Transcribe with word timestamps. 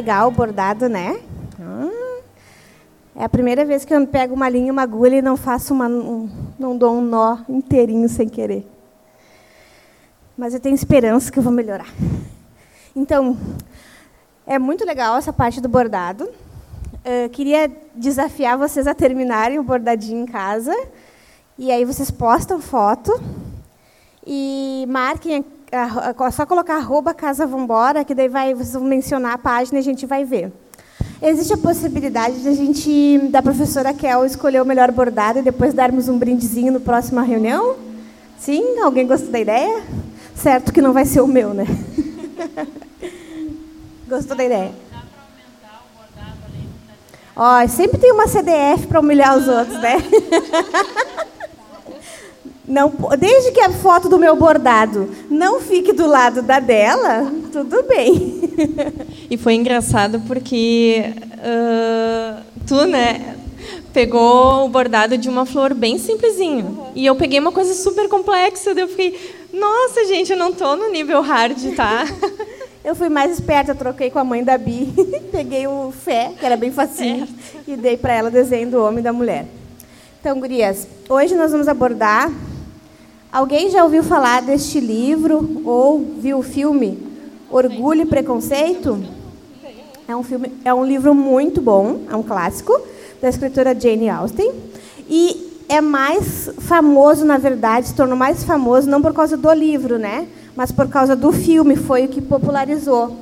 Legal 0.00 0.30
bordado, 0.30 0.88
né? 0.88 1.20
Ah, 1.60 2.20
é 3.16 3.22
a 3.22 3.28
primeira 3.28 3.66
vez 3.66 3.84
que 3.84 3.94
eu 3.94 4.06
pego 4.06 4.34
uma 4.34 4.48
linha, 4.48 4.72
uma 4.72 4.80
agulha 4.80 5.16
e 5.16 5.20
não 5.20 5.36
faço 5.36 5.74
uma, 5.74 5.88
um, 5.88 6.26
não 6.58 6.74
dou 6.74 6.94
um 6.94 7.02
nó 7.02 7.36
inteirinho 7.46 8.08
sem 8.08 8.26
querer. 8.26 8.66
Mas 10.38 10.54
eu 10.54 10.60
tenho 10.60 10.74
esperança 10.74 11.30
que 11.30 11.38
eu 11.38 11.42
vou 11.42 11.52
melhorar. 11.52 11.92
Então, 12.96 13.36
é 14.46 14.58
muito 14.58 14.86
legal 14.86 15.18
essa 15.18 15.34
parte 15.34 15.60
do 15.60 15.68
bordado. 15.68 16.24
Uh, 16.24 17.28
queria 17.30 17.70
desafiar 17.94 18.56
vocês 18.56 18.86
a 18.86 18.94
terminarem 18.94 19.58
o 19.58 19.62
bordadinho 19.62 20.22
em 20.22 20.26
casa. 20.26 20.74
E 21.58 21.70
aí 21.70 21.84
vocês 21.84 22.10
postam 22.10 22.58
foto 22.58 23.12
e 24.26 24.86
marquem 24.88 25.44
é 25.70 26.30
só 26.30 26.44
colocar 26.44 26.76
arroba 26.76 27.14
Casa 27.14 27.46
Vambora, 27.46 28.04
que 28.04 28.14
daí 28.14 28.28
vai, 28.28 28.54
vocês 28.54 28.72
vão 28.72 28.82
mencionar 28.82 29.34
a 29.34 29.38
página 29.38 29.78
e 29.78 29.80
a 29.80 29.84
gente 29.84 30.04
vai 30.04 30.24
ver. 30.24 30.52
Existe 31.22 31.52
a 31.52 31.58
possibilidade 31.58 32.42
de 32.42 32.48
a 32.48 32.54
gente, 32.54 33.18
da 33.30 33.42
professora 33.42 33.92
Kel, 33.92 34.24
escolher 34.24 34.60
o 34.62 34.64
melhor 34.64 34.90
bordado 34.90 35.38
e 35.38 35.42
depois 35.42 35.72
darmos 35.72 36.08
um 36.08 36.18
brindezinho 36.18 36.72
no 36.72 36.80
próxima 36.80 37.22
reunião? 37.22 37.76
Sim? 38.38 38.80
Alguém 38.80 39.06
gostou 39.06 39.30
da 39.30 39.38
ideia? 39.38 39.82
Certo 40.34 40.72
que 40.72 40.80
não 40.80 40.92
vai 40.92 41.04
ser 41.04 41.20
o 41.20 41.26
meu, 41.26 41.52
né? 41.52 41.66
Gostou 44.08 44.36
da 44.36 44.44
ideia? 44.44 44.72
Ó, 47.36 47.68
sempre 47.68 47.98
tem 47.98 48.12
uma 48.12 48.26
CDF 48.26 48.86
para 48.86 49.00
humilhar 49.00 49.36
os 49.36 49.46
outros, 49.46 49.80
né? 49.80 49.96
Não, 52.70 52.92
desde 53.18 53.50
que 53.50 53.60
a 53.60 53.70
foto 53.70 54.08
do 54.08 54.16
meu 54.16 54.36
bordado 54.36 55.10
não 55.28 55.60
fique 55.60 55.92
do 55.92 56.06
lado 56.06 56.40
da 56.40 56.60
dela, 56.60 57.28
tudo 57.50 57.82
bem. 57.82 58.40
E 59.28 59.36
foi 59.36 59.54
engraçado 59.54 60.20
porque 60.20 61.02
uh, 61.34 62.40
tu, 62.68 62.84
né, 62.86 63.36
pegou 63.92 64.64
o 64.64 64.68
bordado 64.68 65.18
de 65.18 65.28
uma 65.28 65.44
flor 65.44 65.74
bem 65.74 65.98
simplesinho. 65.98 66.64
Uhum. 66.64 66.86
E 66.94 67.04
eu 67.04 67.16
peguei 67.16 67.40
uma 67.40 67.50
coisa 67.50 67.74
super 67.74 68.08
complexa. 68.08 68.72
Daí 68.72 68.84
eu 68.84 68.88
fiquei, 68.88 69.18
nossa, 69.52 70.04
gente, 70.06 70.30
eu 70.30 70.38
não 70.38 70.52
tô 70.52 70.76
no 70.76 70.90
nível 70.90 71.20
hard, 71.22 71.74
tá? 71.74 72.04
Eu 72.82 72.94
fui 72.94 73.10
mais 73.10 73.32
esperta, 73.32 73.72
eu 73.72 73.76
troquei 73.76 74.08
com 74.08 74.18
a 74.18 74.24
mãe 74.24 74.42
da 74.42 74.56
Bi. 74.56 74.90
Peguei 75.30 75.66
o 75.66 75.92
Fé, 75.92 76.32
que 76.40 76.46
era 76.46 76.56
bem 76.56 76.72
facinho, 76.72 77.26
certo. 77.26 77.68
e 77.68 77.76
dei 77.76 77.98
para 77.98 78.14
ela 78.14 78.28
o 78.30 78.32
desenho 78.32 78.70
do 78.70 78.82
homem 78.82 79.00
e 79.00 79.02
da 79.02 79.12
mulher. 79.12 79.44
Então, 80.18 80.40
gurias, 80.40 80.88
hoje 81.06 81.34
nós 81.34 81.52
vamos 81.52 81.68
abordar 81.68 82.32
Alguém 83.32 83.70
já 83.70 83.84
ouviu 83.84 84.02
falar 84.02 84.42
deste 84.42 84.80
livro 84.80 85.62
ou 85.64 86.04
viu 86.18 86.38
o 86.38 86.42
filme 86.42 86.98
Orgulho 87.48 88.02
e 88.02 88.06
Preconceito? 88.06 88.98
É 90.08 90.16
um 90.16 90.24
filme, 90.24 90.52
é 90.64 90.74
um 90.74 90.84
livro 90.84 91.14
muito 91.14 91.60
bom, 91.60 92.00
é 92.10 92.16
um 92.16 92.24
clássico 92.24 92.76
da 93.22 93.28
escritora 93.28 93.78
Jane 93.78 94.08
Austen 94.08 94.50
e 95.08 95.62
é 95.68 95.80
mais 95.80 96.50
famoso, 96.58 97.24
na 97.24 97.38
verdade, 97.38 97.86
se 97.86 97.94
tornou 97.94 98.16
mais 98.16 98.42
famoso 98.42 98.90
não 98.90 99.00
por 99.00 99.14
causa 99.14 99.36
do 99.36 99.52
livro, 99.52 99.96
né? 99.96 100.26
Mas 100.56 100.72
por 100.72 100.88
causa 100.88 101.14
do 101.14 101.30
filme, 101.30 101.76
foi 101.76 102.06
o 102.06 102.08
que 102.08 102.20
popularizou. 102.20 103.16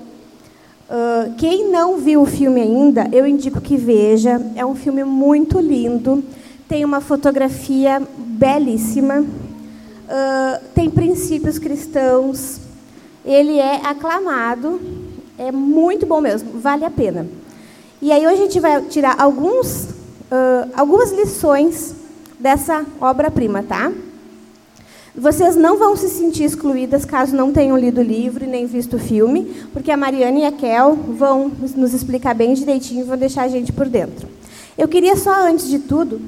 Uh, 0.88 1.34
quem 1.36 1.70
não 1.70 1.98
viu 1.98 2.22
o 2.22 2.26
filme 2.26 2.62
ainda, 2.62 3.06
eu 3.12 3.26
indico 3.26 3.60
que 3.60 3.76
veja. 3.76 4.40
É 4.56 4.64
um 4.64 4.74
filme 4.74 5.04
muito 5.04 5.60
lindo, 5.60 6.24
tem 6.66 6.82
uma 6.82 7.02
fotografia 7.02 8.00
belíssima 8.16 9.22
uh, 10.08 10.64
tem 10.74 10.90
princípios 10.90 11.58
cristãos, 11.58 12.60
ele 13.24 13.58
é 13.58 13.76
aclamado, 13.86 14.80
é 15.38 15.52
muito 15.52 16.06
bom 16.06 16.20
mesmo, 16.20 16.58
vale 16.58 16.84
a 16.84 16.90
pena. 16.90 17.26
E 18.00 18.10
aí 18.10 18.26
hoje 18.26 18.34
a 18.34 18.44
gente 18.44 18.60
vai 18.60 18.80
tirar 18.82 19.20
alguns, 19.20 19.84
uh, 19.84 20.70
algumas 20.74 21.12
lições 21.12 21.94
dessa 22.38 22.86
obra-prima, 23.00 23.62
tá? 23.62 23.92
Vocês 25.14 25.56
não 25.56 25.76
vão 25.76 25.96
se 25.96 26.08
sentir 26.08 26.44
excluídas 26.44 27.04
caso 27.04 27.34
não 27.34 27.52
tenham 27.52 27.76
lido 27.76 28.00
o 28.00 28.04
livro 28.04 28.44
e 28.44 28.46
nem 28.46 28.66
visto 28.66 28.94
o 28.94 28.98
filme, 29.00 29.66
porque 29.72 29.90
a 29.90 29.96
Mariana 29.96 30.38
e 30.38 30.44
a 30.44 30.52
Kel 30.52 30.94
vão 30.94 31.50
nos 31.76 31.92
explicar 31.92 32.34
bem 32.36 32.54
direitinho 32.54 33.00
e 33.00 33.04
vão 33.04 33.16
deixar 33.16 33.42
a 33.42 33.48
gente 33.48 33.72
por 33.72 33.88
dentro. 33.88 34.28
Eu 34.76 34.86
queria 34.86 35.16
só, 35.16 35.44
antes 35.44 35.68
de 35.68 35.80
tudo, 35.80 36.20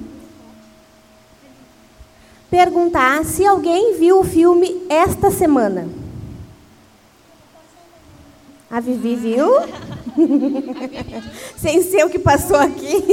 perguntar 2.51 3.25
se 3.25 3.47
alguém 3.47 3.95
viu 3.97 4.21
o 4.21 4.25
filme 4.25 4.83
esta 4.89 5.31
semana. 5.31 5.89
A 8.71 8.81
Vivi 8.81 9.17
viu? 9.17 9.49
Sem 11.57 11.83
ser 11.83 12.05
o 12.05 12.11
que 12.11 12.19
passou 12.19 12.57
aqui. 12.57 13.05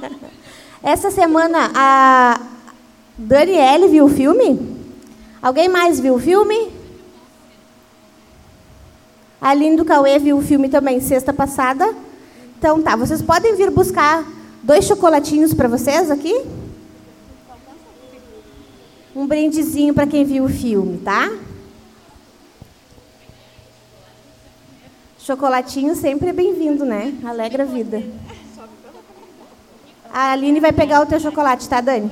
Essa 0.82 1.10
semana 1.10 1.70
a 1.74 2.40
Daniele 3.18 3.88
viu 3.88 4.06
o 4.06 4.08
filme? 4.08 4.78
Alguém 5.42 5.68
mais 5.68 6.00
viu 6.00 6.14
o 6.14 6.18
filme? 6.20 6.72
A 9.40 9.50
Aline 9.50 9.76
do 9.76 9.84
Cauê 9.84 10.18
viu 10.18 10.38
o 10.38 10.42
filme 10.42 10.68
também 10.68 11.00
sexta 11.00 11.32
passada. 11.32 11.94
Então 12.58 12.80
tá, 12.80 12.96
vocês 12.96 13.20
podem 13.20 13.56
vir 13.56 13.70
buscar 13.70 14.24
dois 14.62 14.84
chocolatinhos 14.84 15.52
para 15.52 15.68
vocês 15.68 16.10
aqui? 16.10 16.34
Um 19.18 19.26
brindezinho 19.26 19.92
para 19.92 20.06
quem 20.06 20.24
viu 20.24 20.44
o 20.44 20.48
filme, 20.48 20.98
tá? 20.98 21.28
Chocolatinho 25.18 25.96
sempre 25.96 26.28
é 26.28 26.32
bem-vindo, 26.32 26.84
né? 26.84 27.12
Alegra 27.24 27.64
a 27.64 27.66
vida. 27.66 28.00
A 30.12 30.30
Aline 30.30 30.60
vai 30.60 30.72
pegar 30.72 31.02
o 31.02 31.06
teu 31.06 31.18
chocolate, 31.18 31.68
tá, 31.68 31.80
Dani? 31.80 32.08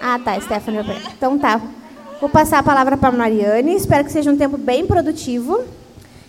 Ah, 0.00 0.18
tá, 0.18 0.40
Stephanie 0.40 0.82
vai 0.82 0.96
pegar. 0.96 1.12
Então 1.12 1.38
tá. 1.38 1.60
Vou 2.18 2.30
passar 2.30 2.60
a 2.60 2.62
palavra 2.62 2.96
para 2.96 3.10
a 3.10 3.12
Mariane. 3.12 3.74
Espero 3.74 4.06
que 4.06 4.12
seja 4.12 4.32
um 4.32 4.38
tempo 4.38 4.56
bem 4.56 4.86
produtivo. 4.86 5.62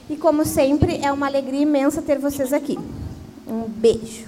E 0.10 0.18
como 0.18 0.44
sempre, 0.44 1.00
é 1.02 1.10
uma 1.14 1.28
alegria 1.28 1.62
imensa 1.62 2.02
ter 2.02 2.20
vocês 2.20 2.52
aqui. 2.52 2.78
Um 3.48 3.70
beijo. 3.70 4.28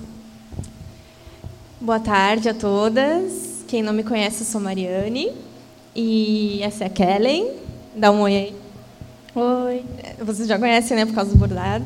Boa 1.82 2.00
tarde 2.00 2.48
a 2.48 2.54
todas. 2.54 3.49
Quem 3.70 3.84
não 3.84 3.94
me 3.94 4.02
conhece, 4.04 4.42
eu 4.42 4.48
sou 4.48 4.60
Mariane. 4.60 5.32
E 5.96 6.60
essa 6.64 6.86
é 6.86 6.88
a 6.88 6.90
Kellen. 6.90 7.52
Dá 7.96 8.12
um 8.12 8.22
oi 8.22 8.36
aí. 8.36 8.56
Oi. 9.36 9.86
Vocês 10.26 10.48
já 10.48 10.58
conhecem, 10.58 10.98
né, 10.98 11.06
por 11.06 11.14
causa 11.14 11.30
do 11.30 11.38
bordado. 11.38 11.86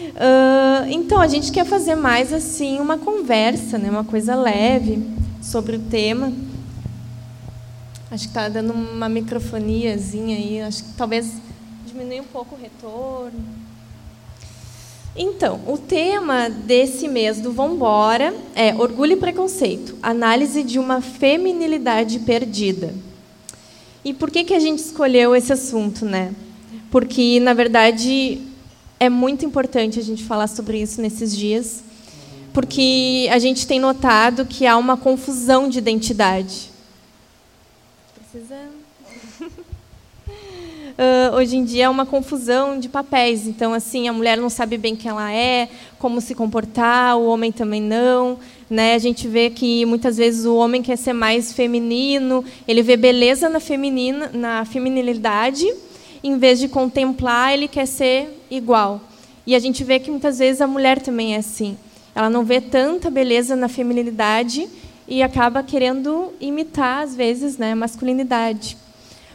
Uh, 0.00 0.88
então, 0.88 1.20
a 1.20 1.28
gente 1.28 1.52
quer 1.52 1.66
fazer 1.66 1.94
mais 1.94 2.32
assim 2.32 2.80
uma 2.80 2.96
conversa, 2.96 3.76
né, 3.76 3.90
uma 3.90 4.02
coisa 4.02 4.34
leve 4.34 5.06
sobre 5.42 5.76
o 5.76 5.78
tema. 5.78 6.32
Acho 8.10 8.24
que 8.24 8.30
está 8.30 8.48
dando 8.48 8.72
uma 8.72 9.10
microfoniazinha 9.10 10.38
aí. 10.38 10.62
Acho 10.62 10.82
que 10.84 10.92
talvez 10.94 11.34
diminui 11.84 12.20
um 12.20 12.24
pouco 12.24 12.54
o 12.54 12.58
retorno. 12.58 13.44
Então, 15.16 15.60
o 15.66 15.76
tema 15.76 16.48
desse 16.48 17.08
mês 17.08 17.40
do 17.40 17.50
Vambora 17.50 18.32
é 18.54 18.72
Orgulho 18.74 19.14
e 19.14 19.16
Preconceito, 19.16 19.96
análise 20.00 20.62
de 20.62 20.78
uma 20.78 21.00
feminilidade 21.00 22.20
perdida. 22.20 22.94
E 24.04 24.14
por 24.14 24.30
que, 24.30 24.44
que 24.44 24.54
a 24.54 24.60
gente 24.60 24.78
escolheu 24.78 25.34
esse 25.34 25.52
assunto, 25.52 26.04
né? 26.04 26.32
Porque, 26.90 27.40
na 27.40 27.52
verdade, 27.52 28.40
é 29.00 29.08
muito 29.08 29.44
importante 29.44 29.98
a 29.98 30.02
gente 30.02 30.22
falar 30.22 30.46
sobre 30.46 30.80
isso 30.80 31.02
nesses 31.02 31.36
dias, 31.36 31.82
porque 32.52 33.28
a 33.32 33.38
gente 33.38 33.66
tem 33.66 33.80
notado 33.80 34.46
que 34.46 34.64
há 34.64 34.76
uma 34.76 34.96
confusão 34.96 35.68
de 35.68 35.78
identidade. 35.78 36.70
Precisando 38.14 38.79
uh, 41.00 41.34
hoje 41.34 41.56
em 41.56 41.64
dia 41.64 41.84
é 41.84 41.88
uma 41.88 42.04
confusão 42.04 42.78
de 42.78 42.88
papéis. 42.88 43.46
Então, 43.46 43.72
assim, 43.72 44.06
a 44.06 44.12
mulher 44.12 44.36
não 44.36 44.50
sabe 44.50 44.76
bem 44.76 44.94
quem 44.94 45.10
ela 45.10 45.32
é, 45.32 45.68
como 45.98 46.20
se 46.20 46.34
comportar, 46.34 47.16
o 47.16 47.26
homem 47.26 47.50
também 47.50 47.80
não. 47.80 48.38
Né? 48.68 48.94
A 48.94 48.98
gente 48.98 49.26
vê 49.26 49.48
que 49.48 49.84
muitas 49.86 50.18
vezes 50.18 50.44
o 50.44 50.54
homem 50.56 50.82
quer 50.82 50.96
ser 50.96 51.14
mais 51.14 51.52
feminino, 51.52 52.44
ele 52.68 52.82
vê 52.82 52.96
beleza 52.96 53.48
na 53.48 53.58
feminina, 53.58 54.30
na 54.32 54.64
feminilidade, 54.64 55.66
em 56.22 56.38
vez 56.38 56.58
de 56.58 56.68
contemplar, 56.68 57.54
ele 57.54 57.66
quer 57.66 57.86
ser 57.86 58.28
igual. 58.50 59.00
E 59.46 59.54
a 59.54 59.58
gente 59.58 59.82
vê 59.82 59.98
que 59.98 60.10
muitas 60.10 60.38
vezes 60.38 60.60
a 60.60 60.66
mulher 60.66 61.00
também 61.00 61.34
é 61.34 61.38
assim. 61.38 61.76
Ela 62.14 62.28
não 62.28 62.44
vê 62.44 62.60
tanta 62.60 63.10
beleza 63.10 63.56
na 63.56 63.68
feminilidade 63.68 64.68
e 65.08 65.22
acaba 65.22 65.62
querendo 65.62 66.32
imitar 66.40 67.02
às 67.02 67.16
vezes, 67.16 67.56
né, 67.56 67.72
a 67.72 67.76
masculinidade. 67.76 68.76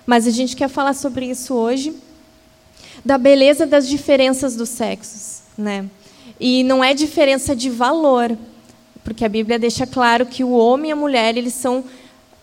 Mas 0.05 0.27
a 0.27 0.31
gente 0.31 0.55
quer 0.55 0.69
falar 0.69 0.93
sobre 0.93 1.25
isso 1.25 1.53
hoje, 1.53 1.95
da 3.03 3.17
beleza 3.17 3.65
das 3.65 3.87
diferenças 3.87 4.55
dos 4.55 4.69
sexos, 4.69 5.41
né? 5.57 5.85
E 6.39 6.63
não 6.63 6.83
é 6.83 6.93
diferença 6.93 7.55
de 7.55 7.69
valor, 7.69 8.37
porque 9.03 9.23
a 9.23 9.29
Bíblia 9.29 9.57
deixa 9.57 9.85
claro 9.85 10.25
que 10.25 10.43
o 10.43 10.51
homem 10.51 10.89
e 10.89 10.93
a 10.93 10.95
mulher 10.95 11.37
eles 11.37 11.53
são 11.53 11.83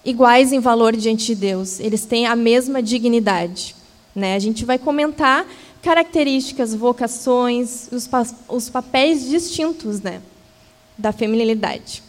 iguais 0.04 0.52
em 0.52 0.60
valor 0.60 0.96
diante 0.96 1.26
de 1.26 1.34
Deus. 1.34 1.80
Eles 1.80 2.04
têm 2.04 2.26
a 2.26 2.36
mesma 2.36 2.82
dignidade. 2.82 3.74
Né? 4.14 4.34
A 4.34 4.38
gente 4.38 4.64
vai 4.64 4.78
comentar 4.78 5.46
características, 5.82 6.74
vocações, 6.74 7.88
os, 7.90 8.06
pa 8.06 8.24
os 8.48 8.68
papéis 8.68 9.28
distintos 9.28 10.00
né, 10.00 10.20
da 10.96 11.12
feminilidade. 11.12 12.02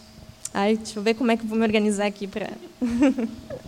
Ai, 0.52 0.76
deixa 0.76 0.98
eu 0.98 1.02
ver 1.02 1.14
como 1.14 1.32
é 1.32 1.36
que 1.36 1.42
eu 1.42 1.48
vou 1.48 1.58
me 1.58 1.64
organizar 1.64 2.06
aqui 2.06 2.26
para. 2.28 2.50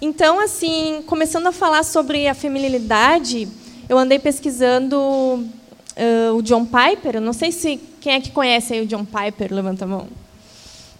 então, 0.00 0.40
assim, 0.40 1.02
começando 1.06 1.46
a 1.46 1.52
falar 1.52 1.82
sobre 1.82 2.26
a 2.26 2.34
feminilidade, 2.34 3.48
eu 3.88 3.98
andei 3.98 4.18
pesquisando 4.18 4.96
uh, 4.98 6.34
o 6.36 6.42
John 6.42 6.64
Piper. 6.64 7.16
Eu 7.16 7.20
não 7.20 7.32
sei 7.32 7.52
se 7.52 7.80
quem 8.00 8.14
é 8.14 8.20
que 8.20 8.30
conhece 8.30 8.80
o 8.80 8.86
John 8.86 9.04
Piper, 9.04 9.52
levanta 9.52 9.84
a 9.84 9.88
mão. 9.88 10.08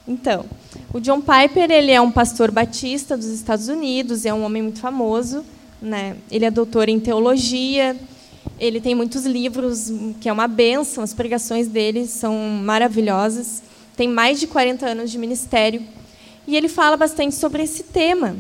Então, 0.06 0.44
o 0.92 1.00
John 1.00 1.20
Piper 1.20 1.70
ele 1.70 1.92
é 1.92 2.00
um 2.00 2.10
pastor 2.10 2.50
batista 2.50 3.16
dos 3.16 3.28
Estados 3.28 3.68
Unidos, 3.68 4.26
é 4.26 4.34
um 4.34 4.44
homem 4.44 4.62
muito 4.62 4.80
famoso, 4.80 5.44
né? 5.80 6.16
Ele 6.30 6.44
é 6.44 6.50
doutor 6.50 6.88
em 6.88 6.98
teologia, 6.98 7.96
ele 8.58 8.80
tem 8.80 8.94
muitos 8.94 9.24
livros 9.24 9.92
que 10.20 10.28
é 10.28 10.32
uma 10.32 10.48
benção, 10.48 11.04
as 11.04 11.14
pregações 11.14 11.68
dele 11.68 12.06
são 12.06 12.34
maravilhosas 12.62 13.62
tem 14.00 14.08
mais 14.08 14.40
de 14.40 14.46
40 14.46 14.86
anos 14.86 15.10
de 15.10 15.18
ministério, 15.18 15.82
e 16.46 16.56
ele 16.56 16.70
fala 16.70 16.96
bastante 16.96 17.34
sobre 17.34 17.62
esse 17.62 17.82
tema. 17.82 18.34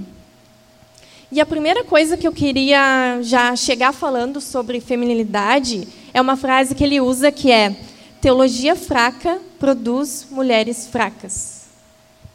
E 1.32 1.40
a 1.40 1.46
primeira 1.46 1.84
coisa 1.84 2.16
que 2.16 2.26
eu 2.26 2.32
queria 2.32 3.20
já 3.22 3.54
chegar 3.54 3.92
falando 3.92 4.40
sobre 4.40 4.80
feminilidade 4.80 5.86
é 6.12 6.20
uma 6.20 6.36
frase 6.36 6.74
que 6.74 6.82
ele 6.82 7.00
usa 7.00 7.30
que 7.30 7.50
é: 7.50 7.76
teologia 8.20 8.74
fraca 8.74 9.38
produz 9.58 10.26
mulheres 10.30 10.86
fracas. 10.86 11.66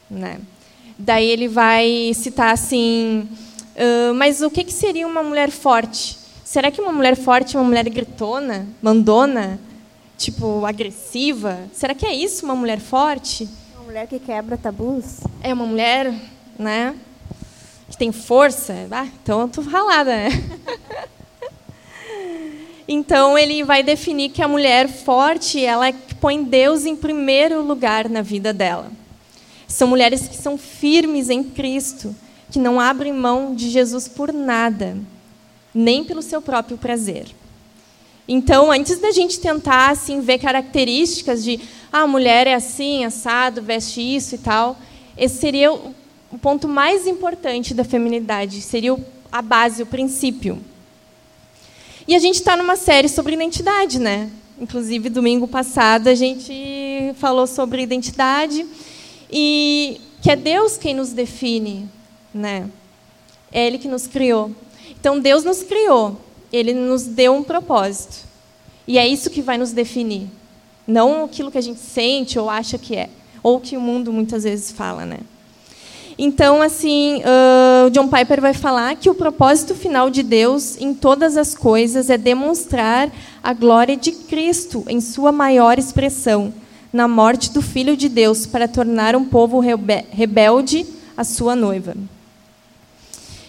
Né? 0.09 0.39
Daí 0.97 1.27
ele 1.30 1.47
vai 1.47 2.12
citar 2.13 2.53
assim: 2.53 3.27
uh, 3.75 4.13
mas 4.13 4.42
o 4.42 4.50
que, 4.50 4.63
que 4.63 4.74
seria 4.74 5.06
uma 5.07 5.24
mulher 5.24 5.51
forte? 5.51 6.18
Será 6.44 6.71
que 6.71 6.80
uma 6.80 6.94
mulher 6.94 7.15
forte 7.15 7.57
é 7.57 7.59
uma 7.59 7.68
mulher 7.68 7.89
gritona, 7.89 8.68
mandona? 8.81 9.59
tipo, 10.18 10.65
agressiva? 10.65 11.59
Será 11.74 11.94
que 11.94 12.06
é 12.06 12.13
isso, 12.13 12.45
uma 12.45 12.56
mulher 12.56 12.80
forte? 12.80 13.47
Uma 13.75 13.86
mulher 13.86 14.07
que 14.07 14.19
quebra 14.19 14.57
tabus? 14.57 15.19
É 15.42 15.53
uma 15.53 15.65
mulher, 15.65 16.13
né? 16.57 16.95
Que 17.95 18.00
tem 18.00 18.12
força? 18.12 18.75
Ah, 18.92 19.07
então 19.24 19.39
eu 19.39 19.47
tô 19.47 19.62
ralada, 19.62 20.12
né? 20.12 20.27
então 22.86 23.38
ele 23.38 23.63
vai 23.63 23.81
definir 23.83 24.31
que 24.31 24.42
a 24.42 24.50
mulher 24.50 24.89
forte, 24.89 25.63
ela 25.63 25.86
põe 26.19 26.44
Deus 26.44 26.86
em 26.86 26.94
primeiro 26.94 27.63
lugar 27.63 28.09
na 28.09 28.21
vida 28.21 28.51
dela. 28.51 28.92
São 29.65 29.88
mulheres 29.88 30.27
que 30.27 30.36
são 30.36 30.57
firmes 30.57 31.30
em 31.30 31.42
Cristo, 31.42 32.13
que 32.51 32.59
não 32.59 32.81
abrem 32.81 33.13
mão 33.13 33.56
de 33.56 33.69
Jesus 33.69 34.09
por 34.09 34.33
nada, 34.33 34.97
nem 35.74 36.03
pelo 36.03 36.21
seu 36.21 36.42
próprio 36.42 36.77
prazer. 36.77 37.27
Então, 38.27 38.74
antes 38.74 39.00
da 39.00 39.12
gente 39.12 39.39
tentar 39.39 39.92
assim 39.92 40.19
ver 40.19 40.39
características 40.39 41.42
de 41.45 41.62
ah, 41.94 42.01
a 42.01 42.07
mulher 42.07 42.45
é 42.45 42.56
assim, 42.56 43.06
assado, 43.06 43.62
veste 43.62 44.01
isso 44.01 44.36
e 44.36 44.39
tal, 44.39 44.77
esse 45.18 45.38
seria 45.38 45.71
o 45.71 45.95
ponto 46.38 46.68
mais 46.68 47.08
importante 47.08 47.74
da 47.74 47.84
feminilidade, 47.84 48.62
seria 48.62 48.98
a 49.32 49.42
base, 49.42 49.84
o 49.84 49.86
princípio. 49.86 50.60
E 52.08 52.16
a 52.16 52.20
gente 52.20 52.36
está 52.36 52.56
numa 52.56 52.76
série 52.76 53.10
sobre 53.10 53.34
identidade, 53.34 54.00
né? 54.00 54.30
Inclusive, 54.60 55.10
domingo 55.10 55.48
passado 55.48 56.08
a 56.08 56.16
gente 56.16 57.14
falou 57.16 57.48
sobre 57.48 57.82
identidade 57.82 58.66
e 59.32 60.00
que 60.22 60.32
é 60.32 60.36
Deus 60.36 60.78
quem 60.78 60.94
nos 60.94 61.12
define, 61.12 61.90
né? 62.34 62.70
É 63.52 63.66
Ele 63.66 63.78
que 63.78 63.88
nos 63.88 64.08
criou. 64.08 64.52
Então, 65.00 65.20
Deus 65.20 65.44
nos 65.44 65.64
criou 65.64 66.26
ele 66.58 66.74
nos 66.74 67.04
deu 67.04 67.34
um 67.34 67.44
propósito. 67.44 68.26
E 68.88 68.98
é 68.98 69.08
isso 69.08 69.30
que 69.30 69.42
vai 69.42 69.58
nos 69.58 69.72
definir. 69.72 70.28
Não 70.88 71.26
aquilo 71.26 71.52
que 71.52 71.58
a 71.58 71.62
gente 71.62 71.80
sente 71.80 72.38
ou 72.38 72.50
acha 72.50 72.78
que 72.78 72.96
é. 72.96 73.10
Ou 73.42 73.60
que 73.60 73.76
o 73.76 73.81
mundo 73.81 74.14
muitas 74.14 74.44
vezes 74.44 74.72
fala, 74.72 75.06
né? 75.06 75.20
Então, 76.18 76.62
assim, 76.62 77.22
uh, 77.22 77.90
John 77.90 78.08
Piper 78.08 78.40
vai 78.40 78.54
falar 78.54 78.96
que 78.96 79.10
o 79.10 79.16
propósito 79.16 79.76
final 79.76 80.10
de 80.10 80.24
Deus 80.24 80.80
em 80.80 80.94
todas 80.94 81.36
as 81.36 81.54
coisas 81.54 82.10
é 82.10 82.18
demonstrar 82.18 83.12
a 83.44 83.54
glória 83.54 83.98
de 83.98 84.14
Cristo 84.14 84.86
em 84.88 85.02
sua 85.02 85.32
maior 85.34 85.78
expressão, 85.78 86.54
na 86.92 87.06
morte 87.06 87.52
do 87.52 87.62
Filho 87.62 87.98
de 87.98 88.08
Deus, 88.08 88.46
para 88.46 88.66
tornar 88.66 89.14
um 89.14 89.26
povo 89.26 89.60
rebelde 89.60 90.86
a 91.18 91.26
sua 91.26 91.54
noiva. 91.54 91.94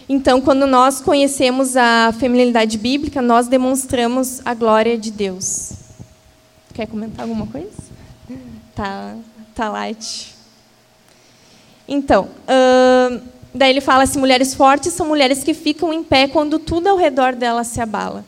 Então, 0.09 0.41
quando 0.41 0.67
nós 0.67 1.01
conhecemos 1.01 1.77
a 1.77 2.13
feminilidade 2.19 2.79
bíblica, 2.79 3.23
nós 3.23 3.47
demonstramos 3.47 4.41
a 4.45 4.55
glória 4.55 4.99
de 4.99 5.13
Deus. 5.13 5.73
Quer 6.75 6.87
comentar 6.87 7.23
alguma 7.25 7.47
coisa? 7.47 7.71
Tá, 8.75 9.15
tá 9.55 9.69
light. 9.69 10.36
Então, 11.88 12.29
uh, 12.49 13.21
daí 13.55 13.71
ele 13.71 13.81
fala 13.81 14.03
assim: 14.03 14.19
mulheres 14.19 14.55
fortes 14.55 14.93
são 14.93 15.06
mulheres 15.06 15.44
que 15.44 15.55
ficam 15.55 15.93
em 15.93 16.03
pé 16.03 16.29
quando 16.29 16.59
tudo 16.59 16.88
ao 16.88 16.97
redor 16.97 17.35
dela 17.35 17.65
se 17.65 17.81
abala. 17.81 18.25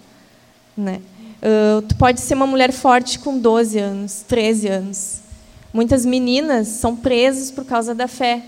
Né? 0.76 1.00
Uh, 1.42 1.82
tu 1.82 1.96
pode 1.96 2.20
ser 2.20 2.34
uma 2.34 2.46
mulher 2.46 2.72
forte 2.72 3.18
com 3.18 3.38
12 3.38 3.78
anos, 3.78 4.24
13 4.26 4.68
anos. 4.68 5.20
Muitas 5.72 6.04
meninas 6.04 6.68
são 6.68 6.96
presas 6.96 7.50
por 7.50 7.64
causa 7.64 7.94
da 7.94 8.08
fé 8.08 8.42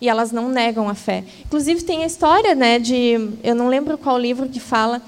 e 0.00 0.08
elas 0.08 0.30
não 0.32 0.48
negam 0.48 0.88
a 0.88 0.94
fé. 0.94 1.24
Inclusive 1.44 1.82
tem 1.82 2.02
a 2.02 2.06
história, 2.06 2.54
né, 2.54 2.78
de 2.78 3.30
eu 3.42 3.54
não 3.54 3.68
lembro 3.68 3.98
qual 3.98 4.18
livro 4.18 4.48
que 4.48 4.60
fala 4.60 5.02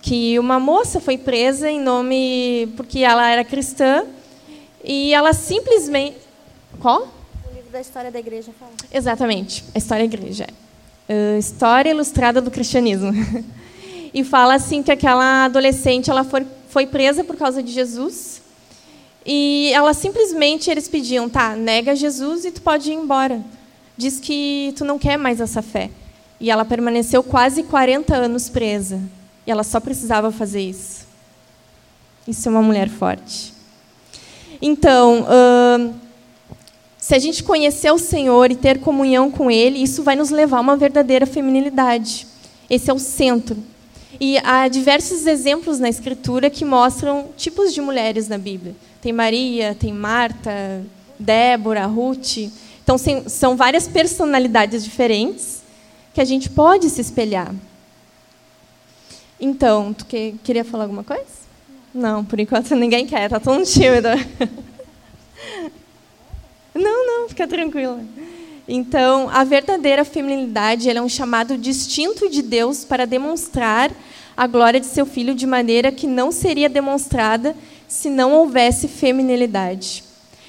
que 0.00 0.38
uma 0.38 0.60
moça 0.60 1.00
foi 1.00 1.18
presa 1.18 1.68
em 1.68 1.80
nome 1.80 2.72
porque 2.76 3.00
ela 3.00 3.28
era 3.28 3.44
cristã 3.44 4.04
e 4.84 5.12
ela 5.12 5.32
simplesmente 5.32 6.16
qual? 6.78 7.08
Da 7.70 7.80
história 7.80 8.10
da 8.10 8.18
igreja 8.18 8.50
fala. 8.58 8.72
Exatamente, 8.92 9.64
a 9.74 9.78
história 9.78 10.08
da 10.08 10.14
igreja. 10.14 10.46
Uh, 11.08 11.38
história 11.38 11.90
ilustrada 11.90 12.40
do 12.40 12.50
cristianismo. 12.50 13.12
e 14.12 14.24
fala 14.24 14.54
assim 14.54 14.82
que 14.82 14.90
aquela 14.90 15.44
adolescente 15.44 16.10
ela 16.10 16.24
foi, 16.24 16.46
foi 16.68 16.86
presa 16.86 17.22
por 17.24 17.36
causa 17.36 17.62
de 17.62 17.72
Jesus. 17.72 18.42
E 19.24 19.70
ela 19.74 19.92
simplesmente 19.92 20.70
eles 20.70 20.88
pediam, 20.88 21.28
tá, 21.28 21.54
nega 21.54 21.94
Jesus 21.94 22.44
e 22.44 22.50
tu 22.50 22.62
pode 22.62 22.90
ir 22.90 22.94
embora 22.94 23.42
diz 23.98 24.20
que 24.20 24.72
tu 24.76 24.84
não 24.84 24.96
quer 24.96 25.18
mais 25.18 25.40
essa 25.40 25.60
fé. 25.60 25.90
E 26.40 26.50
ela 26.50 26.64
permaneceu 26.64 27.22
quase 27.22 27.64
40 27.64 28.14
anos 28.14 28.48
presa. 28.48 29.02
E 29.44 29.50
ela 29.50 29.64
só 29.64 29.80
precisava 29.80 30.30
fazer 30.30 30.60
isso. 30.60 31.04
Isso 32.26 32.48
é 32.48 32.50
uma 32.50 32.62
mulher 32.62 32.88
forte. 32.88 33.52
Então, 34.62 35.22
uh, 35.22 35.94
se 37.08 37.14
a 37.14 37.18
gente 37.18 37.42
conhecer 37.42 37.90
o 37.90 37.96
Senhor 37.96 38.50
e 38.50 38.54
ter 38.54 38.80
comunhão 38.80 39.30
com 39.30 39.50
Ele, 39.50 39.82
isso 39.82 40.02
vai 40.02 40.14
nos 40.14 40.28
levar 40.28 40.58
a 40.58 40.60
uma 40.60 40.76
verdadeira 40.76 41.24
feminilidade. 41.24 42.26
Esse 42.68 42.90
é 42.90 42.92
o 42.92 42.98
centro. 42.98 43.56
E 44.20 44.36
há 44.44 44.68
diversos 44.68 45.26
exemplos 45.26 45.78
na 45.78 45.88
Escritura 45.88 46.50
que 46.50 46.66
mostram 46.66 47.30
tipos 47.34 47.72
de 47.72 47.80
mulheres 47.80 48.28
na 48.28 48.36
Bíblia. 48.36 48.76
Tem 49.00 49.10
Maria, 49.10 49.74
tem 49.74 49.90
Marta, 49.90 50.84
Débora, 51.18 51.86
Ruth. 51.86 52.50
Então, 52.84 52.96
são 53.26 53.56
várias 53.56 53.88
personalidades 53.88 54.84
diferentes 54.84 55.62
que 56.12 56.20
a 56.20 56.26
gente 56.26 56.50
pode 56.50 56.90
se 56.90 57.00
espelhar. 57.00 57.54
Então, 59.40 59.94
tu 59.94 60.04
que, 60.04 60.34
queria 60.44 60.62
falar 60.62 60.84
alguma 60.84 61.04
coisa? 61.04 61.24
Não, 61.94 62.22
por 62.22 62.38
enquanto 62.38 62.74
ninguém 62.74 63.06
quer, 63.06 63.24
está 63.24 63.40
tão 63.40 63.64
tímido. 63.64 64.08
Não, 66.78 67.06
não, 67.06 67.28
fica 67.28 67.46
tranquila. 67.46 68.00
Então, 68.68 69.28
a 69.30 69.42
verdadeira 69.42 70.04
feminilidade 70.04 70.88
é 70.88 71.02
um 71.02 71.08
chamado 71.08 71.58
distinto 71.58 72.28
de 72.28 72.42
Deus 72.42 72.84
para 72.84 73.06
demonstrar 73.06 73.90
a 74.36 74.46
glória 74.46 74.78
de 74.78 74.86
seu 74.86 75.04
filho 75.04 75.34
de 75.34 75.46
maneira 75.46 75.90
que 75.90 76.06
não 76.06 76.30
seria 76.30 76.68
demonstrada 76.68 77.56
se 77.88 78.08
não 78.08 78.32
houvesse 78.32 78.86
feminilidade. 78.86 80.04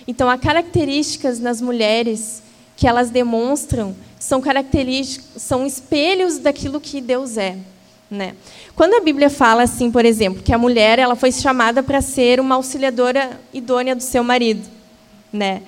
Então, 0.07 0.29
há 0.29 0.37
características 0.37 1.39
nas 1.39 1.61
mulheres 1.61 2.43
que 2.75 2.87
elas 2.87 3.09
demonstram 3.09 3.95
são 4.19 4.41
características, 4.41 5.41
são 5.41 5.65
espelhos 5.65 6.37
daquilo 6.37 6.81
que 6.81 6.99
Deus 6.99 7.37
é, 7.37 7.57
né? 8.11 8.35
Quando 8.75 8.95
a 8.95 8.99
Bíblia 8.99 9.29
fala 9.29 9.63
assim, 9.63 9.89
por 9.89 10.03
exemplo, 10.03 10.43
que 10.43 10.53
a 10.53 10.57
mulher 10.57 10.99
ela 10.99 11.15
foi 11.15 11.31
chamada 11.31 11.81
para 11.81 12.01
ser 12.01 12.39
uma 12.39 12.55
auxiliadora 12.55 13.39
idônea 13.53 13.95
do 13.95 14.03
seu 14.03 14.23
marido, 14.23 14.67
né? 15.31 15.61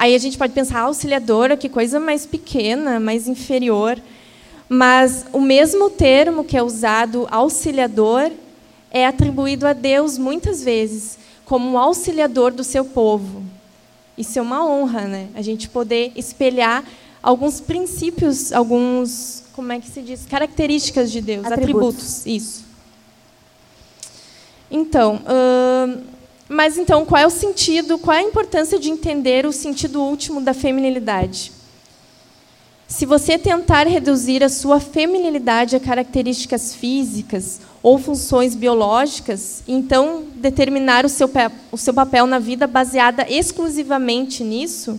Aí 0.00 0.14
a 0.14 0.18
gente 0.18 0.38
pode 0.38 0.54
pensar, 0.54 0.78
ah, 0.78 0.84
auxiliadora, 0.84 1.58
que 1.58 1.68
coisa 1.68 2.00
mais 2.00 2.24
pequena, 2.24 2.98
mais 2.98 3.28
inferior. 3.28 4.00
Mas 4.66 5.26
o 5.30 5.42
mesmo 5.42 5.90
termo 5.90 6.42
que 6.42 6.56
é 6.56 6.62
usado, 6.62 7.28
auxiliador, 7.30 8.32
é 8.90 9.06
atribuído 9.06 9.66
a 9.66 9.74
Deus 9.74 10.16
muitas 10.16 10.64
vezes 10.64 11.18
como 11.44 11.72
um 11.72 11.76
auxiliador 11.76 12.50
do 12.50 12.64
seu 12.64 12.82
povo. 12.82 13.42
Isso 14.16 14.38
é 14.38 14.42
uma 14.42 14.66
honra, 14.66 15.02
né? 15.02 15.28
A 15.34 15.42
gente 15.42 15.68
poder 15.68 16.12
espelhar 16.16 16.82
alguns 17.22 17.60
princípios, 17.60 18.54
alguns, 18.54 19.42
como 19.52 19.70
é 19.70 19.80
que 19.80 19.90
se 19.90 20.00
diz, 20.00 20.24
características 20.24 21.12
de 21.12 21.20
Deus, 21.20 21.44
atributos, 21.44 22.24
atributos 22.24 22.26
isso. 22.26 22.64
Então, 24.70 25.16
uh, 25.26 26.19
mas 26.52 26.76
então, 26.76 27.06
qual 27.06 27.22
é 27.22 27.26
o 27.28 27.30
sentido, 27.30 27.96
qual 27.96 28.16
é 28.16 28.18
a 28.18 28.24
importância 28.24 28.76
de 28.76 28.90
entender 28.90 29.46
o 29.46 29.52
sentido 29.52 30.02
último 30.02 30.40
da 30.40 30.52
feminilidade? 30.52 31.52
Se 32.88 33.06
você 33.06 33.38
tentar 33.38 33.86
reduzir 33.86 34.42
a 34.42 34.48
sua 34.48 34.80
feminilidade 34.80 35.76
a 35.76 35.80
características 35.80 36.74
físicas 36.74 37.60
ou 37.80 38.00
funções 38.00 38.56
biológicas, 38.56 39.62
então 39.68 40.24
determinar 40.34 41.06
o 41.06 41.08
seu, 41.08 41.30
o 41.70 41.78
seu 41.78 41.94
papel 41.94 42.26
na 42.26 42.40
vida 42.40 42.66
baseada 42.66 43.24
exclusivamente 43.30 44.42
nisso, 44.42 44.98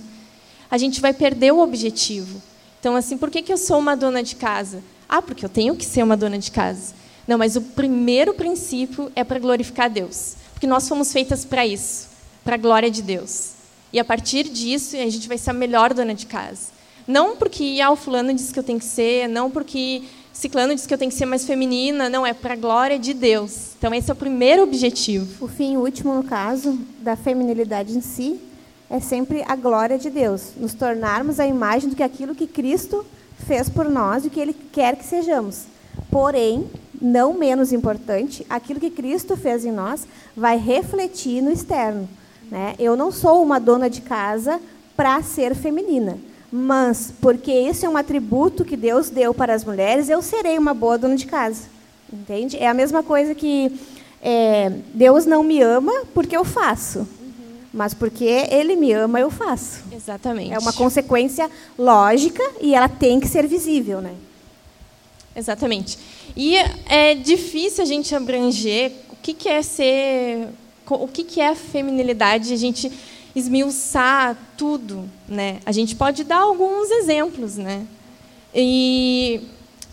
a 0.70 0.78
gente 0.78 1.02
vai 1.02 1.14
perder 1.14 1.52
o 1.52 1.60
objetivo. 1.60 2.42
Então, 2.80 2.96
assim, 2.96 3.18
por 3.18 3.30
que, 3.30 3.42
que 3.42 3.52
eu 3.52 3.58
sou 3.58 3.78
uma 3.78 3.98
dona 3.98 4.24
de 4.24 4.38
casa? 4.38 4.82
Ah, 5.08 5.22
porque 5.22 5.44
eu 5.44 5.50
tenho 5.50 5.76
que 5.76 5.84
ser 5.84 6.02
uma 6.02 6.16
dona 6.16 6.40
de 6.40 6.50
casa. 6.50 6.94
Não, 7.28 7.38
mas 7.38 7.58
o 7.58 7.62
primeiro 7.62 8.34
princípio 8.34 9.12
é 9.18 9.26
para 9.26 9.38
glorificar 9.38 9.90
Deus. 9.90 10.40
Porque 10.62 10.68
nós 10.68 10.88
fomos 10.88 11.12
feitas 11.12 11.44
para 11.44 11.66
isso, 11.66 12.08
para 12.44 12.54
a 12.54 12.58
glória 12.58 12.92
de 12.92 13.02
Deus. 13.02 13.54
E 13.92 14.00
a 14.00 14.06
partir 14.06 14.44
disso, 14.44 14.96
a 14.96 15.10
gente 15.10 15.28
vai 15.28 15.36
ser 15.36 15.50
a 15.50 15.54
melhor 15.54 15.92
dona 15.92 16.14
de 16.14 16.28
casa. 16.28 16.68
Não 17.08 17.36
porque 17.36 17.80
ah, 17.84 17.90
o 17.90 17.96
fulano 17.96 18.32
disse 18.32 18.54
que 18.54 18.60
eu 18.60 18.64
tenho 18.64 18.78
que 18.78 18.86
ser, 18.86 19.28
não 19.28 19.50
porque 19.50 20.04
ciclano 20.32 20.76
disse 20.76 20.88
que 20.88 20.94
eu 20.94 21.00
tenho 21.00 21.10
que 21.10 21.18
ser 21.18 21.26
mais 21.26 21.48
feminina, 21.48 22.10
não, 22.10 22.24
é 22.24 22.32
para 22.32 22.54
a 22.54 22.56
glória 22.56 23.00
de 23.00 23.12
Deus. 23.12 23.72
Então, 23.76 23.92
esse 23.92 24.12
é 24.12 24.14
o 24.14 24.16
primeiro 24.16 24.62
objetivo. 24.62 25.44
O 25.44 25.48
fim 25.48 25.78
último, 25.78 26.14
no 26.14 26.24
caso, 26.24 26.78
da 27.00 27.16
feminilidade 27.16 27.98
em 27.98 28.02
si, 28.02 28.40
é 28.88 29.00
sempre 29.00 29.44
a 29.48 29.56
glória 29.56 29.98
de 29.98 30.12
Deus, 30.12 30.52
nos 30.56 30.76
tornarmos 30.76 31.40
a 31.40 31.48
imagem 31.48 31.90
do 31.90 31.96
que 31.96 32.04
aquilo 32.04 32.36
que 32.36 32.46
Cristo 32.46 33.04
fez 33.48 33.68
por 33.68 33.90
nós 33.90 34.26
e 34.26 34.30
que 34.30 34.40
Ele 34.40 34.54
quer 34.72 34.96
que 34.96 35.06
sejamos. 35.06 35.71
Porém, 36.10 36.70
não 37.02 37.34
menos 37.34 37.74
importante, 37.74 38.46
aquilo 38.50 38.80
que 38.80 38.90
Cristo 38.90 39.36
fez 39.36 39.66
em 39.66 39.72
nós 39.72 40.08
vai 40.36 40.58
refletir 40.58 41.42
no 41.42 41.52
externo. 41.52 42.08
Né? 42.50 42.76
Eu 42.78 42.96
não 42.96 43.12
sou 43.12 43.42
uma 43.42 43.60
dona 43.60 43.90
de 43.90 44.02
casa 44.02 44.60
para 44.96 45.22
ser 45.24 45.56
feminina, 45.56 46.18
mas 46.52 47.14
porque 47.22 47.52
esse 47.52 47.86
é 47.86 47.90
um 47.90 47.98
atributo 47.98 48.66
que 48.66 48.76
Deus 48.76 49.10
deu 49.10 49.34
para 49.34 49.54
as 49.54 49.64
mulheres, 49.64 50.10
eu 50.10 50.22
serei 50.22 50.58
uma 50.58 50.74
boa 50.74 50.98
dona 50.98 51.16
de 51.16 51.26
casa. 51.26 51.64
Entende? 52.12 52.58
É 52.58 52.68
a 52.68 52.74
mesma 52.74 53.02
coisa 53.02 53.34
que 53.34 53.80
é, 54.22 54.70
Deus 54.94 55.26
não 55.26 55.44
me 55.44 55.62
ama 55.62 55.94
porque 56.14 56.36
eu 56.36 56.44
faço 56.44 57.08
mas 57.74 57.94
porque 57.94 58.26
ele 58.26 58.76
me 58.76 58.92
ama, 58.92 59.20
eu 59.20 59.30
faço. 59.32 59.84
Exatamente. 59.92 60.54
É 60.54 60.60
uma 60.60 60.74
consequência 60.74 61.50
lógica 61.78 62.44
e 62.60 62.76
ela 62.76 62.90
tem 62.90 63.20
que 63.20 63.28
ser 63.28 63.48
visível, 63.48 64.02
né? 64.02 64.14
Exatamente. 65.36 65.98
E 66.36 66.56
é 66.88 67.16
difícil 67.16 67.84
a 67.84 67.88
gente 67.88 68.14
abranger 68.14 68.92
o 69.10 69.16
que, 69.22 69.34
que 69.34 69.50
é 69.50 69.62
ser, 69.62 70.48
o 70.90 71.08
que, 71.08 71.24
que 71.24 71.40
é 71.40 71.50
a 71.50 71.56
feminilidade, 71.56 72.54
a 72.54 72.58
gente 72.58 72.92
esmiuçar 73.36 74.38
tudo, 74.58 75.10
né? 75.28 75.60
A 75.66 75.72
gente 75.72 75.96
pode 75.96 76.24
dar 76.24 76.40
alguns 76.40 76.92
exemplos, 76.92 77.56
né? 77.56 77.86
E 78.54 79.42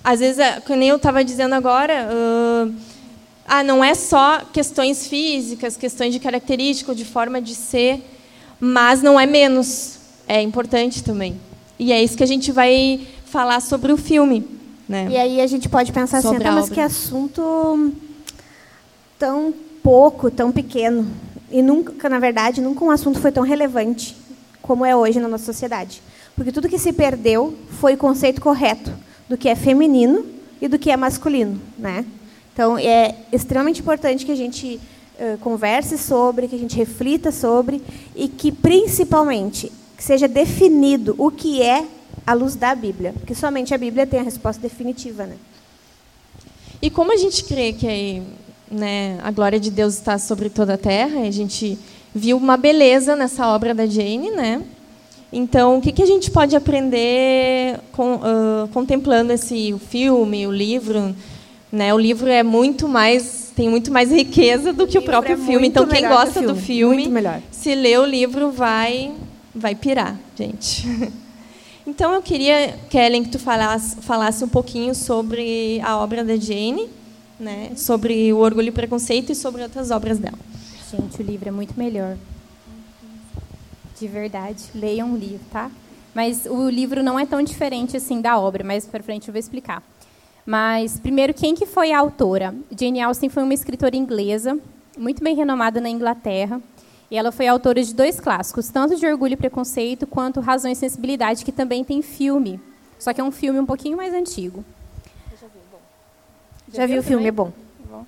às 0.02 0.20
vezes, 0.20 0.38
é, 0.38 0.60
como 0.60 0.82
eu 0.82 0.96
estava 0.96 1.24
dizendo 1.24 1.54
agora, 1.54 2.08
uh, 2.10 2.74
ah, 3.46 3.62
não 3.62 3.82
é 3.82 3.94
só 3.94 4.40
questões 4.52 5.06
físicas, 5.06 5.76
questões 5.76 6.12
de 6.12 6.18
característica, 6.18 6.94
de 6.94 7.04
forma 7.04 7.40
de 7.40 7.54
ser, 7.54 8.02
mas 8.58 9.02
não 9.02 9.18
é 9.18 9.26
menos. 9.26 9.98
É 10.26 10.42
importante 10.42 11.02
também. 11.02 11.40
E 11.78 11.92
é 11.92 12.02
isso 12.02 12.16
que 12.16 12.24
a 12.24 12.26
gente 12.26 12.52
vai 12.52 13.06
falar 13.24 13.60
sobre 13.60 13.92
o 13.92 13.96
filme. 13.96 14.57
Né? 14.88 15.08
E 15.10 15.16
aí 15.16 15.40
a 15.40 15.46
gente 15.46 15.68
pode 15.68 15.92
pensar 15.92 16.18
assim, 16.18 16.38
tá, 16.38 16.52
mas 16.52 16.70
que 16.70 16.80
assunto 16.80 17.92
tão 19.18 19.52
pouco, 19.82 20.30
tão 20.30 20.50
pequeno. 20.50 21.06
E 21.50 21.60
nunca, 21.60 22.08
na 22.08 22.18
verdade, 22.18 22.60
nunca 22.60 22.84
um 22.84 22.90
assunto 22.90 23.20
foi 23.20 23.30
tão 23.30 23.42
relevante 23.42 24.16
como 24.62 24.84
é 24.84 24.96
hoje 24.96 25.20
na 25.20 25.28
nossa 25.28 25.44
sociedade. 25.44 26.02
Porque 26.34 26.52
tudo 26.52 26.68
que 26.68 26.78
se 26.78 26.92
perdeu 26.92 27.54
foi 27.80 27.94
o 27.94 27.98
conceito 27.98 28.40
correto 28.40 28.92
do 29.28 29.36
que 29.36 29.48
é 29.48 29.54
feminino 29.54 30.24
e 30.60 30.68
do 30.68 30.78
que 30.78 30.90
é 30.90 30.96
masculino, 30.96 31.60
né? 31.76 32.04
Então, 32.52 32.78
é 32.78 33.14
extremamente 33.32 33.80
importante 33.80 34.26
que 34.26 34.32
a 34.32 34.36
gente 34.36 34.80
uh, 35.18 35.38
converse 35.38 35.96
sobre, 35.96 36.48
que 36.48 36.56
a 36.56 36.58
gente 36.58 36.76
reflita 36.76 37.30
sobre 37.30 37.82
e 38.16 38.28
que, 38.28 38.50
principalmente, 38.50 39.70
que 39.96 40.02
seja 40.02 40.26
definido 40.26 41.14
o 41.18 41.30
que 41.30 41.62
é 41.62 41.84
a 42.28 42.34
luz 42.34 42.54
da 42.54 42.74
Bíblia, 42.74 43.14
porque 43.14 43.34
somente 43.34 43.72
a 43.72 43.78
Bíblia 43.78 44.06
tem 44.06 44.20
a 44.20 44.22
resposta 44.22 44.60
definitiva, 44.60 45.24
né? 45.24 45.36
E 46.82 46.90
como 46.90 47.10
a 47.10 47.16
gente 47.16 47.42
crê 47.42 47.72
que 47.72 48.22
né, 48.70 49.18
a 49.22 49.30
glória 49.30 49.58
de 49.58 49.70
Deus 49.70 49.94
está 49.94 50.18
sobre 50.18 50.50
toda 50.50 50.74
a 50.74 50.78
terra, 50.78 51.22
a 51.22 51.30
gente 51.30 51.78
viu 52.14 52.36
uma 52.36 52.58
beleza 52.58 53.16
nessa 53.16 53.48
obra 53.48 53.74
da 53.74 53.86
Jane, 53.86 54.30
né? 54.30 54.62
Então, 55.32 55.78
o 55.78 55.80
que, 55.80 55.90
que 55.90 56.02
a 56.02 56.06
gente 56.06 56.30
pode 56.30 56.54
aprender 56.54 57.80
com, 57.92 58.16
uh, 58.16 58.68
contemplando 58.74 59.32
esse 59.32 59.72
o 59.72 59.78
filme, 59.78 60.46
o 60.46 60.52
livro? 60.52 61.16
Né? 61.72 61.94
O 61.94 61.98
livro 61.98 62.28
é 62.28 62.42
muito 62.42 62.86
mais 62.86 63.52
tem 63.56 63.70
muito 63.70 63.90
mais 63.90 64.10
riqueza 64.10 64.70
do 64.72 64.86
que 64.86 64.98
o, 64.98 65.00
o 65.00 65.04
próprio 65.04 65.32
é 65.32 65.36
filme. 65.38 65.66
Então 65.66 65.86
quem 65.86 66.06
gosta 66.06 66.40
filme. 66.40 66.48
do 66.48 66.54
filme, 66.56 67.10
se 67.50 67.74
lê 67.74 67.96
o 67.96 68.04
livro 68.04 68.50
vai 68.50 69.12
vai 69.54 69.74
pirar, 69.74 70.14
gente. 70.36 70.86
Então 71.88 72.12
eu 72.12 72.20
queria, 72.20 72.78
Kellen, 72.90 73.24
que 73.24 73.30
tu 73.30 73.38
falasse, 73.38 73.96
falasse 74.02 74.44
um 74.44 74.48
pouquinho 74.48 74.94
sobre 74.94 75.80
a 75.82 75.96
obra 75.96 76.22
da 76.22 76.36
Jane, 76.36 76.86
né? 77.40 77.72
Sobre 77.76 78.30
o 78.30 78.36
Orgulho 78.40 78.68
e 78.68 78.70
Preconceito 78.70 79.32
e 79.32 79.34
sobre 79.34 79.62
outras 79.62 79.90
obras 79.90 80.18
dela. 80.18 80.38
Gente, 80.90 81.22
o 81.22 81.24
livro 81.24 81.48
é 81.48 81.50
muito 81.50 81.78
melhor. 81.78 82.18
De 83.98 84.06
verdade, 84.06 84.64
leiam 84.74 85.14
o 85.14 85.16
livro, 85.16 85.40
tá? 85.50 85.70
Mas 86.14 86.44
o 86.44 86.68
livro 86.68 87.02
não 87.02 87.18
é 87.18 87.24
tão 87.24 87.42
diferente 87.42 87.96
assim 87.96 88.20
da 88.20 88.38
obra, 88.38 88.62
mas 88.62 88.84
para 88.84 89.02
frente 89.02 89.28
eu 89.28 89.32
vou 89.32 89.40
explicar. 89.40 89.82
Mas, 90.44 91.00
primeiro, 91.00 91.32
quem 91.32 91.54
que 91.54 91.64
foi 91.64 91.90
a 91.90 91.98
autora? 91.98 92.54
Jane 92.78 93.00
Austen 93.00 93.30
foi 93.30 93.42
uma 93.42 93.54
escritora 93.54 93.96
inglesa, 93.96 94.58
muito 94.98 95.24
bem 95.24 95.34
renomada 95.34 95.80
na 95.80 95.88
Inglaterra. 95.88 96.60
E 97.10 97.16
ela 97.16 97.32
foi 97.32 97.46
autora 97.46 97.82
de 97.82 97.94
dois 97.94 98.20
clássicos, 98.20 98.68
tanto 98.68 98.96
de 98.96 99.06
Orgulho 99.06 99.32
e 99.32 99.36
Preconceito, 99.36 100.06
quanto 100.06 100.40
Razão 100.40 100.70
e 100.70 100.74
Sensibilidade, 100.74 101.44
que 101.44 101.52
também 101.52 101.82
tem 101.82 102.02
filme. 102.02 102.60
Só 102.98 103.12
que 103.12 103.20
é 103.20 103.24
um 103.24 103.30
filme 103.30 103.58
um 103.58 103.66
pouquinho 103.66 103.96
mais 103.96 104.12
antigo. 104.12 104.64
já 105.40 105.46
vi, 105.46 105.52
bom. 105.70 105.78
Já, 106.68 106.76
já 106.78 106.86
vi 106.86 106.98
o 106.98 107.02
filme, 107.02 107.28
é 107.28 107.30
bom. 107.30 107.52
bom. 107.90 108.04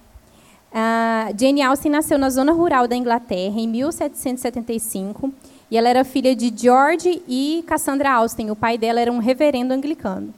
Uh, 0.73 1.39
Jane 1.39 1.63
Austen 1.63 1.91
nasceu 1.91 2.19
na 2.19 2.29
zona 2.29 2.53
rural 2.53 2.87
da 2.87 2.95
Inglaterra 2.95 3.59
em 3.59 3.67
1775 3.69 5.33
e 5.71 5.79
ela 5.79 5.89
era 5.89 6.05
filha 6.05 6.35
de 6.37 6.53
George 6.55 7.23
e 7.27 7.65
Cassandra 7.67 8.13
Austen. 8.13 8.51
O 8.51 8.57
pai 8.57 8.77
dela 8.77 9.01
era 9.01 9.11
um 9.11 9.19
reverendo 9.19 9.73
anglicano. 9.73 10.35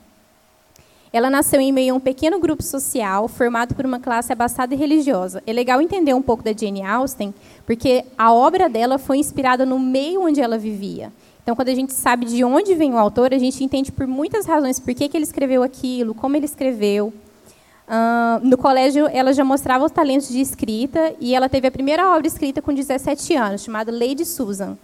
Ela 1.13 1.29
nasceu 1.29 1.61
em 1.61 1.71
meio 1.71 1.93
a 1.93 1.97
um 1.99 2.01
pequeno 2.01 2.41
grupo 2.41 2.63
social 2.63 3.29
formado 3.29 3.75
por 3.75 3.85
uma 3.85 4.01
classe 4.01 4.33
abastada 4.33 4.75
e 4.75 4.79
religiosa. 4.79 5.43
É 5.47 5.53
legal 5.53 5.81
entender 5.83 6.15
um 6.15 6.23
pouco 6.23 6.43
da 6.43 6.53
Jane 6.53 6.83
Austen, 6.83 7.35
porque 7.67 8.05
a 8.17 8.33
obra 8.33 8.67
dela 8.67 8.99
foi 8.99 9.19
inspirada 9.19 9.67
no 9.67 9.79
meio 9.79 10.23
onde 10.23 10.41
ela 10.41 10.57
vivia. 10.57 11.13
Então, 11.43 11.55
quando 11.55 11.69
a 11.69 11.75
gente 11.75 11.93
sabe 11.93 12.25
de 12.25 12.43
onde 12.43 12.75
vem 12.75 12.95
o 12.95 12.99
autor, 12.99 13.35
a 13.35 13.39
gente 13.39 13.63
entende 13.63 13.93
por 13.93 14.07
muitas 14.07 14.47
razões 14.47 14.81
por 14.81 14.95
que, 14.95 15.11
ele 15.13 15.25
escreveu 15.25 15.63
aquilo, 15.63 16.15
como 16.15 16.35
ele 16.35 16.47
escreveu. 16.47 17.13
Uh, 17.89 18.47
no 18.47 18.57
colégio, 18.57 19.07
ela 19.13 19.35
já 19.35 19.45
mostrava 19.45 19.85
os 19.85 19.93
talentos 19.93 20.29
de 20.29 20.41
escrita 20.41 21.15
e 21.21 21.35
ela 21.35 21.49
teve 21.49 21.67
a 21.67 21.71
primeira 21.71 22.15
obra 22.17 22.27
escrita 22.27 22.63
com 22.63 22.73
17 22.73 23.35
anos, 23.35 23.63
chamada 23.63 23.93
Lady 23.93 24.25
Susan. 24.25 24.79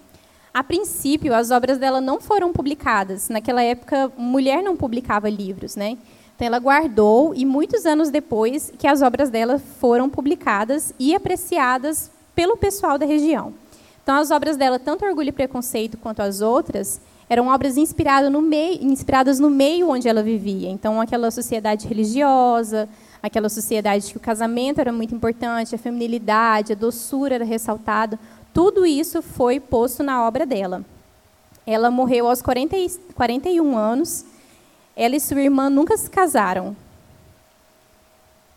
A 0.52 0.64
princípio, 0.64 1.32
as 1.32 1.50
obras 1.50 1.78
dela 1.78 2.00
não 2.00 2.20
foram 2.20 2.52
publicadas. 2.52 3.28
Naquela 3.28 3.62
época, 3.62 4.10
mulher 4.16 4.62
não 4.62 4.76
publicava 4.76 5.30
livros, 5.30 5.76
né? 5.76 5.96
Então, 6.38 6.46
ela 6.46 6.60
guardou 6.60 7.34
e 7.34 7.44
muitos 7.44 7.84
anos 7.84 8.10
depois 8.10 8.72
que 8.78 8.86
as 8.86 9.02
obras 9.02 9.28
dela 9.28 9.58
foram 9.58 10.08
publicadas 10.08 10.94
e 10.96 11.12
apreciadas 11.12 12.12
pelo 12.32 12.56
pessoal 12.56 12.96
da 12.96 13.04
região. 13.04 13.52
Então, 14.00 14.14
as 14.14 14.30
obras 14.30 14.56
dela, 14.56 14.78
tanto 14.78 15.04
Orgulho 15.04 15.30
e 15.30 15.32
Preconceito 15.32 15.96
quanto 15.96 16.22
as 16.22 16.40
outras, 16.40 17.00
eram 17.28 17.48
obras 17.48 17.76
inspiradas 17.76 18.30
no 18.30 18.40
meio, 18.40 18.78
inspiradas 18.84 19.40
no 19.40 19.50
meio 19.50 19.90
onde 19.90 20.08
ela 20.08 20.22
vivia. 20.22 20.70
Então, 20.70 21.00
aquela 21.00 21.28
sociedade 21.32 21.88
religiosa, 21.88 22.88
aquela 23.20 23.48
sociedade 23.48 24.12
que 24.12 24.16
o 24.16 24.20
casamento 24.20 24.80
era 24.80 24.92
muito 24.92 25.12
importante, 25.12 25.74
a 25.74 25.78
feminilidade, 25.78 26.72
a 26.72 26.76
doçura 26.76 27.34
era 27.34 27.44
ressaltada, 27.44 28.16
tudo 28.54 28.86
isso 28.86 29.22
foi 29.22 29.58
posto 29.58 30.04
na 30.04 30.24
obra 30.24 30.46
dela. 30.46 30.84
Ela 31.66 31.90
morreu 31.90 32.28
aos 32.28 32.40
40, 32.40 32.76
41 33.16 33.76
anos 33.76 34.24
ela 34.98 35.14
e 35.14 35.20
sua 35.20 35.40
irmã 35.40 35.70
nunca 35.70 35.96
se 35.96 36.10
casaram. 36.10 36.76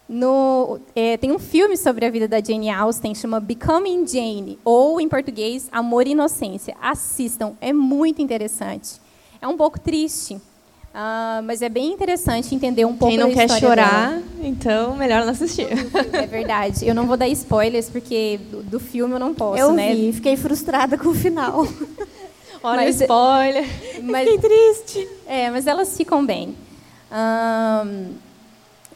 No, 0.10 0.80
é, 0.94 1.16
tem 1.16 1.32
um 1.32 1.40
filme 1.40 1.78
sobre 1.78 2.04
a 2.04 2.10
vida 2.10 2.28
da 2.28 2.42
Jane 2.42 2.70
Austen, 2.70 3.16
chama 3.16 3.40
Becoming 3.40 4.06
Jane, 4.06 4.60
ou 4.66 5.00
em 5.00 5.08
português, 5.08 5.70
Amor 5.72 6.08
e 6.08 6.12
Inocência. 6.12 6.76
Assistam, 6.82 7.54
é 7.62 7.72
muito 7.72 8.22
interessante. 8.22 9.00
É 9.40 9.48
um 9.48 9.56
pouco 9.56 9.80
triste, 9.80 10.34
uh, 10.34 11.42
mas 11.46 11.62
é 11.62 11.70
bem 11.70 11.94
interessante 11.94 12.54
entender 12.54 12.86
um 12.86 12.98
pouco 12.98 13.16
Quem 13.16 13.18
não 13.18 13.32
quer 13.32 13.48
chorar, 13.48 14.10
dela. 14.10 14.24
então 14.44 14.98
melhor 14.98 15.24
não 15.24 15.32
assistir. 15.32 15.68
É 16.12 16.26
verdade. 16.26 16.86
Eu 16.86 16.94
não 16.96 17.06
vou 17.06 17.16
dar 17.16 17.28
spoilers 17.30 17.88
porque 17.88 18.40
do, 18.50 18.64
do 18.64 18.80
filme 18.80 19.14
eu 19.14 19.20
não 19.20 19.34
posso, 19.34 19.62
eu 19.62 19.72
né? 19.72 19.94
Vi, 19.96 20.12
fiquei 20.12 20.36
frustrada 20.36 20.98
com 20.98 21.10
o 21.10 21.14
final. 21.16 21.66
Olha 22.63 22.84
mas, 22.84 23.01
spoiler. 23.01 23.65
Mas, 24.03 24.30
fiquei 24.30 24.50
triste. 24.50 25.08
É, 25.27 25.50
mas 25.50 25.68
elas 25.68 25.96
ficam 25.96 26.25
bem. 26.25 26.56
Um, 27.12 28.13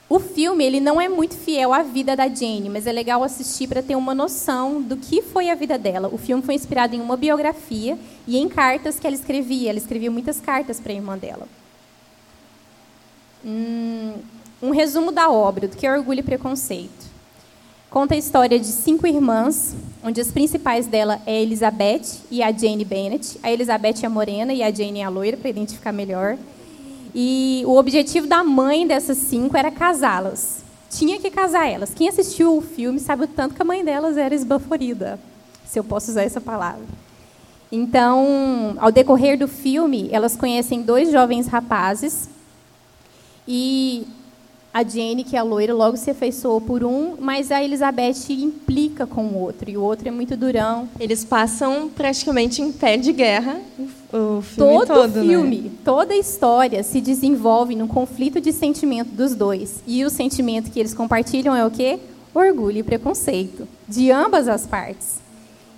o 0.08 0.20
filme 0.20 0.64
ele 0.64 0.80
não 0.80 1.02
é 1.02 1.10
muito 1.10 1.36
fiel 1.36 1.74
à 1.74 1.82
vida 1.82 2.16
da 2.16 2.28
Jane, 2.28 2.70
mas 2.70 2.86
é 2.86 2.92
legal 2.92 3.24
assistir 3.24 3.68
para 3.68 3.82
ter 3.82 3.96
uma 3.96 4.14
noção 4.14 4.82
do 4.82 4.96
que 4.96 5.22
foi 5.22 5.50
a 5.50 5.56
vida 5.56 5.80
dela. 5.80 6.10
O 6.12 6.18
filme 6.18 6.44
foi 6.44 6.54
inspirado 6.54 6.96
em 6.96 7.02
uma 7.02 7.18
biografia 7.18 7.98
e 8.28 8.38
em 8.38 8.48
cartas 8.48 9.00
que 9.00 9.08
ela 9.08 9.16
escrevia. 9.16 9.72
Ela 9.72 9.80
escrevia 9.80 10.12
muitas 10.12 10.40
cartas 10.40 10.80
para 10.80 10.92
a 10.92 10.96
irmã 10.96 11.18
dela. 11.18 11.48
Hum, 13.44 14.14
um 14.62 14.70
resumo 14.70 15.12
da 15.12 15.30
obra, 15.30 15.68
do 15.68 15.76
que 15.76 15.88
é 15.88 15.92
Orgulho 15.92 16.20
e 16.20 16.24
Preconceito. 16.24 17.06
Conta 17.90 18.14
a 18.14 18.18
história 18.18 18.60
de 18.60 18.68
cinco 18.68 19.08
irmãs, 19.08 19.76
onde 20.06 20.22
as 20.22 20.32
principais 20.32 20.86
dela 20.86 21.20
é 21.26 21.32
a 21.32 21.42
Elizabeth 21.42 22.22
e 22.30 22.44
a 22.44 22.52
Jane 22.52 22.86
Bennett. 22.86 23.40
A 23.42 23.52
Elizabeth 23.52 24.04
é 24.04 24.08
morena 24.08 24.54
e 24.54 24.62
a 24.62 24.72
Jane 24.72 25.00
é 25.00 25.04
a 25.04 25.10
loira, 25.10 25.36
para 25.36 25.50
identificar 25.50 25.92
melhor. 25.92 26.38
E 27.14 27.64
o 27.66 27.76
objetivo 27.76 28.28
da 28.28 28.44
mãe 28.44 28.86
dessas 28.86 29.18
cinco 29.18 29.58
era 29.58 29.72
casá-las. 29.72 30.64
Tinha 30.92 31.20
que 31.20 31.32
casar 31.32 31.68
elas. 31.68 31.92
Quem 31.94 32.08
assistiu 32.08 32.56
o 32.56 32.62
filme 32.62 33.00
sabe 33.00 33.24
o 33.24 33.28
tanto 33.28 33.56
que 33.56 33.62
a 33.62 33.66
mãe 33.66 33.84
delas 33.84 34.16
era 34.16 34.36
esbaforida, 34.36 35.20
se 35.66 35.80
eu 35.80 35.84
posso 35.84 36.12
usar 36.12 36.22
essa 36.22 36.40
palavra. 36.40 36.86
Então, 37.72 38.76
ao 38.78 38.92
decorrer 38.92 39.40
do 39.40 39.48
filme, 39.48 40.08
elas 40.12 40.38
conhecem 40.38 40.84
dois 40.84 41.12
jovens 41.12 41.48
rapazes 41.48 42.30
e 43.48 44.06
a 44.76 44.84
Jane, 44.84 45.24
que 45.24 45.38
é 45.38 45.40
a 45.40 45.44
loira, 45.44 45.74
logo 45.74 45.96
se 45.96 46.12
afeiçoou 46.12 46.60
por 46.60 46.84
um, 46.84 47.16
mas 47.18 47.50
a 47.50 47.64
Elizabeth 47.64 48.30
implica 48.30 49.08
com 49.08 49.24
o 49.28 49.40
outro, 49.40 49.70
e 49.70 49.78
o 49.78 49.82
outro 49.82 50.06
é 50.06 50.12
muito 50.12 50.36
durão. 50.36 50.90
Eles 51.00 51.24
passam 51.24 51.88
praticamente 51.88 52.62
em 52.62 52.74
pé 52.74 52.98
de 52.98 53.14
guerra 53.14 53.58
o 54.12 54.42
filme 54.42 54.74
todo. 54.74 54.88
todo 54.88 55.24
né? 55.24 55.30
filme, 55.30 55.62
né? 55.62 55.72
toda 55.86 56.14
a 56.14 56.18
história 56.18 56.84
se 56.84 57.00
desenvolve 57.00 57.74
num 57.74 57.88
conflito 57.88 58.42
de 58.42 58.52
sentimento 58.52 59.12
dos 59.12 59.34
dois. 59.34 59.82
E 59.88 60.04
o 60.04 60.10
sentimento 60.10 60.70
que 60.70 60.78
eles 60.78 60.94
compartilham 60.94 61.56
é 61.56 61.66
o 61.66 61.72
quê? 61.72 61.98
Orgulho 62.34 62.80
e 62.80 62.84
preconceito, 62.84 63.66
de 63.88 64.12
ambas 64.12 64.50
as 64.50 64.68
partes. 64.68 65.25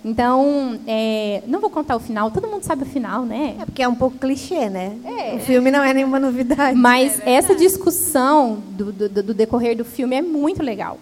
Então, 0.04 0.78
é, 0.86 1.42
não 1.46 1.60
vou 1.60 1.70
contar 1.70 1.96
o 1.96 2.00
final, 2.00 2.30
todo 2.30 2.46
mundo 2.46 2.62
sabe 2.62 2.84
o 2.84 2.86
final, 2.86 3.24
né? 3.24 3.56
É 3.60 3.64
porque 3.64 3.82
é 3.82 3.88
um 3.88 3.94
pouco 3.94 4.16
clichê, 4.16 4.68
né? 4.68 4.96
É. 5.04 5.34
O 5.34 5.40
filme 5.40 5.70
não 5.70 5.82
é 5.82 5.92
nenhuma 5.92 6.20
novidade. 6.20 6.78
Mas 6.78 7.20
é 7.20 7.32
essa 7.32 7.54
discussão 7.54 8.62
do, 8.70 8.92
do, 8.92 9.08
do, 9.08 9.34
decorrer 9.34 9.76
do 9.76 9.84
filme 9.84 10.16
é 10.16 10.22
muito 10.22 10.62
legal. 10.62 10.98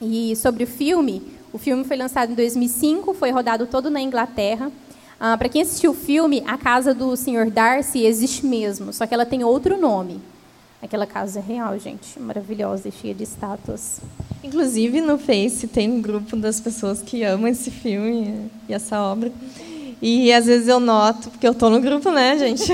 E 0.00 0.34
sobre 0.36 0.64
o 0.64 0.66
filme, 0.66 1.22
o 1.52 1.58
filme 1.58 1.84
foi 1.84 1.96
lançado 1.96 2.32
em 2.32 2.34
2005, 2.34 3.14
foi 3.14 3.30
rodado 3.30 3.66
todo 3.66 3.90
na 3.90 4.00
Inglaterra. 4.00 4.70
Ah, 5.18 5.36
Para 5.36 5.48
quem 5.48 5.62
assistiu 5.62 5.92
o 5.92 5.94
filme, 5.94 6.42
a 6.46 6.58
casa 6.58 6.92
do 6.92 7.16
Sr. 7.16 7.50
Darcy 7.50 8.04
existe 8.04 8.44
mesmo, 8.44 8.92
só 8.92 9.06
que 9.06 9.14
ela 9.14 9.24
tem 9.24 9.44
outro 9.44 9.80
nome. 9.80 10.20
Aquela 10.82 11.06
casa 11.06 11.38
é 11.38 11.42
real, 11.42 11.78
gente, 11.78 12.18
maravilhosa 12.20 12.88
e 12.88 12.92
cheia 12.92 13.14
de 13.14 13.24
estátuas. 13.24 14.00
Inclusive, 14.44 15.00
no 15.00 15.18
Face 15.18 15.66
tem 15.66 15.90
um 15.90 16.00
grupo 16.00 16.36
das 16.36 16.60
pessoas 16.60 17.00
que 17.02 17.22
amam 17.24 17.48
esse 17.48 17.70
filme 17.70 18.50
e 18.68 18.74
essa 18.74 19.00
obra. 19.00 19.32
E 20.00 20.32
às 20.32 20.46
vezes 20.46 20.68
eu 20.68 20.78
noto, 20.78 21.30
porque 21.30 21.46
eu 21.46 21.52
estou 21.52 21.70
no 21.70 21.80
grupo, 21.80 22.10
né, 22.10 22.38
gente? 22.38 22.70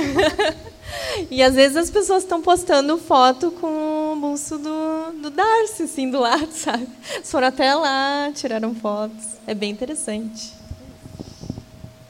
e 1.30 1.42
às 1.42 1.54
vezes 1.54 1.76
as 1.76 1.90
pessoas 1.90 2.24
estão 2.24 2.42
postando 2.42 2.98
foto 2.98 3.52
com 3.52 4.12
o 4.12 4.16
bolso 4.20 4.58
do, 4.58 5.12
do 5.22 5.30
Darcy, 5.30 5.84
assim, 5.84 6.10
do 6.10 6.18
lado, 6.18 6.50
sabe? 6.52 6.86
Foram 7.22 7.46
até 7.46 7.72
lá, 7.74 8.30
tiraram 8.34 8.74
fotos. 8.74 9.24
É 9.46 9.54
bem 9.54 9.70
interessante. 9.70 10.52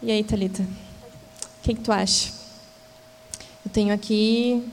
E 0.03 0.11
aí, 0.11 0.25
Thalita? 0.25 0.63
O 0.63 1.63
que, 1.63 1.75
que 1.75 1.81
tu 1.81 1.93
acha? 1.93 2.33
Eu 3.65 3.71
tenho 3.71 3.95
aqui 3.95 4.65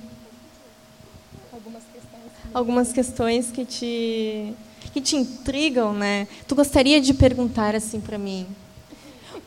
algumas 2.53 2.91
questões 2.91 3.51
que 3.51 3.65
te 3.65 4.53
que 4.93 5.01
te 5.01 5.15
intrigam, 5.15 5.93
né? 5.93 6.27
Tu 6.47 6.55
gostaria 6.55 6.99
de 6.99 7.13
perguntar 7.13 7.75
assim 7.75 7.99
para 7.99 8.17
mim: 8.17 8.47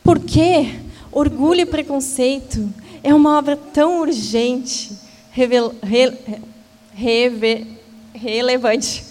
por 0.03 0.19
que 0.19 0.79
Orgulho 1.11 1.61
e 1.61 1.65
Preconceito 1.65 2.69
é 3.03 3.13
uma 3.13 3.37
obra 3.37 3.55
tão 3.55 3.99
urgente, 3.99 4.91
revel, 5.31 5.75
re, 5.83 6.13
reve, 6.93 7.67
relevante 8.13 9.03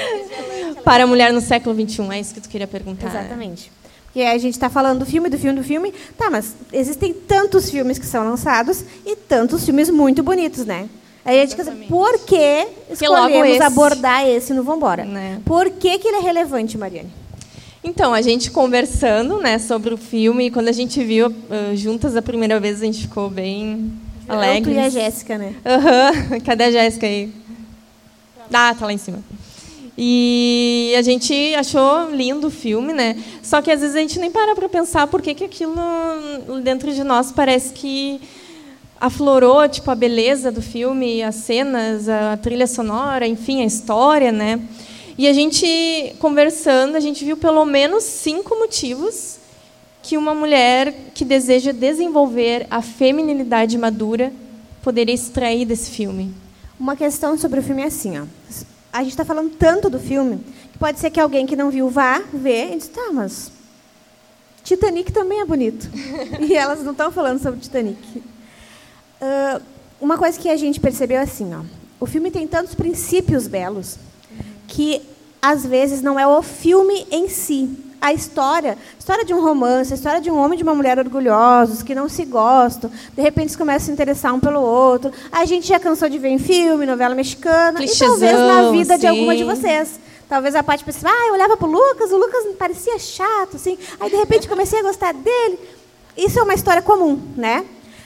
para 0.84 1.04
a 1.04 1.06
mulher 1.06 1.32
no 1.32 1.40
século 1.40 1.74
XXI? 1.74 2.02
É 2.12 2.20
isso 2.20 2.34
que 2.34 2.40
tu 2.40 2.48
queria 2.48 2.66
perguntar. 2.66 3.08
Exatamente. 3.08 3.72
Porque 4.04 4.20
a 4.20 4.38
gente 4.38 4.54
está 4.54 4.70
falando 4.70 5.00
do 5.00 5.06
filme, 5.06 5.28
do 5.28 5.36
filme, 5.36 5.58
do 5.58 5.64
filme. 5.64 5.92
Tá, 6.16 6.30
mas 6.30 6.54
existem 6.72 7.12
tantos 7.12 7.68
filmes 7.68 7.98
que 7.98 8.06
são 8.06 8.22
lançados 8.22 8.84
e 9.04 9.16
tantos 9.16 9.64
filmes 9.64 9.90
muito 9.90 10.22
bonitos, 10.22 10.64
né? 10.64 10.88
Aí 11.24 11.40
a 11.40 11.44
gente 11.44 11.56
quer 11.56 11.62
dizer, 11.62 11.86
por 11.88 12.18
que 12.20 12.66
escolhemos 12.90 13.48
esse? 13.48 13.62
abordar 13.62 14.28
esse 14.28 14.52
no 14.52 14.62
Vambora? 14.62 15.04
Né? 15.04 15.40
Por 15.44 15.70
que, 15.70 15.98
que 15.98 16.08
ele 16.08 16.18
é 16.18 16.20
relevante, 16.20 16.76
Mariane? 16.76 17.08
Então, 17.82 18.12
a 18.12 18.20
gente 18.20 18.50
conversando 18.50 19.38
né, 19.38 19.58
sobre 19.58 19.92
o 19.92 19.96
filme, 19.96 20.50
quando 20.50 20.68
a 20.68 20.72
gente 20.72 21.02
viu 21.02 21.28
uh, 21.28 21.74
juntas 21.74 22.16
a 22.16 22.22
primeira 22.22 22.60
vez, 22.60 22.82
a 22.82 22.84
gente 22.84 23.02
ficou 23.02 23.30
bem 23.30 23.92
alegre. 24.28 24.72
e 24.72 24.78
a 24.78 24.88
Jéssica, 24.88 25.38
né? 25.38 25.54
Uhum. 25.64 26.40
Cadê 26.44 26.64
a 26.64 26.70
Jéssica 26.70 27.06
aí? 27.06 27.32
Ah, 28.52 28.74
tá 28.78 28.86
lá 28.86 28.92
em 28.92 28.98
cima. 28.98 29.18
E 29.96 30.92
a 30.98 31.02
gente 31.02 31.54
achou 31.54 32.10
lindo 32.10 32.48
o 32.48 32.50
filme, 32.50 32.92
né? 32.92 33.16
Só 33.42 33.62
que 33.62 33.70
às 33.70 33.80
vezes 33.80 33.94
a 33.94 34.00
gente 34.00 34.18
nem 34.18 34.30
para 34.30 34.54
para 34.54 34.68
pensar 34.68 35.06
por 35.06 35.22
que, 35.22 35.34
que 35.34 35.44
aquilo 35.44 35.74
dentro 36.62 36.92
de 36.92 37.04
nós 37.04 37.30
parece 37.30 37.72
que 37.72 38.20
aflorou 39.00 39.68
tipo 39.68 39.90
a 39.90 39.94
beleza 39.94 40.50
do 40.50 40.62
filme, 40.62 41.22
as 41.22 41.34
cenas, 41.36 42.08
a 42.08 42.36
trilha 42.36 42.66
sonora, 42.66 43.26
enfim, 43.26 43.62
a 43.62 43.66
história, 43.66 44.32
né? 44.32 44.60
E 45.16 45.28
a 45.28 45.32
gente 45.32 46.16
conversando, 46.18 46.96
a 46.96 47.00
gente 47.00 47.24
viu 47.24 47.36
pelo 47.36 47.64
menos 47.64 48.02
cinco 48.02 48.58
motivos 48.58 49.38
que 50.02 50.18
uma 50.18 50.34
mulher 50.34 50.92
que 51.14 51.24
deseja 51.24 51.72
desenvolver 51.72 52.66
a 52.70 52.82
feminilidade 52.82 53.78
madura 53.78 54.32
poderia 54.82 55.14
extrair 55.14 55.64
desse 55.64 55.90
filme. 55.90 56.34
Uma 56.78 56.96
questão 56.96 57.38
sobre 57.38 57.60
o 57.60 57.62
filme 57.62 57.82
é 57.82 57.86
assim, 57.86 58.18
ó. 58.18 58.24
A 58.92 58.98
gente 58.98 59.12
está 59.12 59.24
falando 59.24 59.50
tanto 59.56 59.88
do 59.88 59.98
filme 59.98 60.40
que 60.72 60.78
pode 60.78 60.98
ser 60.98 61.10
que 61.10 61.20
alguém 61.20 61.46
que 61.46 61.56
não 61.56 61.70
viu 61.70 61.88
vá 61.88 62.22
ver 62.32 62.72
e 62.72 62.76
diz, 62.76 62.88
tá, 62.88 63.10
mas 63.12 63.50
Titanic 64.62 65.12
também 65.12 65.40
é 65.40 65.44
bonito. 65.44 65.88
e 66.40 66.54
elas 66.54 66.82
não 66.82 66.92
estão 66.92 67.10
falando 67.12 67.40
sobre 67.40 67.60
Titanic. 67.60 68.22
Uh, 69.20 69.62
uma 70.00 70.18
coisa 70.18 70.38
que 70.38 70.48
a 70.48 70.56
gente 70.56 70.80
percebeu 70.80 71.18
é 71.18 71.22
assim, 71.22 71.54
ó, 71.54 71.60
o 71.98 72.06
filme 72.06 72.30
tem 72.30 72.46
tantos 72.46 72.74
princípios 72.74 73.46
belos 73.46 73.96
que 74.68 75.00
às 75.40 75.64
vezes 75.64 76.02
não 76.02 76.18
é 76.18 76.26
o 76.26 76.42
filme 76.42 77.06
em 77.10 77.28
si, 77.28 77.70
a 78.00 78.12
história, 78.12 78.72
a 78.72 78.98
história 78.98 79.24
de 79.24 79.32
um 79.32 79.42
romance, 79.42 79.92
a 79.92 79.96
história 79.96 80.20
de 80.20 80.30
um 80.30 80.38
homem 80.38 80.54
e 80.54 80.58
de 80.58 80.62
uma 80.62 80.74
mulher 80.74 80.98
orgulhosos 80.98 81.82
que 81.82 81.94
não 81.94 82.06
se 82.06 82.26
gostam, 82.26 82.90
de 83.14 83.22
repente 83.22 83.52
se 83.52 83.58
começam 83.58 83.84
a 83.84 83.86
se 83.86 83.92
interessar 83.92 84.34
um 84.34 84.40
pelo 84.40 84.60
outro. 84.60 85.10
A 85.32 85.46
gente 85.46 85.66
já 85.66 85.80
cansou 85.80 86.10
de 86.10 86.18
ver 86.18 86.28
em 86.28 86.38
filme, 86.38 86.84
novela 86.84 87.14
mexicana, 87.14 87.78
Clichêzão, 87.78 88.16
e 88.16 88.20
talvez 88.20 88.38
na 88.38 88.70
vida 88.70 88.94
sim. 88.94 89.00
de 89.00 89.06
alguma 89.06 89.34
de 89.34 89.44
vocês. 89.44 89.98
Talvez 90.28 90.54
a 90.54 90.62
parte 90.62 90.84
pense, 90.84 91.06
ah, 91.06 91.28
eu 91.28 91.34
olhava 91.34 91.56
para 91.56 91.66
o 91.66 91.70
Lucas, 91.70 92.12
o 92.12 92.16
Lucas 92.18 92.44
me 92.46 92.54
parecia 92.54 92.98
chato, 92.98 93.56
assim. 93.56 93.78
Aí 93.98 94.10
de 94.10 94.16
repente 94.16 94.48
comecei 94.48 94.80
a 94.80 94.82
gostar 94.82 95.14
dele. 95.14 95.58
Isso 96.16 96.38
é 96.38 96.42
uma 96.42 96.54
história 96.54 96.82
comum, 96.82 97.18
né? 97.36 97.64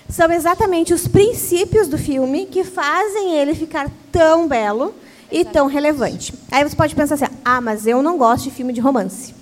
São 0.09 0.31
exatamente 0.33 0.95
os 0.95 1.07
princípios 1.07 1.87
do 1.87 1.99
filme 1.99 2.47
que 2.47 2.65
fazem 2.65 3.35
ele 3.35 3.55
ficar 3.55 3.91
tão 4.11 4.49
belo 4.49 4.95
e 5.31 5.45
tão 5.45 5.67
relevante. 5.67 6.33
Aí 6.51 6.65
você 6.65 6.75
pode 6.75 6.95
pensar 6.95 7.15
assim: 7.15 7.27
ah, 7.45 7.61
mas 7.61 7.87
eu 7.87 8.03
não 8.03 8.17
gosto 8.17 8.45
de 8.45 8.51
filme 8.51 8.73
de 8.73 8.81
romance. 8.81 9.35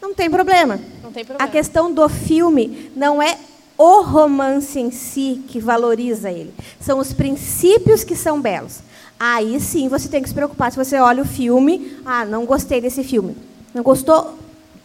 Não 0.00 0.14
tem 0.14 0.30
problema. 0.30 0.78
Não 1.02 1.10
tem 1.10 1.24
problema. 1.24 1.48
A 1.48 1.50
questão 1.50 1.92
do 1.92 2.06
filme 2.08 2.90
não 2.94 3.22
é 3.22 3.38
o 3.78 4.02
romance 4.02 4.78
em 4.78 4.90
si 4.90 5.42
que 5.48 5.58
valoriza 5.58 6.30
ele. 6.30 6.52
São 6.78 6.98
os 6.98 7.12
princípios 7.12 8.04
que 8.04 8.14
são 8.14 8.40
belos. 8.40 8.80
Aí 9.18 9.58
sim 9.58 9.88
você 9.88 10.08
tem 10.08 10.22
que 10.22 10.28
se 10.28 10.34
preocupar 10.34 10.70
se 10.70 10.76
você 10.76 10.98
olha 10.98 11.22
o 11.22 11.26
filme, 11.26 11.96
ah, 12.04 12.24
não 12.24 12.44
gostei 12.44 12.80
desse 12.80 13.02
filme. 13.02 13.34
Não 13.72 13.82
gostou? 13.82 14.38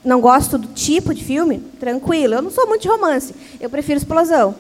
Não 0.04 0.22
gosto 0.22 0.58
do 0.58 0.70
tipo 0.70 1.14
de 1.14 1.24
filme? 1.24 1.60
Tranquilo. 1.80 2.36
Eu 2.36 2.42
não 2.42 2.50
sou 2.50 2.66
muito 2.66 2.84
de 2.84 2.88
romance. 2.88 3.36
Eu 3.60 3.70
prefiro 3.70 3.98
explosão. 3.98 4.56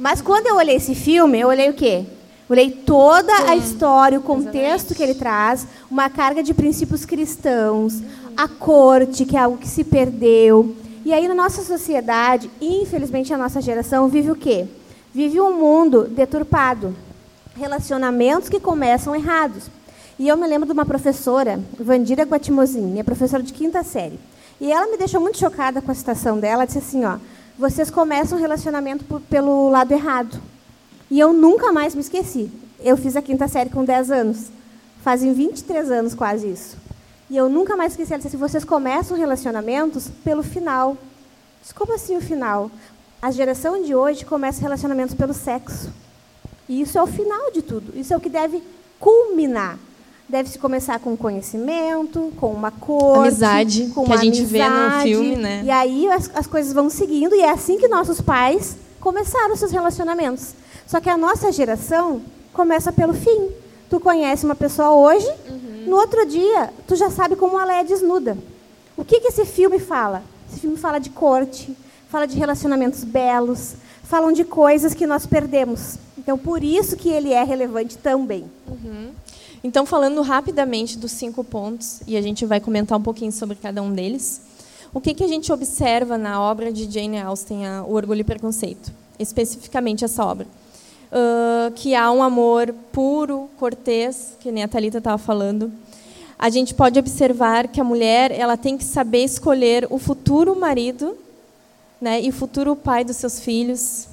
Mas 0.00 0.20
quando 0.20 0.48
eu 0.48 0.56
olhei 0.56 0.76
esse 0.76 0.96
filme, 0.96 1.38
eu 1.38 1.48
olhei 1.48 1.70
o 1.70 1.74
quê? 1.74 2.04
Olhei 2.48 2.70
toda 2.70 3.32
Sim, 3.36 3.44
a 3.46 3.56
história, 3.56 4.18
o 4.18 4.22
contexto 4.22 4.56
exatamente. 4.56 4.94
que 4.96 5.02
ele 5.04 5.14
traz, 5.14 5.66
uma 5.88 6.10
carga 6.10 6.42
de 6.42 6.52
princípios 6.52 7.04
cristãos, 7.04 7.94
uhum. 8.00 8.32
a 8.36 8.48
corte, 8.48 9.24
que 9.24 9.36
é 9.36 9.40
algo 9.40 9.58
que 9.58 9.68
se 9.68 9.84
perdeu. 9.84 10.74
E 11.04 11.12
aí, 11.12 11.28
na 11.28 11.34
nossa 11.34 11.62
sociedade, 11.62 12.50
infelizmente, 12.60 13.32
a 13.32 13.38
nossa 13.38 13.60
geração 13.60 14.08
vive 14.08 14.32
o 14.32 14.36
quê? 14.36 14.66
vive 15.12 15.40
um 15.40 15.58
mundo 15.58 16.04
deturpado, 16.04 16.94
relacionamentos 17.56 18.48
que 18.48 18.60
começam 18.60 19.14
errados. 19.14 19.64
E 20.18 20.28
eu 20.28 20.36
me 20.36 20.46
lembro 20.46 20.66
de 20.66 20.72
uma 20.72 20.86
professora, 20.86 21.60
Vandira 21.78 22.24
Guatimozin, 22.24 22.82
minha 22.82 23.04
professora 23.04 23.42
de 23.42 23.52
quinta 23.52 23.82
série. 23.82 24.18
E 24.60 24.70
ela 24.70 24.86
me 24.86 24.96
deixou 24.96 25.20
muito 25.20 25.38
chocada 25.38 25.80
com 25.80 25.90
a 25.90 25.94
citação 25.94 26.38
dela. 26.38 26.54
Ela 26.54 26.66
disse 26.66 26.78
assim, 26.78 27.04
ó, 27.04 27.16
vocês 27.60 27.90
começam 27.90 28.38
o 28.38 28.40
relacionamento 28.40 29.04
pelo 29.28 29.68
lado 29.68 29.92
errado. 29.92 30.40
E 31.10 31.20
eu 31.20 31.30
nunca 31.30 31.70
mais 31.70 31.94
me 31.94 32.00
esqueci. 32.00 32.50
Eu 32.82 32.96
fiz 32.96 33.16
a 33.16 33.20
quinta 33.20 33.46
série 33.48 33.68
com 33.68 33.84
10 33.84 34.10
anos. 34.10 34.46
Fazem 35.02 35.34
23 35.34 35.90
anos 35.90 36.14
quase 36.14 36.50
isso. 36.50 36.78
E 37.28 37.36
eu 37.36 37.50
nunca 37.50 37.76
mais 37.76 37.92
esqueci. 37.92 38.14
Ela 38.14 38.18
disse 38.18 38.28
assim, 38.28 38.38
vocês 38.38 38.64
começam 38.64 39.14
relacionamentos 39.14 40.08
pelo 40.24 40.42
final. 40.42 40.96
Disse, 41.60 41.74
como 41.74 41.94
assim 41.94 42.16
o 42.16 42.20
final? 42.22 42.70
A 43.20 43.30
geração 43.30 43.82
de 43.82 43.94
hoje 43.94 44.24
começa 44.24 44.62
relacionamentos 44.62 45.14
pelo 45.14 45.34
sexo. 45.34 45.92
E 46.66 46.80
isso 46.80 46.96
é 46.96 47.02
o 47.02 47.06
final 47.06 47.52
de 47.52 47.60
tudo. 47.60 47.92
Isso 47.94 48.14
é 48.14 48.16
o 48.16 48.20
que 48.20 48.30
deve 48.30 48.62
culminar. 48.98 49.78
Deve-se 50.30 50.60
começar 50.60 51.00
com 51.00 51.16
conhecimento, 51.16 52.32
com 52.38 52.52
uma 52.52 52.70
cor, 52.70 53.26
amizade, 53.26 53.90
com 53.92 54.04
que 54.04 54.10
uma 54.10 54.14
a 54.14 54.18
gente 54.18 54.38
amizade, 54.38 54.48
vê 54.48 54.68
no 54.68 55.02
filme, 55.02 55.36
né? 55.36 55.62
E 55.64 55.70
aí 55.70 56.08
as, 56.08 56.30
as 56.32 56.46
coisas 56.46 56.72
vão 56.72 56.88
seguindo 56.88 57.34
e 57.34 57.40
é 57.40 57.50
assim 57.50 57.78
que 57.78 57.88
nossos 57.88 58.20
pais 58.20 58.76
começaram 59.00 59.56
seus 59.56 59.72
relacionamentos. 59.72 60.54
Só 60.86 61.00
que 61.00 61.10
a 61.10 61.16
nossa 61.16 61.50
geração 61.50 62.22
começa 62.52 62.92
pelo 62.92 63.12
fim. 63.12 63.48
Tu 63.88 63.98
conhece 63.98 64.44
uma 64.44 64.54
pessoa 64.54 64.92
hoje, 64.92 65.26
uhum. 65.48 65.86
no 65.88 65.96
outro 65.96 66.24
dia 66.24 66.72
tu 66.86 66.94
já 66.94 67.10
sabe 67.10 67.34
como 67.34 67.58
ela 67.58 67.74
é 67.74 67.82
desnuda. 67.82 68.38
O 68.96 69.04
que, 69.04 69.18
que 69.18 69.28
esse 69.28 69.44
filme 69.44 69.80
fala? 69.80 70.22
Esse 70.48 70.60
filme 70.60 70.76
fala 70.76 71.00
de 71.00 71.10
corte, 71.10 71.76
fala 72.08 72.24
de 72.24 72.38
relacionamentos 72.38 73.02
belos, 73.02 73.74
falam 74.04 74.30
de 74.30 74.44
coisas 74.44 74.94
que 74.94 75.08
nós 75.08 75.26
perdemos. 75.26 75.96
Então, 76.16 76.38
por 76.38 76.62
isso 76.62 76.96
que 76.96 77.08
ele 77.08 77.32
é 77.32 77.42
relevante 77.42 77.98
também. 77.98 78.44
Uhum. 78.68 79.10
Então, 79.62 79.84
falando 79.84 80.22
rapidamente 80.22 80.98
dos 80.98 81.12
cinco 81.12 81.44
pontos, 81.44 82.00
e 82.06 82.16
a 82.16 82.22
gente 82.22 82.46
vai 82.46 82.60
comentar 82.60 82.98
um 82.98 83.02
pouquinho 83.02 83.30
sobre 83.30 83.56
cada 83.56 83.82
um 83.82 83.92
deles, 83.92 84.40
o 84.92 85.00
que, 85.00 85.14
que 85.14 85.22
a 85.22 85.28
gente 85.28 85.52
observa 85.52 86.18
na 86.18 86.40
obra 86.40 86.72
de 86.72 86.90
Jane 86.90 87.18
Austen, 87.20 87.66
a, 87.66 87.84
O 87.84 87.92
Orgulho 87.92 88.22
e 88.22 88.24
Preconceito? 88.24 88.90
Especificamente 89.18 90.04
essa 90.04 90.24
obra. 90.24 90.46
Uh, 91.12 91.70
que 91.74 91.94
há 91.94 92.10
um 92.10 92.22
amor 92.22 92.74
puro, 92.90 93.48
cortês, 93.58 94.36
que 94.40 94.50
nem 94.50 94.64
a 94.64 94.68
Thalita 94.68 94.98
estava 94.98 95.18
falando. 95.18 95.70
A 96.38 96.48
gente 96.48 96.72
pode 96.72 96.98
observar 96.98 97.68
que 97.68 97.80
a 97.80 97.84
mulher 97.84 98.32
ela 98.32 98.56
tem 98.56 98.78
que 98.78 98.84
saber 98.84 99.24
escolher 99.24 99.86
o 99.90 99.98
futuro 99.98 100.58
marido 100.58 101.16
né, 102.00 102.20
e 102.22 102.30
o 102.30 102.32
futuro 102.32 102.74
pai 102.74 103.04
dos 103.04 103.16
seus 103.16 103.40
filhos, 103.40 104.08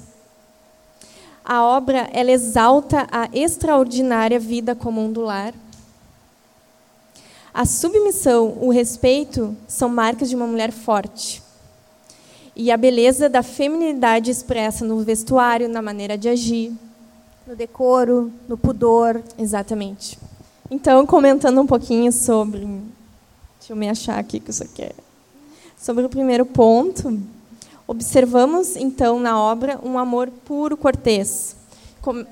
a 1.48 1.64
obra 1.64 2.10
ela 2.12 2.30
exalta 2.30 3.06
a 3.10 3.30
extraordinária 3.32 4.38
vida 4.38 4.74
comum 4.74 5.10
do 5.10 5.22
lar. 5.22 5.54
A 7.54 7.64
submissão, 7.64 8.58
o 8.60 8.70
respeito 8.70 9.56
são 9.66 9.88
marcas 9.88 10.28
de 10.28 10.36
uma 10.36 10.46
mulher 10.46 10.70
forte. 10.70 11.42
E 12.54 12.70
a 12.70 12.76
beleza 12.76 13.30
da 13.30 13.42
feminilidade 13.42 14.30
expressa 14.30 14.84
no 14.84 15.00
vestuário, 15.00 15.70
na 15.70 15.80
maneira 15.80 16.18
de 16.18 16.28
agir, 16.28 16.70
no 17.46 17.56
decoro, 17.56 18.30
no 18.46 18.58
pudor. 18.58 19.22
Exatamente. 19.38 20.18
Então, 20.70 21.06
comentando 21.06 21.62
um 21.62 21.66
pouquinho 21.66 22.12
sobre. 22.12 22.60
Deixa 23.58 23.72
eu 23.72 23.76
me 23.76 23.88
achar 23.88 24.18
aqui 24.18 24.38
que 24.38 24.50
isso 24.50 24.64
aqui 24.64 24.82
é. 24.82 24.92
Sobre 25.78 26.04
o 26.04 26.10
primeiro 26.10 26.44
ponto, 26.44 27.18
Observamos, 27.90 28.76
então, 28.76 29.18
na 29.18 29.40
obra 29.40 29.80
um 29.82 29.98
amor 29.98 30.30
puro 30.44 30.76
cortês. 30.76 31.56
Com... 32.02 32.26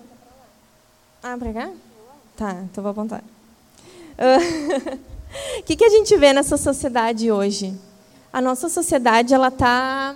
Ah, 1.22 1.34
para 1.38 1.50
cá? 1.50 1.70
Tá, 2.36 2.52
então 2.70 2.82
vou 2.82 2.90
apontar. 2.90 3.24
O 5.58 5.62
que, 5.64 5.74
que 5.74 5.84
a 5.84 5.88
gente 5.88 6.14
vê 6.18 6.34
nessa 6.34 6.58
sociedade 6.58 7.32
hoje? 7.32 7.74
A 8.30 8.42
nossa 8.42 8.68
sociedade, 8.68 9.32
ela 9.32 9.48
está... 9.48 10.14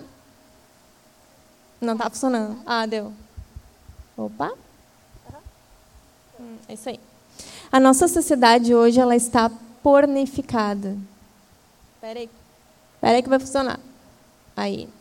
Não 1.81 1.95
está 1.95 2.11
funcionando. 2.11 2.61
Ah, 2.67 2.85
deu. 2.85 3.11
Opa. 4.19 4.53
Hum, 6.39 6.57
é 6.69 6.75
isso 6.75 6.91
aí. 6.91 7.01
A 7.73 7.81
nossa 7.81 8.07
sociedade 8.09 8.75
hoje, 8.75 9.01
ela 9.01 9.17
está 9.17 9.51
pornificada. 9.83 10.99
Espera 11.95 12.19
aí. 12.19 12.31
Espera 12.97 13.17
aí 13.17 13.23
que 13.23 13.29
vai 13.31 13.39
funcionar. 13.39 13.81
Aí. 14.55 15.00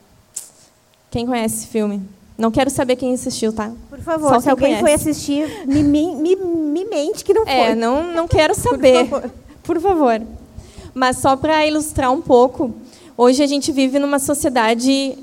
Quem 1.12 1.26
conhece 1.26 1.56
esse 1.56 1.68
filme? 1.68 2.02
Não 2.38 2.52
quero 2.52 2.70
saber 2.70 2.96
quem 2.96 3.14
assistiu, 3.14 3.52
tá? 3.52 3.72
Por 3.90 4.00
favor, 4.00 4.30
Só 4.30 4.40
se 4.40 4.50
alguém 4.50 4.80
conhece. 4.80 4.82
foi 4.82 4.94
assistir, 4.94 5.68
me, 5.68 5.84
me, 5.84 6.36
me, 6.36 6.86
mente 6.86 7.24
que 7.26 7.34
não 7.34 7.42
é, 7.44 7.46
foi. 7.46 7.72
É, 7.72 7.76
não, 7.76 8.14
não 8.14 8.28
quero 8.28 8.56
saber. 8.56 9.10
Por 9.10 9.22
favor. 9.22 9.32
Por 9.64 9.82
favor. 9.82 10.22
Mas 10.94 11.18
só 11.18 11.36
para 11.36 11.66
ilustrar 11.68 12.12
um 12.12 12.22
pouco, 12.22 12.74
hoje 13.18 13.44
a 13.44 13.48
gente 13.48 13.72
vive 13.72 14.00
numa 14.00 14.20
sociedade 14.20 15.18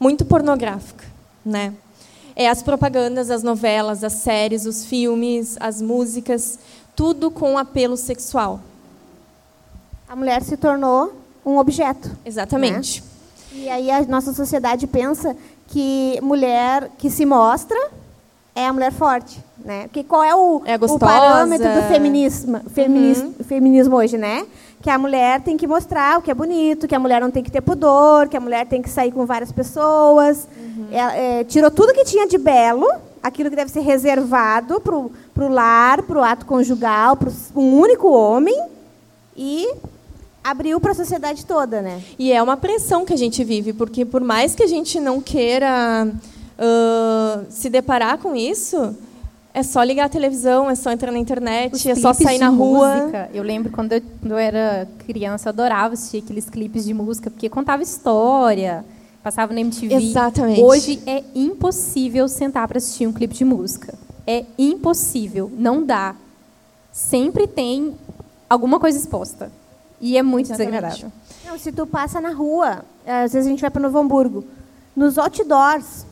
muito 0.00 0.24
pornográfica, 0.24 1.04
né? 1.44 1.72
É 2.34 2.48
as 2.48 2.62
propagandas, 2.62 3.30
as 3.30 3.42
novelas, 3.42 4.02
as 4.02 4.14
séries, 4.14 4.66
os 4.66 4.84
filmes, 4.84 5.56
as 5.60 5.80
músicas, 5.80 6.58
tudo 6.96 7.30
com 7.30 7.58
apelo 7.58 7.96
sexual. 7.96 8.60
A 10.08 10.16
mulher 10.16 10.42
se 10.42 10.56
tornou 10.56 11.12
um 11.44 11.58
objeto. 11.58 12.10
Exatamente. 12.24 13.02
Né? 13.02 13.13
E 13.56 13.68
aí 13.68 13.90
a 13.90 14.02
nossa 14.02 14.32
sociedade 14.32 14.86
pensa 14.86 15.36
que 15.68 16.18
mulher 16.20 16.90
que 16.98 17.08
se 17.08 17.24
mostra 17.24 17.78
é 18.54 18.66
a 18.66 18.72
mulher 18.72 18.92
forte, 18.92 19.40
né? 19.64 19.84
Porque 19.84 20.04
qual 20.04 20.22
é 20.22 20.34
o, 20.34 20.62
é 20.64 20.76
o 20.76 20.98
parâmetro 20.98 21.68
do 21.74 21.82
feminismo, 21.82 22.60
feminismo, 22.70 23.34
uhum. 23.38 23.44
feminismo 23.44 23.96
hoje, 23.96 24.16
né? 24.16 24.46
Que 24.80 24.90
a 24.90 24.98
mulher 24.98 25.40
tem 25.40 25.56
que 25.56 25.66
mostrar 25.66 26.18
o 26.18 26.22
que 26.22 26.30
é 26.30 26.34
bonito, 26.34 26.86
que 26.86 26.94
a 26.94 26.98
mulher 26.98 27.20
não 27.20 27.30
tem 27.30 27.42
que 27.42 27.50
ter 27.50 27.60
pudor, 27.60 28.28
que 28.28 28.36
a 28.36 28.40
mulher 28.40 28.66
tem 28.66 28.82
que 28.82 28.90
sair 28.90 29.10
com 29.10 29.24
várias 29.24 29.50
pessoas. 29.50 30.46
Uhum. 30.56 30.86
É, 30.92 31.40
é, 31.40 31.44
tirou 31.44 31.70
tudo 31.70 31.92
que 31.92 32.04
tinha 32.04 32.28
de 32.28 32.38
belo, 32.38 32.86
aquilo 33.22 33.50
que 33.50 33.56
deve 33.56 33.70
ser 33.70 33.80
reservado 33.80 34.80
para 34.80 34.94
o 34.94 35.48
lar, 35.48 36.02
para 36.02 36.18
o 36.18 36.22
ato 36.22 36.44
conjugal, 36.46 37.16
para 37.16 37.30
um 37.56 37.78
único 37.78 38.08
homem, 38.08 38.60
e 39.36 39.68
abriu 40.44 40.78
para 40.78 40.92
a 40.92 40.94
sociedade 40.94 41.46
toda, 41.46 41.80
né? 41.80 42.02
E 42.18 42.30
é 42.30 42.42
uma 42.42 42.56
pressão 42.56 43.06
que 43.06 43.14
a 43.14 43.16
gente 43.16 43.42
vive, 43.42 43.72
porque 43.72 44.04
por 44.04 44.20
mais 44.20 44.54
que 44.54 44.62
a 44.62 44.66
gente 44.66 45.00
não 45.00 45.18
queira 45.18 46.06
uh, 46.06 47.46
se 47.48 47.70
deparar 47.70 48.18
com 48.18 48.36
isso, 48.36 48.94
é 49.54 49.62
só 49.62 49.82
ligar 49.82 50.04
a 50.04 50.08
televisão, 50.08 50.68
é 50.68 50.74
só 50.74 50.92
entrar 50.92 51.10
na 51.10 51.18
internet, 51.18 51.72
Os 51.72 51.86
é 51.86 51.94
só 51.94 52.12
sair 52.12 52.38
na 52.38 52.50
rua. 52.50 52.96
Música. 52.96 53.30
Eu 53.32 53.42
lembro 53.42 53.72
quando 53.72 53.92
eu, 53.92 54.02
quando 54.20 54.32
eu 54.32 54.38
era 54.38 54.86
criança, 55.06 55.48
eu 55.48 55.50
adorava 55.50 55.94
assistir 55.94 56.18
aqueles 56.18 56.50
clipes 56.50 56.84
de 56.84 56.92
música, 56.92 57.30
porque 57.30 57.48
contava 57.48 57.82
história, 57.82 58.84
passava 59.22 59.54
na 59.54 59.60
MTV. 59.60 59.94
Exatamente. 59.94 60.60
Hoje 60.60 61.00
é 61.06 61.24
impossível 61.34 62.28
sentar 62.28 62.68
para 62.68 62.76
assistir 62.76 63.06
um 63.06 63.12
clipe 63.12 63.34
de 63.34 63.46
música. 63.46 63.94
É 64.26 64.44
impossível, 64.58 65.50
não 65.56 65.82
dá. 65.82 66.14
Sempre 66.92 67.46
tem 67.46 67.94
alguma 68.48 68.78
coisa 68.78 68.98
exposta. 68.98 69.50
E 70.00 70.16
é 70.18 70.22
muito 70.22 70.46
Exatamente. 70.46 70.70
desagradável. 70.70 71.12
Não, 71.44 71.58
se 71.58 71.72
tu 71.72 71.86
passa 71.86 72.20
na 72.20 72.30
rua, 72.30 72.84
às 73.06 73.32
vezes 73.32 73.46
a 73.46 73.50
gente 73.50 73.60
vai 73.60 73.70
para 73.70 73.82
Novo 73.82 73.98
Hamburgo, 73.98 74.44
nos 74.96 75.18
outdoors 75.18 76.06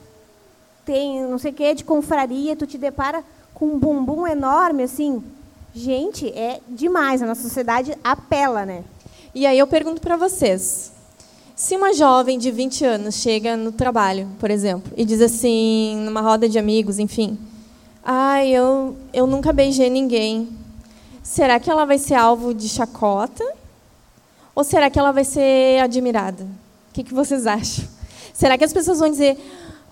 tem 0.85 1.23
não 1.23 1.39
sei 1.39 1.53
o 1.53 1.55
que 1.55 1.75
de 1.75 1.85
confraria, 1.85 2.57
tu 2.57 2.67
te 2.67 2.77
depara 2.77 3.23
com 3.55 3.67
um 3.67 3.79
bumbum 3.79 4.27
enorme 4.27 4.83
assim. 4.83 5.23
Gente, 5.75 6.29
é 6.29 6.61
demais, 6.69 7.23
a 7.23 7.27
nossa 7.27 7.43
sociedade 7.43 7.97
apela, 8.05 8.67
né? 8.67 8.85
E 9.35 9.47
aí 9.47 9.59
eu 9.59 9.67
pergunto 9.67 10.03
para 10.03 10.17
vocês, 10.17 10.93
se 11.57 11.75
uma 11.77 11.95
jovem 11.95 12.39
de 12.39 12.51
20 12.51 12.85
anos 12.85 13.15
chega 13.15 13.57
no 13.57 13.73
trabalho, 13.73 14.29
por 14.39 14.51
exemplo, 14.51 14.93
e 14.97 15.05
diz 15.05 15.23
assim, 15.23 15.97
numa 16.05 16.21
roda 16.21 16.47
de 16.47 16.59
amigos, 16.59 16.99
enfim, 16.99 17.39
ai, 18.05 18.55
ah, 18.55 18.59
eu, 18.59 18.97
eu 19.15 19.27
nunca 19.27 19.53
beijei 19.53 19.89
ninguém, 19.89 20.51
será 21.23 21.59
que 21.59 21.71
ela 21.71 21.87
vai 21.87 21.99
ser 21.99 22.15
alvo 22.15 22.53
de 22.53 22.69
chacota? 22.69 23.45
Ou 24.55 24.65
será 24.65 24.91
que 24.91 24.99
ela 24.99 25.13
vai 25.13 25.25
ser 25.25 25.81
admirada? 25.81 26.45
O 26.45 26.95
que, 26.95 27.05
que 27.05 27.15
vocês 27.15 27.47
acham? 27.47 27.85
Será 28.35 28.59
que 28.59 28.65
as 28.65 28.73
pessoas 28.73 28.99
vão 28.99 29.09
dizer, 29.11 29.39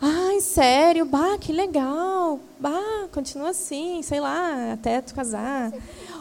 ai, 0.01 0.41
sério, 0.41 1.05
bah, 1.05 1.39
que 1.39 1.53
legal, 1.53 2.39
bah, 2.59 3.07
continua 3.13 3.51
assim, 3.51 4.03
sei 4.03 4.21
lá, 4.21 4.73
até 4.73 5.01
tu 5.01 5.15
casar. 5.15 5.73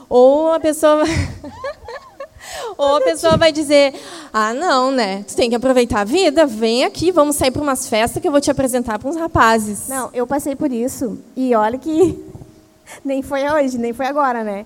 Ou 0.08 0.54
a 0.54 0.60
pessoa 0.60 1.04
Ou 2.78 2.97
a 2.97 3.02
pessoa 3.02 3.38
vai 3.38 3.52
dizer: 3.52 3.93
Ah, 4.34 4.54
não, 4.54 4.91
né? 4.91 5.23
Tu 5.28 5.36
tem 5.36 5.49
que 5.49 5.56
aproveitar 5.56 6.02
a 6.02 6.04
vida, 6.04 6.45
vem 6.45 6.84
aqui, 6.84 7.12
vamos 7.12 7.36
sair 7.36 7.52
para 7.52 7.62
umas 7.62 7.88
festas 7.88 8.21
que 8.21 8.28
eu 8.28 8.32
vou 8.32 8.41
te 8.41 8.49
apresentar 8.49 8.97
para 8.97 9.10
uns 9.10 9.17
rapazes. 9.17 9.88
Não, 9.88 10.10
eu 10.13 10.25
passei 10.25 10.56
por 10.56 10.71
isso. 10.71 11.19
E 11.36 11.54
olha 11.56 11.78
que 11.78 12.23
nem 13.04 13.21
foi 13.21 13.49
hoje, 13.49 13.78
nem 13.78 13.93
foi 13.93 14.08
agora, 14.08 14.43
né? 14.43 14.65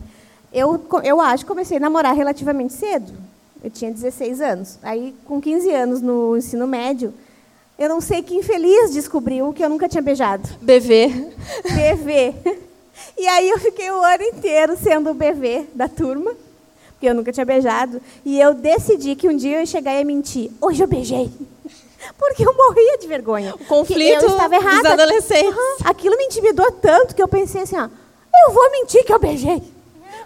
Eu, 0.52 0.86
eu 1.04 1.20
acho 1.20 1.44
que 1.44 1.48
comecei 1.48 1.78
a 1.78 1.80
namorar 1.80 2.16
relativamente 2.16 2.74
cedo. 2.74 3.12
Eu 3.64 3.70
tinha 3.70 3.92
16 3.92 4.42
anos. 4.42 4.78
Aí, 4.84 5.16
com 5.26 5.40
15 5.40 5.72
anos 5.72 6.02
no 6.02 6.36
ensino 6.38 6.68
médio, 6.68 7.14
Eu 7.78 7.90
não 7.90 8.00
sei 8.00 8.22
que 8.22 8.36
infeliz 8.36 8.94
descobriu 8.94 9.52
que 9.52 9.64
eu 9.64 9.70
nunca 9.70 9.90
tinha 9.90 10.02
beijado. 10.02 10.48
BV. 10.62 11.32
BV. 11.64 12.34
E 13.18 13.28
aí 13.28 13.50
eu 13.50 13.58
fiquei 13.58 13.90
o 13.90 14.02
ano 14.02 14.24
inteiro 14.24 14.78
sendo 14.78 15.10
o 15.10 15.14
BV 15.16 15.68
da 15.74 15.88
turma, 15.88 16.32
porque 16.92 17.08
eu 17.08 17.14
nunca 17.16 17.32
tinha 17.32 17.46
beijado. 17.46 18.00
E 18.24 18.40
eu 18.40 18.54
decidi 18.54 19.16
que 19.16 19.28
um 19.28 19.36
dia 19.36 19.58
eu 19.58 19.60
ia 19.62 19.66
chegar 19.66 19.96
e 19.96 20.00
ia 20.00 20.06
mentir. 20.06 20.52
Hoje 20.62 20.84
eu 20.84 20.88
beijei. 20.88 21.30
Porque 22.18 22.46
eu 22.48 22.54
morria 22.54 22.98
de 23.00 23.08
vergonha. 23.08 23.56
O 23.56 23.66
conflito 23.66 24.24
eu 24.24 24.30
estava 24.30 24.56
errada. 24.56 24.82
dos 24.82 24.92
adolescentes. 24.92 25.56
Uhum. 25.56 25.78
Aquilo 25.86 26.18
me 26.18 26.26
intimidou 26.26 26.70
tanto 26.74 27.16
que 27.16 27.24
eu 27.24 27.28
pensei 27.28 27.62
assim, 27.62 27.78
ó, 27.78 27.88
eu 28.46 28.54
vou 28.54 28.72
mentir 28.72 29.04
que 29.06 29.14
eu 29.14 29.20
beijei. 29.20 29.64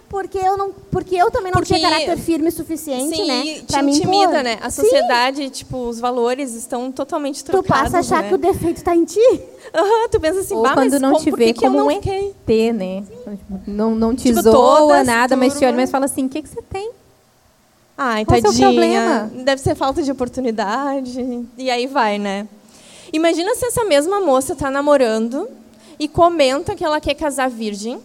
Porque 0.09 0.37
eu, 0.37 0.55
não, 0.55 0.71
porque 0.71 1.15
eu 1.17 1.29
também 1.29 1.51
não 1.51 1.59
Porque- 1.59 1.75
tinha 1.75 1.89
caráter 1.89 2.17
firme 2.17 2.47
o 2.47 2.51
suficiente, 2.51 3.13
Sim, 3.13 3.27
né? 3.27 3.45
e 3.45 3.61
te 3.63 3.77
intimida, 3.77 4.41
né? 4.41 4.57
A 4.61 4.69
Sim, 4.69 4.81
sociedade, 4.83 5.49
tipo, 5.49 5.77
os 5.85 5.99
valores 5.99 6.53
estão 6.53 6.89
totalmente 6.93 7.43
tu 7.43 7.51
trocados, 7.51 7.91
passa 7.91 7.97
a 7.97 7.99
achar 7.99 8.23
né? 8.23 8.29
que 8.29 8.35
o 8.35 8.37
defeito 8.37 8.77
está 8.77 8.95
em 8.95 9.03
ti. 9.03 9.19
Aham, 9.75 10.07
tu 10.09 10.17
pensa 10.19 10.39
assim, 10.39 10.55
Ou 10.55 10.63
bah, 10.63 10.73
quando 10.75 10.91
mas 10.91 11.01
não 11.01 11.11
como, 11.11 11.23
te 11.25 11.31
vê 11.31 11.51
que 11.53 11.59
como 11.65 11.77
não 11.77 11.87
um 11.87 11.91
fiquei? 11.91 12.33
ET, 12.47 12.73
né? 12.73 13.03
Não, 13.67 13.93
não 13.95 14.15
te 14.15 14.29
Tipo, 14.29 14.41
zoa 14.43 15.03
nada, 15.03 15.35
mas 15.35 15.57
te 15.59 15.65
olha, 15.65 15.75
mas 15.75 15.91
fala 15.91 16.05
assim, 16.05 16.25
o 16.25 16.29
que, 16.29 16.41
que 16.41 16.47
você 16.47 16.61
tem? 16.61 16.89
Ai, 17.97 18.23
Qual 18.23 18.37
é 18.37 18.39
o 18.39 18.43
tadinha. 18.43 18.67
problema? 18.67 19.31
Deve 19.43 19.61
ser 19.61 19.75
falta 19.75 20.01
de 20.01 20.09
oportunidade. 20.11 21.45
E 21.57 21.69
aí 21.69 21.85
vai, 21.85 22.17
né? 22.17 22.47
Imagina 23.11 23.55
se 23.55 23.65
essa 23.65 23.83
mesma 23.83 24.21
moça 24.21 24.55
tá 24.55 24.71
namorando 24.71 25.49
e 25.99 26.07
comenta 26.07 26.75
que 26.75 26.85
ela 26.85 27.01
quer 27.01 27.15
casar 27.15 27.49
virgem. 27.49 27.99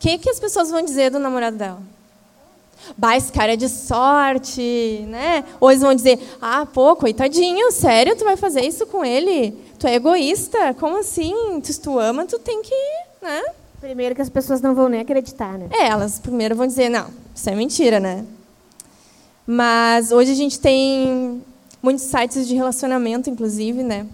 O 0.00 0.02
que, 0.02 0.16
que 0.16 0.30
as 0.30 0.40
pessoas 0.40 0.70
vão 0.70 0.80
dizer 0.80 1.10
do 1.10 1.18
namorado 1.18 1.58
dela? 1.58 1.82
Bah, 2.96 3.18
esse 3.18 3.30
cara 3.30 3.52
é 3.52 3.56
de 3.56 3.68
sorte, 3.68 5.04
né? 5.08 5.44
Ou 5.60 5.70
eles 5.70 5.82
vão 5.82 5.94
dizer, 5.94 6.18
ah, 6.40 6.64
pô, 6.64 6.96
coitadinho, 6.96 7.70
sério, 7.70 8.16
tu 8.16 8.24
vai 8.24 8.34
fazer 8.34 8.64
isso 8.64 8.86
com 8.86 9.04
ele? 9.04 9.54
Tu 9.78 9.86
é 9.86 9.96
egoísta? 9.96 10.72
Como 10.80 10.98
assim? 10.98 11.60
Tu, 11.62 11.74
se 11.74 11.80
tu 11.82 11.98
ama, 11.98 12.24
tu 12.24 12.38
tem 12.38 12.62
que, 12.62 12.74
né? 13.20 13.42
Primeiro 13.78 14.14
que 14.14 14.22
as 14.22 14.30
pessoas 14.30 14.62
não 14.62 14.74
vão 14.74 14.88
nem 14.88 15.00
acreditar, 15.00 15.58
né? 15.58 15.68
É, 15.70 15.88
elas 15.88 16.18
primeiro 16.18 16.56
vão 16.56 16.66
dizer, 16.66 16.88
não, 16.88 17.08
isso 17.34 17.50
é 17.50 17.54
mentira, 17.54 18.00
né? 18.00 18.24
Mas 19.46 20.12
hoje 20.12 20.32
a 20.32 20.34
gente 20.34 20.58
tem 20.58 21.42
muitos 21.82 22.04
sites 22.04 22.48
de 22.48 22.54
relacionamento, 22.54 23.28
inclusive, 23.28 23.82
né? 23.82 24.06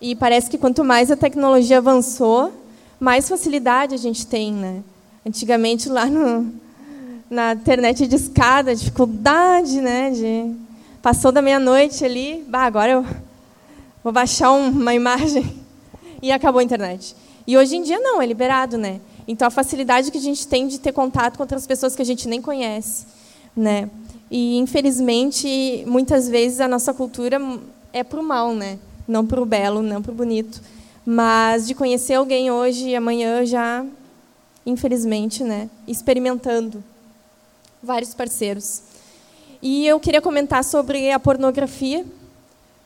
E 0.00 0.14
parece 0.14 0.48
que 0.48 0.56
quanto 0.56 0.84
mais 0.84 1.10
a 1.10 1.16
tecnologia 1.16 1.78
avançou, 1.78 2.52
mais 3.00 3.28
facilidade 3.28 3.96
a 3.96 3.98
gente 3.98 4.24
tem, 4.24 4.52
né? 4.52 4.84
Antigamente, 5.28 5.90
lá 5.90 6.06
no, 6.06 6.50
na 7.28 7.52
internet 7.52 8.06
de 8.06 8.16
escada, 8.16 8.74
dificuldade, 8.74 9.78
né? 9.78 10.10
De, 10.10 10.54
passou 11.02 11.30
da 11.30 11.42
meia-noite 11.42 12.02
ali, 12.02 12.42
bah, 12.48 12.62
agora 12.64 12.92
eu 12.92 13.06
vou 14.02 14.10
baixar 14.10 14.50
um- 14.52 14.70
uma 14.70 14.94
imagem 14.94 15.54
e 16.22 16.32
acabou 16.32 16.60
a 16.60 16.64
internet. 16.64 17.14
E 17.46 17.58
hoje 17.58 17.76
em 17.76 17.82
dia 17.82 18.00
não, 18.00 18.22
é 18.22 18.26
liberado, 18.26 18.78
né? 18.78 19.02
Então 19.28 19.46
a 19.46 19.50
facilidade 19.50 20.10
que 20.10 20.16
a 20.16 20.20
gente 20.20 20.48
tem 20.48 20.66
de 20.66 20.78
ter 20.80 20.92
contato 20.92 21.36
com 21.36 21.42
outras 21.42 21.66
pessoas 21.66 21.94
que 21.94 22.00
a 22.00 22.06
gente 22.06 22.26
nem 22.26 22.40
conhece, 22.40 23.04
né? 23.54 23.90
E 24.30 24.56
infelizmente 24.56 25.84
muitas 25.86 26.26
vezes 26.26 26.58
a 26.58 26.66
nossa 26.66 26.94
cultura 26.94 27.38
é 27.92 28.02
pro 28.02 28.22
mal, 28.22 28.54
né? 28.54 28.78
Não 29.06 29.26
pro 29.26 29.44
belo, 29.44 29.82
não 29.82 30.00
pro 30.00 30.14
bonito. 30.14 30.62
Mas 31.04 31.66
de 31.66 31.74
conhecer 31.74 32.14
alguém 32.14 32.50
hoje 32.50 32.88
e 32.88 32.96
amanhã 32.96 33.44
já, 33.44 33.84
infelizmente, 34.68 35.42
né? 35.42 35.70
Experimentando 35.86 36.84
vários 37.82 38.12
parceiros. 38.14 38.82
E 39.62 39.86
eu 39.86 39.98
queria 39.98 40.20
comentar 40.20 40.62
sobre 40.62 41.10
a 41.10 41.18
pornografia, 41.18 42.04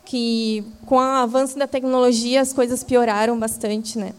que 0.05 0.65
com 0.87 0.97
o 0.97 1.01
avanço 1.01 1.59
da 1.59 1.67
tecnologia 1.67 2.41
as 2.41 2.53
coisas 2.53 2.83
pioraram 2.85 3.39
bastante, 3.39 3.99
né? 3.99 4.13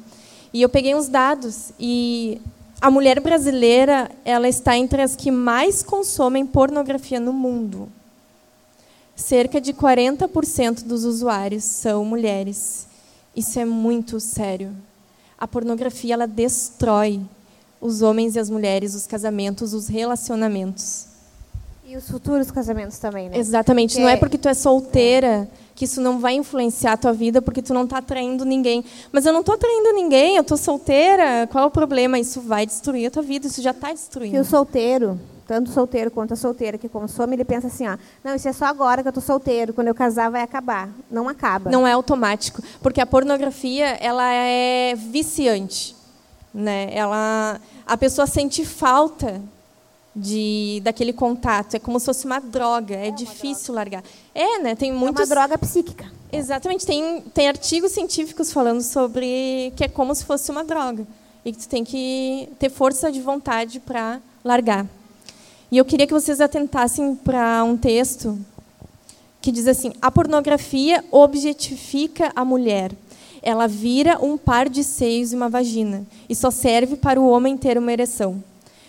E 0.53 0.61
eu 0.61 0.69
peguei 0.69 0.93
uns 0.93 1.07
dados 1.07 1.71
e 1.79 2.39
a 2.79 2.91
mulher 2.91 3.19
brasileira 3.19 4.11
ela 4.23 4.47
está 4.47 4.77
entre 4.77 5.01
as 5.01 5.15
que 5.15 5.31
mais 5.31 5.81
consomem 5.81 6.45
pornografia 6.45 7.19
no 7.19 7.33
mundo. 7.33 7.89
Cerca 9.15 9.61
de 9.61 9.73
40% 9.73 10.83
dos 10.83 11.05
usuários 11.05 11.63
são 11.63 12.03
mulheres. 12.03 12.87
Isso 13.35 13.59
é 13.59 13.65
muito 13.65 14.19
sério. 14.19 14.75
A 15.37 15.47
pornografia 15.47 16.13
ela 16.13 16.27
destrói 16.27 17.21
os 17.83 18.01
homens 18.01 18.35
e 18.35 18.39
as 18.39 18.49
mulheres, 18.49 18.95
os 18.95 19.05
casamentos, 19.05 19.73
os 19.73 19.87
relacionamentos. 19.87 21.05
E 21.85 21.97
os 21.97 22.09
futuros 22.09 22.49
casamentos 22.49 22.97
também, 22.97 23.27
né? 23.29 23.37
Exatamente. 23.37 23.95
Que 23.95 24.01
Não 24.01 24.07
é 24.07 24.13
é- 24.13 24.17
porque 24.17 24.37
tu 24.37 24.47
é 24.47 24.53
solteira 24.53 25.47
que 25.75 25.85
isso 25.85 25.99
não 25.99 26.17
vai 26.19 26.33
influenciar 26.35 26.93
a 26.93 26.97
tua 26.97 27.11
vida 27.13 27.41
porque 27.41 27.61
tu 27.61 27.73
não 27.73 27.83
está 27.83 27.97
atraindo 27.97 28.45
ninguém. 28.45 28.85
Mas 29.11 29.25
eu 29.25 29.33
não 29.33 29.41
estou 29.41 29.55
atraindo 29.55 29.91
ninguém, 29.93 30.37
eu 30.37 30.41
estou 30.43 30.55
solteira. 30.57 31.45
Qual 31.51 31.63
é 31.65 31.67
o 31.67 31.71
problema? 31.71 32.17
Isso 32.17 32.39
vai 32.41 32.65
destruir 32.65 33.07
a 33.07 33.11
tua 33.11 33.21
vida. 33.21 33.47
Isso 33.47 33.61
já 33.61 33.71
está 33.71 33.91
destruindo. 33.91 34.39
o 34.39 34.45
solteiro, 34.45 35.19
tanto 35.45 35.69
o 35.69 35.73
solteiro 35.73 36.09
quanto 36.09 36.33
a 36.33 36.37
solteira 36.37 36.77
que 36.77 36.87
consome, 36.87 37.35
ele 37.35 37.43
pensa 37.43 37.67
assim, 37.67 37.85
ó, 37.87 37.97
não, 38.23 38.33
isso 38.33 38.47
é 38.47 38.53
só 38.53 38.65
agora 38.65 39.01
que 39.01 39.09
eu 39.09 39.13
tô 39.13 39.19
solteiro, 39.21 39.73
quando 39.73 39.87
eu 39.89 39.95
casar 39.95 40.31
vai 40.31 40.41
acabar. 40.41 40.89
Não 41.11 41.27
acaba. 41.27 41.69
Não 41.69 41.85
é 41.85 41.91
automático, 41.91 42.61
porque 42.81 43.01
a 43.01 43.05
pornografia 43.05 43.87
ela 43.99 44.31
é 44.33 44.95
viciante, 44.95 45.95
né? 46.53 46.89
Ela, 46.93 47.59
a 47.85 47.97
pessoa 47.97 48.27
sente 48.27 48.63
falta 48.65 49.41
de 50.15 50.81
daquele 50.83 51.13
contato. 51.13 51.75
É 51.75 51.79
como 51.79 51.99
se 51.99 52.05
fosse 52.05 52.25
uma 52.25 52.39
droga. 52.39 52.95
É, 52.95 53.11
difícil 53.11 53.73
largar. 53.73 54.03
É, 54.33 54.59
né? 54.59 54.75
Tem 54.75 54.91
É 54.91 54.93
muitos 54.93 55.29
uma 55.29 55.35
droga 55.35 55.57
psíquica. 55.57 56.11
Exatamente, 56.31 56.85
tem, 56.85 57.21
tem 57.33 57.47
artigos 57.47 57.91
científicos 57.91 58.51
falando 58.51 58.81
sobre 58.81 59.71
que 59.75 59.83
é 59.83 59.87
como 59.87 60.15
se 60.15 60.25
fosse 60.25 60.49
uma 60.49 60.63
droga 60.63 61.05
e 61.45 61.51
que 61.51 61.59
tu 61.59 61.69
tem 61.69 61.83
que 61.83 62.49
ter 62.57 62.71
força 62.71 63.11
de 63.11 63.21
vontade 63.21 63.79
para 63.79 64.19
largar. 64.43 64.87
E 65.71 65.77
eu 65.77 65.85
queria 65.85 66.07
que 66.07 66.13
vocês 66.13 66.41
atentassem 66.41 67.15
para 67.15 67.63
um 67.63 67.77
texto 67.77 68.37
que 69.41 69.51
diz 69.51 69.67
assim: 69.67 69.93
a 70.01 70.09
pornografia 70.09 71.03
objetifica 71.11 72.31
a 72.35 72.43
mulher. 72.43 72.91
Ela 73.43 73.67
vira 73.67 74.17
um 74.23 74.37
par 74.37 74.69
de 74.69 74.83
seios 74.83 75.33
e 75.33 75.35
uma 75.35 75.49
vagina 75.49 76.05
e 76.29 76.33
só 76.33 76.49
serve 76.49 76.95
para 76.95 77.19
o 77.19 77.27
homem 77.27 77.57
ter 77.57 77.77
uma 77.77 77.91
ereção. 77.91 78.41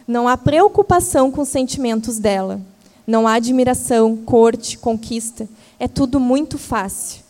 Não 0.07 0.29
há 0.29 0.37
preocupação 0.37 1.31
com 1.31 1.43
os 1.43 1.49
sentimentos 1.49 2.19
dela. 2.19 2.61
Não 3.05 3.27
há 3.27 3.35
admiração, 3.35 4.17
corte, 4.17 4.79
conquista. 4.79 5.49
É 5.79 5.89
tudo 5.89 6.21
muito 6.21 6.57
fácil. 6.57 7.23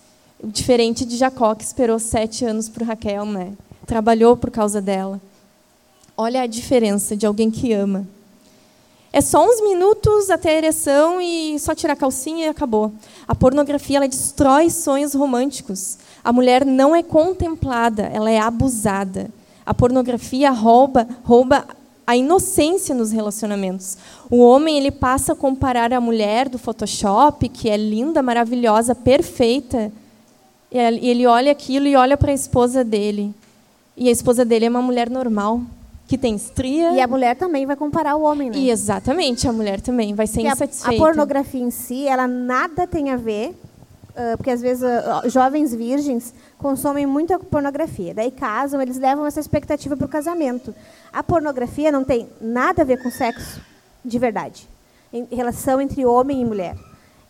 Diferente 0.42 1.06
de 1.06 1.16
Jacó, 1.16 1.54
que 1.54 1.64
esperou 1.64 1.98
sete 1.98 2.44
anos 2.44 2.68
por 2.68 2.82
Raquel, 2.82 3.24
né? 3.24 3.54
Trabalhou 3.86 4.36
por 4.36 4.50
causa 4.50 4.80
dela. 4.80 5.20
Olha 6.16 6.42
a 6.42 6.46
diferença 6.46 7.16
de 7.16 7.26
alguém 7.26 7.50
que 7.50 7.72
ama. 7.72 8.06
É 9.16 9.20
só 9.20 9.48
uns 9.48 9.62
minutos 9.62 10.28
até 10.28 10.50
a 10.50 10.58
ereção 10.58 11.20
e 11.20 11.56
só 11.60 11.72
tirar 11.72 11.92
a 11.92 11.96
calcinha 11.96 12.46
e 12.46 12.48
acabou. 12.48 12.92
A 13.28 13.32
pornografia 13.32 13.98
ela 13.98 14.08
destrói 14.08 14.68
sonhos 14.68 15.14
românticos. 15.14 15.98
A 16.24 16.32
mulher 16.32 16.66
não 16.66 16.96
é 16.96 17.00
contemplada, 17.00 18.10
ela 18.12 18.28
é 18.28 18.40
abusada. 18.40 19.30
A 19.64 19.72
pornografia 19.72 20.50
rouba, 20.50 21.06
rouba 21.22 21.64
a 22.04 22.16
inocência 22.16 22.92
nos 22.92 23.12
relacionamentos. 23.12 23.96
O 24.28 24.38
homem 24.38 24.78
ele 24.78 24.90
passa 24.90 25.32
a 25.32 25.36
comparar 25.36 25.92
a 25.92 26.00
mulher 26.00 26.48
do 26.48 26.58
Photoshop, 26.58 27.48
que 27.48 27.70
é 27.70 27.76
linda, 27.76 28.20
maravilhosa, 28.20 28.96
perfeita, 28.96 29.92
e 30.72 30.76
ele 30.76 31.24
olha 31.24 31.52
aquilo 31.52 31.86
e 31.86 31.94
olha 31.94 32.16
para 32.16 32.32
a 32.32 32.34
esposa 32.34 32.82
dele. 32.82 33.32
E 33.96 34.08
a 34.08 34.10
esposa 34.10 34.44
dele 34.44 34.64
é 34.64 34.68
uma 34.68 34.82
mulher 34.82 35.08
normal, 35.08 35.60
que 36.06 36.18
tem 36.18 36.34
estria. 36.34 36.92
E 36.92 37.00
a 37.00 37.06
mulher 37.06 37.36
também 37.36 37.66
vai 37.66 37.76
comparar 37.76 38.16
o 38.16 38.22
homem, 38.22 38.50
né? 38.50 38.56
E 38.56 38.70
exatamente, 38.70 39.48
a 39.48 39.52
mulher 39.52 39.80
também 39.80 40.14
vai 40.14 40.26
ser 40.26 40.42
insatisfeita. 40.42 41.02
a 41.02 41.06
pornografia 41.06 41.62
em 41.62 41.70
si, 41.70 42.06
ela 42.06 42.26
nada 42.26 42.86
tem 42.86 43.10
a 43.10 43.16
ver, 43.16 43.54
ah, 44.16 44.34
porque 44.36 44.50
às 44.50 44.60
vezes 44.60 44.84
ah, 44.84 45.22
jovens 45.26 45.74
virgens 45.74 46.34
consomem 46.58 47.06
muita 47.06 47.38
pornografia. 47.38 48.14
Daí 48.14 48.30
casam, 48.30 48.80
eles 48.80 48.98
levam 48.98 49.26
essa 49.26 49.40
expectativa 49.40 49.96
para 49.96 50.06
o 50.06 50.08
casamento. 50.08 50.74
A 51.12 51.22
pornografia 51.22 51.90
não 51.90 52.04
tem 52.04 52.28
nada 52.40 52.82
a 52.82 52.84
ver 52.84 53.02
com 53.02 53.10
sexo, 53.10 53.60
de 54.04 54.18
verdade. 54.18 54.68
Em 55.12 55.26
relação 55.30 55.80
entre 55.80 56.04
homem 56.04 56.40
e 56.40 56.44
mulher. 56.44 56.76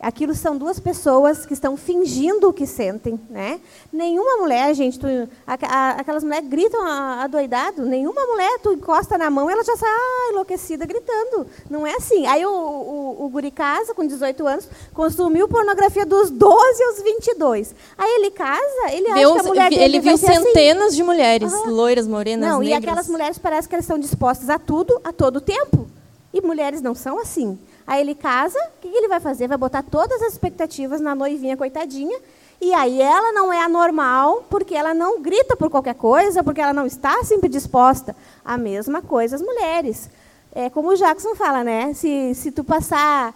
Aquilo 0.05 0.35
são 0.35 0.57
duas 0.59 0.79
pessoas 0.79 1.47
que 1.47 1.55
estão 1.55 1.77
fingindo 1.77 2.49
o 2.49 2.53
que 2.53 2.67
sentem, 2.67 3.19
né? 3.31 3.59
Nenhuma 3.93 4.37
mulher, 4.37 4.75
gente, 4.75 4.99
tu, 4.99 5.07
a- 5.47 5.55
a- 5.67 5.91
aquelas 5.93 6.23
mulheres 6.23 6.47
gritam 6.49 6.81
adoidado, 6.87 7.83
nenhuma 7.87 8.27
mulher, 8.27 8.59
tu 8.63 8.73
encosta 8.73 9.17
na 9.17 9.31
mão, 9.31 9.49
ela 9.49 9.65
já 9.65 9.75
sai 9.77 9.89
ah, 9.91 10.29
enlouquecida 10.33 10.85
gritando. 10.85 11.47
Não 11.71 11.87
é 11.87 11.95
assim. 11.95 12.27
Aí 12.27 12.45
o, 12.45 12.51
o, 12.51 13.25
o 13.25 13.29
guri 13.31 13.51
casa, 13.51 13.95
com 13.95 14.07
18 14.07 14.47
anos, 14.47 14.69
consumiu 14.93 15.49
pornografia 15.49 16.05
dos 16.05 16.31
12 16.31 16.83
aos 16.85 17.03
22. 17.03 17.75
Aí 17.97 18.11
ele 18.17 18.31
casa, 18.31 18.91
ele 18.93 19.09
acha 19.09 19.19
Viu- 19.21 19.33
que 19.35 19.41
a 19.41 19.43
mulher 19.45 19.71
dele 19.71 19.83
ele 19.85 20.01
viu 20.01 20.15
assim. 20.15 20.27
centenas 20.27 20.95
de 20.95 21.03
mulheres, 21.03 21.53
Aham. 21.53 21.71
loiras, 21.71 22.07
morenas, 22.07 22.49
Não, 22.49 22.63
e 22.63 22.67
negras. 22.67 22.85
aquelas 22.85 23.09
mulheres 23.09 23.39
parece 23.39 23.69
que 23.69 23.75
elas 23.75 23.85
estão 23.85 23.99
dispostas 23.99 24.51
a 24.51 24.59
tudo, 24.59 25.01
a 25.03 25.13
todo 25.13 25.41
tempo. 25.41 25.89
E 26.33 26.41
mulheres 26.41 26.83
não 26.83 26.95
são 26.95 27.19
assim. 27.21 27.59
Aí 27.87 28.01
ele 28.01 28.15
casa, 28.15 28.59
o 28.59 28.81
que 28.81 28.89
ele 28.89 29.09
vai 29.09 29.21
fazer? 29.21 29.47
Vai 29.49 29.59
botar 29.59 29.83
todas 29.83 30.21
as 30.23 30.33
expectativas 30.33 31.01
na 31.01 31.15
noivinha 31.15 31.57
coitadinha 31.57 32.19
E 32.61 32.73
aí 32.73 33.03
ela 33.03 33.33
não 33.33 33.53
é 33.53 33.63
anormal 33.63 34.45
porque 34.49 34.75
ela 34.75 34.95
não 34.95 35.21
grita 35.21 35.55
por 35.57 35.69
qualquer 35.69 35.95
coisa, 35.95 36.43
porque 36.43 36.61
ela 36.63 36.73
não 36.73 36.87
está 36.87 37.23
sempre 37.25 37.49
disposta. 37.49 38.17
A 38.45 38.57
mesma 38.57 39.03
coisa 39.03 39.37
as 39.37 39.43
mulheres. 39.43 40.09
É 40.55 40.71
como 40.71 40.89
o 40.91 40.97
Jackson 40.97 41.35
fala, 41.35 41.63
né? 41.65 41.93
Se, 41.95 42.35
se 42.35 42.51
tu 42.53 42.63
passar 42.65 43.35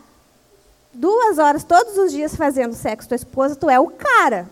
duas 0.94 1.38
horas 1.38 1.64
todos 1.64 1.98
os 1.98 2.12
dias 2.12 2.34
fazendo 2.34 2.74
sexo 2.74 3.06
com 3.06 3.08
tua 3.08 3.16
esposa, 3.16 3.56
tu 3.56 3.68
é 3.68 3.78
o 3.78 3.88
cara. 3.88 4.48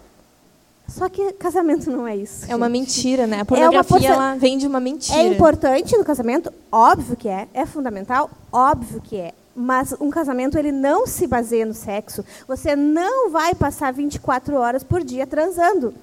Só 0.89 1.09
que 1.09 1.33
casamento 1.33 1.91
não 1.91 2.07
é 2.07 2.17
isso. 2.17 2.45
É 2.49 2.55
uma 2.55 2.69
mentira, 2.69 3.27
né? 3.27 3.41
A 3.41 3.45
pornografia 3.45 3.83
porção- 3.89 4.13
ela 4.23 4.35
vem 4.37 4.57
de 4.59 4.67
uma 4.67 4.79
mentira. 4.79 5.19
É 5.19 5.27
importante 5.27 5.97
no 5.97 6.05
casamento? 6.05 6.53
Óbvio 6.71 7.17
que 7.17 7.29
é. 7.29 7.49
É 7.55 7.67
fundamental? 7.67 8.31
Óbvio 8.53 9.01
que 9.01 9.17
é. 9.17 9.33
Mas 9.57 9.95
um 9.99 10.11
casamento 10.11 10.59
ele 10.59 10.71
não 10.71 11.07
se 11.07 11.27
baseia 11.27 11.65
no 11.65 11.73
sexo. 11.73 12.23
Você 12.47 12.77
não 12.77 13.31
vai 13.31 13.55
passar 13.55 13.93
24 13.93 14.55
horas 14.55 14.85
por 14.85 15.03
dia 15.03 15.27
transando. 15.27 15.95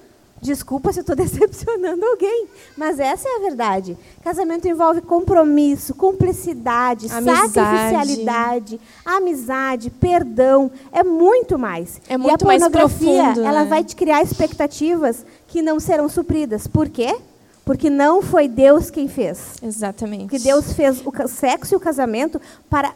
Desculpa 0.44 0.92
se 0.92 0.98
eu 0.98 1.00
estou 1.00 1.16
decepcionando 1.16 2.04
alguém, 2.04 2.46
mas 2.76 3.00
essa 3.00 3.26
é 3.26 3.36
a 3.36 3.40
verdade. 3.40 3.96
Casamento 4.22 4.68
envolve 4.68 5.00
compromisso, 5.00 5.94
cumplicidade, 5.94 7.10
Amizade. 7.10 7.52
sacrificialidade, 7.52 8.80
amizade, 9.06 9.88
perdão. 9.88 10.70
É 10.92 11.02
muito 11.02 11.58
mais. 11.58 11.98
É 12.08 12.18
muito 12.18 12.42
e 12.42 12.44
a 12.44 12.46
mais 12.46 12.62
pornografia, 12.62 13.22
profundo, 13.22 13.46
ela 13.46 13.62
né? 13.64 13.70
vai 13.70 13.82
te 13.82 13.96
criar 13.96 14.22
expectativas 14.22 15.24
que 15.46 15.62
não 15.62 15.80
serão 15.80 16.10
supridas. 16.10 16.66
Por 16.66 16.90
quê? 16.90 17.16
Porque 17.64 17.88
não 17.88 18.20
foi 18.20 18.46
Deus 18.46 18.90
quem 18.90 19.08
fez. 19.08 19.54
Exatamente. 19.62 20.24
Porque 20.24 20.38
Deus 20.38 20.74
fez 20.74 21.02
o 21.06 21.28
sexo 21.28 21.74
e 21.74 21.76
o 21.76 21.80
casamento 21.80 22.38
para 22.68 22.92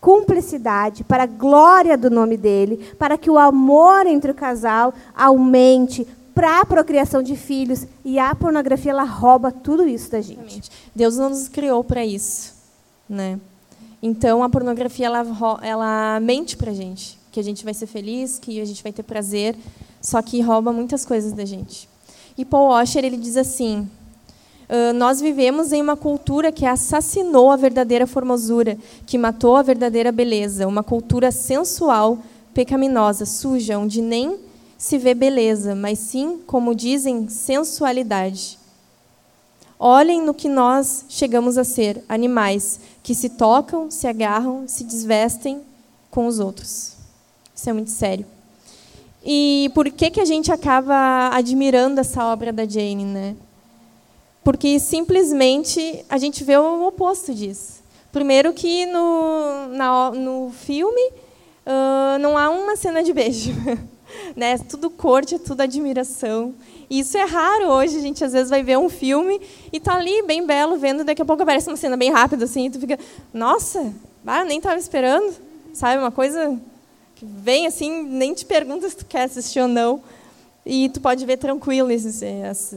cumplicidade, 0.00 1.04
para 1.04 1.24
a 1.24 1.26
glória 1.26 1.96
do 1.96 2.10
nome 2.10 2.36
dele, 2.36 2.94
para 2.98 3.18
que 3.18 3.30
o 3.30 3.38
amor 3.38 4.06
entre 4.06 4.30
o 4.30 4.34
casal 4.34 4.94
aumente, 5.14 6.06
para 6.34 6.60
a 6.60 6.64
procriação 6.64 7.22
de 7.22 7.36
filhos. 7.36 7.86
E 8.04 8.18
a 8.18 8.34
pornografia 8.34 8.92
ela 8.92 9.04
rouba 9.04 9.52
tudo 9.52 9.86
isso 9.86 10.10
da 10.10 10.20
gente. 10.20 10.70
Deus 10.94 11.16
não 11.16 11.28
nos 11.28 11.48
criou 11.48 11.84
para 11.84 12.04
isso, 12.04 12.54
né? 13.08 13.38
Então 14.02 14.42
a 14.42 14.48
pornografia 14.48 15.06
ela, 15.06 15.26
ela 15.62 16.20
mente 16.20 16.56
para 16.56 16.72
gente, 16.72 17.18
que 17.30 17.38
a 17.38 17.44
gente 17.44 17.62
vai 17.62 17.74
ser 17.74 17.86
feliz, 17.86 18.38
que 18.38 18.60
a 18.60 18.64
gente 18.64 18.82
vai 18.82 18.92
ter 18.92 19.02
prazer, 19.02 19.54
só 20.00 20.22
que 20.22 20.40
rouba 20.40 20.72
muitas 20.72 21.04
coisas 21.04 21.32
da 21.32 21.44
gente. 21.44 21.86
E 22.38 22.44
Paul 22.44 22.70
Washer 22.70 23.04
ele 23.04 23.18
diz 23.18 23.36
assim: 23.36 23.86
"Ah, 24.70 24.92
nós 24.92 25.20
vivemos 25.20 25.72
em 25.72 25.82
uma 25.82 25.96
cultura 25.96 26.52
que 26.52 26.64
assassinou 26.64 27.50
a 27.50 27.56
verdadeira 27.56 28.06
formosura, 28.06 28.78
que 29.04 29.18
matou 29.18 29.56
a 29.56 29.62
verdadeira 29.62 30.12
beleza, 30.12 30.68
uma 30.68 30.84
cultura 30.84 31.32
sensual, 31.32 32.18
pecaminosa, 32.54 33.26
suja, 33.26 33.76
onde 33.76 34.00
nem 34.00 34.38
se 34.78 34.96
vê 34.96 35.12
beleza, 35.12 35.74
mas 35.74 35.98
sim, 35.98 36.38
como 36.46 36.72
dizem, 36.72 37.28
sensualidade. 37.28 38.58
Olhem 39.76 40.22
no 40.22 40.32
que 40.32 40.48
nós 40.48 41.04
chegamos 41.08 41.58
a 41.58 41.64
ser: 41.64 42.04
animais 42.08 42.78
que 43.02 43.14
se 43.14 43.30
tocam, 43.30 43.90
se 43.90 44.06
agarram, 44.06 44.68
se 44.68 44.84
desvestem 44.84 45.62
com 46.12 46.28
os 46.28 46.38
outros. 46.38 46.92
Isso 47.54 47.68
é 47.68 47.72
muito 47.72 47.90
sério. 47.90 48.24
E 49.24 49.70
por 49.74 49.90
que, 49.90 50.10
que 50.10 50.20
a 50.20 50.24
gente 50.24 50.52
acaba 50.52 51.30
admirando 51.32 52.00
essa 52.00 52.24
obra 52.24 52.52
da 52.52 52.64
Jane? 52.64 53.04
Né? 53.04 53.36
Porque 54.42 54.78
simplesmente 54.78 56.04
a 56.08 56.18
gente 56.18 56.42
vê 56.44 56.56
o 56.56 56.86
oposto 56.86 57.34
disso. 57.34 57.80
Primeiro 58.10 58.52
que 58.52 58.86
no, 58.86 59.68
na- 59.68 60.10
no 60.10 60.50
filme 60.50 61.12
ah, 61.66 62.18
não 62.20 62.36
há 62.36 62.50
uma 62.50 62.76
cena 62.76 63.02
de 63.02 63.12
beijo. 63.12 63.52
né? 64.34 64.58
Tudo 64.58 64.90
corte, 64.90 65.38
tudo 65.38 65.60
admiração. 65.60 66.54
E 66.88 67.00
isso 67.00 67.16
é 67.16 67.24
raro 67.24 67.68
hoje, 67.68 67.96
a 67.96 68.00
gente 68.00 68.24
às 68.24 68.32
vezes 68.32 68.50
vai 68.50 68.62
ver 68.62 68.76
um 68.78 68.88
filme 68.88 69.40
e 69.72 69.78
tá 69.78 69.94
ali 69.94 70.22
bem 70.22 70.44
belo 70.44 70.76
vendo, 70.76 71.04
daqui 71.04 71.22
a 71.22 71.24
pouco 71.24 71.42
aparece 71.42 71.68
uma 71.68 71.76
cena 71.76 71.96
bem 71.96 72.10
rápida 72.10 72.44
assim, 72.44 72.66
e 72.66 72.70
tu 72.70 72.80
fica, 72.80 72.98
nossa, 73.32 73.92
ah, 74.26 74.40
eu 74.40 74.46
nem 74.46 74.58
estava 74.58 74.78
esperando, 74.78 75.32
sabe, 75.72 75.98
uma 75.98 76.10
coisa 76.10 76.58
que 77.14 77.24
vem 77.24 77.66
assim, 77.66 78.02
nem 78.02 78.34
te 78.34 78.44
pergunta 78.44 78.88
se 78.88 78.96
tu 78.96 79.06
quer 79.06 79.22
assistir 79.22 79.60
ou 79.60 79.68
não. 79.68 80.02
E 80.64 80.88
tu 80.90 81.00
pode 81.00 81.24
ver 81.24 81.38
tranquilo 81.38 81.90
esse, 81.90 82.24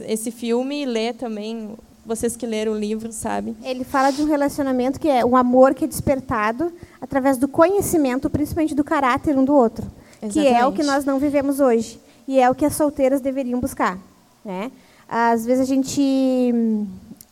esse 0.06 0.30
filme 0.30 0.82
e 0.82 0.86
ler 0.86 1.14
também, 1.14 1.76
vocês 2.04 2.36
que 2.36 2.46
leram 2.46 2.72
o 2.72 2.78
livro, 2.78 3.12
sabe? 3.12 3.56
Ele 3.62 3.84
fala 3.84 4.10
de 4.10 4.22
um 4.22 4.26
relacionamento 4.26 4.98
que 4.98 5.08
é 5.08 5.24
um 5.24 5.36
amor 5.36 5.74
que 5.74 5.84
é 5.84 5.88
despertado 5.88 6.72
através 7.00 7.36
do 7.36 7.46
conhecimento, 7.46 8.30
principalmente 8.30 8.74
do 8.74 8.82
caráter 8.82 9.36
um 9.36 9.44
do 9.44 9.54
outro, 9.54 9.86
que 10.30 10.40
é 10.40 10.42
o 10.42 10.48
Exatamente. 10.48 10.76
que 10.76 10.82
nós 10.84 11.04
não 11.04 11.18
vivemos 11.18 11.60
hoje 11.60 12.00
e 12.26 12.40
é 12.40 12.48
o 12.50 12.54
que 12.54 12.64
as 12.64 12.74
solteiras 12.74 13.20
deveriam 13.20 13.60
buscar, 13.60 13.98
né? 14.44 14.72
Às 15.06 15.44
vezes 15.44 15.60
a 15.60 15.66
gente 15.66 16.02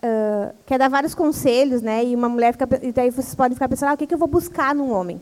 ah, 0.02 0.52
quer 0.66 0.78
dar 0.78 0.88
vários 0.88 1.14
conselhos, 1.14 1.80
né? 1.80 2.04
E 2.04 2.14
uma 2.16 2.28
mulher 2.28 2.52
fica 2.52 2.68
e 2.82 2.90
daí 2.90 3.10
vocês 3.10 3.34
podem 3.34 3.54
ficar 3.54 3.68
pensando, 3.68 3.90
ah, 3.90 3.94
o 3.94 3.96
que, 3.96 4.06
que 4.06 4.14
eu 4.14 4.18
vou 4.18 4.28
buscar 4.28 4.74
num 4.74 4.92
homem? 4.92 5.20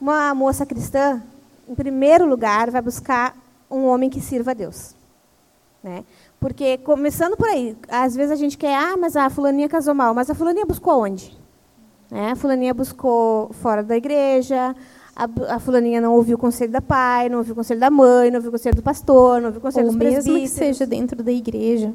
Uma 0.00 0.34
moça 0.34 0.66
cristã, 0.66 1.22
em 1.68 1.74
primeiro 1.74 2.26
lugar, 2.26 2.70
vai 2.70 2.82
buscar 2.82 3.36
um 3.72 3.86
homem 3.86 4.10
que 4.10 4.20
sirva 4.20 4.50
a 4.50 4.54
Deus. 4.54 4.94
Né? 5.82 6.04
Porque, 6.38 6.78
começando 6.78 7.36
por 7.36 7.48
aí, 7.48 7.76
às 7.88 8.14
vezes 8.14 8.30
a 8.30 8.36
gente 8.36 8.56
quer, 8.56 8.76
ah, 8.76 8.96
mas 8.96 9.16
a 9.16 9.28
fulaninha 9.30 9.68
casou 9.68 9.94
mal. 9.94 10.14
Mas 10.14 10.30
a 10.30 10.34
fulaninha 10.34 10.64
buscou 10.64 11.02
onde? 11.02 11.36
Né? 12.10 12.30
A 12.32 12.36
fulaninha 12.36 12.74
buscou 12.74 13.52
fora 13.54 13.82
da 13.82 13.96
igreja, 13.96 14.76
a, 15.14 15.54
a 15.54 15.58
fulaninha 15.58 16.00
não 16.00 16.14
ouviu 16.14 16.36
o 16.36 16.38
conselho 16.38 16.70
da 16.70 16.80
pai, 16.80 17.28
não 17.28 17.38
ouviu 17.38 17.52
o 17.52 17.56
conselho 17.56 17.80
da 17.80 17.90
mãe, 17.90 18.30
não 18.30 18.36
ouviu 18.36 18.48
o 18.48 18.52
conselho 18.52 18.76
do 18.76 18.82
pastor, 18.82 19.40
não 19.40 19.46
ouviu 19.46 19.58
o 19.58 19.62
conselho 19.62 19.86
Ou 19.86 19.92
dos 19.92 20.02
mesmo 20.02 20.38
que 20.38 20.48
seja 20.48 20.86
dentro 20.86 21.22
da 21.22 21.32
igreja. 21.32 21.92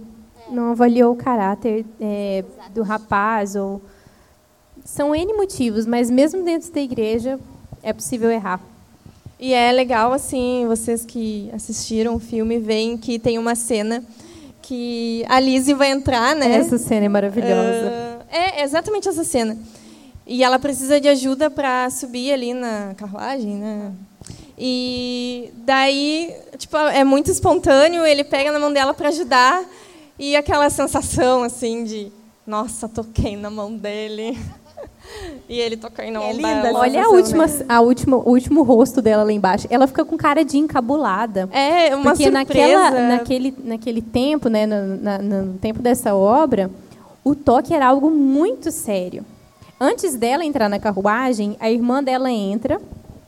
Não 0.50 0.72
avaliou 0.72 1.14
o 1.14 1.16
caráter 1.16 1.86
é, 2.00 2.44
do 2.74 2.84
rapaz. 2.84 3.56
ou 3.56 3.82
São 4.84 5.14
N 5.16 5.34
motivos, 5.34 5.86
mas 5.86 6.10
mesmo 6.10 6.44
dentro 6.44 6.72
da 6.72 6.82
igreja 6.82 7.40
é 7.84 7.92
possível 7.94 8.30
errar. 8.32 8.62
E 9.40 9.54
é 9.54 9.72
legal, 9.72 10.14
assim, 10.14 10.66
vocês 10.68 11.06
que 11.06 11.50
assistiram 11.54 12.16
o 12.16 12.20
filme 12.20 12.58
veem 12.58 12.98
que 12.98 13.20
tem 13.20 13.38
uma 13.38 13.54
cena 13.54 14.04
que 14.62 15.24
a 15.30 15.40
Lizzie 15.40 15.76
vai 15.76 15.92
entrar, 15.92 16.36
né? 16.36 16.56
Essa 16.56 16.78
cena 16.78 17.06
é 17.06 17.10
maravilhosa. 17.10 17.92
Ah, 17.92 18.26
é 18.30 18.64
exatamente 18.64 19.08
essa 19.08 19.24
cena. 19.24 19.58
E 20.26 20.44
ela 20.44 20.60
precisa 20.60 21.00
de 21.00 21.08
ajuda 21.08 21.50
para 21.50 21.90
subir 21.90 22.34
ali 22.34 22.54
na 22.54 22.94
carruagem, 22.98 23.56
né? 23.56 23.94
E 24.58 25.52
daí, 25.58 26.36
tipo, 26.58 26.76
é 26.76 27.04
muito 27.04 27.30
espontâneo, 27.30 28.06
ele 28.06 28.24
pega 28.24 28.52
na 28.52 28.60
mão 28.60 28.74
dela 28.74 28.94
para 28.94 29.10
ajudar 29.10 29.64
e 30.18 30.36
aquela 30.36 30.70
sensação 30.70 31.44
assim 31.44 31.84
de, 31.84 32.12
nossa, 32.46 32.90
toquei 32.90 33.38
na 33.38 33.52
mão 33.52 33.78
dele. 33.78 34.38
E 35.50 35.60
ele 35.60 35.78
tocou 35.78 36.10
na 36.12 36.24
É 36.24 36.34
linda 36.34 36.72
Olha 36.74 37.06
a 37.06 37.10
última, 37.10 37.46
né? 37.48 37.66
a 37.70 37.82
última, 37.82 38.18
o 38.18 38.30
último 38.30 38.64
rosto 38.64 39.02
dela 39.02 39.24
lá 39.24 39.32
embaixo. 39.32 39.68
Ela 39.70 39.88
fica 39.88 40.04
com 40.06 40.18
cara 40.18 40.44
de 40.44 40.58
encabulada. 40.58 41.48
É, 41.52 41.96
uma 41.96 42.12
Porque 42.12 42.24
surpresa. 42.26 42.32
naquela, 42.32 43.08
naquele, 43.08 43.54
naquele 43.64 44.02
tempo, 44.02 44.50
né, 44.50 44.66
no, 44.66 44.98
na- 44.98 45.18
no 45.20 45.54
tempo 45.60 45.82
dessa 45.82 46.14
obra, 46.16 46.70
o 47.24 47.34
toque 47.36 47.74
era 47.74 47.88
algo 47.88 48.10
muito 48.10 48.72
sério. 48.72 49.26
Antes 49.80 50.16
dela 50.16 50.44
entrar 50.44 50.68
na 50.70 50.80
carruagem, 50.80 51.56
a 51.60 51.70
irmã 51.70 52.04
dela 52.04 52.32
entra 52.32 52.82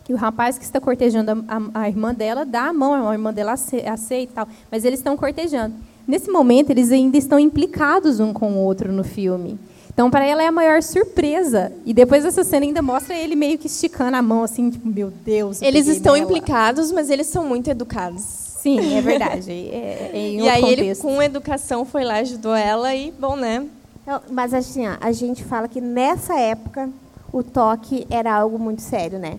e 0.07 0.13
o 0.13 0.17
rapaz 0.17 0.57
que 0.57 0.63
está 0.63 0.79
cortejando 0.81 1.31
a, 1.47 1.57
a- 1.57 1.81
a 1.83 1.87
irmã 1.89 2.13
dela 2.13 2.43
dá 2.43 2.63
a 2.69 2.73
mão, 2.73 3.07
a 3.07 3.13
irmã 3.13 3.31
dela 3.33 3.53
ace- 3.53 3.85
aceita 3.87 4.31
e 4.31 4.35
tal, 4.35 4.47
mas 4.71 4.83
eles 4.83 4.99
estão 4.99 5.15
cortejando. 5.15 5.75
Nesse 6.07 6.31
momento, 6.31 6.71
eles 6.71 6.91
ainda 6.91 7.17
estão 7.17 7.37
implicados 7.37 8.19
um 8.19 8.33
com 8.33 8.51
o 8.53 8.57
outro 8.65 8.91
no 8.91 9.03
filme. 9.03 9.59
Então, 9.99 10.09
para 10.09 10.23
ela 10.25 10.41
é 10.41 10.47
a 10.47 10.51
maior 10.51 10.81
surpresa. 10.81 11.73
E 11.85 11.93
depois 11.93 12.23
dessa 12.23 12.41
cena 12.41 12.65
ainda 12.65 12.81
mostra 12.81 13.13
ele 13.13 13.35
meio 13.35 13.57
que 13.57 13.67
esticando 13.67 14.15
a 14.15 14.21
mão, 14.21 14.43
assim, 14.45 14.69
tipo, 14.69 14.87
meu 14.87 15.11
Deus. 15.11 15.61
eu 15.61 15.67
Eles 15.67 15.81
peguei 15.87 15.97
estão 15.97 16.13
nela. 16.13 16.23
implicados, 16.25 16.89
mas 16.93 17.09
eles 17.09 17.27
são 17.27 17.45
muito 17.45 17.69
educados. 17.69 18.21
Sim, 18.23 18.95
é 18.95 19.01
verdade. 19.01 19.51
É, 19.51 20.11
é 20.13 20.17
em 20.17 20.39
E 20.39 20.47
aí 20.47 20.63
ele, 20.63 20.75
contexto. 20.83 21.01
com 21.01 21.21
educação, 21.21 21.83
foi 21.83 22.05
lá, 22.05 22.13
ajudou 22.19 22.55
ela 22.55 22.95
e, 22.95 23.11
bom, 23.11 23.35
né? 23.35 23.67
Então, 24.03 24.21
mas 24.31 24.53
assim, 24.53 24.87
ó, 24.87 24.95
a 25.01 25.11
gente 25.11 25.43
fala 25.43 25.67
que 25.67 25.81
nessa 25.81 26.33
época 26.39 26.89
o 27.33 27.43
toque 27.43 28.07
era 28.09 28.33
algo 28.33 28.57
muito 28.57 28.81
sério, 28.81 29.19
né? 29.19 29.37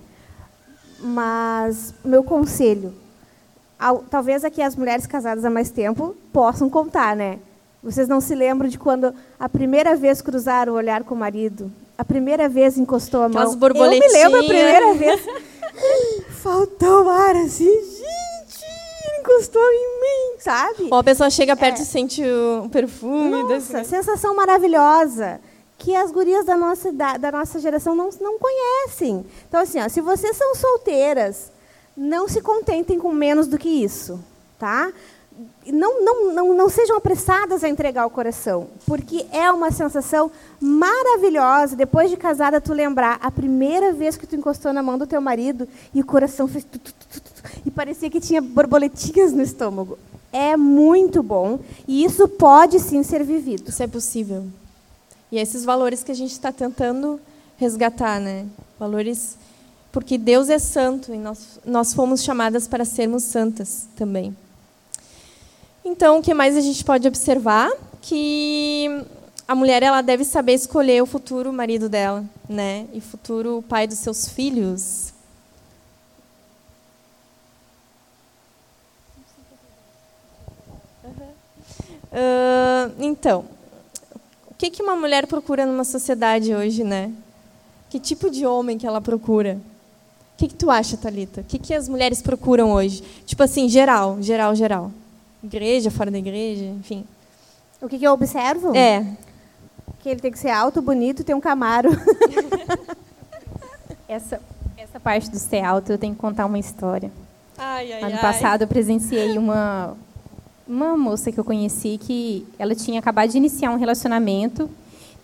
Mas 0.99 1.95
meu 2.05 2.23
conselho, 2.23 2.93
ao- 3.79 4.01
talvez 4.11 4.45
aqui 4.45 4.61
as 4.61 4.77
mulheres 4.77 5.07
casadas 5.07 5.43
há 5.43 5.49
mais 5.49 5.71
tempo 5.71 6.15
possam 6.31 6.69
contar, 6.69 7.17
né? 7.17 7.39
Vocês 7.83 8.07
não 8.09 8.21
se 8.21 8.35
lembram 8.35 8.69
de 8.69 8.79
quando 8.79 9.15
a 9.39 9.49
primeira 9.49 9.97
vez 9.97 10.21
cruzaram 10.21 10.75
o 10.75 10.77
olhar 10.77 11.03
com 11.05 11.15
o 11.15 11.19
marido? 11.19 11.73
A 11.97 12.05
primeira 12.05 12.49
vez 12.49 12.77
encostou 12.77 13.23
a 13.23 13.29
mão? 13.29 13.43
Eu 13.43 13.91
me 13.91 14.09
lembro 14.09 14.41
a 14.41 14.45
primeira 14.45 14.95
vez. 14.95 15.21
Faltou 16.43 17.09
ar 17.09 17.37
assim, 17.37 17.65
gente, 17.67 18.65
encostou 19.21 19.63
em 19.63 20.01
mim, 20.01 20.39
sabe? 20.41 20.89
Ou 20.91 20.99
a 20.99 21.05
pessoa 21.05 21.31
chega 21.31 21.57
perto 21.57 21.79
É. 21.81 21.83
e 21.83 21.87
sente 21.87 22.23
o 22.23 22.69
perfume. 22.71 23.43
Nossa, 23.43 23.79
desse- 23.79 23.85
sensação 23.91 24.35
maravilhosa 24.35 25.41
que 25.79 25.95
as 25.95 26.11
gurias 26.11 26.45
da 26.45 26.57
nossa, 26.57 26.91
idade, 26.91 27.19
da 27.19 27.33
nossa 27.33 27.59
geração 27.59 27.95
não, 27.95 28.11
não 28.21 28.39
conhecem. 28.39 29.25
Então, 29.49 29.61
assim, 29.63 29.81
ó, 29.81 29.89
se 29.89 30.01
vocês 30.03 30.37
são 30.37 30.55
solteiras, 30.55 31.51
não 31.97 32.29
se 32.29 32.41
contentem 32.43 32.99
com 32.99 33.11
menos 33.13 33.47
do 33.47 33.57
que 33.59 33.69
isso. 33.69 34.21
tá? 34.59 34.93
Não, 35.73 36.05
não, 36.05 36.33
não, 36.33 36.55
não 36.55 36.69
sejam 36.69 36.97
apressadas 36.97 37.63
a 37.65 37.69
entregar 37.69 38.07
o 38.07 38.11
coração, 38.11 38.69
porque 38.87 39.27
é 39.33 39.51
uma 39.51 39.71
sensação 39.71 40.31
maravilhosa, 40.61 41.77
depois 41.77 42.11
de 42.11 42.17
casada, 42.17 42.61
tu 42.61 42.73
lembrar 42.73 43.19
a 43.23 43.31
primeira 43.31 43.93
vez 43.93 44.17
que 44.17 44.27
tu 44.27 44.37
encostou 44.37 44.73
na 44.73 44.83
mão 44.83 44.99
do 44.99 45.07
teu 45.07 45.21
marido 45.21 45.69
e 45.95 46.01
o 46.01 46.07
coração 46.07 46.47
fez... 46.47 46.65
Tu, 46.65 46.79
tu, 46.79 46.93
tu, 46.93 47.21
e 47.65 47.71
parecia 47.71 48.11
que 48.11 48.21
tinha 48.21 48.41
borboletinhas 48.41 49.33
no 49.33 49.43
estômago. 49.43 49.99
É 50.33 50.57
muito 50.57 51.23
bom 51.23 51.59
e 51.89 52.05
isso 52.05 52.29
pode 52.29 52.79
sim 52.79 53.03
ser 53.03 53.25
vivido. 53.25 53.69
Isso 53.69 53.83
é 53.83 53.87
possível. 53.87 54.47
E 55.33 55.39
é 55.39 55.43
esses 55.43 55.65
valores 55.65 56.03
que 56.03 56.13
a 56.13 56.15
gente 56.15 56.33
está 56.33 56.53
tentando 56.53 57.21
resgatar, 57.57 58.21
né? 58.21 58.47
Valores 58.79 59.37
porque 59.93 60.17
Deus 60.17 60.49
é 60.49 60.59
santo 60.59 61.13
e 61.13 61.19
nós, 61.19 61.59
nós 61.65 61.93
fomos 61.93 62.23
chamadas 62.23 62.69
para 62.69 62.85
sermos 62.85 63.25
santas 63.25 63.89
também. 63.97 64.37
Então, 65.85 66.19
o 66.19 66.23
que 66.23 66.35
mais 66.35 66.57
a 66.57 66.61
gente 66.61 66.85
pode 66.85 67.09
observar? 67.09 67.71
Que 68.03 69.05
a 69.49 69.55
mulher 69.55 69.83
ela 69.83 70.03
deve 70.03 70.25
saber 70.25 70.53
escolher 70.53 71.03
o 71.03 71.07
futuro 71.07 71.53
marido 71.53 71.89
dela, 71.89 72.25
né? 72.49 72.87
E 72.93 73.01
futuro 73.01 73.65
pai 73.69 73.87
dos 73.87 73.99
seus 73.99 74.29
filhos. 74.29 75.13
Uh, 82.13 82.93
então, 82.99 83.45
o 84.49 84.55
que, 84.55 84.69
que 84.71 84.83
uma 84.83 84.97
mulher 84.97 85.27
procura 85.27 85.65
numa 85.65 85.85
sociedade 85.85 86.55
hoje, 86.55 86.85
né? 86.85 87.13
Que 87.89 87.99
tipo 87.99 88.31
de 88.31 88.45
homem 88.45 88.77
que 88.77 88.87
ela 88.87 89.01
procura? 89.01 89.59
O 90.35 90.39
que, 90.39 90.49
que 90.49 90.55
tu 90.55 90.71
acha, 90.71 90.97
Talita? 90.97 91.41
O 91.41 91.45
que, 91.45 91.59
que 91.59 91.75
as 91.75 91.89
mulheres 91.89 92.21
procuram 92.21 92.73
hoje? 92.73 93.03
Tipo 93.25 93.43
assim, 93.43 93.69
geral, 93.69 94.19
geral, 94.21 94.55
geral. 94.55 94.93
Igreja, 95.43 95.91
fora 95.91 96.11
da 96.11 96.19
igreja, 96.19 96.65
enfim. 96.65 97.05
O 97.81 97.89
que, 97.89 97.99
que 97.99 98.07
eu 98.07 98.13
observo? 98.13 98.77
É. 98.77 99.07
Que 100.01 100.11
ele 100.11 100.21
tem 100.21 100.31
que 100.31 100.39
ser 100.39 100.51
alto, 100.51 100.83
bonito, 100.83 101.25
ter 101.25 101.35
um 101.35 101.41
camaro. 101.41 101.91
essa, 104.07 104.41
essa 104.77 105.01
parte 105.01 105.31
do 105.31 105.39
ser 105.39 105.65
alto, 105.65 105.93
eu 105.93 105.99
tenho 105.99 106.15
que 106.15 106.21
contar 106.21 106.47
uma 106.47 106.59
história. 106.59 107.11
Ai, 107.57 107.93
ai, 107.93 108.03
ano 108.03 108.15
ai. 108.15 108.21
passado 108.21 108.63
eu 108.63 108.69
presenciei 108.69 109.37
uma 109.37 109.97
uma 110.71 110.97
moça 110.97 111.33
que 111.33 111.39
eu 111.39 111.45
conheci 111.45 111.99
que 112.01 112.47
ela 112.57 112.77
tinha 112.77 113.01
acabado 113.01 113.29
de 113.29 113.37
iniciar 113.37 113.73
um 113.73 113.77
relacionamento, 113.77 114.71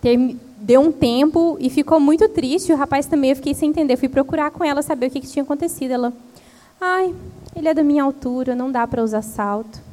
ter, 0.01 0.35
deu 0.57 0.81
um 0.81 0.91
tempo 0.91 1.55
e 1.57 1.69
ficou 1.69 2.01
muito 2.01 2.27
triste. 2.27 2.73
O 2.73 2.75
rapaz 2.75 3.05
também, 3.05 3.29
eu 3.29 3.35
fiquei 3.37 3.53
sem 3.53 3.69
entender. 3.69 3.93
Eu 3.93 3.97
fui 3.97 4.09
procurar 4.09 4.51
com 4.51 4.63
ela 4.63 4.81
saber 4.81 5.07
o 5.07 5.09
que, 5.09 5.21
que 5.21 5.27
tinha 5.27 5.43
acontecido. 5.43 5.91
Ela, 5.91 6.13
ai, 6.81 7.15
ele 7.55 7.69
é 7.69 7.73
da 7.73 7.81
minha 7.81 8.03
altura, 8.03 8.55
não 8.55 8.69
dá 8.69 8.85
para 8.85 9.01
usar 9.01 9.21
salto. 9.21 9.86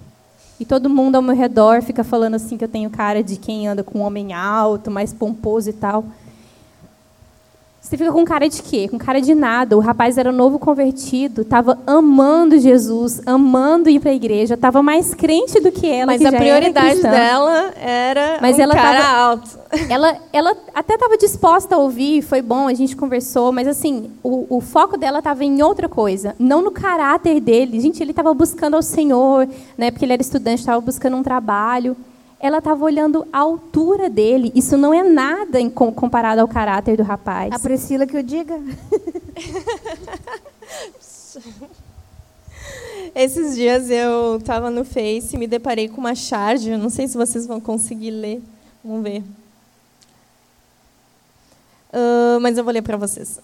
E 0.59 0.65
todo 0.65 0.89
mundo 0.89 1.17
ao 1.17 1.23
meu 1.23 1.35
redor 1.35 1.83
fica 1.83 2.05
falando 2.05 2.35
assim 2.35 2.57
que 2.57 2.65
eu 2.65 2.69
tenho 2.69 2.89
cara 2.89 3.23
de 3.23 3.37
quem 3.37 3.67
anda 3.67 3.83
com 3.83 3.99
um 3.99 4.03
homem 4.03 4.33
alto, 4.33 4.91
mais 4.91 5.13
pomposo 5.13 5.71
e 5.71 5.73
tal. 5.73 6.05
Você 7.85 7.99
fica 7.99 8.11
com 8.11 8.25
cara 8.25 8.49
de 8.49 8.63
quê? 8.63 8.89
Com 8.89 8.97
cara 8.97 9.21
de 9.21 9.35
nada. 9.35 9.77
O 9.77 9.81
rapaz 9.81 10.17
era 10.17 10.33
novo 10.33 10.59
convertido, 10.59 11.43
estava 11.43 11.79
amando 11.87 12.59
Jesus, 12.59 13.21
amando 13.27 13.91
ir 13.91 14.01
para 14.01 14.11
a 14.11 14.15
igreja, 14.15 14.55
estava 14.55 14.83
mais 14.83 15.13
crente 15.13 15.61
do 15.61 15.71
que 15.71 15.87
ela. 15.87 16.07
Mas 16.07 16.23
que 16.23 16.27
a 16.27 16.33
prioridade 16.33 17.01
era 17.01 17.11
dela 17.11 17.73
era 17.77 18.39
Mas 18.41 18.57
um 18.57 18.63
ela 18.63 18.75
cara 18.75 19.03
tava- 19.03 19.19
alto. 19.19 19.65
Ela, 19.91 20.17
ela 20.33 20.57
até 20.73 20.95
estava 20.95 21.19
disposta 21.19 21.75
a 21.75 21.79
ouvir, 21.79 22.23
foi 22.23 22.41
bom, 22.41 22.69
a 22.69 22.75
gente 22.75 22.95
conversou, 22.95 23.51
mas 23.51 23.67
assim, 23.67 24.09
o, 24.23 24.47
o 24.49 24.61
foco 24.61 24.97
dela 24.97 25.19
estava 25.19 25.45
em 25.45 25.63
outra 25.63 25.89
coisa, 25.89 26.37
não 26.39 26.63
no 26.63 26.71
caráter 26.71 27.41
dele. 27.41 27.81
Gente, 27.81 28.01
ele 28.01 28.13
estava 28.13 28.33
buscando 28.33 28.75
ao 28.77 28.83
Senhor, 28.83 29.49
né, 29.77 29.91
porque 29.91 30.05
ele 30.05 30.13
era 30.13 30.23
estudante, 30.23 30.61
estava 30.61 30.81
buscando 30.81 31.17
um 31.17 31.25
trabalho. 31.25 31.97
Ela 32.41 32.59
estava 32.59 32.85
olhando 32.85 33.27
a 33.33 33.39
altura 33.39 34.11
dele. 34.11 34.53
Isso 34.55 34.77
não 34.77 34.93
é 34.93 35.03
nada 35.03 35.59
comparado 35.71 36.41
ao 36.41 36.49
caráter 36.49 36.97
do 36.97 37.03
rapaz. 37.03 37.53
A 37.53 37.59
Priscila 37.59 38.07
que 38.07 38.17
eu 38.17 38.23
diga. 38.23 38.61
Esses 43.15 43.55
dias 43.55 43.91
eu 43.91 44.37
estava 44.37 44.71
no 44.71 44.85
Face 44.85 45.35
e 45.35 45.39
me 45.39 45.47
deparei 45.47 45.89
com 45.89 45.99
uma 45.99 46.15
charge. 46.15 46.71
Eu 46.71 46.79
não 46.79 46.91
sei 46.91 47.07
se 47.07 47.17
vocês 47.17 47.47
vão 47.47 47.61
conseguir 47.61 48.11
ler. 48.11 48.43
Vamos 48.85 49.03
ver. 49.03 49.23
Ah, 51.95 52.39
mas 52.41 52.59
eu 52.59 52.65
vou 52.65 52.73
ler 52.73 52.83
para 52.83 52.97
vocês. 52.97 53.41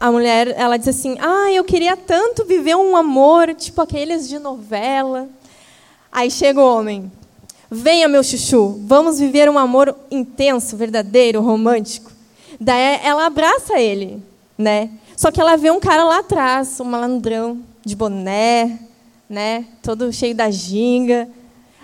A 0.00 0.10
mulher, 0.10 0.48
ela 0.56 0.78
disse 0.78 0.90
assim: 0.90 1.16
Ah, 1.20 1.52
eu 1.52 1.62
queria 1.62 1.96
tanto 1.96 2.44
viver 2.44 2.74
um 2.74 2.96
amor, 2.96 3.54
tipo 3.54 3.80
aqueles 3.82 4.28
de 4.28 4.38
novela. 4.38 5.28
Aí 6.10 6.30
chega 6.30 6.60
o 6.60 6.64
homem. 6.78 7.12
Venha, 7.74 8.06
meu 8.06 8.22
chuchu, 8.22 8.78
vamos 8.84 9.18
viver 9.18 9.48
um 9.48 9.58
amor 9.58 9.96
intenso, 10.10 10.76
verdadeiro, 10.76 11.40
romântico. 11.40 12.12
Daí 12.60 13.00
ela 13.02 13.24
abraça 13.24 13.80
ele, 13.80 14.22
né? 14.58 14.90
Só 15.16 15.30
que 15.30 15.40
ela 15.40 15.56
vê 15.56 15.70
um 15.70 15.80
cara 15.80 16.04
lá 16.04 16.18
atrás, 16.18 16.78
um 16.80 16.84
malandrão, 16.84 17.62
de 17.82 17.96
boné, 17.96 18.78
né? 19.26 19.64
Todo 19.82 20.12
cheio 20.12 20.34
da 20.34 20.50
ginga. 20.50 21.26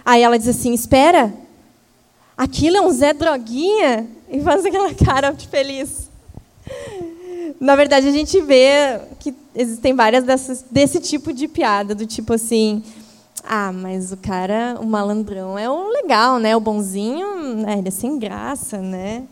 Aí 0.04 0.20
ela 0.20 0.38
diz 0.38 0.48
assim: 0.48 0.74
Espera, 0.74 1.32
aquilo 2.36 2.76
é 2.76 2.82
um 2.82 2.90
Zé 2.90 3.14
Droguinha? 3.14 4.06
E 4.28 4.42
faz 4.42 4.66
aquela 4.66 4.92
cara 4.92 5.30
de 5.30 5.48
feliz. 5.48 6.10
Na 7.58 7.74
verdade, 7.74 8.06
a 8.06 8.12
gente 8.12 8.38
vê 8.42 9.00
que 9.18 9.34
existem 9.54 9.94
várias 9.94 10.22
dessas, 10.22 10.62
desse 10.70 11.00
tipo 11.00 11.32
de 11.32 11.48
piada, 11.48 11.94
do 11.94 12.04
tipo 12.04 12.34
assim. 12.34 12.82
Ah, 13.50 13.72
mas 13.72 14.12
o 14.12 14.16
cara, 14.18 14.76
o 14.78 14.84
malandrão 14.84 15.58
é 15.58 15.70
o 15.70 15.88
legal, 15.88 16.38
né? 16.38 16.54
O 16.54 16.60
bonzinho, 16.60 17.54
né? 17.54 17.78
ele 17.78 17.88
é 17.88 17.90
sem 17.90 18.18
graça, 18.18 18.76
né? 18.76 19.24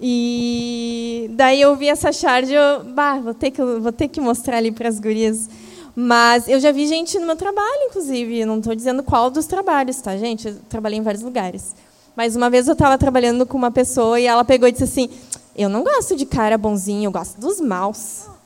E 0.00 1.30
daí 1.34 1.60
eu 1.60 1.76
vi 1.76 1.88
essa 1.88 2.10
charge, 2.10 2.54
eu, 2.54 2.84
bah, 2.84 3.18
vou 3.18 3.34
ter 3.34 3.50
que 3.50 3.62
vou 3.62 3.92
ter 3.92 4.08
que 4.08 4.18
mostrar 4.18 4.56
ali 4.56 4.72
para 4.72 4.88
as 4.88 4.98
gurias. 4.98 5.46
Mas 5.94 6.48
eu 6.48 6.58
já 6.58 6.72
vi 6.72 6.86
gente 6.86 7.18
no 7.18 7.26
meu 7.26 7.36
trabalho, 7.36 7.82
inclusive, 7.90 8.46
não 8.46 8.60
estou 8.60 8.74
dizendo 8.74 9.02
qual 9.02 9.30
dos 9.30 9.44
trabalhos, 9.44 10.00
tá, 10.00 10.16
gente? 10.16 10.48
Eu 10.48 10.56
trabalhei 10.70 10.98
em 10.98 11.02
vários 11.02 11.22
lugares. 11.22 11.74
Mas 12.16 12.34
uma 12.34 12.48
vez 12.48 12.66
eu 12.66 12.72
estava 12.72 12.96
trabalhando 12.96 13.44
com 13.44 13.58
uma 13.58 13.70
pessoa 13.70 14.18
e 14.18 14.24
ela 14.24 14.42
pegou 14.42 14.66
e 14.66 14.72
disse 14.72 14.84
assim: 14.84 15.10
"Eu 15.54 15.68
não 15.68 15.84
gosto 15.84 16.16
de 16.16 16.24
cara 16.24 16.56
bonzinho, 16.56 17.08
eu 17.08 17.12
gosto 17.12 17.38
dos 17.38 17.60
maus". 17.60 18.37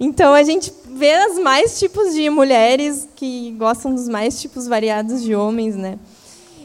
Então 0.00 0.32
a 0.32 0.42
gente 0.42 0.72
vê 0.90 1.12
as 1.12 1.38
mais 1.38 1.78
tipos 1.78 2.14
de 2.14 2.30
mulheres 2.30 3.08
que 3.16 3.52
gostam 3.58 3.94
dos 3.94 4.08
mais 4.08 4.40
tipos 4.40 4.66
variados 4.66 5.22
de 5.22 5.34
homens, 5.34 5.74
né? 5.76 5.98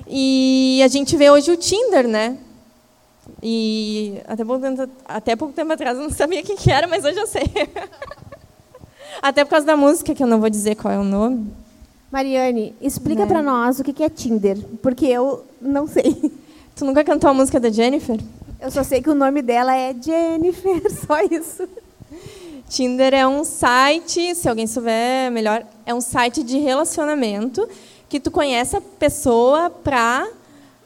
E 0.07 0.81
a 0.83 0.87
gente 0.87 1.15
vê 1.17 1.29
hoje 1.31 1.51
o 1.51 1.57
Tinder, 1.57 2.07
né? 2.07 2.37
E 3.41 4.19
até 4.27 4.43
pouco 4.43 4.61
tempo, 4.61 4.89
até 5.05 5.35
pouco 5.35 5.53
tempo 5.53 5.73
atrás 5.73 5.97
eu 5.97 6.03
não 6.03 6.09
sabia 6.11 6.41
o 6.41 6.43
que, 6.43 6.71
era, 6.71 6.87
mas 6.87 7.03
hoje 7.05 7.17
eu 7.19 7.27
sei. 7.27 7.43
até 9.21 9.43
por 9.43 9.51
causa 9.51 9.65
da 9.65 9.77
música, 9.77 10.13
que 10.13 10.21
eu 10.23 10.27
não 10.27 10.39
vou 10.39 10.49
dizer 10.49 10.75
qual 10.75 10.93
é 10.93 10.99
o 10.99 11.03
nome. 11.03 11.47
Mariane, 12.11 12.75
explica 12.81 13.21
Né? 13.21 13.27
pra 13.27 13.41
nós 13.41 13.79
o 13.79 13.83
que 13.83 14.03
é 14.03 14.09
Tinder, 14.09 14.57
porque 14.81 15.05
eu 15.05 15.43
não 15.59 15.87
sei. 15.87 16.31
Tu 16.75 16.85
nunca 16.85 17.03
cantou 17.03 17.29
a 17.29 17.33
música 17.33 17.59
da 17.59 17.69
Jennifer? 17.69 18.19
Eu 18.59 18.71
só 18.71 18.83
sei 18.83 19.01
que 19.01 19.09
o 19.09 19.15
nome 19.15 19.41
dela 19.41 19.75
é 19.75 19.93
Jennifer, 19.99 20.81
só 21.05 21.21
isso. 21.21 21.67
Tinder 22.73 23.13
é 23.13 23.27
um 23.27 23.43
site, 23.43 24.33
se 24.33 24.49
alguém 24.49 24.65
souber 24.65 25.31
melhor, 25.31 25.63
é 25.85 25.93
um 25.93 26.01
site 26.01 26.41
de 26.41 26.57
relacionamento 26.57 27.69
que 28.09 28.19
tu 28.19 28.31
conhece 28.31 28.75
a 28.75 28.81
pessoa 28.81 29.69
pra 29.69 30.27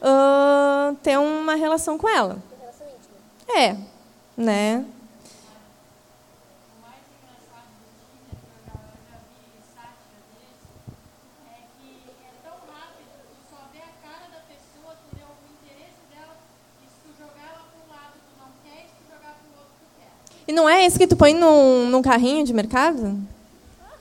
ah, 0.02 0.92
ter 1.02 1.18
uma 1.18 1.54
relação 1.54 1.96
com 1.96 2.06
ela. 2.06 2.42
É, 3.48 3.74
né? 4.36 4.84
E 20.48 20.52
não 20.52 20.66
é 20.66 20.86
esse 20.86 20.98
que 20.98 21.06
tu 21.06 21.14
põe 21.14 21.34
num, 21.34 21.90
num 21.90 22.00
carrinho 22.00 22.42
de 22.42 22.54
mercado? 22.54 23.18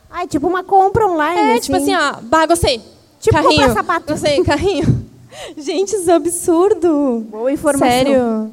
Ah, 0.10 0.24
é 0.24 0.28
tipo 0.28 0.48
uma 0.48 0.64
compra 0.64 1.06
online. 1.06 1.58
É, 1.58 1.60
tipo 1.60 1.76
assim, 1.76 1.94
ó, 1.94 2.22
bah, 2.22 2.46
gostei. 2.46 2.82
Tipo 3.20 3.36
carrinho. 3.36 3.68
comprar 3.68 3.74
sapato. 3.74 4.14
Gostei, 4.14 4.42
carrinho. 4.46 5.06
Gente, 5.58 5.94
isso 5.94 6.10
é 6.10 6.14
absurdo. 6.14 7.26
Boa 7.30 7.52
informação. 7.52 7.88
Sério. 7.90 8.50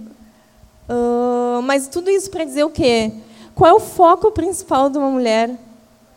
Ah, 0.88 1.60
mas 1.62 1.86
tudo 1.86 2.10
isso 2.10 2.28
para 2.30 2.44
dizer 2.44 2.64
o 2.64 2.70
quê? 2.70 3.12
Qual 3.54 3.70
é 3.70 3.72
o 3.72 3.78
foco 3.78 4.32
principal 4.32 4.90
de 4.90 4.98
uma 4.98 5.08
mulher 5.08 5.50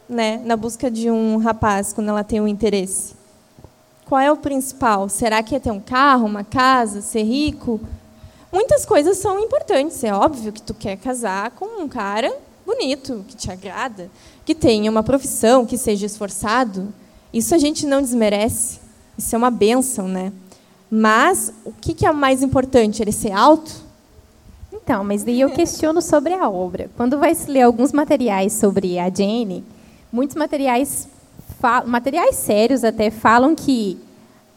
né, 0.10 0.42
na 0.44 0.58
busca 0.58 0.90
de 0.90 1.12
um 1.12 1.38
rapaz 1.38 1.94
quando 1.94 2.10
ela 2.10 2.24
tem 2.24 2.42
um 2.42 2.48
interesse? 2.48 3.14
Qual 4.06 4.20
é 4.20 4.32
o 4.32 4.38
principal? 4.38 5.08
Será 5.10 5.44
que 5.44 5.56
é 5.56 5.60
ter 5.60 5.70
um 5.70 5.80
carro, 5.80 6.26
uma 6.26 6.44
casa, 6.44 7.02
ser 7.02 7.22
rico? 7.22 7.80
Muitas 8.58 8.88
coisas 8.88 9.20
são 9.20 9.40
importantes. 9.40 10.04
É 10.04 10.12
óbvio 10.12 10.52
que 10.52 10.64
tu 10.64 10.74
quer 10.74 10.98
casar 10.98 11.52
com 11.52 11.80
um 11.80 11.88
cara 11.88 12.36
bonito, 12.66 13.24
que 13.28 13.36
te 13.36 13.52
agrada, 13.52 14.10
que 14.44 14.56
tenha 14.56 14.90
uma 14.90 15.04
profissão, 15.04 15.64
que 15.64 15.78
seja 15.78 16.08
esforçado, 16.08 16.92
isso 17.32 17.54
a 17.54 17.60
gente 17.60 17.86
não 17.86 18.02
desmerece. 18.02 18.80
Isso 19.16 19.36
é 19.36 19.38
uma 19.38 19.52
benção, 19.52 20.08
né? 20.08 20.34
Mas 20.90 21.54
o 21.64 21.72
que, 21.72 22.04
é 22.04 22.12
mais 22.12 22.42
importante? 22.42 23.00
Ele 23.00 23.12
ser 23.12 23.32
alto? 23.32 23.72
Então, 24.74 25.04
mas 25.04 25.24
daí 25.24 25.40
eu 25.40 25.52
questiono 25.52 26.02
sobre 26.02 26.34
a 26.34 26.50
obra. 26.50 26.90
Quando 26.98 27.20
vai 27.20 27.36
se 27.36 27.52
ler 27.52 27.62
alguns 27.62 27.92
materiais 27.92 28.54
sobre 28.54 28.98
a 28.98 29.08
Jane, 29.08 29.64
muitos 30.12 30.36
materiais, 30.36 31.08
materiais 31.86 32.36
sérios 32.36 32.84
até, 32.84 33.12
falam 33.12 33.54
que 33.54 34.00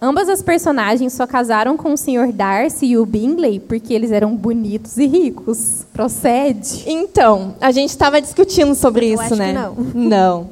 ambas 0.01 0.29
as 0.29 0.43
personagens 0.43 1.13
só 1.13 1.27
casaram 1.27 1.77
com 1.77 1.93
o 1.93 1.97
Sr. 1.97 2.33
Darcy 2.33 2.87
e 2.87 2.99
o 2.99 3.05
Bingley 3.07 3.61
porque 3.61 3.93
eles 3.93 4.11
eram 4.13 4.35
bonitos 4.35 4.97
e 4.99 5.07
ricos. 5.07 5.85
Procede? 5.93 6.85
Então, 6.87 7.55
a 7.61 7.71
gente 7.71 7.91
estava 7.91 8.21
discutindo 8.21 8.75
sobre 8.75 9.09
Eu 9.11 9.15
isso, 9.15 9.23
acho 9.23 9.37
né? 9.37 9.49
que 9.49 9.53
não. 9.53 9.75
Não. 9.95 10.51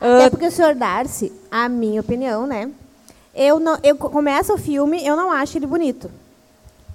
Até 0.00 0.26
Ah, 0.26 0.30
porque 0.30 0.46
o 0.46 0.50
Sr. 0.50 0.74
Darcy, 0.74 1.32
a 1.50 1.68
minha 1.68 2.00
opinião, 2.00 2.46
né? 2.46 2.68
Eu 3.34 3.58
não, 3.60 3.78
eu 3.82 3.96
começo 3.96 4.54
o 4.54 4.58
filme, 4.58 5.04
eu 5.06 5.14
não 5.16 5.30
acho 5.32 5.58
ele 5.58 5.66
bonito. 5.66 6.10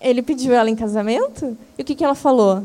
Ele 0.00 0.22
pediu 0.22 0.52
ela 0.52 0.68
em 0.68 0.74
casamento? 0.76 1.56
E 1.78 1.82
o 1.82 1.84
que, 1.84 1.94
que 1.94 2.04
ela 2.04 2.14
falou? 2.14 2.62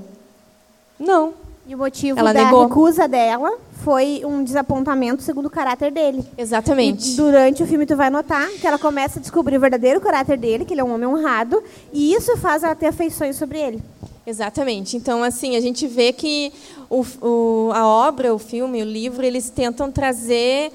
Não. 0.99 1.33
E 1.67 1.75
o 1.75 1.77
motivo 1.77 2.17
Ela 2.17 2.33
da 2.33 2.45
negou. 2.45 2.65
recusa 2.65 3.07
dela 3.07 3.51
foi 3.83 4.21
um 4.25 4.41
desapontamento 4.43 5.21
segundo 5.21 5.47
o 5.47 5.49
caráter 5.49 5.91
dele. 5.91 6.23
Exatamente. 6.37 7.11
E 7.11 7.15
durante 7.15 7.61
o 7.61 7.67
filme 7.67 7.85
tu 7.85 7.95
vai 7.95 8.09
notar 8.09 8.47
que 8.51 8.65
ela 8.65 8.79
começa 8.79 9.19
a 9.19 9.21
descobrir 9.21 9.57
o 9.57 9.59
verdadeiro 9.59 9.99
caráter 9.99 10.37
dele, 10.37 10.63
que 10.65 10.73
ele 10.73 10.81
é 10.81 10.83
um 10.83 10.93
homem 10.93 11.07
honrado, 11.07 11.61
e 11.91 12.13
isso 12.13 12.35
faz 12.37 12.63
ela 12.63 12.73
ter 12.73 12.87
afeições 12.87 13.35
sobre 13.35 13.59
ele. 13.59 13.83
Exatamente. 14.27 14.97
Então, 14.97 15.23
assim, 15.23 15.55
a 15.55 15.61
gente 15.61 15.87
vê 15.87 16.11
que 16.11 16.51
o, 16.89 17.05
o- 17.25 17.71
a 17.73 17.87
obra, 17.87 18.35
o 18.35 18.37
filme, 18.37 18.81
o 18.81 18.85
livro, 18.85 19.25
eles 19.25 19.49
tentam 19.49 19.89
trazer 19.89 20.69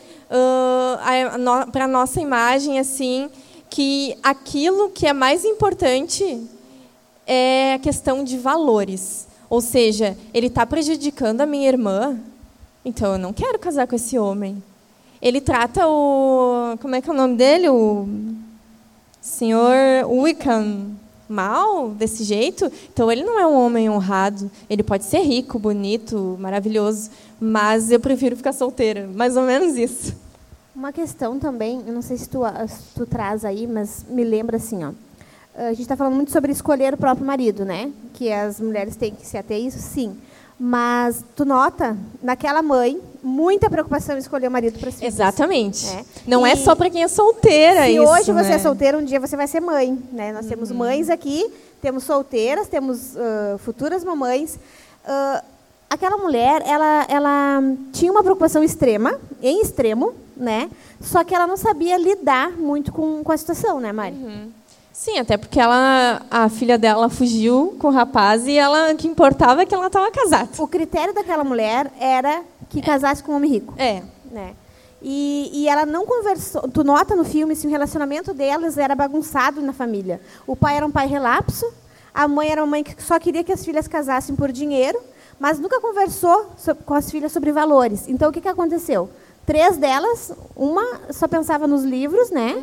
para 1.71 1.85
a 1.85 1.89
nossa 1.89 2.19
imagem, 2.19 2.79
assim, 2.79 3.29
que 3.69 4.17
aquilo 4.23 4.89
que 4.89 5.07
é 5.07 5.13
mais 5.13 5.45
importante 5.45 6.41
é 7.27 7.75
a 7.75 7.79
questão 7.79 8.25
de 8.25 8.39
valores. 8.39 9.29
Ou 9.51 9.61
seja, 9.61 10.17
ele 10.33 10.47
está 10.47 10.65
prejudicando 10.65 11.43
a 11.43 11.47
minha 11.47 11.69
irmã, 11.69 12.19
então 12.83 13.13
eu 13.13 13.19
não 13.19 13.35
quero 13.35 13.59
casar 13.59 13.87
com 13.87 13.95
esse 13.95 14.19
homem. 14.19 14.63
Ele 15.21 15.43
trata 15.43 15.87
o. 15.87 16.75
Como 16.81 16.95
é 16.95 17.03
que 17.03 17.11
é 17.11 17.13
o 17.13 17.17
nome 17.17 17.37
dele? 17.37 17.69
O 17.69 18.09
senhor 19.21 19.77
Wickham 20.09 21.02
mal, 21.29 21.91
desse 21.91 22.25
jeito. 22.25 22.71
Então 22.93 23.11
ele 23.11 23.25
não 23.25 23.39
é 23.39 23.47
um 23.47 23.55
homem 23.55 23.89
honrado. 23.89 24.51
Ele 24.69 24.83
pode 24.83 25.05
ser 25.05 25.21
rico, 25.21 25.59
bonito, 25.59 26.37
maravilhoso, 26.41 27.11
mas 27.41 27.91
eu 27.91 28.01
prefiro 28.01 28.37
ficar 28.37 28.53
solteira. 28.53 29.09
Mais 29.15 29.37
ou 29.37 29.43
menos 29.43 29.77
isso. 29.77 30.15
Uma 30.75 30.93
questão 30.93 31.39
também, 31.39 31.83
eu 31.87 31.93
não 31.93 32.03
sei 32.03 32.17
se 32.17 32.29
tu, 32.29 32.41
se 32.67 32.95
tu 32.95 33.05
traz 33.05 33.45
aí, 33.45 33.67
mas 33.67 34.07
me 34.09 34.25
lembra 34.25 34.57
assim, 34.57 34.85
ó. 34.85 34.93
A 35.55 35.71
gente 35.71 35.83
está 35.83 35.97
falando 35.97 36.15
muito 36.15 36.33
sobre 36.33 36.51
escolher 36.51 36.95
o 36.95 36.97
próprio 36.97 37.27
marido, 37.27 37.65
né? 37.65 37.93
Que 38.15 38.33
as 38.33 38.59
mulheres 38.59 38.97
têm 38.97 39.15
que 39.15 39.27
se 39.27 39.37
ater 39.37 39.59
a 39.59 39.61
isso, 39.61 39.79
sim. 39.79 40.17
Mas 40.59 41.23
tu 41.37 41.45
nota, 41.45 41.97
naquela 42.23 42.63
mãe, 42.63 42.99
muita 43.23 43.71
preocupação 43.71 44.17
em 44.17 44.19
escolher 44.19 44.49
o 44.49 44.51
marido 44.51 44.79
para 44.79 44.91
si. 44.91 45.05
Exatamente. 45.05 45.87
É. 45.89 46.05
Não 46.27 46.47
é 46.47 46.53
E 46.55 46.57
só 46.57 46.75
para 46.75 46.91
quem 46.91 47.03
é 47.03 47.09
solteira 47.09 47.85
Se 47.85 47.93
isso, 47.93 48.03
hoje 48.05 48.33
você 48.33 48.49
né? 48.51 48.55
é 48.55 48.59
solteiro, 48.59 48.99
um 48.99 49.05
dia 49.05 49.21
você 49.21 49.37
vai 49.37 49.47
ser 49.47 49.61
mãe. 49.61 49.99
Né? 50.13 50.33
Nós 50.33 50.45
Uhum. 50.45 50.51
temos 50.51 50.71
mães 50.73 51.09
aqui, 51.09 51.47
temos 51.81 52.05
solteiras, 52.05 52.69
temos 52.69 53.17
ah, 53.17 53.57
futuras 53.59 54.03
mamães. 54.05 54.59
Ah, 55.05 55.43
aquela 55.89 56.17
mulher, 56.17 56.63
ela, 56.67 57.07
ela 57.09 57.63
tinha 57.93 58.11
uma 58.11 58.23
preocupação 58.23 58.63
extrema, 58.65 59.19
em 59.43 59.61
extremo, 59.61 60.15
né? 60.37 60.71
Só 61.01 61.23
que 61.23 61.35
ela 61.35 61.47
não 61.47 61.57
sabia 61.57 61.99
lidar 61.99 62.53
muito 62.53 62.91
com, 62.93 63.23
com 63.23 63.31
a 63.33 63.37
situação, 63.37 63.79
né, 63.79 63.93
Mari? 63.93 64.15
Uhum. 64.17 64.49
Sim, 64.93 65.19
até 65.19 65.37
porque 65.37 65.59
ela, 65.59 66.23
a 66.31 66.49
filha 66.49 66.77
dela 66.79 67.09
fugiu 67.09 67.75
com 67.79 67.89
o 67.89 67.91
rapaz 67.91 68.47
e 68.47 68.57
ela, 68.57 68.93
o 68.93 68.97
que 68.97 69.09
importava 69.09 69.63
é 69.63 69.67
que 69.67 69.75
ela 69.75 69.87
estava 69.87 70.11
casada. 70.11 70.51
O 70.59 70.69
critério 70.69 71.15
daquela 71.15 71.43
mulher 71.43 71.91
era 71.99 72.43
que 72.69 72.81
casasse 72.83 73.23
com 73.23 73.33
um 73.33 73.37
homem 73.37 73.51
rico. 73.51 73.75
É. 73.79 74.03
né? 74.31 74.55
E, 75.01 75.51
e 75.53 75.69
ela 75.69 75.85
não 75.85 76.07
conversou. 76.07 76.63
Tu 76.69 76.85
nota 76.85 77.17
no 77.17 77.25
filme 77.25 77.57
se 77.57 77.67
o 77.67 77.71
relacionamento 77.71 78.33
delas 78.33 78.79
era 78.79 78.95
bagunçado 78.95 79.61
na 79.61 79.73
família. 79.73 80.21
O 80.47 80.55
pai 80.55 80.77
era 80.77 80.87
um 80.87 80.91
pai 80.93 81.09
relapso, 81.09 81.67
a 82.15 82.29
mãe 82.29 82.51
era 82.51 82.63
uma 82.63 82.71
mãe 82.71 82.85
que 82.85 83.03
só 83.03 83.19
queria 83.19 83.43
que 83.43 83.53
as 83.53 83.65
filhas 83.65 83.89
casassem 83.89 84.37
por 84.37 84.53
dinheiro, 84.53 85.01
mas 85.41 85.59
nunca 85.59 85.81
conversou 85.81 86.53
so- 86.57 86.75
com 86.75 86.95
as 86.95 87.11
filhas 87.11 87.33
sobre 87.33 87.51
valores. 87.51 88.07
Então 88.07 88.29
o 88.29 88.33
que, 88.33 88.41
que 88.41 88.49
aconteceu? 88.49 89.11
Três 89.45 89.77
delas, 89.77 90.33
uma 90.57 91.01
só 91.11 91.27
pensava 91.27 91.67
nos 91.67 91.83
livros, 91.83 92.31
né? 92.31 92.55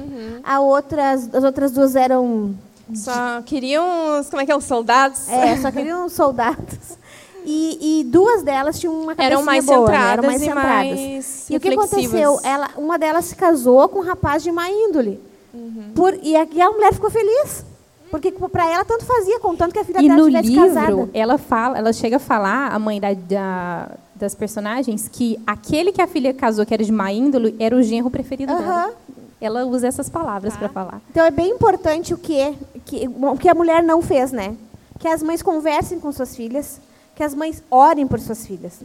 A 0.43 0.59
outras, 0.61 1.29
as 1.33 1.43
outras 1.43 1.71
duas 1.71 1.95
eram 1.95 2.55
Só 2.95 3.41
queriam 3.45 4.19
os, 4.19 4.29
como 4.29 4.41
é 4.41 4.45
que 4.45 4.51
é, 4.51 4.55
os 4.55 4.63
soldados? 4.63 5.27
é, 5.29 5.57
só 5.57 5.69
queriam 5.71 6.07
soldados. 6.07 6.97
E, 7.45 7.99
e 8.01 8.03
duas 8.05 8.43
delas 8.43 8.79
tinham 8.79 8.93
uma 8.93 9.15
cabeça 9.15 9.33
Eram 9.33 9.43
mais 9.43 9.65
boa, 9.65 9.79
né? 9.79 9.85
centradas 9.85 10.11
eram 10.13 10.23
mais 10.23 10.41
e 10.41 10.45
centradas. 10.45 10.99
mais 10.99 11.49
e 11.49 11.55
o 11.55 11.59
que 11.59 11.69
aconteceu? 11.69 12.39
Ela, 12.43 12.69
uma 12.77 12.97
delas 12.99 13.25
se 13.25 13.35
casou 13.35 13.87
com 13.89 13.99
um 13.99 14.03
rapaz 14.03 14.43
de 14.43 14.51
má 14.51 14.69
índole. 14.69 15.19
Uhum. 15.53 15.91
Por, 15.95 16.13
e, 16.21 16.35
a, 16.35 16.45
e 16.51 16.61
a 16.61 16.69
mulher 16.69 16.93
ficou 16.93 17.09
feliz. 17.09 17.65
Porque 18.11 18.31
para 18.31 18.67
ela 18.69 18.83
tanto 18.85 19.05
fazia, 19.05 19.39
contanto 19.39 19.71
que 19.71 19.79
a 19.79 19.85
filha 19.85 19.99
E 20.01 20.07
dela 20.07 20.17
no 20.21 20.27
livro, 20.27 20.65
casada. 20.67 21.09
ela 21.13 21.37
fala, 21.37 21.77
ela 21.77 21.93
chega 21.93 22.15
a 22.17 22.19
falar, 22.19 22.71
a 22.73 22.79
mãe 22.79 22.99
da, 22.99 23.13
da- 23.13 23.91
das 24.19 24.35
personagens, 24.35 25.07
que 25.07 25.39
aquele 25.47 25.91
que 25.91 26.01
a 26.01 26.07
filha 26.07 26.33
casou, 26.33 26.65
que 26.65 26.73
era 26.73 26.83
de 26.83 26.91
má 26.91 27.11
índole, 27.11 27.55
era 27.59 27.75
o 27.75 27.81
genro 27.81 28.11
preferido 28.11 28.51
Aham. 28.51 28.59
dela. 28.59 28.93
Ela 29.41 29.65
usa 29.65 29.87
essas 29.87 30.09
palavras 30.09 30.55
para 30.57 30.67
falar. 30.67 31.01
Então 31.09 31.25
é 31.25 31.31
bem 31.31 31.51
importante 31.51 32.13
o 32.13 32.17
que, 32.17 32.53
que, 32.85 33.07
o 33.07 33.37
que 33.37 33.47
a 33.47 33.55
mulher 33.55 33.81
não 33.81 34.01
fez, 34.01 34.33
né? 34.33 34.55
Que 34.99 35.07
as 35.07 35.23
mães 35.23 35.41
conversem 35.41 35.97
com 35.97 36.11
suas 36.11 36.35
filhas, 36.35 36.81
que 37.15 37.23
as 37.23 37.33
mães 37.33 37.63
orem 37.71 38.05
por 38.05 38.19
suas 38.19 38.45
filhas. 38.45 38.81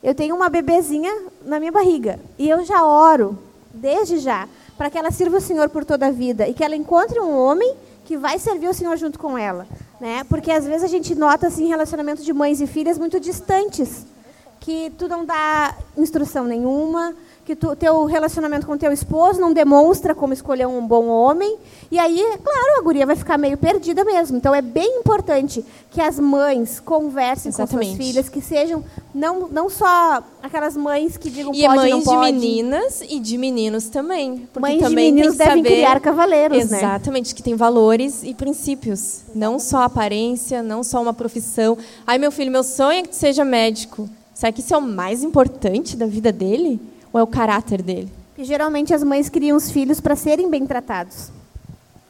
Eu 0.00 0.14
tenho 0.14 0.36
uma 0.36 0.48
bebezinha 0.48 1.12
na 1.44 1.58
minha 1.58 1.72
barriga 1.72 2.20
e 2.38 2.48
eu 2.48 2.64
já 2.64 2.84
oro, 2.84 3.36
desde 3.74 4.18
já, 4.18 4.48
para 4.78 4.88
que 4.88 4.96
ela 4.96 5.10
sirva 5.10 5.38
o 5.38 5.40
Senhor 5.40 5.68
por 5.70 5.84
toda 5.84 6.06
a 6.06 6.10
vida 6.12 6.46
e 6.46 6.54
que 6.54 6.62
ela 6.62 6.76
encontre 6.76 7.18
um 7.18 7.36
homem 7.36 7.74
que 8.04 8.16
vai 8.16 8.38
servir 8.38 8.68
o 8.68 8.74
Senhor 8.74 8.96
junto 8.96 9.18
com 9.18 9.36
ela, 9.36 9.66
né? 10.00 10.22
Porque 10.28 10.52
às 10.52 10.64
vezes 10.64 10.84
a 10.84 10.86
gente 10.86 11.16
nota 11.16 11.48
assim 11.48 11.66
relacionamentos 11.66 12.24
de 12.24 12.32
mães 12.32 12.60
e 12.60 12.66
filhas 12.68 12.96
muito 12.96 13.18
distantes, 13.18 14.06
que 14.66 14.90
tu 14.98 15.06
não 15.06 15.24
dá 15.24 15.76
instrução 15.96 16.44
nenhuma, 16.44 17.14
que 17.44 17.54
tu, 17.54 17.76
teu 17.76 18.04
relacionamento 18.04 18.66
com 18.66 18.76
teu 18.76 18.90
esposo 18.90 19.40
não 19.40 19.52
demonstra 19.52 20.12
como 20.12 20.32
escolher 20.32 20.66
um 20.66 20.84
bom 20.84 21.06
homem. 21.06 21.56
E 21.88 22.00
aí, 22.00 22.20
claro, 22.42 22.80
a 22.80 22.82
guria 22.82 23.06
vai 23.06 23.14
ficar 23.14 23.38
meio 23.38 23.56
perdida 23.56 24.04
mesmo. 24.04 24.36
Então 24.36 24.52
é 24.52 24.60
bem 24.60 24.98
importante 24.98 25.64
que 25.88 26.00
as 26.00 26.18
mães 26.18 26.80
conversem 26.80 27.50
Exatamente. 27.50 27.90
com 27.90 27.94
suas 27.94 28.06
filhas, 28.08 28.28
que 28.28 28.40
sejam 28.40 28.84
não, 29.14 29.46
não 29.46 29.70
só 29.70 30.20
aquelas 30.42 30.76
mães 30.76 31.16
que 31.16 31.30
digam 31.30 31.54
E 31.54 31.62
pode, 31.62 31.76
mães 31.76 31.90
não 31.92 31.98
de 32.00 32.04
pode. 32.04 32.32
menininas 32.32 33.02
e 33.08 33.20
de 33.20 33.38
meninos 33.38 33.88
também. 33.88 34.48
Porque 34.52 34.58
Mães 34.58 34.78
de 34.78 34.82
também 34.82 35.12
meninos 35.12 35.36
tem 35.36 35.46
que 35.46 35.52
devem 35.54 35.62
saber... 35.62 35.76
criar 35.76 36.00
cavaleiros, 36.00 36.70
né? 36.70 36.78
Exatamente, 36.78 37.36
que 37.36 37.42
tem 37.44 37.54
valores 37.54 38.24
e 38.24 38.34
princípios. 38.34 39.20
Não 39.32 39.60
só 39.60 39.82
aparência, 39.82 40.60
não 40.60 40.82
só 40.82 41.00
uma 41.00 41.14
profissão. 41.14 41.78
Ai, 42.04 42.18
meu 42.18 42.32
filho, 42.32 42.50
meu 42.50 42.64
sonho 42.64 42.98
é 42.98 43.02
que 43.02 43.10
tu 43.10 43.14
seja 43.16 43.44
médico. 43.44 44.10
Será 44.36 44.52
que 44.52 44.60
isso 44.60 44.74
é 44.74 44.76
o 44.76 44.82
mais 44.82 45.22
importante 45.22 45.96
da 45.96 46.04
vida 46.04 46.30
dele? 46.30 46.78
Ou 47.10 47.18
é 47.18 47.22
o 47.22 47.26
caráter 47.26 47.80
dele? 47.80 48.12
E 48.36 48.44
geralmente 48.44 48.92
as 48.92 49.02
mães 49.02 49.30
criam 49.30 49.56
os 49.56 49.70
filhos 49.70 49.98
para 49.98 50.14
serem 50.14 50.50
bem 50.50 50.66
tratados. 50.66 51.32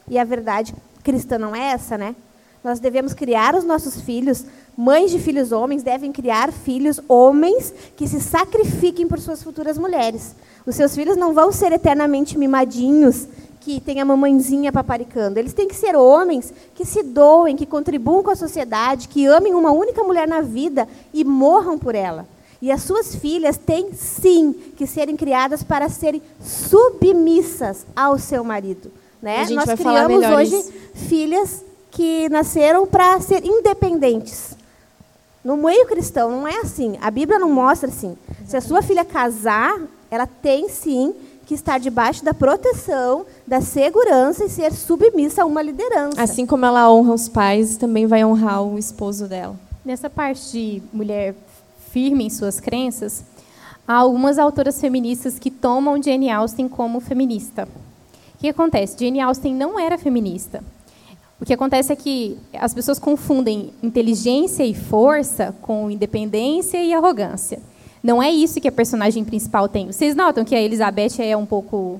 E 0.09 0.19
a 0.19 0.25
verdade 0.25 0.75
cristã 1.05 1.39
não 1.39 1.55
é 1.55 1.71
essa, 1.71 1.97
né? 1.97 2.13
Nós 2.61 2.81
devemos 2.81 3.13
criar 3.13 3.55
os 3.55 3.63
nossos 3.63 4.01
filhos, 4.01 4.43
mães 4.75 5.09
de 5.09 5.19
filhos 5.19 5.53
homens 5.53 5.83
devem 5.83 6.11
criar 6.11 6.51
filhos 6.51 6.99
homens 7.07 7.73
que 7.95 8.05
se 8.05 8.19
sacrifiquem 8.19 9.07
por 9.07 9.21
suas 9.21 9.41
futuras 9.41 9.77
mulheres. 9.77 10.35
Os 10.65 10.75
seus 10.75 10.93
filhos 10.93 11.15
não 11.15 11.33
vão 11.33 11.49
ser 11.53 11.71
eternamente 11.71 12.37
mimadinhos, 12.37 13.25
que 13.67 13.81
tem 13.81 13.99
a 13.99 14.05
mamãezinha 14.05 14.71
paparicando. 14.71 15.37
Eles 15.37 15.51
têm 15.51 15.67
que 15.67 15.75
ser 15.75 15.93
homens 15.93 16.53
que 16.73 16.85
se 16.85 17.03
doem, 17.03 17.57
que 17.57 17.65
contribuam 17.65 18.23
com 18.23 18.31
a 18.31 18.35
sociedade, 18.35 19.09
que 19.09 19.25
amem 19.25 19.53
uma 19.53 19.71
única 19.73 20.01
mulher 20.05 20.25
na 20.25 20.39
vida 20.39 20.87
e 21.13 21.25
morram 21.25 21.77
por 21.77 21.93
ela. 21.93 22.25
E 22.61 22.71
as 22.71 22.83
suas 22.83 23.13
filhas 23.13 23.57
têm 23.57 23.91
sim 23.91 24.53
que 24.77 24.87
serem 24.87 25.17
criadas 25.17 25.63
para 25.63 25.89
serem 25.89 26.21
submissas 26.41 27.85
ao 27.93 28.17
seu 28.17 28.41
marido. 28.41 28.89
Né? 29.21 29.45
Nós 29.49 29.73
criamos 29.73 30.25
hoje 30.25 30.55
isso. 30.55 30.73
filhas 30.93 31.61
que 31.91 32.29
nasceram 32.29 32.87
para 32.87 33.19
ser 33.19 33.43
independentes. 33.43 34.55
No 35.43 35.57
meio 35.57 35.85
cristão 35.87 36.31
não 36.31 36.47
é 36.47 36.61
assim. 36.61 36.97
A 37.01 37.11
Bíblia 37.11 37.37
não 37.37 37.49
mostra 37.49 37.89
assim. 37.89 38.17
Se 38.47 38.55
a 38.55 38.61
sua 38.61 38.81
filha 38.81 39.03
casar, 39.03 39.77
ela 40.09 40.25
tem 40.25 40.69
sim 40.69 41.13
que 41.47 41.53
estar 41.53 41.79
debaixo 41.79 42.25
da 42.25 42.33
proteção, 42.33 43.25
da 43.47 43.61
segurança 43.61 44.43
e 44.43 44.49
ser 44.49 44.73
submissa 44.73 45.43
a 45.43 45.45
uma 45.45 45.61
liderança. 45.61 46.21
Assim 46.21 46.45
como 46.45 46.65
ela 46.65 46.91
honra 46.91 47.13
os 47.13 47.29
pais, 47.29 47.77
também 47.77 48.05
vai 48.05 48.23
honrar 48.25 48.61
o 48.61 48.77
esposo 48.77 49.27
dela. 49.27 49.55
Nessa 49.85 50.09
parte 50.09 50.51
de 50.51 50.83
mulher 50.91 51.33
firme 51.89 52.25
em 52.25 52.29
suas 52.29 52.59
crenças, 52.59 53.23
há 53.87 53.93
algumas 53.93 54.37
autoras 54.37 54.81
feministas 54.81 55.39
que 55.39 55.49
tomam 55.49 56.03
Jane 56.03 56.29
Austen 56.29 56.67
como 56.67 56.99
feminista. 56.99 57.65
O 58.35 58.39
que 58.39 58.49
acontece? 58.49 58.97
Jane 58.99 59.21
Austen 59.21 59.55
não 59.55 59.79
era 59.79 59.97
feminista. 59.97 60.61
O 61.39 61.45
que 61.45 61.53
acontece 61.53 61.93
é 61.93 61.95
que 61.95 62.37
as 62.59 62.73
pessoas 62.73 62.99
confundem 62.99 63.71
inteligência 63.81 64.65
e 64.65 64.73
força 64.73 65.55
com 65.61 65.89
independência 65.89 66.83
e 66.83 66.93
arrogância. 66.93 67.61
Não 68.07 68.23
é 68.23 68.31
isso 68.31 68.61
que 68.61 68.69
a 68.69 68.71
personagem 68.71 69.25
principal 69.25 69.67
tem. 69.67 69.87
Vocês 69.87 70.15
notam 70.15 70.45
que 70.45 70.55
a 70.55 70.61
Elizabeth 70.61 71.19
é 71.19 71.35
um 71.35 71.45
pouco 71.45 71.99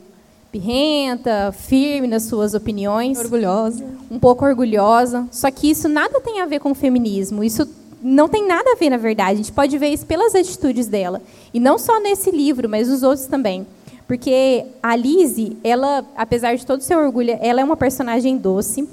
birrenta, 0.53 1.51
firme 1.51 2.07
nas 2.07 2.23
suas 2.23 2.53
opiniões 2.53 3.19
Orgulhosa. 3.19 3.83
um 4.09 4.17
pouco 4.17 4.45
orgulhosa. 4.45 5.27
Só 5.33 5.51
que 5.51 5.69
isso 5.69 5.89
nada 5.89 6.21
tem 6.21 6.39
a 6.39 6.45
ver 6.45 6.59
com 6.61 6.71
o 6.71 6.73
feminismo. 6.73 7.43
Isso 7.43 7.67
não 8.01 8.29
tem 8.29 8.47
nada 8.47 8.71
a 8.71 8.75
ver, 8.75 8.89
na 8.89 8.95
verdade. 8.95 9.33
A 9.33 9.35
gente 9.35 9.51
pode 9.51 9.77
ver 9.77 9.89
isso 9.89 10.05
pelas 10.05 10.33
atitudes 10.33 10.87
dela. 10.87 11.21
E 11.53 11.59
não 11.59 11.77
só 11.77 11.99
nesse 11.99 12.31
livro, 12.31 12.69
mas 12.69 12.87
nos 12.87 13.03
outros 13.03 13.27
também. 13.27 13.67
Porque 14.07 14.63
a 14.81 14.95
Lizzie, 14.95 15.57
ela, 15.61 16.05
apesar 16.15 16.55
de 16.55 16.65
todo 16.65 16.79
o 16.79 16.83
seu 16.83 16.99
orgulho, 16.99 17.37
ela 17.41 17.59
é 17.59 17.63
uma 17.65 17.75
personagem 17.75 18.37
doce. 18.37 18.87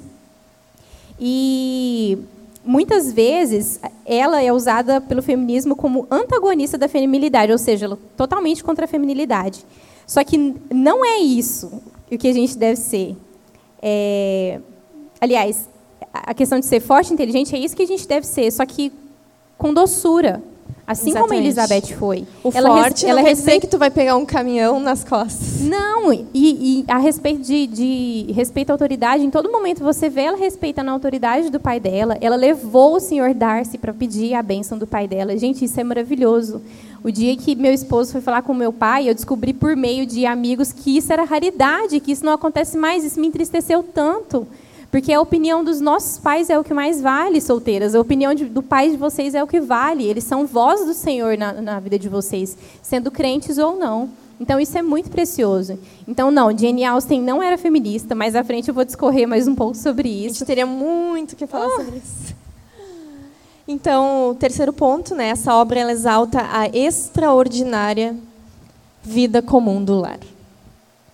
E 1.17 2.17
muitas 2.65 3.13
vezes 3.13 3.79
ela 4.05 4.41
é 4.41 4.53
usada 4.53 5.01
pelo 5.01 5.21
feminismo 5.21 5.75
como 5.75 6.07
antagonista 6.11 6.77
da 6.77 6.87
feminilidade, 6.87 7.51
ou 7.51 7.57
seja, 7.57 7.87
é 7.87 7.97
totalmente 8.15 8.63
contra 8.63 8.85
a 8.85 8.87
feminilidade. 8.87 9.65
Só 10.05 10.23
que 10.23 10.55
não 10.71 11.03
é 11.03 11.17
isso 11.17 11.81
o 12.11 12.17
que 12.17 12.27
a 12.27 12.33
gente 12.33 12.57
deve 12.57 12.75
ser. 12.75 13.17
É, 13.81 14.59
aliás, 15.19 15.67
a 16.13 16.33
questão 16.33 16.59
de 16.59 16.65
ser 16.65 16.79
forte 16.79 17.09
e 17.09 17.13
inteligente 17.13 17.55
é 17.55 17.59
isso 17.59 17.75
que 17.75 17.83
a 17.83 17.87
gente 17.87 18.07
deve 18.07 18.27
ser, 18.27 18.51
só 18.51 18.65
que 18.65 18.91
com 19.57 19.73
doçura. 19.73 20.43
Assim 20.87 21.13
como 21.13 21.33
a 21.33 21.35
Exatamente. 21.35 21.45
Elizabeth 21.45 21.97
foi. 21.97 22.27
O 22.43 22.51
ela 22.53 22.69
forte 22.69 23.05
ela 23.05 23.15
não 23.15 23.23
quer 23.23 23.29
respeita- 23.31 23.61
que 23.61 23.67
tu 23.67 23.77
vai 23.79 23.89
pegar 23.89 24.15
um 24.17 24.25
caminhão 24.25 24.79
nas 24.79 25.03
costas. 25.03 25.61
Não, 25.61 26.13
e, 26.13 26.25
e 26.33 26.85
a 26.87 26.99
respeito 26.99 27.41
de, 27.41 27.65
de 27.65 28.31
respeito 28.33 28.69
à 28.69 28.73
autoridade, 28.73 29.23
em 29.25 29.31
todo 29.31 29.51
momento 29.51 29.83
você 29.83 30.09
vê 30.09 30.21
ela 30.21 30.37
respeitando 30.37 30.91
a 30.91 30.93
autoridade 30.93 31.49
do 31.49 31.59
pai 31.59 31.79
dela. 31.79 32.17
Ela 32.21 32.35
levou 32.35 32.97
o 32.97 32.99
senhor 32.99 33.33
Darcy 33.33 33.79
para 33.79 33.93
pedir 33.93 34.35
a 34.35 34.43
bênção 34.43 34.77
do 34.77 34.85
pai 34.85 35.07
dela. 35.07 35.35
Gente, 35.37 35.65
isso 35.65 35.79
é 35.79 35.83
maravilhoso. 35.83 36.61
O 37.03 37.11
dia 37.11 37.35
que 37.35 37.55
meu 37.55 37.73
esposo 37.73 38.11
foi 38.11 38.21
falar 38.21 38.41
com 38.43 38.53
meu 38.53 38.73
pai, 38.73 39.09
eu 39.09 39.13
descobri 39.15 39.53
por 39.53 39.75
meio 39.75 40.05
de 40.05 40.25
amigos 40.25 40.71
que 40.71 40.97
isso 40.97 41.11
era 41.11 41.23
raridade, 41.23 41.99
que 41.99 42.11
isso 42.11 42.25
não 42.25 42.33
acontece 42.33 42.77
mais. 42.77 43.03
Isso 43.03 43.19
me 43.19 43.27
entristeceu 43.27 43.81
tanto. 43.83 44.47
Porque 44.95 45.11
a 45.11 45.19
opinião 45.19 45.61
dos 45.61 45.81
nossos 45.81 46.17
pais 46.19 46.49
é 46.49 46.57
o 46.57 46.63
que 46.63 46.73
mais 46.73 47.01
vale, 47.01 47.41
solteiras. 47.41 47.93
A 47.93 47.99
opinião 47.99 48.33
de- 48.33 48.45
do 48.45 48.63
pai 48.63 48.91
de 48.91 48.95
vocês 48.95 49.35
é 49.35 49.43
o 49.43 49.47
que 49.47 49.59
vale. 49.59 50.05
Eles 50.05 50.23
são 50.23 50.47
voz 50.47 50.85
do 50.85 50.93
Senhor 50.93 51.37
na, 51.37 51.51
na 51.51 51.79
vida 51.81 51.99
de 51.99 52.07
vocês, 52.07 52.57
sendo 52.81 53.11
crentes 53.11 53.57
ou 53.57 53.75
não. 53.77 54.09
Então, 54.39 54.57
isso 54.57 54.77
é 54.77 54.81
muito 54.81 55.09
precioso. 55.11 55.77
Então, 56.07 56.31
não, 56.31 56.57
Jane 56.57 56.85
Austen 56.85 57.21
não 57.21 57.43
era 57.43 57.57
feminista. 57.57 58.15
Mais 58.15 58.37
à 58.37 58.43
frente 58.45 58.69
eu 58.69 58.73
vou 58.73 58.85
discorrer 58.85 59.27
mais 59.27 59.49
um 59.49 59.53
pouco 59.53 59.75
sobre 59.75 60.07
A 60.07 60.11
isso. 60.27 60.35
gente 60.39 60.47
teria 60.47 60.65
muito 60.65 61.35
que 61.35 61.45
falar 61.45 61.69
sobre 61.71 61.97
isso. 61.97 62.33
Então, 63.67 64.29
o 64.29 64.35
terceiro 64.35 64.71
ponto, 64.71 65.13
né? 65.13 65.27
Essa 65.27 65.53
obra 65.55 65.77
ela 65.77 65.91
exalta 65.91 66.39
a 66.53 66.69
extraordinária 66.69 68.15
vida 69.03 69.41
comum 69.41 69.83
do 69.83 69.95
lar. 69.99 70.19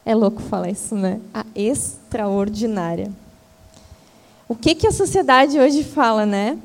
É 0.05 0.13
louco 0.13 0.39
falar 0.39 0.69
isso, 0.69 0.93
né? 0.93 1.19
A 1.33 1.43
extraordinária. 1.55 3.11
O 4.51 4.55
que 4.55 4.75
que 4.75 4.85
a 4.85 4.91
sociedade 4.91 5.57
hoje 5.57 5.81
fala, 5.81 6.25
né? 6.25 6.57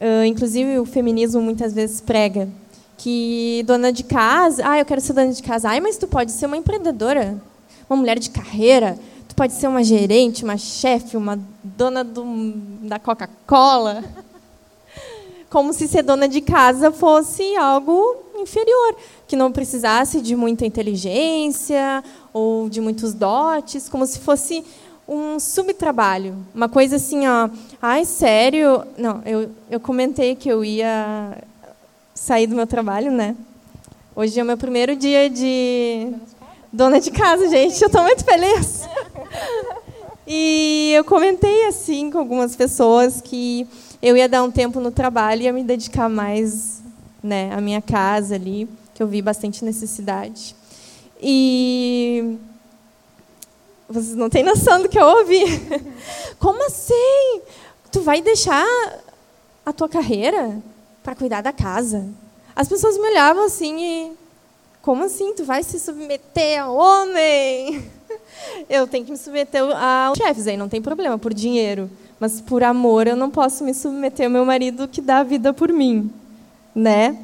Ah, 0.00 0.26
inclusive 0.26 0.76
o 0.80 0.84
feminismo 0.84 1.40
muitas 1.40 1.72
vezes 1.72 2.00
prega 2.00 2.48
que 2.96 3.62
dona 3.64 3.92
de 3.92 4.02
casa, 4.02 4.64
ah, 4.68 4.76
eu 4.76 4.84
quero 4.84 5.00
ser 5.00 5.12
dona 5.12 5.32
de 5.32 5.40
casa. 5.40 5.68
Ai, 5.68 5.78
mas 5.78 5.96
tu 5.96 6.08
pode 6.08 6.32
ser 6.32 6.46
uma 6.46 6.56
empreendedora, 6.56 7.40
uma 7.88 7.96
mulher 7.96 8.18
de 8.18 8.28
carreira, 8.30 8.98
tu 9.28 9.36
pode 9.36 9.52
ser 9.52 9.68
uma 9.68 9.84
gerente, 9.84 10.42
uma 10.42 10.56
chefe, 10.58 11.16
uma 11.16 11.38
dona 11.62 12.02
do- 12.02 12.54
da 12.82 12.98
Coca-Cola. 12.98 14.02
Como 15.48 15.72
se 15.72 15.86
ser 15.86 16.02
dona 16.02 16.26
de 16.26 16.40
casa 16.40 16.90
fosse 16.90 17.54
algo 17.54 18.16
inferior, 18.34 18.96
que 19.28 19.36
não 19.36 19.52
precisasse 19.52 20.20
de 20.20 20.34
muita 20.34 20.66
inteligência 20.66 22.02
ou 22.32 22.68
de 22.68 22.80
muitos 22.80 23.14
dotes, 23.14 23.88
como 23.88 24.04
se 24.06 24.18
fosse 24.18 24.64
um 25.08 25.40
subtrabalho, 25.40 26.36
uma 26.54 26.68
coisa 26.68 26.96
assim, 26.96 27.26
ó, 27.26 27.48
ai, 27.80 28.04
sério? 28.04 28.84
Não, 28.98 29.22
eu, 29.24 29.50
eu 29.70 29.80
comentei 29.80 30.36
que 30.36 30.50
eu 30.50 30.62
ia 30.62 31.38
sair 32.14 32.46
do 32.46 32.54
meu 32.54 32.66
trabalho, 32.66 33.10
né? 33.10 33.34
Hoje 34.14 34.38
é 34.38 34.42
o 34.42 34.46
meu 34.46 34.58
primeiro 34.58 34.94
dia 34.94 35.30
de 35.30 36.12
dona 36.70 37.00
de 37.00 37.10
casa, 37.10 37.48
gente. 37.48 37.80
Eu 37.80 37.86
estou 37.86 38.02
muito 38.02 38.24
feliz. 38.24 38.86
E 40.30 40.92
eu 40.94 41.04
comentei 41.04 41.64
assim 41.68 42.10
com 42.10 42.18
algumas 42.18 42.54
pessoas 42.54 43.18
que 43.18 43.66
eu 44.02 44.14
ia 44.14 44.28
dar 44.28 44.42
um 44.42 44.50
tempo 44.50 44.78
no 44.78 44.90
trabalho 44.90 45.40
e 45.40 45.44
ia 45.46 45.52
me 45.54 45.64
dedicar 45.64 46.06
mais, 46.06 46.82
né, 47.22 47.50
à 47.54 47.62
minha 47.62 47.80
casa 47.80 48.34
ali, 48.34 48.68
que 48.94 49.02
eu 49.02 49.06
vi 49.06 49.22
bastante 49.22 49.64
necessidade. 49.64 50.54
E 51.18 52.36
vocês 53.88 54.14
não 54.14 54.28
têm 54.28 54.42
noção 54.42 54.82
do 54.82 54.88
que 54.88 54.98
eu 54.98 55.06
ouvi. 55.06 55.44
Como 56.38 56.64
assim? 56.66 57.40
Tu 57.90 58.02
vai 58.02 58.20
deixar 58.20 58.66
a 59.64 59.72
tua 59.72 59.88
carreira 59.88 60.60
para 61.02 61.14
cuidar 61.14 61.40
da 61.40 61.52
casa? 61.52 62.06
As 62.54 62.68
pessoas 62.68 62.98
me 62.98 63.08
olhavam 63.08 63.44
assim 63.44 63.80
e 63.80 64.12
como 64.82 65.04
assim? 65.04 65.34
Tu 65.34 65.44
vai 65.44 65.62
se 65.62 65.78
submeter 65.78 66.62
a 66.62 66.68
homem? 66.68 67.84
Eu 68.68 68.86
tenho 68.86 69.04
que 69.04 69.10
me 69.10 69.16
submeter 69.16 69.62
a 69.74 70.12
chefes, 70.16 70.46
aí 70.46 70.56
não 70.56 70.68
tem 70.68 70.80
problema, 70.80 71.18
por 71.18 71.32
dinheiro. 71.32 71.90
Mas 72.18 72.40
por 72.40 72.62
amor 72.62 73.06
eu 73.06 73.14
não 73.14 73.30
posso 73.30 73.62
me 73.62 73.72
submeter 73.72 74.26
ao 74.26 74.32
meu 74.32 74.44
marido 74.44 74.88
que 74.88 75.00
dá 75.00 75.18
a 75.18 75.22
vida 75.22 75.52
por 75.52 75.72
mim, 75.72 76.10
né? 76.74 77.16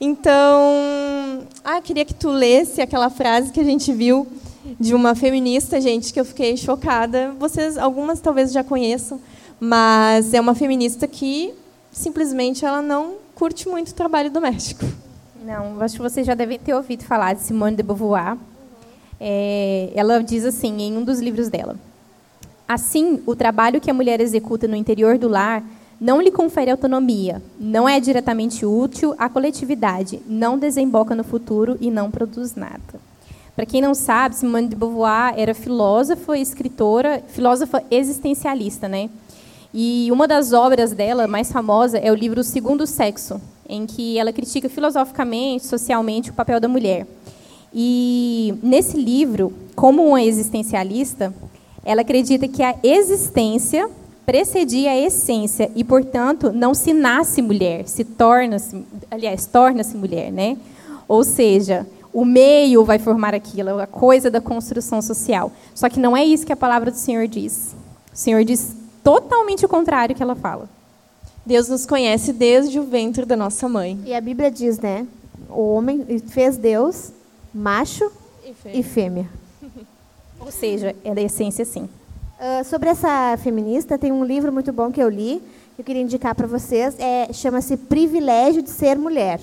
Então, 0.00 1.46
ah, 1.62 1.80
queria 1.80 2.04
que 2.04 2.14
tu 2.14 2.28
lesse 2.30 2.80
aquela 2.80 3.08
frase 3.08 3.52
que 3.52 3.60
a 3.60 3.64
gente 3.64 3.92
viu 3.92 4.26
de 4.78 4.94
uma 4.94 5.14
feminista, 5.14 5.80
gente, 5.80 6.12
que 6.12 6.20
eu 6.20 6.24
fiquei 6.24 6.56
chocada. 6.56 7.34
Vocês, 7.38 7.78
algumas 7.78 8.20
talvez 8.20 8.52
já 8.52 8.62
conheçam, 8.62 9.20
mas 9.58 10.34
é 10.34 10.40
uma 10.40 10.54
feminista 10.54 11.06
que 11.06 11.54
simplesmente 11.92 12.64
ela 12.64 12.82
não 12.82 13.14
curte 13.34 13.68
muito 13.68 13.90
o 13.90 13.94
trabalho 13.94 14.30
doméstico. 14.30 14.84
Não, 15.44 15.80
acho 15.80 15.96
que 15.96 16.02
vocês 16.02 16.26
já 16.26 16.34
devem 16.34 16.58
ter 16.58 16.74
ouvido 16.74 17.04
falar 17.04 17.34
de 17.34 17.42
Simone 17.42 17.76
de 17.76 17.82
Beauvoir. 17.82 18.36
É, 19.18 19.90
ela 19.94 20.22
diz 20.22 20.44
assim 20.44 20.80
em 20.82 20.96
um 20.96 21.04
dos 21.04 21.20
livros 21.20 21.48
dela: 21.48 21.76
Assim, 22.68 23.22
o 23.26 23.34
trabalho 23.34 23.80
que 23.80 23.90
a 23.90 23.94
mulher 23.94 24.20
executa 24.20 24.68
no 24.68 24.76
interior 24.76 25.18
do 25.18 25.28
lar 25.28 25.64
não 26.00 26.20
lhe 26.20 26.30
confere 26.30 26.70
autonomia, 26.70 27.42
não 27.58 27.86
é 27.86 28.00
diretamente 28.00 28.64
útil 28.64 29.14
à 29.18 29.28
coletividade, 29.28 30.22
não 30.26 30.58
desemboca 30.58 31.14
no 31.14 31.22
futuro 31.22 31.76
e 31.80 31.90
não 31.90 32.10
produz 32.10 32.54
nada. 32.54 33.09
Para 33.60 33.66
quem 33.66 33.82
não 33.82 33.94
sabe, 33.94 34.36
Simone 34.36 34.68
de 34.68 34.74
Beauvoir 34.74 35.34
era 35.36 35.52
filósofa 35.52 36.34
e 36.34 36.40
escritora, 36.40 37.22
filósofa 37.28 37.84
existencialista, 37.90 38.88
né? 38.88 39.10
E 39.74 40.08
uma 40.10 40.26
das 40.26 40.54
obras 40.54 40.92
dela 40.92 41.26
mais 41.26 41.52
famosa 41.52 41.98
é 41.98 42.10
o 42.10 42.14
livro 42.14 42.42
Segundo 42.42 42.86
Sexo, 42.86 43.38
em 43.68 43.84
que 43.84 44.18
ela 44.18 44.32
critica 44.32 44.66
filosoficamente, 44.66 45.66
socialmente 45.66 46.30
o 46.30 46.32
papel 46.32 46.58
da 46.58 46.68
mulher. 46.68 47.06
E 47.70 48.54
nesse 48.62 48.96
livro, 48.96 49.52
como 49.76 50.06
uma 50.06 50.22
existencialista, 50.22 51.30
ela 51.84 52.00
acredita 52.00 52.48
que 52.48 52.62
a 52.62 52.74
existência 52.82 53.90
precedia 54.24 54.92
a 54.92 54.98
essência 54.98 55.70
e, 55.76 55.84
portanto, 55.84 56.50
não 56.50 56.72
se 56.72 56.94
nasce 56.94 57.42
mulher, 57.42 57.86
se 57.86 58.04
torna-se, 58.04 58.86
aliás, 59.10 59.44
torna-se 59.44 59.98
mulher, 59.98 60.32
né? 60.32 60.56
Ou 61.06 61.22
seja, 61.22 61.86
o 62.12 62.24
meio 62.24 62.84
vai 62.84 62.98
formar 62.98 63.34
aquilo, 63.34 63.78
a 63.80 63.86
coisa 63.86 64.30
da 64.30 64.40
construção 64.40 65.00
social. 65.00 65.52
Só 65.74 65.88
que 65.88 66.00
não 66.00 66.16
é 66.16 66.24
isso 66.24 66.46
que 66.46 66.52
a 66.52 66.56
palavra 66.56 66.90
do 66.90 66.96
Senhor 66.96 67.26
diz. 67.28 67.74
O 68.12 68.16
Senhor 68.16 68.44
diz 68.44 68.74
totalmente 69.02 69.64
o 69.64 69.68
contrário 69.68 70.14
que 70.14 70.22
ela 70.22 70.34
fala. 70.34 70.68
Deus 71.46 71.68
nos 71.68 71.86
conhece 71.86 72.32
desde 72.32 72.78
o 72.78 72.84
ventre 72.84 73.24
da 73.24 73.36
nossa 73.36 73.68
mãe. 73.68 73.98
E 74.04 74.14
a 74.14 74.20
Bíblia 74.20 74.50
diz, 74.50 74.78
né? 74.78 75.06
O 75.48 75.74
homem 75.74 76.04
fez 76.28 76.56
Deus 76.56 77.12
macho 77.52 78.10
E 78.44 78.52
fêmea. 78.52 78.78
e 78.78 78.82
fêmea. 78.82 79.28
Ou 80.40 80.50
seja, 80.50 80.94
é 81.04 81.14
da 81.14 81.22
essência 81.22 81.64
sim. 81.64 81.88
Ah, 82.38 82.64
sobre 82.64 82.88
essa 82.88 83.36
feminista, 83.42 83.98
tem 83.98 84.10
um 84.12 84.24
livro 84.24 84.52
muito 84.52 84.72
bom 84.72 84.90
que 84.90 85.02
eu 85.02 85.08
li, 85.08 85.42
que 85.76 85.82
eu 85.82 85.84
queria 85.84 86.02
indicar 86.02 86.34
para 86.34 86.46
vocês, 86.46 86.94
é, 86.98 87.30
chama-se 87.32 87.76
Privilégio 87.76 88.62
de 88.62 88.70
Ser 88.70 88.96
Mulher. 88.98 89.40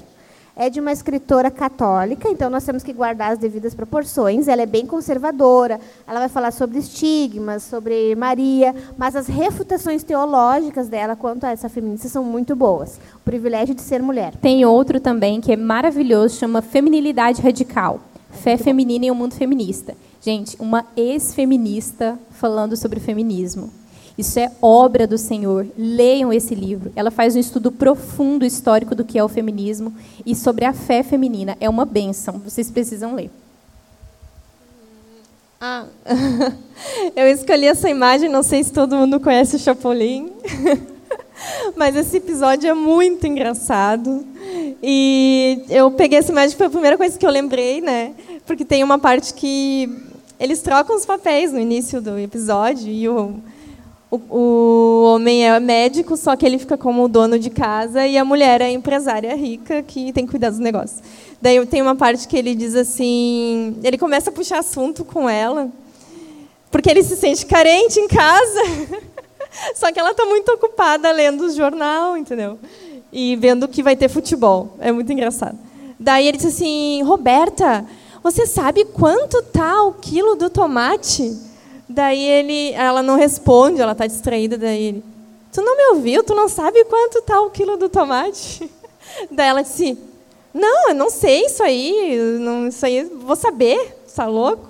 É 0.60 0.72
de 0.72 0.80
uma 0.80 0.92
escritora 0.92 1.52
católica, 1.52 2.28
então 2.28 2.50
nós 2.50 2.66
temos 2.66 2.82
que 2.82 2.92
guardar 2.92 3.34
as 3.34 3.38
devidas 3.38 3.76
proporções. 3.76 4.48
Ela 4.48 4.64
é 4.64 4.66
bem 4.66 4.88
conservadora, 4.88 5.80
ela 6.08 6.18
vai 6.18 6.30
falar 6.30 6.52
sobre 6.52 6.80
estigmas, 6.80 7.62
sobre 7.62 8.16
Maria, 8.16 8.74
mas 8.98 9.16
as 9.16 9.28
refutações 9.28 10.02
teológicas 10.02 10.88
dela 10.88 11.16
quanto 11.16 11.44
a 11.44 11.52
essa 11.52 11.70
feminista 11.70 12.10
são 12.10 12.24
muito 12.24 12.56
boas. 12.56 13.00
O 13.18 13.20
privilégio 13.20 13.76
de 13.76 13.82
ser 13.82 14.02
mulher. 14.02 14.34
Tem 14.42 14.66
outro 14.66 15.00
também 15.00 15.40
que 15.40 15.52
é 15.52 15.56
maravilhoso, 15.56 16.40
chama 16.40 16.64
Feminilidade 16.64 17.40
Radical. 17.40 18.00
Fé 18.32 18.58
feminina 18.58 19.06
em 19.06 19.12
um 19.12 19.16
mundo 19.16 19.36
feminista. 19.36 19.96
Gente, 20.20 20.58
uma 20.60 20.88
ex-feminista 20.96 22.18
falando 22.32 22.76
sobre 22.76 23.00
feminismo. 23.00 23.72
Isso 24.18 24.40
é 24.40 24.52
obra 24.62 25.06
do 25.06 25.18
Senhor. 25.18 25.68
Leiam 25.78 26.34
esse 26.34 26.56
livro. 26.56 26.92
Ela 26.96 27.12
faz 27.12 27.36
um 27.36 27.40
estudo 27.40 27.72
profundo 27.72 28.44
histórico 28.44 28.96
do 28.96 29.06
que 29.06 29.20
é 29.20 29.24
o 29.24 29.28
feminismo 29.28 29.94
e 30.26 30.36
sobre 30.36 30.66
a 30.66 30.74
fé 30.74 31.04
feminina. 31.04 31.56
É 31.60 31.70
uma 31.70 31.86
benção. 31.86 32.40
Vocês 32.40 32.72
precisam 32.72 33.14
ler. 33.14 33.30
Ah, 35.60 35.86
eu 37.16 37.28
escolhi 37.28 37.66
essa 37.66 37.90
imagem, 37.90 38.30
não 38.30 38.44
sei 38.44 38.64
se 38.64 38.72
todo 38.72 38.96
mundo 38.96 39.20
conhece 39.20 39.56
o 39.56 39.60
Chapolin, 39.60 40.32
mas 41.76 41.96
esse 41.96 42.18
episódio 42.18 42.70
é 42.70 42.76
muito 42.76 43.26
engraçado. 43.26 44.24
E 44.84 45.64
eu 45.70 45.90
peguei 45.90 46.20
essa 46.20 46.32
imagem, 46.32 46.56
foi 46.56 46.68
a 46.68 46.70
primeira 46.70 46.96
coisa 46.96 47.18
que 47.18 47.26
eu 47.26 47.32
lembrei, 47.32 47.82
né? 47.82 48.14
Porque 48.46 48.64
tem 48.64 48.84
uma 48.84 49.00
parte 49.00 49.34
que 49.34 49.90
eles 50.40 50.62
trocam 50.62 50.96
os 50.96 51.06
papéis 51.06 51.52
no 51.52 51.60
início 51.60 52.00
do 52.00 52.20
episódio 52.20 52.88
e 52.88 53.10
o, 53.10 53.42
o, 54.10 54.18
o 54.30 55.04
homem 55.04 55.46
é 55.46 55.60
médico, 55.60 56.16
só 56.16 56.36
que 56.36 56.46
ele 56.46 56.58
fica 56.58 56.78
como 56.78 57.08
dono 57.10 57.38
de 57.38 57.50
casa 57.50 58.08
e 58.08 58.18
a 58.18 58.24
mulher 58.24 58.62
é 58.62 58.72
empresária 58.72 59.36
rica 59.36 59.84
que 59.84 60.14
tem 60.14 60.26
que 60.26 60.32
cuidar 60.32 60.50
dos 60.50 60.60
negócios. 60.60 61.02
Daí 61.42 61.64
tem 61.66 61.82
uma 61.82 61.96
parte 61.96 62.28
que 62.28 62.38
ele 62.38 62.56
diz 62.56 62.74
assim, 62.74 63.78
ele 63.84 63.98
começa 63.98 64.30
a 64.30 64.34
puxar 64.34 64.60
assunto 64.60 65.04
com 65.04 65.30
ela, 65.30 65.70
porque 66.72 66.90
ele 66.90 67.04
se 67.04 67.18
sente 67.18 67.46
carente 67.46 68.00
em 68.00 68.08
casa. 68.08 68.62
Só 69.76 69.92
que 69.92 70.00
ela 70.00 70.12
está 70.12 70.26
muito 70.26 70.50
ocupada 70.52 71.12
lendo 71.12 71.46
o 71.46 71.50
jornal, 71.50 72.16
entendeu? 72.16 72.60
E 73.12 73.36
vendo 73.36 73.68
que 73.68 73.84
vai 73.84 73.96
ter 73.96 74.08
futebol. 74.08 74.76
É 74.80 74.92
muito 74.92 75.12
engraçado. 75.12 75.58
Daí 76.00 76.28
ele 76.28 76.38
disse 76.38 76.50
assim, 76.50 77.02
Roberta, 77.04 77.86
você 78.22 78.46
sabe 78.46 78.86
quanto 78.86 79.42
tá 79.44 79.84
o 79.84 79.94
quilo 79.94 80.36
do 80.36 80.50
tomate? 80.50 81.47
Daí 81.98 82.24
ele, 82.24 82.74
ela 82.74 83.02
não 83.02 83.16
responde, 83.16 83.82
ela 83.82 83.94
está 83.94 84.06
distraída. 84.06 84.56
Daí 84.56 84.84
ele, 84.84 85.04
tu 85.52 85.64
não 85.64 85.76
me 85.76 85.98
ouviu? 85.98 86.24
Tu 86.24 86.36
não 86.36 86.48
sabe 86.48 86.86
quanto 86.86 87.24
tá 87.24 87.42
o 87.42 87.50
quilo 87.50 87.76
do 87.76 87.90
tomate? 87.90 88.70
Daí 89.32 89.48
ela 89.48 89.64
disse, 89.64 89.98
não, 90.54 90.90
eu 90.90 90.94
não 90.94 91.10
sei 91.10 91.48
isso 91.48 91.64
aí, 91.64 92.38
não, 92.40 92.68
isso 92.68 92.86
aí 92.86 93.04
vou 93.04 93.36
saber, 93.36 93.98
está 94.06 94.28
louco? 94.28 94.70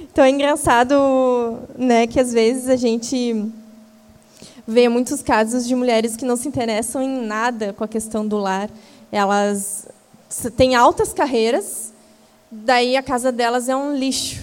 Então 0.00 0.22
é 0.22 0.30
engraçado, 0.30 1.58
né, 1.76 2.06
que 2.06 2.20
às 2.20 2.32
vezes 2.32 2.68
a 2.68 2.76
gente 2.76 3.52
vê 4.64 4.88
muitos 4.88 5.22
casos 5.22 5.66
de 5.66 5.74
mulheres 5.74 6.14
que 6.14 6.24
não 6.24 6.36
se 6.36 6.46
interessam 6.46 7.02
em 7.02 7.26
nada 7.26 7.72
com 7.72 7.82
a 7.82 7.88
questão 7.88 8.24
do 8.24 8.38
lar. 8.38 8.70
Elas 9.10 9.88
têm 10.56 10.76
altas 10.76 11.12
carreiras, 11.12 11.92
daí 12.48 12.96
a 12.96 13.02
casa 13.02 13.32
delas 13.32 13.68
é 13.68 13.74
um 13.74 13.92
lixo, 13.92 14.40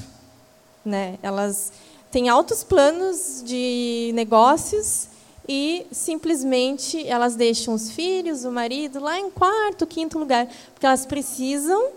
né? 0.84 1.18
Elas 1.24 1.72
têm 2.12 2.30
altos 2.30 2.64
planos 2.64 3.42
de 3.46 4.12
negócios 4.14 5.08
e 5.48 5.86
simplesmente 5.92 7.08
elas 7.08 7.36
deixam 7.36 7.74
os 7.74 7.90
filhos, 7.90 8.44
o 8.44 8.52
marido 8.52 9.00
lá 9.00 9.20
em 9.20 9.30
quarto, 9.30 9.88
quinto 9.88 10.20
lugar, 10.20 10.48
porque 10.74 10.86
elas 10.86 11.06
precisam 11.06 11.90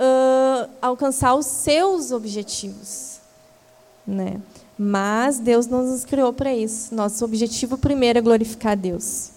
ãh, 0.00 0.68
alcançar 0.80 1.34
os 1.34 1.46
seus 1.46 2.10
objetivos, 2.10 3.18
né? 4.06 4.40
Mas 4.76 5.38
Deus 5.38 5.66
não 5.66 5.82
nos 5.84 6.04
criou 6.04 6.32
para 6.32 6.52
isso. 6.52 6.92
Nosso 6.94 7.24
objetivo 7.24 7.78
primeiro 7.78 8.18
é 8.18 8.22
glorificar 8.22 8.76
Deus. 8.76 9.30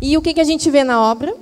E 0.00 0.16
o 0.16 0.22
que, 0.22 0.34
que 0.34 0.40
a 0.40 0.44
gente 0.44 0.70
vê 0.70 0.82
na 0.82 1.00
obra? 1.00 1.36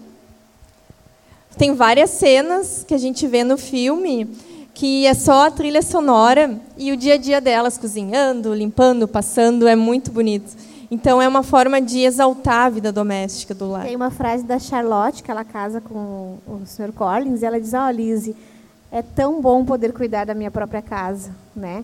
Tem 1.57 1.75
várias 1.75 2.11
cenas 2.11 2.85
que 2.87 2.93
a 2.93 2.99
gente 2.99 3.27
vê 3.27 3.43
no 3.43 3.57
filme 3.57 4.29
que 4.77 5.07
é 5.07 5.15
só 5.15 5.47
a 5.47 5.51
trilha 5.51 5.81
sonora 5.81 6.61
e 6.77 6.93
o 6.93 6.99
dia 6.99 7.15
a 7.15 7.17
dia 7.17 7.41
delas 7.41 7.79
cozinhando, 7.79 8.53
limpando, 8.53 9.09
passando, 9.09 9.67
é 9.67 9.75
muito 9.75 10.13
bonito. 10.13 10.55
Então 10.91 11.21
é 11.21 11.27
uma 11.27 11.43
forma 11.43 11.81
de 11.81 12.01
exaltar 12.01 12.67
a 12.67 12.69
vida 12.69 12.93
doméstica 12.93 13.55
do 13.55 13.71
lar. 13.71 13.85
Tem 13.87 13.97
uma 13.97 14.11
frase 14.11 14.45
da 14.45 14.59
Charlotte, 14.59 15.23
que 15.23 15.31
ela 15.31 15.45
casa 15.45 15.81
com 15.81 16.37
o 16.47 16.61
Sr. 16.67 16.93
Collins, 16.93 17.41
e 17.41 17.47
ela 17.47 17.59
diz, 17.59 17.73
ó, 17.73 17.89
Lizzie, 17.89 18.37
é 18.93 19.01
tão 19.01 19.41
bom 19.41 19.65
poder 19.65 19.95
cuidar 19.95 20.27
da 20.27 20.35
minha 20.35 20.51
própria 20.51 20.83
casa, 20.83 21.31
né? 21.55 21.83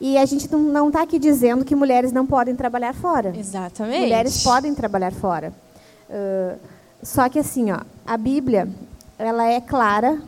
E 0.00 0.16
a 0.16 0.24
gente 0.24 0.50
não 0.50 0.88
está 0.88 1.02
aqui 1.02 1.18
dizendo 1.18 1.62
que 1.62 1.76
mulheres 1.76 2.10
não 2.10 2.24
podem 2.24 2.56
trabalhar 2.56 2.94
fora. 2.94 3.34
Exatamente. 3.38 4.00
Mulheres 4.00 4.42
podem 4.42 4.74
trabalhar 4.74 5.12
fora. 5.12 5.52
Ah, 6.08 6.56
só 7.02 7.28
que 7.28 7.38
assim, 7.38 7.70
ó, 7.70 7.80
a 8.06 8.16
Bíblia, 8.16 8.66
ela 9.18 9.46
é 9.46 9.60
clara 9.60 10.22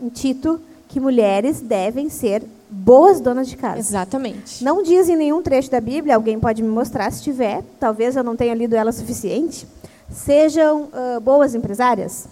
em 0.00 0.08
Tito 0.08 0.58
que 0.98 1.00
mulheres 1.00 1.60
devem 1.60 2.10
ser 2.10 2.42
boas 2.68 3.20
donas 3.20 3.48
de 3.48 3.56
casa. 3.56 3.78
Exatamente. 3.78 4.64
Não 4.64 4.82
diz 4.82 5.08
em 5.08 5.16
nenhum 5.16 5.40
trecho 5.40 5.70
da 5.70 5.80
Bíblia, 5.80 6.16
alguém 6.16 6.38
pode 6.38 6.60
me 6.60 6.68
mostrar 6.68 7.10
se 7.12 7.22
tiver, 7.22 7.62
talvez 7.78 8.16
eu 8.16 8.24
não 8.24 8.34
tenha 8.34 8.52
lido 8.52 8.74
ela 8.74 8.90
o 8.90 8.92
suficiente. 8.92 9.66
Sejam 10.10 10.88
ah, 10.92 11.20
boas 11.20 11.54
empresárias, 11.54 12.26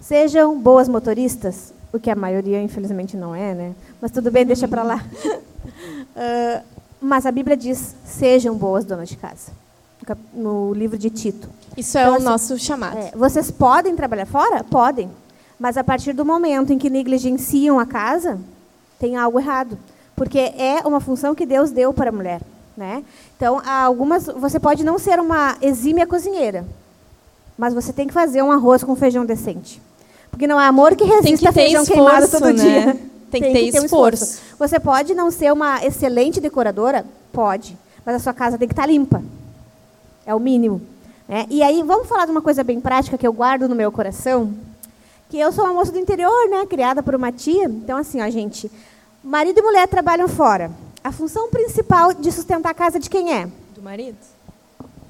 sejam 0.00 0.58
boas 0.58 0.88
motoristas, 0.88 1.74
o 1.92 1.98
que 1.98 2.10
a 2.10 2.14
maioria 2.14 2.62
infelizmente 2.62 3.16
não 3.16 3.34
é, 3.34 3.52
né? 3.52 3.74
Mas 4.00 4.12
tudo 4.12 4.30
bem, 4.30 4.46
deixa 4.46 4.68
para 4.68 4.82
lá. 4.82 5.04
Ah, 6.16 6.62
mas 7.00 7.26
a 7.26 7.32
Bíblia 7.32 7.56
diz: 7.56 7.96
sejam 8.04 8.54
boas 8.54 8.84
donas 8.84 9.08
de 9.08 9.16
casa. 9.16 9.50
No 10.32 10.72
livro 10.74 10.96
de 10.96 11.10
Tito. 11.10 11.48
Isso 11.76 11.96
é 11.98 12.02
Então, 12.02 12.12
o 12.12 12.16
assim, 12.16 12.24
nosso 12.24 12.58
chamado. 12.58 12.98
É, 12.98 13.10
vocês 13.16 13.50
podem 13.50 13.96
trabalhar 13.96 14.26
fora? 14.26 14.62
Podem. 14.62 15.10
Mas 15.58 15.76
a 15.76 15.84
partir 15.84 16.12
do 16.12 16.24
momento 16.24 16.72
em 16.72 16.78
que 16.78 16.90
negligenciam 16.90 17.78
a 17.78 17.86
casa, 17.86 18.38
tem 18.98 19.16
algo 19.16 19.38
errado. 19.38 19.78
Porque 20.16 20.38
é 20.38 20.80
uma 20.84 21.00
função 21.00 21.34
que 21.34 21.46
Deus 21.46 21.70
deu 21.70 21.92
para 21.92 22.10
a 22.10 22.12
mulher. 22.12 22.40
Né? 22.76 23.04
Então, 23.36 23.62
algumas, 23.64 24.26
você 24.26 24.58
pode 24.58 24.84
não 24.84 24.98
ser 24.98 25.20
uma 25.20 25.56
exímia 25.62 26.06
cozinheira, 26.08 26.64
mas 27.56 27.72
você 27.72 27.92
tem 27.92 28.06
que 28.08 28.12
fazer 28.12 28.42
um 28.42 28.50
arroz 28.50 28.82
com 28.82 28.96
feijão 28.96 29.24
decente. 29.24 29.80
Porque 30.28 30.46
não 30.48 30.58
há 30.58 30.66
amor 30.66 30.96
que 30.96 31.04
Tem 31.04 31.08
resista 31.08 31.36
que 31.38 31.44
ter 31.46 31.52
feijão 31.52 31.84
queimado 31.86 32.24
esforço, 32.24 32.44
todo 32.44 32.56
né? 32.56 32.62
dia. 32.64 33.00
Tem 33.30 33.42
que 33.42 33.70
ter 33.70 33.80
um 33.80 33.84
esforço. 33.84 34.40
Você 34.58 34.80
pode 34.80 35.14
não 35.14 35.30
ser 35.30 35.52
uma 35.52 35.84
excelente 35.84 36.40
decoradora? 36.40 37.04
Pode. 37.32 37.76
Mas 38.04 38.16
a 38.16 38.18
sua 38.18 38.32
casa 38.32 38.58
tem 38.58 38.66
que 38.66 38.74
estar 38.74 38.86
limpa. 38.86 39.22
É 40.26 40.34
o 40.34 40.40
mínimo. 40.40 40.80
né? 41.28 41.46
E 41.48 41.62
aí, 41.62 41.82
vamos 41.84 42.08
falar 42.08 42.24
de 42.26 42.32
uma 42.32 42.42
coisa 42.42 42.64
bem 42.64 42.80
prática 42.80 43.16
que 43.16 43.26
eu 43.26 43.32
guardo 43.32 43.68
no 43.68 43.74
meu 43.76 43.92
coração. 43.92 44.52
Que 45.28 45.38
eu 45.38 45.50
sou 45.52 45.64
uma 45.64 45.74
moça 45.74 45.90
do 45.90 45.98
interior, 45.98 46.48
né? 46.48 46.66
Criada 46.66 47.02
por 47.02 47.14
uma 47.14 47.32
tia. 47.32 47.64
Então, 47.64 47.98
assim, 47.98 48.20
ó, 48.20 48.28
gente. 48.30 48.70
Marido 49.22 49.58
e 49.58 49.62
mulher 49.62 49.88
trabalham 49.88 50.28
fora. 50.28 50.70
A 51.02 51.10
função 51.10 51.48
principal 51.48 52.12
de 52.12 52.30
sustentar 52.30 52.70
a 52.70 52.74
casa 52.74 52.98
de 52.98 53.10
quem 53.10 53.32
é? 53.32 53.48
Do 53.74 53.82
marido. 53.82 54.16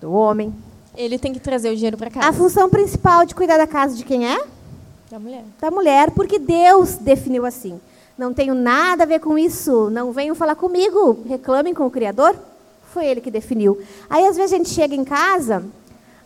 Do 0.01 0.13
homem. 0.13 0.55
Ele 0.97 1.19
tem 1.19 1.33
que 1.33 1.41
trazer 1.41 1.71
o 1.71 1.75
dinheiro 1.77 1.97
para 1.97 2.11
casa. 2.11 2.29
A 2.29 2.33
função 2.33 2.71
principal 2.71 3.27
de 3.27 3.35
cuidar 3.35 3.59
da 3.59 3.67
casa 3.67 3.97
de 3.97 4.05
quem 4.05 4.27
é? 4.33 4.45
Da 5.11 5.19
mulher. 5.19 5.45
da 5.61 5.71
mulher, 5.71 6.11
porque 6.13 6.39
Deus 6.39 6.95
definiu 6.97 7.45
assim. 7.45 7.81
Não 8.17 8.33
tenho 8.33 8.55
nada 8.55 9.03
a 9.03 9.07
ver 9.07 9.21
com 9.21 9.37
isso, 9.37 9.91
não 9.91 10.13
venham 10.13 10.35
falar 10.35 10.55
comigo, 10.55 11.19
reclamem 11.29 11.75
com 11.75 11.87
o 11.87 11.91
Criador. 11.91 12.37
Foi 12.93 13.05
ele 13.07 13.21
que 13.21 13.31
definiu. 13.31 13.81
Aí 14.09 14.25
às 14.25 14.37
vezes 14.37 14.53
a 14.53 14.57
gente 14.57 14.69
chega 14.71 14.95
em 14.95 15.05
casa, 15.05 15.65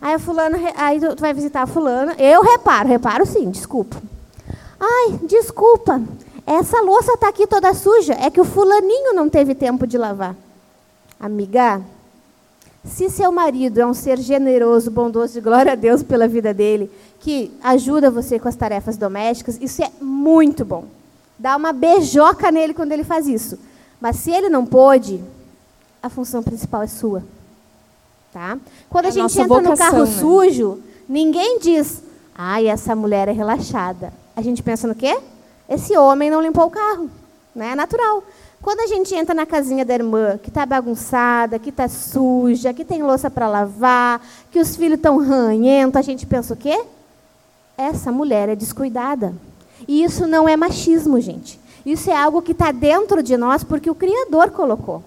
aí 0.00 0.14
a 0.14 0.84
aí 0.84 1.00
tu 1.00 1.20
vai 1.20 1.32
visitar 1.32 1.62
a 1.62 1.66
fulana, 1.66 2.14
eu 2.18 2.42
reparo, 2.42 2.88
reparo 2.88 3.26
sim, 3.26 3.50
desculpa. 3.50 3.96
Ai, 4.80 5.18
desculpa, 5.24 6.00
essa 6.46 6.80
louça 6.80 7.14
está 7.14 7.28
aqui 7.28 7.46
toda 7.46 7.74
suja, 7.74 8.14
é 8.14 8.30
que 8.30 8.40
o 8.40 8.44
fulaninho 8.44 9.12
não 9.12 9.28
teve 9.28 9.54
tempo 9.54 9.86
de 9.86 9.98
lavar. 9.98 10.34
Amiga, 11.18 11.82
se 12.84 13.10
seu 13.10 13.30
marido 13.32 13.80
é 13.80 13.86
um 13.86 13.92
ser 13.92 14.18
generoso, 14.18 14.90
bondoso, 14.90 15.36
e 15.36 15.42
glória 15.42 15.72
a 15.72 15.74
Deus 15.74 16.02
pela 16.02 16.28
vida 16.28 16.54
dele, 16.54 16.90
que 17.20 17.50
ajuda 17.62 18.10
você 18.10 18.38
com 18.38 18.48
as 18.48 18.56
tarefas 18.56 18.96
domésticas, 18.96 19.58
isso 19.60 19.82
é 19.82 19.90
muito 20.00 20.64
bom. 20.64 20.84
Dá 21.38 21.56
uma 21.56 21.72
beijoca 21.72 22.50
nele 22.50 22.72
quando 22.72 22.92
ele 22.92 23.04
faz 23.04 23.26
isso. 23.26 23.58
Mas 24.00 24.16
se 24.16 24.30
ele 24.30 24.48
não 24.48 24.64
pôde, 24.64 25.22
a 26.02 26.08
função 26.08 26.42
principal 26.42 26.82
é 26.82 26.86
sua. 26.86 27.22
Tá? 28.32 28.58
Quando 28.90 29.06
É 29.06 29.08
a 29.08 29.10
a 29.10 29.14
gente 29.14 29.40
entra 29.40 29.46
no 29.48 29.70
vocação, 29.70 29.90
carro 29.90 30.04
né? 30.04 30.12
sujo, 30.12 30.78
ninguém 31.08 31.58
diz, 31.58 32.02
ai, 32.34 32.68
essa 32.68 32.94
mulher 32.94 33.28
é 33.28 33.32
relaxada. 33.32 34.12
A 34.36 34.42
gente 34.42 34.62
pensa 34.62 34.86
no 34.86 34.94
quê? 34.94 35.18
Esse 35.68 35.96
homem 35.96 36.30
não 36.30 36.40
limpou 36.40 36.66
o 36.66 36.70
carro. 36.70 37.10
Né? 37.54 37.72
É 37.72 37.74
natural. 37.74 38.22
Quando 38.60 38.80
a 38.80 38.86
gente 38.86 39.14
entra 39.14 39.34
na 39.34 39.46
casinha 39.46 39.84
da 39.84 39.94
irmã, 39.94 40.38
que 40.42 40.48
está 40.48 40.66
bagunçada, 40.66 41.58
que 41.58 41.70
está 41.70 41.88
suja, 41.88 42.74
que 42.74 42.84
tem 42.84 43.02
louça 43.02 43.30
para 43.30 43.48
lavar, 43.48 44.20
que 44.50 44.58
os 44.58 44.74
filhos 44.76 44.96
estão 44.96 45.18
ranhentos, 45.18 45.96
a 45.96 46.02
gente 46.02 46.26
pensa 46.26 46.54
o 46.54 46.56
quê? 46.56 46.84
Essa 47.76 48.10
mulher 48.10 48.48
é 48.48 48.56
descuidada. 48.56 49.32
E 49.86 50.02
isso 50.02 50.26
não 50.26 50.48
é 50.48 50.56
machismo, 50.56 51.20
gente. 51.20 51.58
Isso 51.86 52.10
é 52.10 52.16
algo 52.16 52.42
que 52.42 52.52
está 52.52 52.72
dentro 52.72 53.22
de 53.22 53.36
nós 53.36 53.62
porque 53.62 53.88
o 53.88 53.94
Criador 53.94 54.50
colocou. 54.50 55.02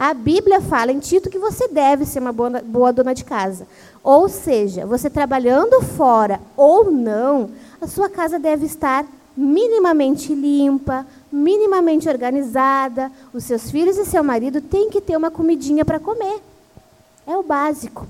A 0.00 0.14
Bíblia 0.14 0.62
fala 0.62 0.90
em 0.90 0.98
Tito 0.98 1.28
que 1.28 1.38
você 1.38 1.68
deve 1.68 2.06
ser 2.06 2.20
uma 2.20 2.32
boa, 2.32 2.62
boa 2.62 2.90
dona 2.90 3.14
de 3.14 3.22
casa. 3.22 3.66
Ou 4.02 4.30
seja, 4.30 4.86
você 4.86 5.10
trabalhando 5.10 5.82
fora 5.82 6.40
ou 6.56 6.90
não, 6.90 7.50
a 7.78 7.86
sua 7.86 8.08
casa 8.08 8.38
deve 8.38 8.64
estar 8.64 9.04
minimamente 9.36 10.34
limpa, 10.34 11.06
minimamente 11.30 12.08
organizada. 12.08 13.12
Os 13.34 13.44
seus 13.44 13.70
filhos 13.70 13.98
e 13.98 14.06
seu 14.06 14.24
marido 14.24 14.62
têm 14.62 14.88
que 14.88 15.02
ter 15.02 15.18
uma 15.18 15.30
comidinha 15.30 15.84
para 15.84 16.00
comer. 16.00 16.40
É 17.26 17.36
o 17.36 17.42
básico. 17.42 18.06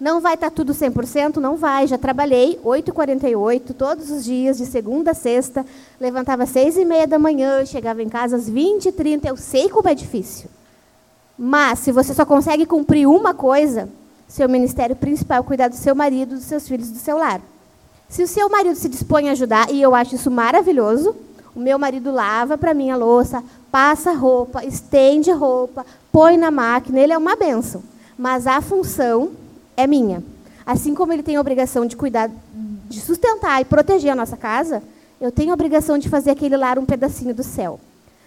Não 0.00 0.22
vai 0.22 0.36
estar 0.36 0.50
tudo 0.50 0.72
100%? 0.72 1.36
Não 1.36 1.54
vai. 1.54 1.86
Já 1.86 1.98
trabalhei 1.98 2.58
8h48 2.64 3.74
todos 3.76 4.10
os 4.10 4.24
dias, 4.24 4.56
de 4.56 4.64
segunda 4.64 5.10
a 5.10 5.14
sexta. 5.14 5.66
Levantava 6.00 6.44
às 6.44 6.50
6h30 6.54 7.06
da 7.06 7.18
manhã, 7.18 7.62
chegava 7.66 8.02
em 8.02 8.08
casa 8.08 8.36
às 8.36 8.48
20h30. 8.50 9.26
Eu 9.26 9.36
sei 9.36 9.68
como 9.68 9.86
é 9.86 9.94
difícil. 9.94 10.48
Mas, 11.38 11.80
se 11.80 11.92
você 11.92 12.14
só 12.14 12.24
consegue 12.24 12.64
cumprir 12.64 13.06
uma 13.06 13.34
coisa, 13.34 13.88
seu 14.26 14.48
ministério 14.48 14.96
principal 14.96 15.40
é 15.40 15.42
cuidar 15.42 15.68
do 15.68 15.76
seu 15.76 15.94
marido, 15.94 16.34
dos 16.34 16.44
seus 16.44 16.66
filhos, 16.66 16.90
do 16.90 16.98
seu 16.98 17.18
lar. 17.18 17.40
Se 18.08 18.22
o 18.22 18.28
seu 18.28 18.48
marido 18.48 18.76
se 18.76 18.88
dispõe 18.88 19.28
a 19.28 19.32
ajudar, 19.32 19.70
e 19.70 19.82
eu 19.82 19.94
acho 19.94 20.14
isso 20.14 20.30
maravilhoso, 20.30 21.14
o 21.54 21.60
meu 21.60 21.78
marido 21.78 22.10
lava 22.10 22.56
para 22.56 22.74
mim 22.74 22.90
a 22.90 22.96
louça, 22.96 23.42
passa 23.70 24.12
roupa, 24.12 24.64
estende 24.64 25.30
roupa, 25.30 25.84
põe 26.12 26.36
na 26.36 26.50
máquina, 26.50 27.00
ele 27.00 27.12
é 27.12 27.18
uma 27.18 27.36
benção. 27.36 27.82
Mas 28.16 28.46
a 28.46 28.60
função 28.60 29.32
é 29.76 29.86
minha. 29.86 30.22
Assim 30.64 30.94
como 30.94 31.12
ele 31.12 31.22
tem 31.22 31.36
a 31.36 31.40
obrigação 31.40 31.86
de 31.86 31.96
cuidar, 31.96 32.30
de 32.88 33.00
sustentar 33.00 33.60
e 33.60 33.64
proteger 33.64 34.10
a 34.10 34.16
nossa 34.16 34.36
casa, 34.36 34.82
eu 35.20 35.32
tenho 35.32 35.50
a 35.50 35.54
obrigação 35.54 35.98
de 35.98 36.08
fazer 36.08 36.30
aquele 36.30 36.56
lar 36.56 36.78
um 36.78 36.84
pedacinho 36.86 37.34
do 37.34 37.42
céu. 37.42 37.80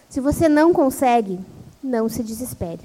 Se 0.10 0.20
você 0.20 0.50
não 0.50 0.74
consegue, 0.74 1.40
não 1.84 2.10
se 2.10 2.24
desespere. 2.24 2.82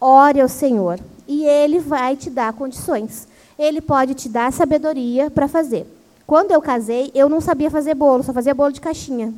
Ore 0.00 0.40
ao 0.40 0.48
Senhor 0.48 0.98
e 1.26 1.44
Ele 1.44 1.78
vai 1.78 2.16
te 2.16 2.28
dar 2.30 2.52
condições. 2.52 3.26
Ele 3.58 3.80
pode 3.80 4.14
te 4.14 4.28
dar 4.28 4.52
sabedoria 4.52 5.30
para 5.30 5.46
fazer. 5.48 5.86
Quando 6.26 6.50
eu 6.52 6.60
casei, 6.60 7.10
eu 7.14 7.28
não 7.28 7.40
sabia 7.40 7.70
fazer 7.70 7.94
bolo, 7.94 8.22
só 8.22 8.32
fazia 8.32 8.54
bolo 8.54 8.72
de 8.72 8.80
caixinha. 8.80 9.32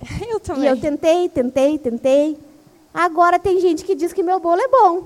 Eu 0.28 0.36
E 0.36 0.40
também. 0.40 0.68
eu 0.68 0.76
tentei, 0.80 1.28
tentei, 1.28 1.78
tentei. 1.78 2.38
Agora 2.94 3.38
tem 3.38 3.60
gente 3.60 3.84
que 3.84 3.94
diz 3.94 4.12
que 4.12 4.22
meu 4.22 4.38
bolo 4.38 4.60
é 4.60 4.68
bom. 4.68 5.02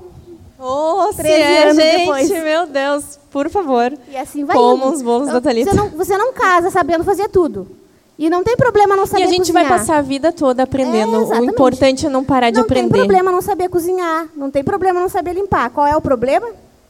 13 1.17 1.29
é, 1.33 1.63
anos 1.65 1.77
gente, 1.77 1.99
depois. 1.99 2.31
meu 2.31 2.67
Deus, 2.67 3.19
por 3.31 3.49
favor. 3.51 3.93
E 4.09 4.17
assim 4.17 4.45
vai 4.45 4.55
Como 4.57 4.85
indo. 4.87 4.95
os 4.95 5.03
bolos 5.03 5.29
Então, 5.29 5.41
da 5.41 5.49
Thalita. 5.49 5.71
Você 5.71 5.77
não, 5.77 5.89
você 5.89 6.17
não 6.19 6.33
casa 6.33 6.71
sabendo 6.71 7.03
fazer 7.05 7.29
tudo. 7.29 7.67
E 8.19 8.29
não 8.31 8.45
tem 8.45 8.57
problema 8.57 8.97
não 8.97 9.07
saber 9.07 9.23
E 9.23 9.27
a 9.27 9.29
gente 9.29 9.39
cozinhar. 9.39 9.69
vai 9.69 9.79
passar 9.79 9.97
a 9.97 10.03
vida 10.03 10.33
toda 10.33 10.63
aprendendo. 10.63 11.33
É, 11.33 11.41
o 11.41 11.45
importante 11.45 12.07
é 12.07 12.09
não 12.09 12.23
parar 12.23 12.51
de 12.51 12.57
não 12.57 12.65
aprender. 12.65 12.89
tem 12.91 12.99
problema 13.01 13.33
não 13.33 13.41
saber 13.43 13.69
cozinhar. 13.69 14.29
Não 14.37 14.51
tem 14.51 14.63
problema 14.63 15.01
não 15.01 15.09
saber 15.09 15.33
limpar. 15.33 15.71
Qual 15.71 15.87
é 15.87 15.97
o 15.97 16.01
problema? 16.01 16.47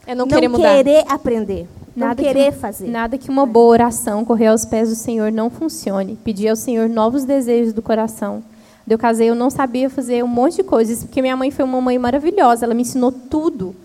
É 0.06 0.14
não 0.14 0.26
querer 0.26 0.48
mudar. 0.48 0.68
querer 0.76 1.04
aprender. 1.08 1.68
Não 1.94 2.08
Nada 2.08 2.22
querer 2.22 2.52
que, 2.52 2.58
fazer. 2.58 2.88
Nada 2.88 3.18
que 3.18 3.28
uma 3.28 3.46
boa 3.46 3.70
oração 3.70 4.24
correr 4.24 4.46
aos 4.46 4.64
pés 4.64 4.88
do 4.88 4.94
Senhor 4.94 5.30
não 5.30 5.48
funcione. 5.48 6.18
Pedir 6.24 6.48
ao 6.48 6.56
Senhor 6.56 6.88
novos 6.88 7.24
desejos 7.24 7.72
do 7.72 7.82
coração. 7.82 8.42
Quando 8.84 8.92
eu 8.92 8.98
casei, 8.98 9.30
eu 9.30 9.34
não 9.34 9.48
sabia 9.48 9.88
fazer 9.88 10.24
um 10.24 10.28
monte 10.28 10.56
de 10.56 10.62
coisas, 10.64 11.04
porque 11.04 11.22
minha 11.22 11.36
mãe 11.36 11.50
foi 11.50 11.64
uma 11.64 11.80
mãe 11.80 11.98
maravilhosa, 11.98 12.64
ela 12.64 12.74
me 12.74 12.82
ensinou 12.82 13.12
tudo. 13.12 13.76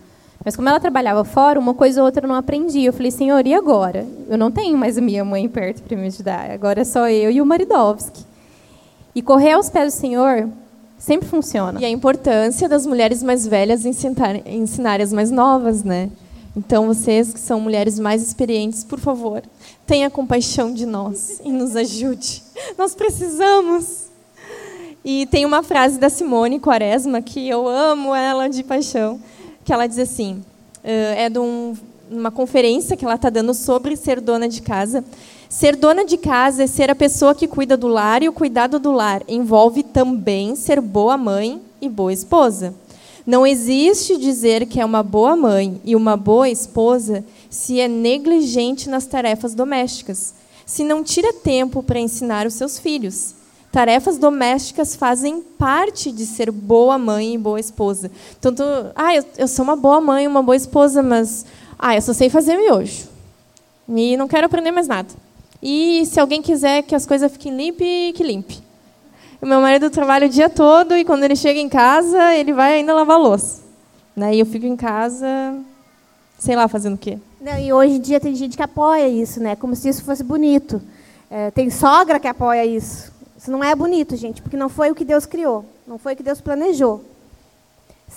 Mas 0.43 0.55
como 0.55 0.69
ela 0.69 0.79
trabalhava 0.79 1.23
fora, 1.23 1.59
uma 1.59 1.73
coisa 1.73 2.01
ou 2.01 2.05
outra 2.05 2.25
eu 2.25 2.27
não 2.27 2.35
aprendi. 2.35 2.83
Eu 2.83 2.93
falei, 2.93 3.11
Senhor, 3.11 3.45
e 3.45 3.53
agora? 3.53 4.05
Eu 4.29 4.37
não 4.37 4.51
tenho 4.51 4.77
mais 4.77 4.97
minha 4.97 5.25
mãe 5.25 5.47
perto 5.49 5.83
para 5.83 5.97
me 5.97 6.07
ajudar. 6.07 6.51
Agora 6.51 6.81
é 6.81 6.85
só 6.85 7.09
eu 7.09 7.29
e 7.31 7.41
o 7.41 7.45
Maridovski. 7.45 8.25
E 9.13 9.21
correr 9.21 9.53
aos 9.53 9.69
pés 9.69 9.93
do 9.93 9.97
Senhor 9.97 10.47
sempre 10.97 11.27
funciona. 11.27 11.79
E 11.81 11.85
a 11.85 11.89
importância 11.89 12.69
das 12.69 12.85
mulheres 12.85 13.21
mais 13.21 13.45
velhas 13.45 13.85
ensinar, 13.85 14.47
ensinarem 14.47 15.03
as 15.03 15.13
mais 15.13 15.31
novas, 15.31 15.83
né? 15.83 16.09
Então, 16.55 16.87
vocês 16.87 17.31
que 17.31 17.39
são 17.39 17.59
mulheres 17.59 17.99
mais 17.99 18.23
experientes, 18.23 18.83
por 18.83 18.99
favor, 18.99 19.43
tenha 19.85 20.09
compaixão 20.09 20.73
de 20.73 20.87
nós 20.87 21.39
e 21.45 21.51
nos 21.51 21.75
ajude. 21.75 22.41
Nós 22.75 22.95
precisamos. 22.95 24.07
E 25.05 25.27
tem 25.27 25.45
uma 25.45 25.61
frase 25.61 25.99
da 25.99 26.09
Simone 26.09 26.59
Quaresma 26.59 27.21
que 27.21 27.47
eu 27.47 27.67
amo 27.67 28.13
ela 28.13 28.47
de 28.47 28.63
paixão, 28.63 29.19
que 29.67 29.73
ela 29.73 29.85
diz 29.85 29.99
assim, 29.99 30.41
eh, 30.81 31.25
é 31.25 31.29
de 31.29 31.39
um, 31.39 31.75
uma 32.09 32.31
conferência 32.31 32.95
que 32.95 33.03
ela 33.03 33.15
está 33.15 33.29
dando 33.29 33.53
sobre 33.53 33.97
ser 33.97 34.21
dona 34.21 34.47
de 34.47 34.61
casa. 34.61 35.03
Ser 35.49 35.75
dona 35.75 36.05
de 36.05 36.15
casa 36.15 36.63
é 36.63 36.67
ser 36.67 36.89
a 36.89 36.95
pessoa 36.95 37.35
que 37.35 37.49
cuida 37.49 37.75
do 37.75 37.89
lar 37.89 38.23
e 38.23 38.29
o 38.29 38.33
cuidado 38.33 38.79
do 38.79 38.93
lar 38.93 39.23
envolve 39.27 39.83
também 39.83 40.55
ser 40.55 40.79
boa 40.79 41.17
mãe 41.17 41.61
e 41.81 41.89
boa 41.89 42.13
esposa. 42.13 42.73
Não 43.25 43.45
existe 43.45 44.15
dizer 44.15 44.67
que 44.67 44.79
é 44.79 44.85
uma 44.85 45.03
boa 45.03 45.35
mãe 45.35 45.81
e 45.83 45.97
uma 45.97 46.15
boa 46.15 46.49
esposa 46.49 47.25
se 47.49 47.81
é 47.81 47.89
negligente 47.89 48.87
nas 48.87 49.05
tarefas 49.05 49.53
domésticas, 49.53 50.33
se 50.65 50.81
não 50.81 51.03
tira 51.03 51.33
tempo 51.33 51.83
para 51.83 51.99
ensinar 51.99 52.47
os 52.47 52.53
seus 52.53 52.79
filhos. 52.79 53.35
Tarefas 53.77 54.17
domésticas 54.17 54.95
fazem 54.95 55.39
parte 55.39 56.11
de 56.11 56.25
ser 56.25 56.49
boa 56.49 56.97
mãe 56.97 57.35
e 57.35 57.37
boa 57.37 57.59
esposa. 57.59 58.09
Então, 58.39 58.51
tu, 58.51 58.63
ah, 58.95 59.15
eu, 59.15 59.23
eu 59.37 59.47
sou 59.47 59.63
uma 59.63 59.75
boa 59.75 60.01
mãe, 60.01 60.27
uma 60.27 60.41
boa 60.41 60.55
esposa, 60.55 61.03
mas 61.03 61.45
ah, 61.77 61.93
eu 61.93 62.01
só 62.01 62.11
sei 62.11 62.27
fazer 62.27 62.57
miojo. 62.57 63.07
E 63.87 64.17
não 64.17 64.27
quero 64.27 64.47
aprender 64.47 64.71
mais 64.71 64.87
nada. 64.87 65.09
E 65.61 66.03
se 66.07 66.19
alguém 66.19 66.41
quiser 66.41 66.81
que 66.81 66.95
as 66.95 67.05
coisas 67.05 67.31
fiquem 67.31 67.55
limpe, 67.55 68.13
que 68.13 68.23
limpe. 68.23 68.63
O 69.39 69.45
meu 69.45 69.61
marido 69.61 69.91
trabalha 69.91 70.25
o 70.25 70.29
dia 70.31 70.49
todo 70.49 70.97
e 70.97 71.05
quando 71.05 71.23
ele 71.23 71.35
chega 71.35 71.59
em 71.59 71.69
casa, 71.69 72.33
ele 72.33 72.53
vai 72.53 72.77
ainda 72.77 72.95
lavar 72.95 73.19
louça. 73.19 73.61
Né? 74.15 74.33
E 74.33 74.39
eu 74.39 74.45
fico 74.47 74.65
em 74.65 74.75
casa, 74.75 75.55
sei 76.39 76.55
lá, 76.55 76.67
fazendo 76.67 76.95
o 76.95 76.97
quê. 76.97 77.19
Não, 77.39 77.59
e 77.59 77.71
hoje 77.71 77.93
em 77.93 78.01
dia 78.01 78.19
tem 78.19 78.33
gente 78.33 78.57
que 78.57 78.63
apoia 78.63 79.07
isso, 79.07 79.39
né? 79.39 79.55
Como 79.55 79.75
se 79.75 79.87
isso 79.87 80.03
fosse 80.03 80.23
bonito. 80.23 80.81
É, 81.29 81.51
tem 81.51 81.69
sogra 81.69 82.19
que 82.19 82.27
apoia 82.27 82.65
isso. 82.65 83.15
Isso 83.47 83.51
não 83.53 83.63
é 83.63 83.73
bonito, 83.73 84.13
gente, 84.17 84.41
porque 84.41 84.57
não 84.57 84.67
foi 84.67 84.91
o 84.91 84.95
que 84.95 85.05
Deus 85.05 85.25
criou, 85.25 85.63
não 85.87 85.97
foi 85.97 86.11
o 86.11 86.17
que 86.17 86.21
Deus 86.21 86.41
planejou. 86.41 87.01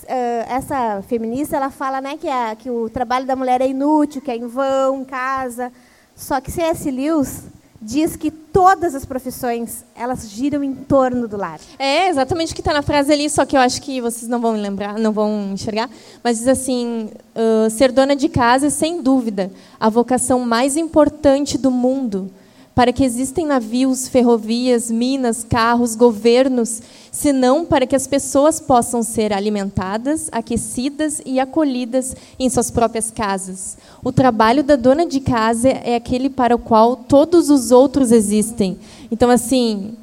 É, 0.09 0.45
essa 0.49 1.05
feminista, 1.07 1.55
ela 1.55 1.71
fala 1.71 2.01
né, 2.01 2.17
que, 2.17 2.29
a, 2.29 2.57
que 2.57 2.69
o 2.69 2.91
trabalho 2.91 3.27
da 3.27 3.37
mulher 3.37 3.61
é 3.61 3.69
inútil, 3.69 4.21
que 4.21 4.29
é 4.29 4.37
em 4.37 4.49
vão, 4.49 5.03
em 5.03 5.05
casa. 5.05 5.71
Só 6.17 6.41
que 6.41 6.51
C.S. 6.51 6.91
Lewis, 6.91 7.45
diz 7.81 8.17
que 8.17 8.29
todas 8.29 8.93
as 8.93 9.05
profissões 9.05 9.85
elas 9.95 10.29
giram 10.29 10.65
em 10.65 10.75
torno 10.75 11.29
do 11.29 11.37
lar. 11.37 11.61
É 11.79 12.09
exatamente 12.09 12.51
o 12.51 12.55
que 12.57 12.61
está 12.61 12.73
na 12.73 12.83
frase 12.83 13.13
ali, 13.13 13.31
só 13.31 13.47
que 13.47 13.57
eu 13.57 13.61
acho 13.61 13.81
que 13.81 14.01
vocês 14.01 14.29
não 14.29 14.41
vão 14.41 14.55
lembrar, 14.55 14.99
não 14.99 15.13
vão 15.13 15.53
enxergar. 15.53 15.89
Mas 16.25 16.39
diz 16.39 16.49
assim: 16.49 17.09
uh, 17.37 17.71
ser 17.71 17.93
dona 17.93 18.17
de 18.17 18.29
casa 18.29 18.67
é 18.67 18.71
sem 18.71 19.01
dúvida 19.01 19.49
a 19.79 19.89
vocação 19.89 20.41
mais 20.41 20.77
importante 20.77 21.57
do 21.57 21.71
mundo. 21.71 22.33
Para 22.75 22.93
que 22.93 23.05
existem 23.05 23.45
navios, 23.45 24.09
ferrovias, 24.09 24.91
minas, 24.91 25.45
carros, 25.45 25.95
governos, 25.97 26.81
senão 27.11 27.65
para 27.65 27.87
que 27.87 27.97
as 27.97 28.07
pessoas 28.07 28.61
possam 28.61 29.03
ser 29.03 29.33
alimentadas, 29.33 30.29
aquecidas 30.33 31.21
e 31.27 31.41
acolhidas 31.41 32.15
em 32.39 32.49
suas 32.49 32.71
próprias 32.71 33.11
casas. 33.11 33.77
O 34.03 34.13
trabalho 34.13 34.63
da 34.63 34.77
dona 34.77 35.05
de 35.05 35.21
casa 35.21 35.69
é 35.69 35.97
aquele 35.97 36.31
para 36.31 36.55
o 36.55 36.59
qual 36.59 36.97
todos 36.97 37.51
os 37.51 37.71
outros 37.71 38.13
existem. 38.13 38.79
Então, 39.11 39.29
assim, 39.29 39.95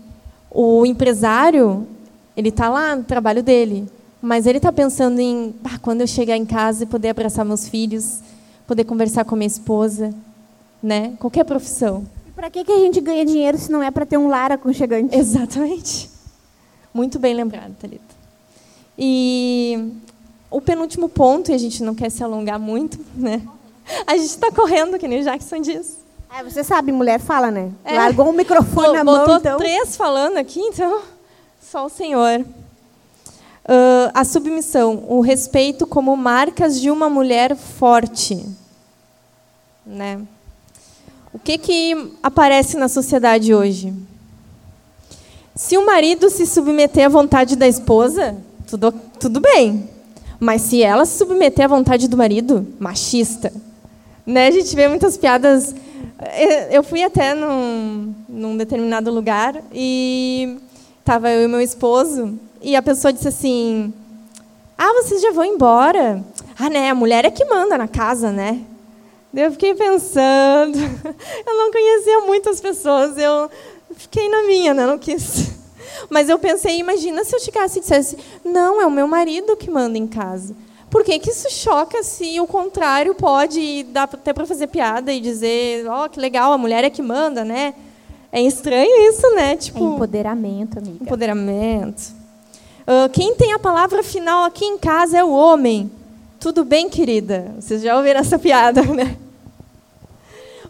o 0.52 0.86
empresário, 0.86 1.88
ele 2.36 2.50
está 2.50 2.70
lá 2.70 2.96
no 2.96 3.04
trabalho 3.04 3.42
dele, 3.42 3.88
mas 4.22 4.46
ele 4.46 4.58
está 4.58 4.72
pensando 4.72 5.20
em 5.20 5.56
ah, 5.64 5.78
quando 5.80 6.02
eu 6.02 6.08
chegar 6.08 6.36
em 6.36 6.46
casa 6.46 6.84
e 6.84 6.88
poder 6.88 7.10
abraçar 7.10 7.46
meus 7.46 7.70
filhos, 7.70 8.20
poder 8.68 8.84
conversar 8.84 9.24
com 9.24 9.36
minha 9.36 9.48
esposa, 9.48 10.14
né? 10.84 11.14
Qualquer 11.20 11.46
profissão. 11.46 12.04
Para 12.38 12.52
que, 12.52 12.64
que 12.64 12.72
a 12.72 12.78
gente 12.78 13.02
ganha 13.02 13.26
dinheiro 13.26 13.58
se 13.58 13.72
não 13.72 13.82
é 13.82 13.90
para 13.90 14.06
ter 14.06 14.16
um 14.16 14.28
lar 14.28 14.52
aconchegante? 14.52 15.16
Exatamente. 15.18 16.08
Muito 16.94 17.18
bem 17.18 17.34
lembrado, 17.34 17.74
Thalita. 17.80 18.16
E 18.96 19.92
o 20.52 20.62
penúltimo 20.62 21.10
ponto, 21.10 21.50
e 21.50 21.56
a 21.56 21.58
gente 21.58 21.82
não 21.82 21.96
quer 21.96 22.12
se 22.12 22.24
alongar 22.24 22.60
muito, 22.60 23.00
né? 23.16 23.42
A 24.06 24.16
gente 24.16 24.30
está 24.30 24.52
correndo, 24.52 25.00
que 25.00 25.08
nem 25.08 25.22
o 25.22 25.24
Jackson 25.24 25.60
diz. 25.62 25.98
É, 26.32 26.44
você 26.44 26.64
sabe, 26.64 26.92
mulher 26.92 27.20
fala, 27.20 27.50
né? 27.50 27.72
É. 27.84 27.96
Largou 27.96 28.30
o 28.30 28.34
microfone 28.34 28.90
Bo- 28.90 28.94
na 28.94 29.04
mão, 29.04 29.18
Botou 29.20 29.38
então. 29.38 29.58
três 29.58 29.98
falando 29.98 30.38
aqui, 30.38 30.60
então 30.60 31.02
só 31.60 31.88
o 31.88 31.90
Senhor. 31.90 32.46
Ah, 33.66 34.12
a 34.14 34.24
submissão, 34.24 35.06
o 35.08 35.22
respeito 35.22 35.88
como 35.88 36.16
marcas 36.16 36.80
de 36.80 36.92
uma 36.92 37.10
mulher 37.10 37.56
forte, 37.56 38.46
né? 39.84 40.22
O 41.38 41.40
que 41.40 41.56
que 41.60 42.12
aparece 42.24 42.78
na 42.78 42.88
sociedade 42.88 43.54
hoje? 43.54 43.94
Se 45.56 45.78
o 45.78 45.86
marido 45.86 46.32
se 46.32 46.48
submeter 46.48 47.06
à 47.06 47.10
vontade 47.10 47.56
da 47.56 47.68
esposa, 47.68 48.36
tudo, 48.68 48.92
tudo 49.20 49.40
bem. 49.40 49.88
Mas 50.40 50.64
se 50.64 50.82
ela 50.82 51.06
se 51.06 51.16
submeter 51.16 51.66
à 51.66 51.68
vontade 51.68 52.08
do 52.08 52.18
marido, 52.18 52.66
machista. 52.80 53.54
Né? 54.26 54.48
A 54.48 54.52
gente 54.52 54.76
vê 54.76 54.88
muitas 54.88 55.16
piadas. 55.16 55.76
Eu 56.72 56.82
fui 56.82 57.04
até 57.04 57.36
num, 57.36 58.16
num 58.28 58.58
determinado 58.58 59.12
lugar 59.12 59.62
e 59.72 60.58
estava 61.00 61.30
eu 61.30 61.44
e 61.44 61.48
meu 61.48 61.62
esposo 61.62 62.34
e 62.64 62.76
a 62.76 62.82
pessoa 62.82 63.14
disse 63.14 63.28
assim: 63.28 63.94
Ah, 64.76 64.92
vocês 65.04 65.22
já 65.22 65.32
vão 65.32 65.46
embora? 65.46 66.24
Ah, 66.58 66.70
né? 66.70 66.90
A 66.90 66.96
mulher 66.96 67.26
é 67.26 67.30
que 67.30 67.46
manda 67.46 67.78
na 67.78 67.88
casa, 67.88 68.32
né? 68.32 68.60
Eu 69.34 69.52
fiquei 69.52 69.74
pensando. 69.76 70.78
Eu 71.46 71.58
não 71.58 71.72
conhecia 71.72 72.22
muitas 72.22 72.60
pessoas. 72.60 73.18
Eu 73.18 73.50
fiquei 73.96 74.30
na 74.30 74.44
minha, 74.44 74.74
né? 74.74 74.86
Não 74.86 74.98
quis. 74.98 75.52
Mas 76.10 76.30
eu 76.30 76.38
pensei, 76.38 76.78
imagina 76.80 77.24
se 77.24 77.36
eu 77.36 77.40
chegasse 77.40 77.80
e 77.80 77.82
dissesse, 77.82 78.18
não, 78.44 78.80
é 78.82 78.86
o 78.86 78.92
meu 78.92 79.08
marido 79.08 79.56
que 79.56 79.70
manda 79.70 79.98
em 79.98 80.06
casa. 80.06 80.54
Por 80.92 81.04
que, 81.04 81.18
que 81.18 81.32
isso 81.32 81.50
choca 81.50 82.04
se 82.04 82.40
o 82.40 82.46
contrário 82.46 83.16
pode 83.16 83.84
dá 83.84 84.04
até 84.04 84.32
para 84.32 84.46
fazer 84.46 84.68
piada 84.68 85.12
e 85.12 85.20
dizer, 85.20 85.88
ó, 85.88 86.08
que 86.08 86.20
legal, 86.20 86.54
a 86.54 86.58
mulher 86.58 86.84
é 86.84 86.90
que 86.90 87.02
manda, 87.02 87.44
né? 87.44 87.74
É 88.32 88.42
estranho 88.42 89.10
isso, 89.10 89.28
né? 89.34 89.54
É 89.54 89.56
Tipo, 89.56 89.96
empoderamento, 89.96 90.78
amiga. 90.78 91.04
empoderamento. 91.04 92.14
Ah, 92.86 93.10
quem 93.12 93.36
tem 93.36 93.52
a 93.54 93.60
palavra 93.60 94.02
final 94.02 94.46
aqui 94.46 94.64
em 94.64 94.78
casa 94.78 95.18
é 95.18 95.24
o 95.24 95.32
homem. 95.32 95.92
Tudo 96.40 96.64
bem, 96.64 96.88
querida? 96.88 97.56
Vocês 97.60 97.82
já 97.82 97.98
ouviram 97.98 98.20
essa 98.20 98.38
piada, 98.38 98.84
né? 98.84 99.18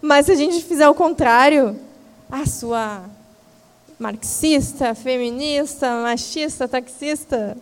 Mas 0.01 0.26
se 0.26 0.32
a 0.32 0.36
gente 0.36 0.63
fizer 0.63 0.88
o 0.88 0.95
contrário, 0.95 1.78
a 2.32 2.45
sua 2.45 3.01
marxista, 3.99 4.95
feminista, 4.95 5.89
machista, 6.03 6.70
taxista. 6.70 7.57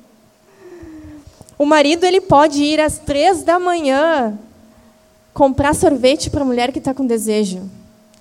O 1.58 1.66
marido 1.66 2.04
ele 2.04 2.22
pode 2.22 2.62
ir 2.62 2.80
às 2.80 3.00
três 3.00 3.42
da 3.42 3.58
manhã 3.58 4.38
comprar 5.34 5.74
sorvete 5.74 6.30
para 6.30 6.42
a 6.42 6.46
mulher 6.46 6.72
que 6.72 6.80
está 6.80 6.94
com 6.94 7.08
desejo, 7.08 7.64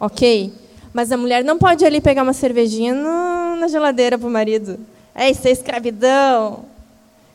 ok? 0.00 0.52
Mas 0.94 1.12
a 1.12 1.16
mulher 1.16 1.44
não 1.44 1.58
pode 1.58 1.84
ali 1.84 2.00
pegar 2.00 2.22
uma 2.22 2.32
cervejinha 2.32 2.94
na 2.94 3.68
geladeira 3.68 4.16
para 4.16 4.28
o 4.28 4.30
marido. 4.30 4.78
É 5.14 5.28
isso 5.28 5.46
é 5.46 5.50
escravidão. 5.50 6.64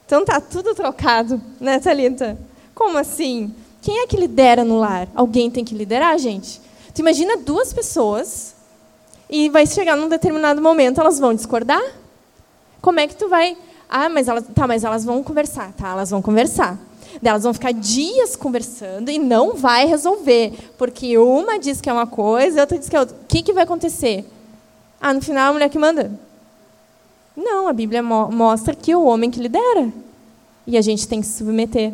Então 0.10 0.26
tá 0.26 0.42
tudo 0.42 0.74
trocado, 0.74 1.40
né, 1.60 1.78
Thalita? 1.78 2.36
Como 2.74 2.98
assim? 2.98 3.54
Quem 3.80 4.00
é 4.00 4.08
que 4.08 4.18
lidera 4.18 4.64
no 4.66 4.80
lar? 4.80 5.08
Alguém 5.14 5.52
tem 5.52 5.64
que 5.64 5.76
liderar, 5.76 6.18
gente? 6.18 6.60
Tu 6.96 7.02
imagina 7.02 7.38
duas 7.38 7.72
pessoas 7.72 8.56
e 9.30 9.50
vai 9.50 9.68
chegar 9.68 9.96
num 9.96 10.10
determinado 10.10 10.64
momento, 10.64 11.00
elas 11.00 11.20
vão 11.20 11.32
discordar? 11.32 11.84
Como 12.82 13.00
é 13.00 13.06
que 13.06 13.16
tu 13.16 13.30
vai? 13.30 13.56
Ah, 13.88 14.10
mas 14.10 14.28
elas, 14.28 14.46
tá, 14.56 14.66
mas 14.66 14.84
elas 14.84 15.06
vão 15.06 15.22
conversar, 15.22 15.74
tá? 15.74 15.90
Elas 15.90 16.10
vão 16.10 16.24
conversar. 16.24 16.80
Elas 17.24 17.44
vão 17.44 17.54
ficar 17.54 17.72
dias 17.72 18.36
conversando 18.36 19.12
e 19.12 19.20
não 19.20 19.54
vai 19.54 19.86
resolver, 19.86 20.54
porque 20.76 21.20
uma 21.20 21.60
diz 21.60 21.80
que 21.80 21.88
é 21.88 21.94
uma 21.94 22.08
coisa, 22.08 22.62
outra 22.62 22.80
diz 22.80 22.90
que 22.90 22.96
é 22.96 23.00
outra. 23.00 23.16
O 23.16 23.26
que, 23.28 23.44
que 23.44 23.54
vai 23.54 23.64
acontecer? 23.64 24.26
Ah, 25.00 25.14
no 25.14 25.22
final 25.22 25.52
a 25.52 25.54
mulher 25.54 25.70
que 25.70 25.78
manda. 25.78 26.12
Não, 27.42 27.70
a 27.70 27.74
Bíblia 27.74 28.04
mo- 28.04 28.30
mostra 28.30 28.76
que 28.76 28.92
é 28.92 28.98
o 28.98 29.06
homem 29.06 29.32
que 29.32 29.40
lidera. 29.40 29.92
E 30.68 30.78
a 30.78 30.82
gente 30.82 31.08
tem 31.08 31.22
que 31.22 31.28
se 31.28 31.38
submeter. 31.38 31.94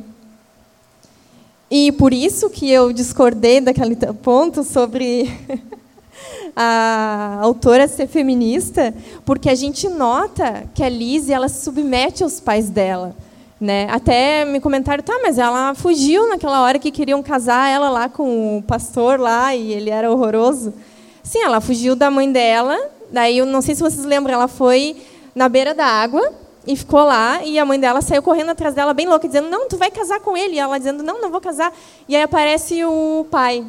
E 1.70 1.92
por 1.92 2.12
isso 2.14 2.50
que 2.50 2.70
eu 2.70 2.92
discordei 2.92 3.62
daquele 3.62 3.96
ponto 4.24 4.64
sobre 4.64 5.32
a 6.56 7.38
autora 7.42 7.88
ser 7.88 8.08
feminista, 8.08 8.94
porque 9.24 9.50
a 9.50 9.56
gente 9.56 9.88
nota 9.88 10.64
que 10.74 10.84
a 10.84 10.90
Lizzie 10.90 11.34
ela 11.34 11.48
se 11.48 11.64
submete 11.64 12.24
aos 12.24 12.40
pais 12.40 12.70
dela. 12.70 13.16
Né? 13.62 13.88
Até 13.90 14.46
me 14.46 14.60
comentaram, 14.60 15.02
tá, 15.04 15.20
mas 15.24 15.38
ela 15.38 15.74
fugiu 15.76 16.28
naquela 16.28 16.62
hora 16.62 16.78
que 16.80 16.92
queriam 16.92 17.22
casar 17.24 17.70
ela 17.70 17.90
lá 17.90 18.10
com 18.10 18.58
o 18.58 18.64
pastor 18.64 19.20
lá 19.20 19.56
e 19.56 19.72
ele 19.74 19.90
era 19.90 20.12
horroroso. 20.12 20.74
Sim, 21.24 21.40
ela 21.44 21.62
fugiu 21.62 21.96
da 21.96 22.12
mãe 22.12 22.32
dela. 22.32 22.78
Daí 23.12 23.38
eu 23.38 23.46
não 23.46 23.62
sei 23.62 23.76
se 23.76 23.82
vocês 23.82 24.04
lembram, 24.06 24.34
ela 24.34 24.48
foi 24.48 24.96
na 25.36 25.50
beira 25.50 25.74
da 25.76 25.86
água 25.86 26.34
e 26.66 26.76
ficou 26.76 27.04
lá 27.04 27.44
e 27.44 27.60
a 27.60 27.66
mãe 27.66 27.80
dela 27.80 28.02
saiu 28.02 28.24
correndo 28.24 28.50
atrás 28.50 28.74
dela 28.74 28.94
bem 28.94 29.08
louca 29.08 29.28
dizendo 29.28 29.50
não, 29.50 29.68
tu 29.68 29.78
vai 29.78 29.92
casar 29.92 30.20
com 30.22 30.36
ele. 30.36 30.56
E 30.56 30.60
ela 30.60 30.78
dizendo 30.78 31.04
não, 31.04 31.22
não 31.22 31.30
vou 31.30 31.42
casar. 31.42 31.72
E 32.08 32.16
aí 32.16 32.24
aparece 32.24 32.84
o 32.86 33.28
pai. 33.30 33.66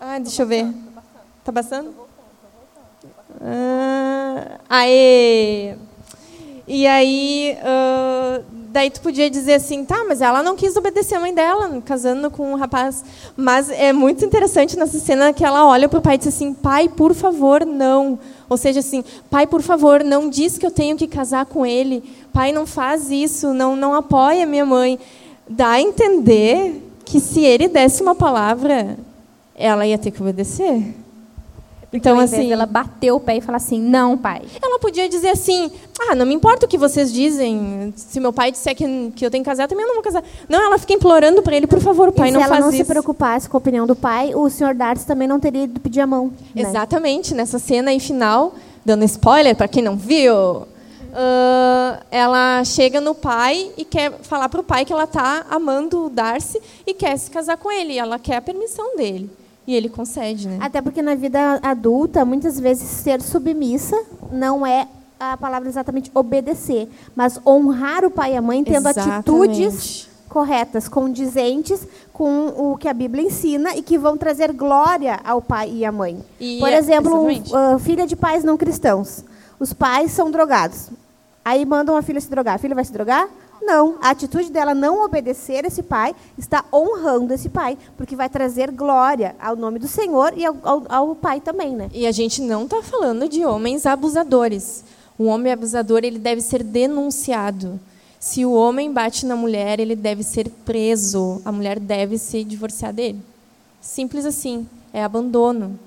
Ah, 0.00 0.18
deixa 0.18 0.42
eu 0.42 0.46
ver. 0.46 0.72
Tá 1.42 1.52
passando? 1.52 1.94
Ah, 3.40 4.58
aê! 4.68 5.74
E 6.68 6.84
aí, 6.86 7.56
ah, 7.62 8.40
daí 8.50 8.90
tu 8.90 9.00
podia 9.00 9.30
dizer 9.30 9.54
assim, 9.54 9.84
tá, 9.84 10.04
mas 10.08 10.20
ela 10.20 10.42
não 10.42 10.56
quis 10.56 10.76
obedecer 10.76 11.14
a 11.14 11.20
mãe 11.20 11.32
dela, 11.32 11.80
casando 11.82 12.30
com 12.30 12.52
um 12.52 12.56
rapaz. 12.56 13.04
Mas 13.36 13.70
é 13.70 13.92
muito 13.92 14.24
interessante 14.24 14.76
nessa 14.76 14.98
cena 14.98 15.32
que 15.32 15.44
ela 15.44 15.66
olha 15.66 15.88
para 15.88 15.98
o 15.98 16.02
pai 16.02 16.16
e 16.16 16.18
diz 16.18 16.28
assim, 16.28 16.52
pai, 16.52 16.88
por 16.88 17.14
favor, 17.14 17.64
não. 17.64 18.18
Ou 18.48 18.56
seja, 18.56 18.80
assim, 18.80 19.04
pai, 19.30 19.46
por 19.46 19.62
favor, 19.62 20.04
não 20.04 20.28
diz 20.28 20.56
que 20.56 20.66
eu 20.66 20.70
tenho 20.70 20.96
que 20.96 21.06
casar 21.06 21.46
com 21.46 21.66
ele. 21.66 22.02
Pai, 22.32 22.52
não 22.52 22.66
faz 22.66 23.10
isso, 23.10 23.52
não, 23.52 23.74
não 23.74 23.94
apoia 23.94 24.46
minha 24.46 24.64
mãe. 24.64 24.98
Dá 25.48 25.70
a 25.70 25.80
entender 25.80 26.82
que 27.04 27.20
se 27.20 27.40
ele 27.40 27.68
desse 27.68 28.02
uma 28.02 28.14
palavra, 28.14 28.96
ela 29.54 29.86
ia 29.86 29.98
ter 29.98 30.10
que 30.10 30.20
obedecer. 30.20 30.94
Então, 31.96 32.16
invés 32.16 32.32
assim, 32.32 32.48
dela 32.48 32.66
bater 32.66 33.12
o 33.12 33.20
pé 33.20 33.36
e 33.36 33.40
falar 33.40 33.56
assim, 33.56 33.80
não, 33.80 34.16
pai. 34.16 34.42
ela 34.62 34.78
podia 34.78 35.08
dizer 35.08 35.30
assim: 35.30 35.70
ah, 35.98 36.14
não 36.14 36.26
me 36.26 36.34
importa 36.34 36.66
o 36.66 36.68
que 36.68 36.78
vocês 36.78 37.12
dizem. 37.12 37.92
Se 37.96 38.20
meu 38.20 38.32
pai 38.32 38.52
disser 38.52 38.74
que, 38.74 39.12
que 39.14 39.24
eu 39.24 39.30
tenho 39.30 39.42
que 39.42 39.50
casar, 39.50 39.66
também 39.66 39.84
eu 39.84 39.88
não 39.88 39.94
vou 39.94 40.04
casar. 40.04 40.22
Não, 40.48 40.64
ela 40.64 40.78
fica 40.78 40.92
implorando 40.92 41.42
para 41.42 41.56
ele: 41.56 41.66
por 41.66 41.80
favor, 41.80 42.12
pai, 42.12 42.28
e 42.28 42.32
não 42.32 42.40
se 42.40 42.44
ela 42.44 42.54
faz 42.54 42.64
não 42.64 42.72
isso. 42.72 42.84
se 42.84 42.84
preocupasse 42.84 43.48
com 43.48 43.56
a 43.56 43.58
opinião 43.58 43.86
do 43.86 43.96
pai, 43.96 44.34
o 44.34 44.48
senhor 44.50 44.74
Darcy 44.74 45.06
também 45.06 45.26
não 45.26 45.40
teria 45.40 45.64
ido 45.64 45.80
pedir 45.80 46.00
a 46.00 46.06
mão. 46.06 46.32
né? 46.54 46.62
Exatamente, 46.62 47.34
nessa 47.34 47.58
cena 47.58 47.90
aí 47.90 48.00
final, 48.00 48.54
dando 48.84 49.04
spoiler 49.04 49.56
para 49.56 49.68
quem 49.68 49.82
não 49.82 49.96
viu, 49.96 50.66
ah, 51.18 52.00
ela 52.10 52.62
chega 52.64 53.00
no 53.00 53.14
pai 53.14 53.70
e 53.76 53.84
quer 53.84 54.12
falar 54.20 54.50
para 54.50 54.60
o 54.60 54.64
pai 54.64 54.84
que 54.84 54.92
ela 54.92 55.04
está 55.04 55.46
amando 55.50 56.06
o 56.06 56.10
Darcy 56.10 56.60
e 56.86 56.92
quer 56.92 57.16
se 57.16 57.30
casar 57.30 57.56
com 57.56 57.72
ele. 57.72 57.98
Ela 57.98 58.18
quer 58.18 58.36
a 58.36 58.42
permissão 58.42 58.96
dele. 58.96 59.30
E 59.66 59.74
ele 59.74 59.88
concede, 59.88 60.48
né? 60.48 60.58
Até 60.60 60.80
porque 60.80 61.02
na 61.02 61.14
vida 61.14 61.58
adulta, 61.62 62.24
muitas 62.24 62.58
vezes 62.60 62.88
ser 62.88 63.20
submissa 63.20 64.00
não 64.30 64.66
é 64.66 64.86
a 65.18 65.36
palavra 65.36 65.68
exatamente 65.68 66.10
obedecer, 66.14 66.88
mas 67.14 67.40
honrar 67.44 68.04
o 68.04 68.10
pai 68.10 68.34
e 68.34 68.36
a 68.36 68.42
mãe 68.42 68.62
tendo 68.62 68.88
Exatamente. 68.88 69.12
atitudes 69.18 70.08
corretas, 70.28 70.86
condizentes 70.88 71.86
com 72.12 72.48
o 72.48 72.76
que 72.76 72.88
a 72.88 72.92
Bíblia 72.92 73.24
ensina 73.24 73.74
e 73.74 73.82
que 73.82 73.96
vão 73.96 74.16
trazer 74.16 74.52
glória 74.52 75.18
ao 75.24 75.40
pai 75.40 75.70
e 75.72 75.84
à 75.84 75.90
mãe. 75.90 76.22
E 76.38 76.58
Por 76.60 76.68
é- 76.68 76.76
exemplo, 76.76 77.26
ah, 77.54 77.78
filha 77.78 78.06
de 78.06 78.14
pais 78.14 78.44
não 78.44 78.56
cristãos. 78.56 79.24
Os 79.58 79.72
pais 79.72 80.10
são 80.12 80.30
drogados. 80.30 80.90
Aí 81.44 81.64
mandam 81.64 81.96
a 81.96 82.02
filha 82.02 82.20
se 82.20 82.28
drogar. 82.28 82.56
A 82.56 82.58
filha 82.58 82.74
vai 82.74 82.84
se 82.84 82.92
drogar? 82.92 83.28
Não. 83.62 83.96
A 84.00 84.10
atitude 84.10 84.50
dela 84.50 84.74
não 84.74 85.04
obedecer 85.04 85.64
esse 85.64 85.82
pai 85.82 86.14
está 86.38 86.64
honrando 86.72 87.32
esse 87.34 87.48
pai, 87.48 87.76
porque 87.96 88.14
vai 88.14 88.28
trazer 88.28 88.70
glória 88.70 89.34
ao 89.40 89.56
nome 89.56 89.78
do 89.78 89.88
Senhor 89.88 90.32
e 90.36 90.44
ao, 90.44 90.56
ao- 90.62 90.82
ao 90.88 91.14
pai 91.16 91.40
também, 91.40 91.74
né? 91.74 91.88
E 91.92 92.06
a 92.06 92.12
gente 92.12 92.40
não 92.42 92.64
está 92.64 92.82
falando 92.82 93.28
de 93.28 93.44
homens 93.44 93.86
abusadores. 93.86 94.84
Um 95.18 95.26
homem 95.26 95.52
abusador 95.52 96.00
ele 96.04 96.18
deve 96.18 96.40
ser 96.40 96.62
denunciado. 96.62 97.80
Se 98.20 98.44
o 98.44 98.52
homem 98.52 98.92
bate 98.92 99.24
na 99.24 99.36
mulher, 99.36 99.78
ele 99.80 99.94
deve 99.96 100.22
ser 100.22 100.48
preso. 100.64 101.40
A 101.44 101.52
mulher 101.52 101.78
deve 101.78 102.18
se 102.18 102.42
divorciar 102.44 102.92
dele. 102.92 103.20
Simples 103.80 104.24
assim. 104.26 104.66
É 104.92 105.02
abandono. 105.04 105.78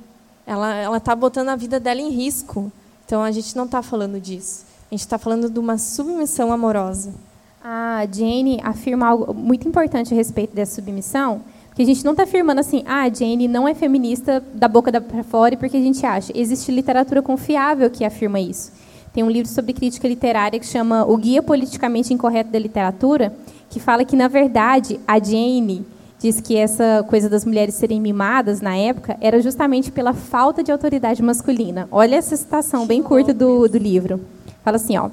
Ela 0.45 0.74
ela 0.76 0.97
está 0.97 1.15
botando 1.15 1.49
a 1.49 1.55
vida 1.55 1.80
dela 1.80 1.99
em 2.01 2.09
risco. 2.09 2.72
Então 3.05 3.22
a 3.22 3.32
gente 3.32 3.55
não 3.55 3.65
está 3.65 3.82
falando 3.82 4.20
disso. 4.20 4.65
A 4.89 4.93
gente 4.95 5.01
está 5.01 5.17
falando 5.17 5.49
de 5.49 5.59
uma 5.59 5.78
submissão 5.78 6.51
amorosa. 6.51 7.13
A 7.64 8.07
Jane 8.12 8.60
afirma 8.64 9.07
algo 9.07 9.34
muito 9.34 9.68
importante 9.68 10.14
a 10.14 10.18
respeito 10.18 10.55
dessa 10.55 10.76
submissão, 10.76 11.41
porque 11.68 11.82
a 11.82 11.86
gente 11.86 12.05
não 12.05 12.12
está 12.12 12.24
afirmando 12.24 12.62
assim, 12.62 12.84
ah, 12.86 13.01
a 13.01 13.10
Jane 13.10 13.47
não 13.47 13.68
é 13.68 13.74
feminista 13.74 14.41
da 14.53 14.68
boca 14.68 14.91
para 15.01 15.24
fora, 15.24 15.57
porque 15.57 15.76
a 15.76 15.82
gente 15.82 16.05
acha. 16.05 16.32
Existe 16.34 16.72
literatura 16.72 17.22
confiável 17.22 17.89
que 17.89 18.05
afirma 18.05 18.39
isso. 18.39 18.72
Tem 19.14 19.24
um 19.24 19.30
livro 19.30 19.49
sobre 19.49 19.74
crítica 19.74 20.07
literária 20.07 20.60
que 20.60 20.66
chama 20.66 21.03
O 21.05 21.18
Guia 21.18 21.41
Politicamente 21.43 22.14
Incorreto 22.14 22.51
da 22.51 22.60
Literatura, 22.60 23.34
que 23.70 23.80
fala 23.80 24.05
que, 24.05 24.16
na 24.16 24.28
verdade, 24.28 24.99
a 25.05 25.20
Jane 25.20 25.86
diz 26.20 26.39
que 26.39 26.55
essa 26.55 27.03
coisa 27.07 27.30
das 27.30 27.45
mulheres 27.45 27.76
serem 27.76 27.99
mimadas 27.99 28.62
na 28.62 28.76
época 28.76 29.18
era 29.20 29.41
justamente 29.41 29.91
pela 29.91 30.14
falta 30.14 30.62
de 30.62 30.72
autoridade 30.72 31.24
masculina. 31.24 31.88
Olha 31.91 32.18
essa 32.18 32.36
citação 32.36 32.86
bem 32.86 33.01
curta 33.01 33.34
do, 33.34 33.68
do 33.68 33.78
livro. 33.78 34.20
Fala 34.64 34.76
assim, 34.76 34.97
ó. 34.97 35.10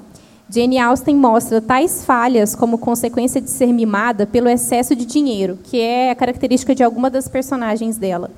Jane 0.49 0.79
Austen 0.79 1.15
mostra 1.15 1.61
tais 1.61 2.05
falhas 2.05 2.55
como 2.55 2.77
consequência 2.77 3.41
de 3.41 3.49
ser 3.49 3.67
mimada 3.67 4.25
pelo 4.25 4.47
excesso 4.47 4.95
de 4.95 5.05
dinheiro, 5.05 5.59
que 5.61 5.79
é 5.81 6.09
a 6.09 6.15
característica 6.15 6.73
de 6.73 6.83
alguma 6.83 7.09
das 7.09 7.27
personagens 7.27 7.97
dela, 7.97 8.31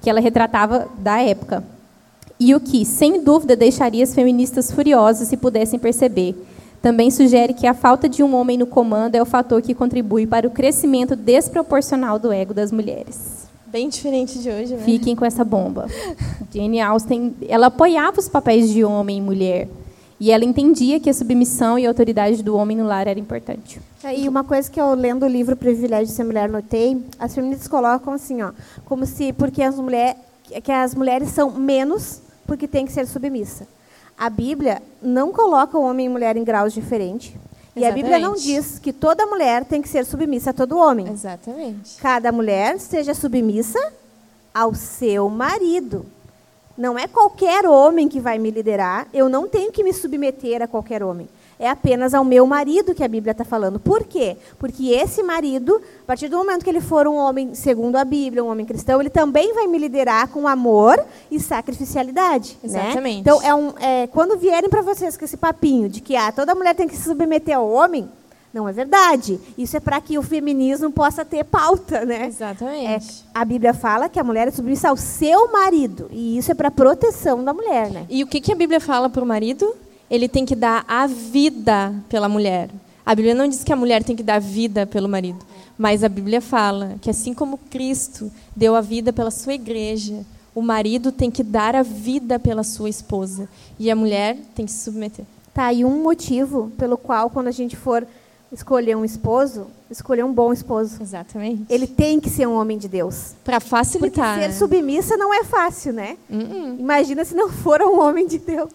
que 0.00 0.08
ela 0.08 0.20
retratava 0.20 0.88
da 0.98 1.20
época. 1.20 1.64
E 2.38 2.54
o 2.54 2.60
que, 2.60 2.84
sem 2.84 3.22
dúvida, 3.22 3.56
deixaria 3.56 4.04
as 4.04 4.14
feministas 4.14 4.70
furiosas 4.70 5.26
se 5.26 5.36
pudessem 5.36 5.78
perceber. 5.78 6.36
Também 6.80 7.10
sugere 7.10 7.52
que 7.52 7.66
a 7.66 7.74
falta 7.74 8.08
de 8.08 8.22
um 8.22 8.34
homem 8.34 8.58
no 8.58 8.66
comando 8.66 9.16
é 9.16 9.22
o 9.22 9.26
fator 9.26 9.60
que 9.60 9.74
contribui 9.74 10.26
para 10.26 10.46
o 10.46 10.50
crescimento 10.50 11.16
desproporcional 11.16 12.18
do 12.18 12.32
ego 12.32 12.54
das 12.54 12.70
mulheres. 12.70 13.48
Bem 13.66 13.88
diferente 13.88 14.38
de 14.38 14.48
hoje, 14.50 14.74
né? 14.74 14.84
Fiquem 14.84 15.16
com 15.16 15.24
essa 15.24 15.42
bomba. 15.42 15.88
Jane 16.54 16.80
Austen, 16.80 17.34
ela 17.48 17.66
apoiava 17.66 18.20
os 18.20 18.28
papéis 18.28 18.68
de 18.68 18.84
homem 18.84 19.18
e 19.18 19.20
mulher. 19.20 19.68
E 20.24 20.30
ela 20.30 20.42
entendia 20.42 20.98
que 20.98 21.10
a 21.10 21.12
submissão 21.12 21.78
e 21.78 21.84
a 21.84 21.90
autoridade 21.90 22.42
do 22.42 22.56
homem 22.56 22.74
no 22.74 22.86
lar 22.86 23.06
era 23.06 23.20
importante. 23.20 23.78
E 24.16 24.26
uma 24.26 24.42
coisa 24.42 24.70
que 24.70 24.80
eu 24.80 24.94
lendo 24.94 25.24
o 25.24 25.28
livro 25.28 25.54
Privilégio 25.54 26.06
de 26.06 26.12
Ser 26.12 26.24
Mulher 26.24 26.48
notei, 26.48 26.98
as 27.18 27.34
feministas 27.34 27.68
colocam 27.68 28.14
assim, 28.14 28.40
ó, 28.40 28.52
como 28.86 29.04
se 29.04 29.34
porque 29.34 29.62
as 29.62 29.76
mulheres 29.76 30.16
que 30.62 30.72
as 30.72 30.94
mulheres 30.94 31.28
são 31.28 31.50
menos 31.50 32.22
porque 32.46 32.66
tem 32.66 32.86
que 32.86 32.92
ser 32.92 33.06
submissa. 33.06 33.68
A 34.16 34.30
Bíblia 34.30 34.80
não 35.02 35.30
coloca 35.30 35.76
o 35.76 35.82
homem 35.82 36.06
e 36.06 36.08
mulher 36.08 36.38
em 36.38 36.44
graus 36.44 36.72
diferentes. 36.72 37.34
E 37.76 37.84
a 37.84 37.92
Bíblia 37.92 38.18
não 38.18 38.32
diz 38.32 38.78
que 38.78 38.94
toda 38.94 39.26
mulher 39.26 39.66
tem 39.66 39.82
que 39.82 39.90
ser 39.90 40.06
submissa 40.06 40.50
a 40.50 40.54
todo 40.54 40.78
homem. 40.78 41.06
Exatamente. 41.06 41.98
Cada 42.00 42.32
mulher 42.32 42.80
seja 42.80 43.12
submissa 43.12 43.92
ao 44.54 44.74
seu 44.74 45.28
marido. 45.28 46.06
Não 46.76 46.98
é 46.98 47.06
qualquer 47.06 47.66
homem 47.66 48.08
que 48.08 48.20
vai 48.20 48.38
me 48.38 48.50
liderar. 48.50 49.06
Eu 49.12 49.28
não 49.28 49.48
tenho 49.48 49.70
que 49.70 49.84
me 49.84 49.92
submeter 49.92 50.62
a 50.62 50.66
qualquer 50.66 51.02
homem. 51.02 51.28
É 51.58 51.68
apenas 51.68 52.14
ao 52.14 52.24
meu 52.24 52.46
marido 52.46 52.94
que 52.94 53.04
a 53.04 53.08
Bíblia 53.08 53.30
está 53.30 53.44
falando. 53.44 53.78
Por 53.78 54.04
quê? 54.04 54.36
Porque 54.58 54.90
esse 54.90 55.22
marido, 55.22 55.80
a 56.02 56.06
partir 56.06 56.28
do 56.28 56.36
momento 56.36 56.64
que 56.64 56.70
ele 56.70 56.80
for 56.80 57.06
um 57.06 57.14
homem, 57.14 57.54
segundo 57.54 57.96
a 57.96 58.04
Bíblia, 58.04 58.42
um 58.42 58.48
homem 58.48 58.66
cristão, 58.66 59.00
ele 59.00 59.10
também 59.10 59.54
vai 59.54 59.68
me 59.68 59.78
liderar 59.78 60.28
com 60.28 60.48
amor 60.48 61.02
e 61.30 61.38
sacrificialidade. 61.38 62.58
né? 62.62 62.68
Exatamente. 62.68 63.20
Então, 63.20 63.40
é 63.40 63.54
um, 63.54 63.72
é, 63.78 64.06
quando 64.08 64.36
vierem 64.36 64.68
para 64.68 64.82
vocês 64.82 65.16
com 65.16 65.24
esse 65.24 65.36
papinho 65.36 65.88
de 65.88 66.00
que 66.00 66.16
ah, 66.16 66.32
toda 66.32 66.54
mulher 66.54 66.74
tem 66.74 66.88
que 66.88 66.96
se 66.96 67.04
submeter 67.04 67.56
ao 67.56 67.70
homem, 67.70 68.08
não 68.54 68.68
é 68.68 68.72
verdade. 68.72 69.40
Isso 69.58 69.76
é 69.76 69.80
para 69.80 70.00
que 70.00 70.16
o 70.16 70.22
feminismo 70.22 70.88
possa 70.92 71.24
ter 71.24 71.44
pauta, 71.44 72.04
né? 72.04 72.22
É, 72.22 72.26
Exatamente. 72.26 73.24
a 73.34 73.44
Bíblia 73.44 73.74
fala 73.74 74.08
que 74.08 74.20
a 74.20 74.24
mulher 74.24 74.46
é 74.46 74.50
submissa 74.52 74.90
ao 74.90 74.96
seu 74.96 75.50
marido. 75.50 76.08
E 76.12 76.38
isso 76.38 76.52
é 76.52 76.54
para 76.54 76.70
proteção 76.70 77.42
da 77.42 77.52
mulher, 77.52 77.90
né? 77.90 78.06
E 78.08 78.22
o 78.22 78.26
que, 78.28 78.40
que 78.40 78.52
a 78.52 78.54
Bíblia 78.54 78.78
fala 78.78 79.10
para 79.10 79.24
o 79.24 79.26
marido? 79.26 79.74
Ele 80.08 80.28
tem 80.28 80.46
que 80.46 80.54
dar 80.54 80.84
a 80.86 81.08
vida 81.08 81.92
pela 82.08 82.28
mulher. 82.28 82.70
A 83.04 83.12
Bíblia 83.12 83.34
não 83.34 83.48
diz 83.48 83.64
que 83.64 83.72
a 83.72 83.76
mulher 83.76 84.04
tem 84.04 84.14
que 84.14 84.22
dar 84.22 84.40
vida 84.40 84.86
pelo 84.86 85.08
marido, 85.08 85.44
mas 85.76 86.04
a 86.04 86.08
Bíblia 86.08 86.40
fala 86.40 86.94
que 87.00 87.10
assim 87.10 87.34
como 87.34 87.58
Cristo 87.58 88.30
deu 88.54 88.74
a 88.76 88.80
vida 88.80 89.12
pela 89.12 89.30
sua 89.30 89.52
igreja, 89.52 90.24
o 90.54 90.62
marido 90.62 91.10
tem 91.10 91.30
que 91.30 91.42
dar 91.42 91.74
a 91.74 91.82
vida 91.82 92.38
pela 92.38 92.62
sua 92.62 92.88
esposa 92.88 93.48
e 93.78 93.90
a 93.90 93.96
mulher 93.96 94.38
tem 94.54 94.64
que 94.64 94.72
se 94.72 94.84
submeter. 94.84 95.26
Tá 95.52 95.66
aí 95.66 95.84
um 95.84 96.02
motivo 96.02 96.72
pelo 96.78 96.96
qual, 96.96 97.28
quando 97.28 97.48
a 97.48 97.52
gente 97.52 97.76
for 97.76 98.06
escolher 98.54 98.96
um 98.96 99.04
esposo, 99.04 99.66
escolher 99.90 100.24
um 100.24 100.32
bom 100.32 100.52
esposo. 100.52 101.02
Exatamente. 101.02 101.64
Ele 101.68 101.86
tem 101.86 102.20
que 102.20 102.30
ser 102.30 102.46
um 102.46 102.54
homem 102.54 102.78
de 102.78 102.88
Deus. 102.88 103.34
Para 103.44 103.60
Porque 103.60 103.70
facilitar. 103.70 104.38
ser 104.38 104.48
né? 104.48 104.52
submissa 104.52 105.16
não 105.16 105.32
é 105.34 105.44
fácil, 105.44 105.92
né? 105.92 106.16
Uh-uh. 106.30 106.76
Imagina 106.78 107.24
se 107.24 107.34
não 107.34 107.50
for 107.50 107.82
um 107.82 108.00
homem 108.00 108.26
de 108.26 108.38
Deus. 108.38 108.72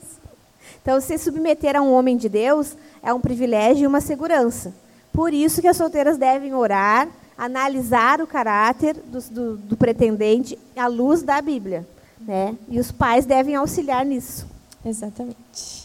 Então, 0.82 1.00
se 1.02 1.18
submeter 1.18 1.76
a 1.76 1.82
um 1.82 1.94
homem 1.94 2.18
de 2.18 2.30
Deus 2.30 2.76
é 3.02 3.14
um 3.14 3.20
privilégio 3.20 3.84
e 3.84 3.88
uma 3.88 4.02
segurança. 4.02 4.74
Por 5.12 5.34
isso 5.34 5.62
que 5.62 5.68
as 5.68 5.78
solteiras 5.78 6.18
devem 6.18 6.54
orar, 6.54 7.08
analisar 7.38 8.22
o 8.22 8.28
caráter 8.28 8.96
do, 8.96 9.22
do, 9.22 9.58
do 9.58 9.78
pretendente 9.78 10.58
à 10.76 10.88
luz 10.88 11.22
da 11.22 11.42
Bíblia. 11.42 11.88
Né? 12.20 12.56
E 12.68 12.80
os 12.80 12.92
pais 12.92 13.26
devem 13.26 13.56
auxiliar 13.56 14.06
nisso. 14.06 14.46
Exatamente. 14.86 15.79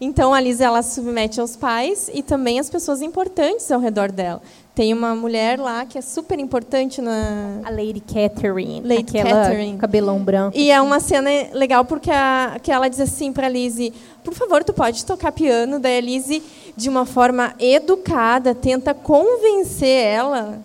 Então 0.00 0.32
a 0.32 0.40
Lisa 0.40 0.64
ela 0.64 0.80
se 0.80 0.94
submete 0.94 1.40
aos 1.40 1.56
pais 1.56 2.08
e 2.14 2.22
também 2.22 2.60
às 2.60 2.70
pessoas 2.70 3.02
importantes 3.02 3.70
ao 3.72 3.80
redor 3.80 4.12
dela. 4.12 4.40
Tem 4.72 4.94
uma 4.94 5.12
mulher 5.12 5.58
lá 5.58 5.84
que 5.84 5.98
é 5.98 6.00
super 6.00 6.38
importante 6.38 7.02
na 7.02 7.60
A 7.64 7.70
Lady 7.70 8.00
Catherine, 8.00 8.80
Lady 8.80 9.18
aquela 9.18 9.42
Catherine. 9.42 9.76
cabelão 9.76 10.20
branco. 10.20 10.56
e 10.56 10.70
é 10.70 10.80
uma 10.80 11.00
cena 11.00 11.28
legal 11.52 11.84
porque 11.84 12.12
a, 12.12 12.60
que 12.62 12.70
ela 12.70 12.86
diz 12.88 13.00
assim 13.00 13.32
para 13.32 13.46
a 13.46 13.50
Lizzie, 13.50 13.92
por 14.22 14.34
favor, 14.34 14.62
tu 14.62 14.72
pode 14.72 15.04
tocar 15.04 15.32
piano. 15.32 15.80
Daí 15.80 15.98
a 15.98 16.00
Lizzie, 16.00 16.44
de 16.76 16.88
uma 16.88 17.04
forma 17.04 17.54
educada, 17.58 18.54
tenta 18.54 18.94
convencer 18.94 20.04
ela, 20.04 20.60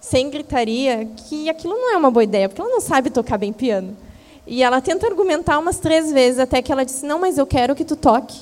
sem 0.00 0.28
gritaria, 0.28 1.06
que 1.28 1.48
aquilo 1.48 1.74
não 1.74 1.94
é 1.94 1.96
uma 1.96 2.10
boa 2.10 2.24
ideia, 2.24 2.48
porque 2.48 2.60
ela 2.60 2.70
não 2.70 2.80
sabe 2.80 3.10
tocar 3.10 3.38
bem 3.38 3.52
piano. 3.52 3.96
E 4.44 4.60
ela 4.62 4.80
tenta 4.80 5.06
argumentar 5.06 5.56
umas 5.60 5.78
três 5.78 6.10
vezes, 6.12 6.40
até 6.40 6.60
que 6.60 6.72
ela 6.72 6.84
disse, 6.84 7.06
não, 7.06 7.20
mas 7.20 7.38
eu 7.38 7.46
quero 7.46 7.76
que 7.76 7.84
tu 7.84 7.94
toque. 7.94 8.40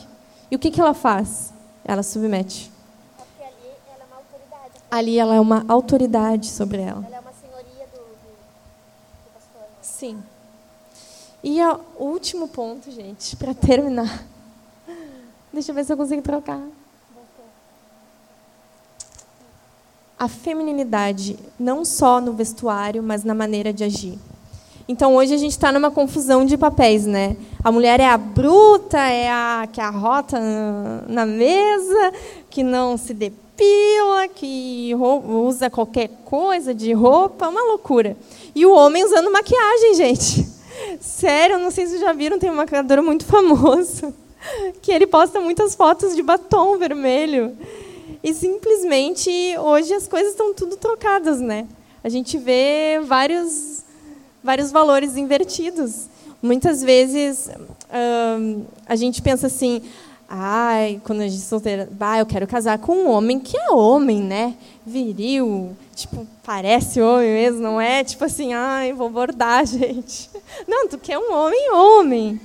E 0.54 0.56
o 0.56 0.58
que, 0.60 0.70
que 0.70 0.80
ela 0.80 0.94
faz? 0.94 1.52
Ela 1.84 2.04
submete. 2.04 2.70
Porque 3.16 3.42
ali 3.42 3.58
ela 3.88 4.04
é 4.04 4.06
uma 4.06 4.16
autoridade. 4.16 4.72
Ali 4.88 5.18
ela 5.18 5.34
é 5.34 5.40
uma 5.40 5.64
autoridade 5.66 6.46
sobre 6.46 6.80
ela. 6.80 7.04
Ela 7.04 7.16
é 7.16 7.20
uma 7.20 7.32
senhoria 7.32 7.88
do, 7.92 7.98
do, 7.98 8.04
do 8.04 9.30
pastor. 9.34 9.62
né? 9.62 9.68
Sim. 9.82 10.22
E 11.42 11.60
o 11.60 12.04
último 12.04 12.46
ponto, 12.46 12.88
gente, 12.88 13.34
para 13.34 13.52
terminar. 13.52 14.24
Deixa 15.52 15.72
eu 15.72 15.74
ver 15.74 15.84
se 15.86 15.92
eu 15.92 15.96
consigo 15.96 16.22
trocar. 16.22 16.62
A 20.16 20.28
feminilidade, 20.28 21.36
não 21.58 21.84
só 21.84 22.20
no 22.20 22.32
vestuário, 22.32 23.02
mas 23.02 23.24
na 23.24 23.34
maneira 23.34 23.72
de 23.72 23.82
agir. 23.82 24.20
Então 24.86 25.14
hoje 25.16 25.32
a 25.34 25.38
gente 25.38 25.52
está 25.52 25.72
numa 25.72 25.90
confusão 25.90 26.44
de 26.44 26.58
papéis, 26.58 27.06
né? 27.06 27.36
A 27.62 27.72
mulher 27.72 28.00
é 28.00 28.06
a 28.06 28.18
bruta, 28.18 28.98
é 28.98 29.30
a 29.30 29.66
que 29.72 29.80
arrota 29.80 30.38
na- 31.08 31.24
mesa, 31.24 32.12
que 32.50 32.62
não 32.62 32.98
se 32.98 33.14
depila, 33.14 34.28
que 34.34 34.92
usa 34.94 35.70
qualquer 35.70 36.08
coisa 36.26 36.74
de 36.74 36.92
roupa, 36.92 37.48
uma 37.48 37.64
loucura. 37.64 38.14
E 38.54 38.66
o 38.66 38.74
homem 38.74 39.02
usando 39.04 39.32
maquiagem, 39.32 39.94
gente. 39.94 40.46
Sério, 41.00 41.58
não 41.58 41.70
sei 41.70 41.86
se 41.86 41.98
já 41.98 42.12
viram, 42.12 42.38
tem 42.38 42.50
um 42.50 42.56
maquiador 42.56 43.02
muito 43.02 43.24
famoso 43.26 44.12
que 44.82 44.92
ele 44.92 45.06
posta 45.06 45.40
muitas 45.40 45.74
fotos 45.74 46.14
de 46.14 46.22
batom 46.22 46.76
vermelho. 46.76 47.56
E 48.22 48.34
simplesmente 48.34 49.30
hoje 49.58 49.94
as 49.94 50.06
coisas 50.06 50.32
estão 50.32 50.52
tudo 50.52 50.76
trocadas, 50.76 51.40
né? 51.40 51.66
A 52.02 52.10
gente 52.10 52.36
vê 52.36 53.00
vários 53.02 53.83
vários 54.44 54.70
valores 54.70 55.16
invertidos. 55.16 56.06
Muitas 56.42 56.82
vezes 56.82 57.48
ahn, 57.90 58.62
a 58.86 58.94
gente 58.94 59.22
pensa 59.22 59.46
assim, 59.46 59.82
ai, 60.28 61.00
quando 61.02 61.22
a 61.22 61.28
gente 61.28 61.40
é 61.40 61.46
solteira, 61.46 61.88
bah, 61.90 62.18
eu 62.18 62.26
quero 62.26 62.46
casar 62.46 62.78
com 62.78 62.94
um 62.94 63.10
homem 63.10 63.40
que 63.40 63.56
é 63.56 63.70
homem, 63.70 64.20
né? 64.20 64.54
viril, 64.86 65.74
tipo, 65.96 66.26
parece 66.42 67.00
homem 67.00 67.32
mesmo, 67.32 67.60
não 67.60 67.80
é? 67.80 68.04
Tipo 68.04 68.24
assim, 68.24 68.52
ai, 68.52 68.92
vou 68.92 69.08
bordar, 69.08 69.64
gente. 69.66 70.28
Não, 70.68 70.86
tu 70.86 70.98
quer 70.98 71.18
um 71.18 71.32
homem, 71.32 71.72
homem. 71.72 72.40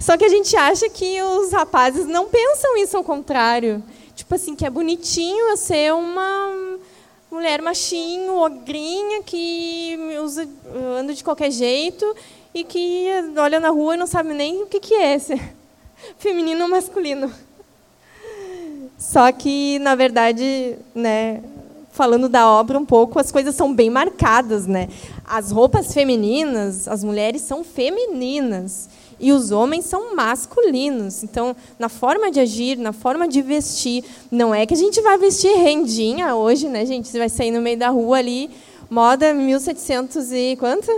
Só 0.00 0.16
que 0.16 0.24
a 0.24 0.28
gente 0.28 0.56
acha 0.56 0.88
que 0.88 1.22
os 1.22 1.52
rapazes 1.52 2.06
não 2.06 2.26
pensam 2.26 2.76
isso 2.78 2.96
ao 2.96 3.04
contrário. 3.04 3.82
Tipo 4.16 4.34
assim, 4.34 4.56
que 4.56 4.66
é 4.66 4.70
bonitinho 4.70 5.50
eu 5.50 5.56
ser 5.56 5.92
uma 5.94 6.78
mulher 7.34 7.60
machinho, 7.60 8.36
ogrinha, 8.36 9.24
que 9.24 9.98
usa, 10.22 10.48
anda 10.96 11.12
de 11.12 11.24
qualquer 11.24 11.50
jeito 11.50 12.06
e 12.54 12.62
que 12.62 13.08
olha 13.36 13.58
na 13.58 13.70
rua 13.70 13.94
e 13.94 13.96
não 13.96 14.06
sabe 14.06 14.32
nem 14.32 14.62
o 14.62 14.66
que, 14.66 14.78
que 14.78 14.94
é 14.94 15.18
ser 15.18 15.40
feminino 16.16 16.62
ou 16.62 16.70
masculino. 16.70 17.28
Só 18.96 19.32
que, 19.32 19.80
na 19.80 19.96
verdade, 19.96 20.78
né, 20.94 21.42
falando 21.90 22.28
da 22.28 22.48
obra 22.48 22.78
um 22.78 22.86
pouco, 22.86 23.18
as 23.18 23.32
coisas 23.32 23.56
são 23.56 23.74
bem 23.74 23.90
marcadas, 23.90 24.68
né? 24.68 24.88
As 25.24 25.50
roupas 25.50 25.92
femininas, 25.92 26.86
as 26.86 27.02
mulheres 27.02 27.42
são 27.42 27.64
femininas 27.64 28.88
e 29.24 29.32
os 29.32 29.50
homens 29.50 29.86
são 29.86 30.14
masculinos. 30.14 31.24
Então, 31.24 31.56
na 31.78 31.88
forma 31.88 32.30
de 32.30 32.40
agir, 32.40 32.76
na 32.76 32.92
forma 32.92 33.26
de 33.26 33.40
vestir, 33.40 34.04
não 34.30 34.54
é 34.54 34.66
que 34.66 34.74
a 34.74 34.76
gente 34.76 35.00
vai 35.00 35.16
vestir 35.16 35.56
rendinha 35.56 36.34
hoje, 36.34 36.68
né, 36.68 36.84
gente? 36.84 37.08
Você 37.08 37.18
vai 37.18 37.30
sair 37.30 37.50
no 37.50 37.62
meio 37.62 37.78
da 37.78 37.88
rua 37.88 38.18
ali, 38.18 38.50
moda 38.90 39.32
1700 39.32 40.30
e 40.30 40.56
quanto? 40.56 40.92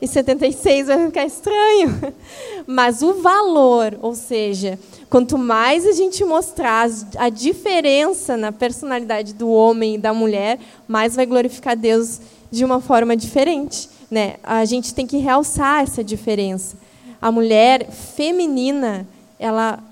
E 0.00 0.08
76 0.08 0.86
vai 0.86 1.04
ficar 1.04 1.26
estranho. 1.26 2.14
Mas 2.66 3.02
o 3.02 3.20
valor, 3.20 3.98
ou 4.00 4.14
seja, 4.14 4.78
quanto 5.10 5.36
mais 5.36 5.86
a 5.86 5.92
gente 5.92 6.24
mostrar 6.24 6.88
a 7.18 7.28
diferença 7.28 8.38
na 8.38 8.52
personalidade 8.52 9.34
do 9.34 9.50
homem 9.50 9.96
e 9.96 9.98
da 9.98 10.14
mulher, 10.14 10.58
mais 10.88 11.14
vai 11.14 11.26
glorificar 11.26 11.76
Deus 11.76 12.22
de 12.50 12.64
uma 12.64 12.80
forma 12.80 13.14
diferente. 13.14 13.86
Né? 14.10 14.36
A 14.42 14.64
gente 14.64 14.94
tem 14.94 15.06
que 15.06 15.18
realçar 15.18 15.82
essa 15.82 16.02
diferença. 16.02 16.85
A 17.20 17.30
mulher 17.32 17.90
feminina, 17.90 19.06
ela 19.38 19.82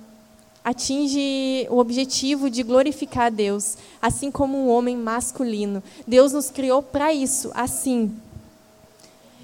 atinge 0.65 1.67
o 1.71 1.79
objetivo 1.79 2.49
de 2.49 2.63
glorificar 2.63 3.31
Deus, 3.31 3.77
assim 4.01 4.31
como 4.31 4.57
o 4.57 4.69
homem 4.69 4.97
masculino. 4.97 5.83
Deus 6.07 6.33
nos 6.33 6.51
criou 6.51 6.83
para 6.83 7.13
isso, 7.13 7.51
assim. 7.55 8.15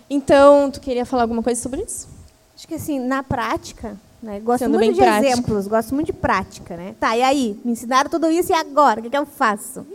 Então, 0.09 0.71
tu 0.71 0.81
queria 0.81 1.05
falar 1.05 1.23
alguma 1.23 1.43
coisa 1.43 1.61
sobre 1.61 1.83
isso? 1.83 2.09
Acho 2.57 2.67
que 2.67 2.75
assim, 2.75 2.99
na 2.99 3.23
prática, 3.23 3.97
né? 4.23 4.41
Gosto 4.41 4.65
Sendo 4.65 4.79
muito 4.79 4.95
de 4.95 5.01
prática. 5.01 5.29
exemplos, 5.29 5.67
gosto 5.67 5.95
muito 5.95 6.07
de 6.07 6.13
prática, 6.15 6.77
né? 6.77 6.95
Tá, 6.99 7.17
e 7.17 7.23
aí? 7.23 7.61
Me 7.65 7.73
ensinaram 7.73 8.11
tudo 8.11 8.31
isso 8.31 8.53
e 8.53 8.55
agora? 8.55 9.01
O 9.01 9.03
que, 9.03 9.11
que 9.11 9.17
eu 9.17 9.27
faço? 9.27 9.87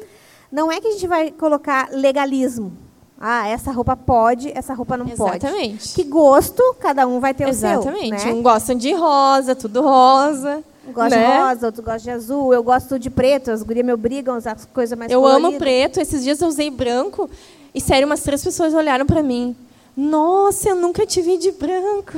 Não 0.51 0.71
é 0.71 0.79
que 0.79 0.87
a 0.87 0.91
gente 0.91 1.07
vai 1.07 1.31
colocar 1.31 1.89
legalismo. 1.91 2.71
Ah, 3.19 3.47
essa 3.47 3.71
roupa 3.71 3.95
pode, 3.95 4.51
essa 4.57 4.73
roupa 4.73 4.97
não 4.97 5.07
pode. 5.07 5.37
Exatamente. 5.37 5.93
Que 5.93 6.03
gosto, 6.03 6.61
cada 6.79 7.07
um 7.07 7.19
vai 7.19 7.33
ter 7.33 7.47
Exatamente. 7.47 8.15
o 8.15 8.19
seu. 8.19 8.33
Um 8.33 8.35
Né? 8.37 8.41
gosta 8.41 8.75
de 8.75 8.93
rosa, 8.93 9.55
tudo 9.55 9.81
rosa. 9.81 10.63
Um 10.87 10.91
gosta 10.91 11.15
né? 11.15 11.31
de 11.37 11.41
rosa, 11.41 11.65
outro 11.67 11.81
gosta 11.83 11.99
de 11.99 12.11
azul, 12.11 12.53
eu 12.53 12.61
gosto 12.61 12.99
de 12.99 13.09
preto, 13.09 13.51
as 13.51 13.63
gurias 13.63 13.85
me 13.85 13.93
obrigam 13.93 14.35
a 14.35 14.37
usar 14.37 14.51
as 14.51 14.65
coisas 14.65 14.97
mais 14.99 15.11
Eu 15.11 15.25
amo 15.25 15.53
preto. 15.57 15.99
Esses 15.99 16.23
dias 16.23 16.41
eu 16.41 16.47
usei 16.49 16.69
branco 16.69 17.29
e 17.73 17.79
sério, 17.81 18.05
umas 18.05 18.21
três 18.21 18.43
pessoas 18.43 18.73
olharam 18.73 19.05
para 19.05 19.23
mim. 19.23 19.55
Nossa, 19.95 20.69
eu 20.69 20.75
nunca 20.75 21.05
te 21.05 21.21
vi 21.21 21.37
de 21.37 21.51
branco. 21.51 22.17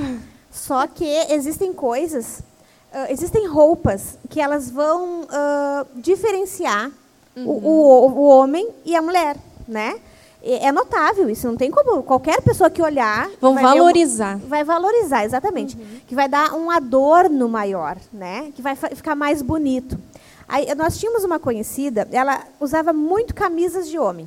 Só 0.52 0.88
que 0.88 1.06
existem 1.30 1.72
coisas, 1.72 2.42
ah, 2.92 3.12
existem 3.12 3.48
roupas 3.48 4.18
que 4.30 4.42
elas 4.42 4.70
vão 4.72 5.22
ah, 5.30 5.86
diferenciar 5.96 6.90
o- 7.36 7.52
o, 7.52 8.08
o 8.10 8.22
homem 8.28 8.68
e 8.84 8.96
a 8.96 9.02
mulher, 9.02 9.38
né? 9.68 9.96
E 10.48 10.54
É 10.66 10.72
notável 10.72 11.30
isso, 11.30 11.46
não 11.46 11.58
tem 11.58 11.70
como 11.70 12.02
qualquer 12.04 12.42
pessoa 12.42 12.70
que 12.70 12.82
olhar 12.82 13.30
Vão 13.42 13.54
vai 13.54 13.64
valorizar. 13.64 14.38
vai 14.48 14.64
valorizar, 14.64 15.26
exatamente, 15.26 15.76
que 16.08 16.16
vai 16.16 16.30
dar 16.30 16.54
um 16.54 16.72
adorno 16.72 17.50
maior, 17.50 17.98
né? 18.14 18.52
Que 18.56 18.62
vai 18.62 18.76
ficar 18.76 19.14
mais 19.16 19.42
bonito. 19.42 19.98
Aí 20.48 20.74
nós 20.76 20.98
tínhamos 20.98 21.26
uma 21.26 21.38
conhecida, 21.38 22.08
ela 22.12 22.42
usava 22.62 22.94
muito 22.94 23.36
camisas 23.36 23.90
de 23.90 24.00
homem. 24.00 24.26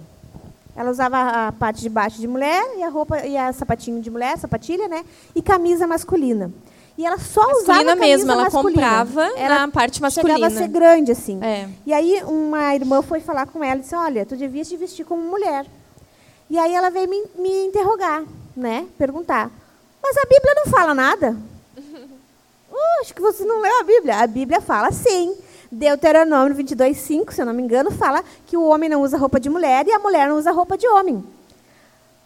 Ela 0.76 0.90
usava 0.90 1.16
a 1.48 1.52
parte 1.52 1.80
de 1.80 1.88
baixo 1.88 2.20
de 2.20 2.28
mulher 2.28 2.62
e 2.76 2.82
a 2.82 2.88
roupa 2.90 3.26
e 3.26 3.36
a 3.36 3.52
sapatinho 3.52 4.00
de 4.02 4.10
mulher, 4.10 4.36
sapatilha, 4.38 4.86
né? 4.88 5.04
E 5.34 5.40
camisa 5.42 5.86
masculina. 5.86 6.50
E 6.98 7.06
ela 7.06 7.18
só 7.18 7.40
usava 7.40 7.54
Masculina 7.82 7.96
camisa 7.96 8.06
mesmo, 8.18 8.32
ela 8.32 8.42
masculina. 8.44 8.70
comprava 8.72 9.22
Era- 9.38 9.58
na 9.60 9.68
parte 9.68 9.94
Chegava 9.94 10.06
a 10.08 10.38
masculina. 10.38 10.50
ser 10.50 10.68
grande 10.68 11.12
assim. 11.12 11.38
É. 11.42 11.66
E 11.86 11.92
aí 11.94 12.22
uma 12.26 12.74
irmã 12.74 13.00
foi 13.00 13.20
falar 13.20 13.46
com 13.46 13.64
ela 13.64 13.76
e 13.76 13.82
disse: 13.82 13.94
"Olha, 13.96 14.26
tu 14.26 14.36
devias 14.36 14.68
te 14.68 14.76
vestir 14.76 15.04
como 15.06 15.22
mulher". 15.22 15.64
E 16.50 16.58
aí 16.58 16.74
ela 16.74 16.90
veio 16.90 17.08
me, 17.08 17.24
me 17.36 17.66
interrogar, 17.66 18.24
né? 18.56 18.86
Perguntar: 18.98 19.50
"Mas 20.02 20.16
a 20.16 20.22
Bíblia 20.22 20.54
não 20.56 20.66
fala 20.66 20.92
nada?" 20.92 21.36
"Uh, 22.70 23.00
acho 23.00 23.14
que 23.14 23.22
você 23.22 23.44
não 23.44 23.60
leu 23.60 23.80
a 23.80 23.84
Bíblia. 23.84 24.16
A 24.16 24.26
Bíblia 24.26 24.60
fala 24.60 24.90
sim. 24.90 25.36
Deuteronômio 25.72 26.54
22, 26.56 26.96
5, 26.96 27.32
se 27.32 27.40
eu 27.40 27.46
não 27.46 27.54
me 27.54 27.62
engano, 27.62 27.92
fala 27.92 28.24
que 28.44 28.56
o 28.56 28.64
homem 28.64 28.88
não 28.88 29.02
usa 29.02 29.16
roupa 29.16 29.38
de 29.38 29.48
mulher 29.48 29.86
e 29.86 29.92
a 29.92 30.00
mulher 30.00 30.28
não 30.28 30.36
usa 30.36 30.50
roupa 30.50 30.76
de 30.76 30.88
homem. 30.88 31.24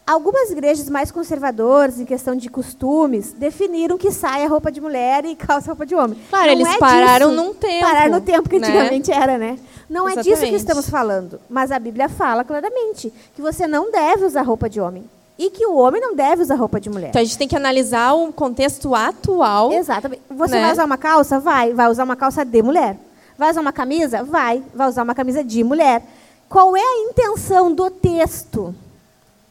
Algumas 0.07 0.51
igrejas 0.51 0.91
mais 0.91 1.11
conservadoras, 1.11 1.99
em 1.99 2.05
questão 2.05 2.37
de 2.37 2.51
costumes, 2.51 3.33
definiram 3.33 3.97
que 3.97 4.11
saia 4.11 4.47
roupa 4.47 4.71
de 4.71 4.79
mulher 4.79 5.25
e 5.25 5.35
calça 5.37 5.69
roupa 5.69 5.87
de 5.87 5.95
homem. 5.95 6.19
Claro, 6.29 6.47
Não 6.47 6.53
eles 6.53 6.69
é 6.69 6.79
pararam 6.79 7.31
disso. 7.31 7.43
num 7.43 7.55
tempo, 7.55 7.81
Pararam 7.81 8.13
no 8.13 8.21
tempo 8.21 8.49
que 8.49 8.59
né? 8.59 8.67
antigamente 8.69 9.11
era, 9.11 9.39
né? 9.39 9.59
Não 9.89 10.07
é 10.07 10.13
disso 10.13 10.25
que 10.25 10.31
Exatamente. 10.31 10.57
estamos 10.57 10.91
falando. 10.91 11.41
Mas 11.49 11.73
a 11.73 11.79
Bíblia 11.79 12.09
fala 12.11 12.45
claramente 12.45 13.13
que 13.35 13.41
você 13.41 13.67
não 13.67 13.91
deve 13.91 14.27
usar 14.27 14.43
roupa 14.43 14.69
de 14.69 14.79
homem. 14.79 15.09
E 15.39 15.51
que 15.51 15.67
o 15.67 15.75
homem 15.77 16.01
não 16.01 16.15
deve 16.15 16.43
usar 16.43 16.55
roupa 16.55 16.79
de 16.79 16.91
mulher. 16.91 17.09
Então 17.09 17.21
a 17.21 17.25
gente 17.25 17.39
tem 17.39 17.49
que 17.49 17.57
analisar 17.57 18.13
o 18.13 18.33
contexto 18.33 18.95
atual. 18.95 19.73
Exatamente. 19.73 20.23
Você 20.31 20.55
né? 20.55 20.61
vai 20.61 20.73
usar 20.73 20.85
uma 20.85 20.99
calça? 20.99 21.41
Vai. 21.41 21.73
Vai 21.73 21.91
usar 21.91 22.05
uma 22.05 22.15
calça 22.15 22.45
de 22.45 22.63
mulher. 22.63 22.97
Vai 23.37 23.51
usar 23.51 23.61
uma 23.63 23.73
camisa? 23.73 24.23
Vai. 24.23 24.63
Vai 24.75 24.89
usar 24.89 25.03
uma 25.03 25.15
camisa 25.15 25.43
de 25.43 25.65
mulher. 25.65 26.03
Qual 26.49 26.77
é 26.77 26.81
a 26.81 27.11
intenção 27.11 27.73
do 27.73 27.91
texto? 27.91 28.75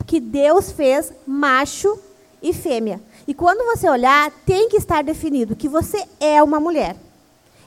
Que 0.05 0.19
Deus 0.19 0.71
fez 0.71 1.11
macho 1.25 1.97
e 2.41 2.53
fêmea. 2.53 3.01
E 3.27 3.34
quando 3.34 3.65
você 3.65 3.89
olhar, 3.89 4.31
tem 4.45 4.67
que 4.69 4.77
estar 4.77 5.03
definido 5.03 5.55
que 5.55 5.69
você 5.69 6.05
é 6.19 6.43
uma 6.43 6.59
mulher. 6.59 6.95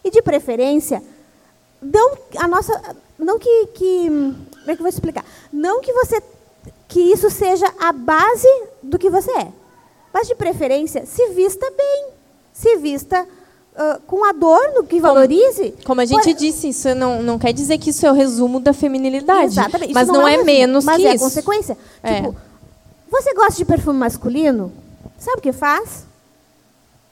E 0.05 0.11
de 0.11 0.23
preferência, 0.23 1.03
não 1.81 2.17
a 2.37 2.47
nossa, 2.47 2.97
não 3.19 3.39
que, 3.39 3.67
que 3.69 4.09
como 4.09 4.71
é 4.71 4.75
que 4.75 4.81
eu 4.81 4.85
vou 4.85 4.89
explicar? 4.89 5.25
Não 5.53 5.81
que 5.81 5.93
você 5.93 6.23
que 6.89 7.01
isso 7.01 7.31
seja 7.31 7.73
a 7.79 7.93
base 7.93 8.49
do 8.83 8.99
que 8.99 9.11
você 9.11 9.31
é. 9.33 9.53
Mas 10.13 10.29
de 10.29 10.35
preferência, 10.35 11.05
se 11.07 11.29
vista 11.29 11.71
bem. 11.71 12.09
Se 12.53 12.77
vista 12.77 13.27
ah, 13.77 14.01
com 14.07 14.25
adorno 14.25 14.85
que 14.85 14.99
valorize. 14.99 15.75
Como 15.85 16.01
a 16.01 16.05
gente 16.07 16.23
Por- 16.23 16.35
disse, 16.35 16.69
isso 16.71 16.95
não, 16.95 17.23
não 17.23 17.39
quer 17.39 17.53
dizer 17.53 17.77
que 17.79 17.91
isso 17.91 18.07
é 18.07 18.11
o 18.11 18.15
resumo 18.15 18.59
da 18.59 18.73
feminilidade. 18.73 19.53
Exatamente. 19.53 19.93
Mas 19.93 20.09
não, 20.09 20.25
o 20.25 20.27
é, 20.27 20.31
resumo, 20.31 20.47
menos 20.47 20.85
mas 20.85 20.97
que 20.97 21.07
é 21.07 21.15
isso. 21.15 21.25
consequência. 21.25 21.77
É. 22.03 22.15
Tipo, 22.15 22.35
você 23.11 23.35
gosta 23.35 23.57
de 23.57 23.65
perfume 23.65 23.99
masculino? 23.99 24.73
Sabe 25.19 25.39
o 25.39 25.43
que 25.43 25.53
faz? 25.53 26.07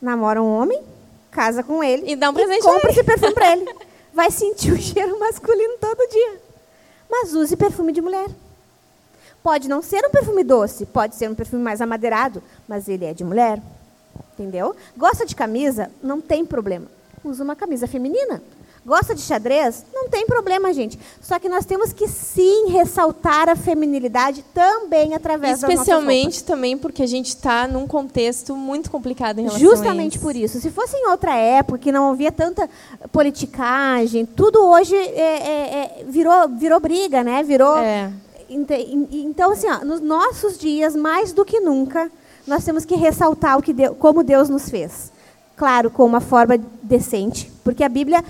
Namora 0.00 0.42
um 0.42 0.46
homem, 0.46 0.82
casa 1.30 1.62
com 1.62 1.82
ele 1.82 2.12
E 2.12 2.16
dá 2.16 2.28
um 2.28 2.34
presente 2.34 2.66
a 2.66 2.70
compra 2.70 2.90
esse 2.90 3.04
perfume 3.04 3.32
pra 3.32 3.52
ele. 3.52 3.68
Vai 4.12 4.30
sentir 4.30 4.72
o 4.72 4.80
cheiro 4.80 5.18
masculino 5.18 5.74
todo 5.80 6.08
dia. 6.08 6.40
Mas 7.10 7.34
use 7.34 7.56
perfume 7.56 7.92
de 7.92 8.00
mulher. 8.00 8.28
Pode 9.42 9.68
não 9.68 9.82
ser 9.82 10.04
um 10.06 10.10
perfume 10.10 10.42
doce, 10.42 10.86
pode 10.86 11.14
ser 11.16 11.28
um 11.28 11.34
perfume 11.34 11.62
mais 11.62 11.80
amadeirado, 11.82 12.42
mas 12.66 12.88
ele 12.88 13.04
é 13.04 13.12
de 13.12 13.22
mulher. 13.22 13.60
Entendeu? 14.38 14.74
Gosta 14.96 15.24
de 15.24 15.34
camisa? 15.36 15.90
Não 16.02 16.20
tem 16.20 16.44
problema. 16.44 16.86
Usa 17.24 17.42
uma 17.44 17.54
camisa 17.56 17.86
feminina. 17.86 18.42
Gosta 18.86 19.14
de 19.14 19.22
xadrez? 19.22 19.82
Não 19.94 20.10
tem 20.10 20.26
problema, 20.26 20.70
gente. 20.74 20.98
Só 21.22 21.38
que 21.38 21.48
nós 21.48 21.64
temos 21.64 21.90
que 21.90 22.06
sim 22.06 22.66
ressaltar 22.68 23.48
a 23.48 23.56
feminilidade 23.56 24.44
também 24.52 25.14
através 25.14 25.60
das 25.60 25.70
Especialmente 25.70 26.44
também 26.44 26.76
porque 26.76 27.02
a 27.02 27.06
gente 27.06 27.28
está 27.28 27.66
num 27.66 27.86
contexto 27.86 28.54
muito 28.54 28.90
complicado 28.90 29.38
em 29.38 29.44
relação 29.44 29.62
roupas. 29.62 29.80
a 29.80 29.84
Justamente 29.84 30.16
isso. 30.16 30.22
por 30.26 30.36
isso. 30.36 30.60
Se 30.60 30.70
fosse 30.70 30.94
em 30.98 31.08
outra 31.08 31.34
época, 31.34 31.78
que 31.78 31.90
não 31.90 32.10
havia 32.10 32.30
tanta 32.30 32.68
politicagem, 33.10 34.26
tudo 34.26 34.58
hoje 34.66 34.94
é- 34.94 35.10
é- 35.18 36.00
é- 36.00 36.04
virou, 36.06 36.48
virou 36.50 36.78
briga, 36.78 37.24
né? 37.24 37.42
Virou. 37.42 37.78
É. 37.78 38.12
Então, 38.50 39.52
assim, 39.52 39.66
ó, 39.68 39.84
nos 39.84 40.00
nossos 40.00 40.58
dias, 40.58 40.94
mais 40.94 41.32
do 41.32 41.44
que 41.44 41.58
nunca, 41.58 42.10
nós 42.46 42.64
temos 42.64 42.84
que 42.84 42.94
ressaltar 42.94 43.58
o 43.58 43.62
que 43.62 43.72
Deu- 43.72 43.94
como 43.94 44.22
Deus 44.22 44.48
nos 44.48 44.68
fez. 44.68 45.12
Claro, 45.56 45.90
com 45.90 46.04
uma 46.04 46.20
forma 46.20 46.58
decente, 46.82 47.50
porque 47.62 47.84
a 47.84 47.88
Bíblia 47.88 48.24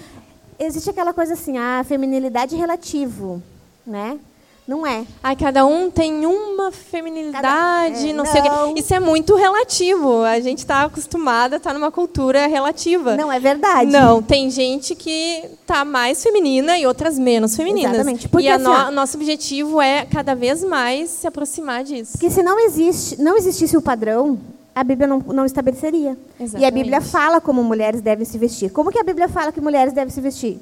existe 0.58 0.90
aquela 0.90 1.12
coisa 1.14 1.32
assim, 1.32 1.56
a 1.58 1.82
feminilidade 1.84 2.54
é 2.54 2.58
relativo, 2.58 3.42
né? 3.86 4.18
Não 4.66 4.86
é. 4.86 5.04
Ai, 5.22 5.36
cada 5.36 5.66
um 5.66 5.90
tem 5.90 6.24
uma 6.24 6.72
feminilidade, 6.72 7.42
Cada- 7.42 8.08
é, 8.08 8.12
não, 8.14 8.24
sei 8.24 8.40
o 8.40 8.44
não. 8.44 8.72
quê. 8.74 8.80
Isso 8.80 8.94
é 8.94 8.98
muito 8.98 9.34
relativo. 9.36 10.22
A 10.22 10.40
gente 10.40 10.58
está 10.60 10.84
acostumada 10.84 11.56
a 11.56 11.58
estar 11.58 11.74
numa 11.74 11.90
cultura 11.92 12.46
relativa. 12.46 13.14
Não 13.14 13.30
é 13.30 13.38
verdade. 13.38 13.90
Não, 13.90 14.22
tem 14.22 14.48
gente 14.50 14.94
que 14.94 15.44
tá 15.66 15.84
mais 15.84 16.22
feminina 16.22 16.78
e 16.78 16.86
outras 16.86 17.18
menos 17.18 17.54
femininas. 17.54 17.92
Exatamente, 17.92 18.26
porque 18.26 18.46
e 18.46 18.48
assim, 18.50 18.64
no- 18.64 18.90
nosso 18.90 19.18
objetivo 19.18 19.82
é 19.82 20.06
cada 20.06 20.34
vez 20.34 20.64
mais 20.64 21.10
se 21.10 21.26
aproximar 21.26 21.84
disso. 21.84 22.12
Porque 22.12 22.30
se 22.30 22.42
não, 22.42 22.58
existe, 22.58 23.20
não 23.20 23.36
existisse 23.36 23.76
o 23.76 23.82
padrão, 23.82 24.40
a 24.74 24.82
Bíblia 24.82 25.06
não, 25.06 25.18
não 25.18 25.44
estabeleceria. 25.44 26.16
E 26.40 26.42
a 26.42 26.44
Exatamente. 26.46 26.72
Bíblia 26.72 27.00
fala 27.02 27.38
como 27.38 27.62
mulheres 27.62 28.00
devem 28.00 28.24
se 28.24 28.38
vestir. 28.38 28.70
Como 28.70 28.90
que 28.90 28.98
a 28.98 29.04
Bíblia 29.04 29.28
fala 29.28 29.52
que 29.52 29.60
mulheres 29.60 29.92
devem 29.92 30.08
se 30.10 30.22
vestir? 30.22 30.58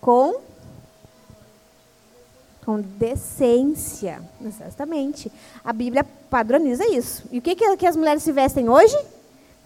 Com 0.00 0.36
com 2.68 2.82
decência, 2.82 4.20
exatamente. 4.44 5.32
A 5.64 5.72
Bíblia 5.72 6.04
padroniza 6.04 6.86
isso. 6.86 7.24
E 7.32 7.38
o 7.38 7.40
que, 7.40 7.56
que, 7.56 7.86
as 7.86 7.96
mulheres 7.96 8.22
se 8.22 8.30
vestem 8.30 8.68
hoje? 8.68 8.94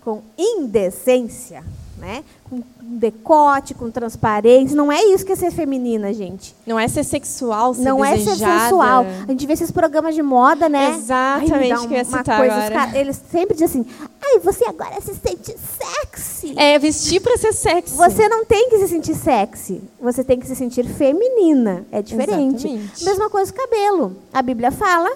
Com 0.05 0.23
indecência, 0.39 1.65
né? 1.99 2.23
Com 2.49 2.63
decote, 2.85 3.75
com 3.75 3.91
transparência. 3.91 4.77
Não 4.77 4.91
é 4.91 5.03
isso 5.05 5.25
que 5.25 5.33
é 5.33 5.37
ser 5.37 5.51
feminina, 5.51 6.13
gente. 6.13 6.55
Não 6.67 6.79
é 6.79 6.87
ser 6.89 7.05
sexual, 7.05 7.75
ser 7.75 7.83
Não 7.83 8.05
é 8.05 8.17
ser 8.19 8.25
desejada. 8.25 8.61
sensual. 8.65 9.07
A 9.27 9.31
gente 9.31 9.47
vê 9.47 9.53
esses 9.53 9.71
programas 9.71 10.15
de 10.15 10.23
moda, 10.23 10.69
né? 10.69 10.91
Exatamente, 10.97 11.53
Ai, 11.55 11.69
dá 11.69 11.79
que 11.79 11.85
eu 11.87 11.91
ia 11.93 12.03
uma 12.03 12.19
citar 12.19 12.39
coisa, 12.39 12.55
agora. 12.55 12.75
caras- 12.75 12.95
eles 12.95 13.23
sempre 13.31 13.55
dizem 13.57 13.83
assim, 13.83 13.91
ai, 14.21 14.39
você 14.41 14.65
agora 14.67 15.01
se 15.01 15.15
sente 15.15 15.55
sexy. 15.79 16.55
É 16.57 16.79
vestir 16.79 17.21
para 17.21 17.37
ser 17.37 17.53
sexy. 17.53 17.95
Você 17.97 18.29
não 18.29 18.45
tem 18.45 18.69
que 18.69 18.79
se 18.79 18.89
sentir 18.89 19.15
sexy. 19.15 19.81
Você 20.01 20.25
tem 20.25 20.39
que 20.39 20.47
se 20.47 20.57
sentir 20.57 20.85
feminina. 20.87 21.85
É 21.93 22.03
diferente. 22.03 22.67
Exatamente. 22.67 23.05
Mesma 23.05 23.31
coisa 23.31 23.53
com 23.53 23.59
o 23.59 23.63
cabelo. 23.69 24.17
A 24.33 24.43
Bíblia 24.43 24.71
fala 24.71 25.11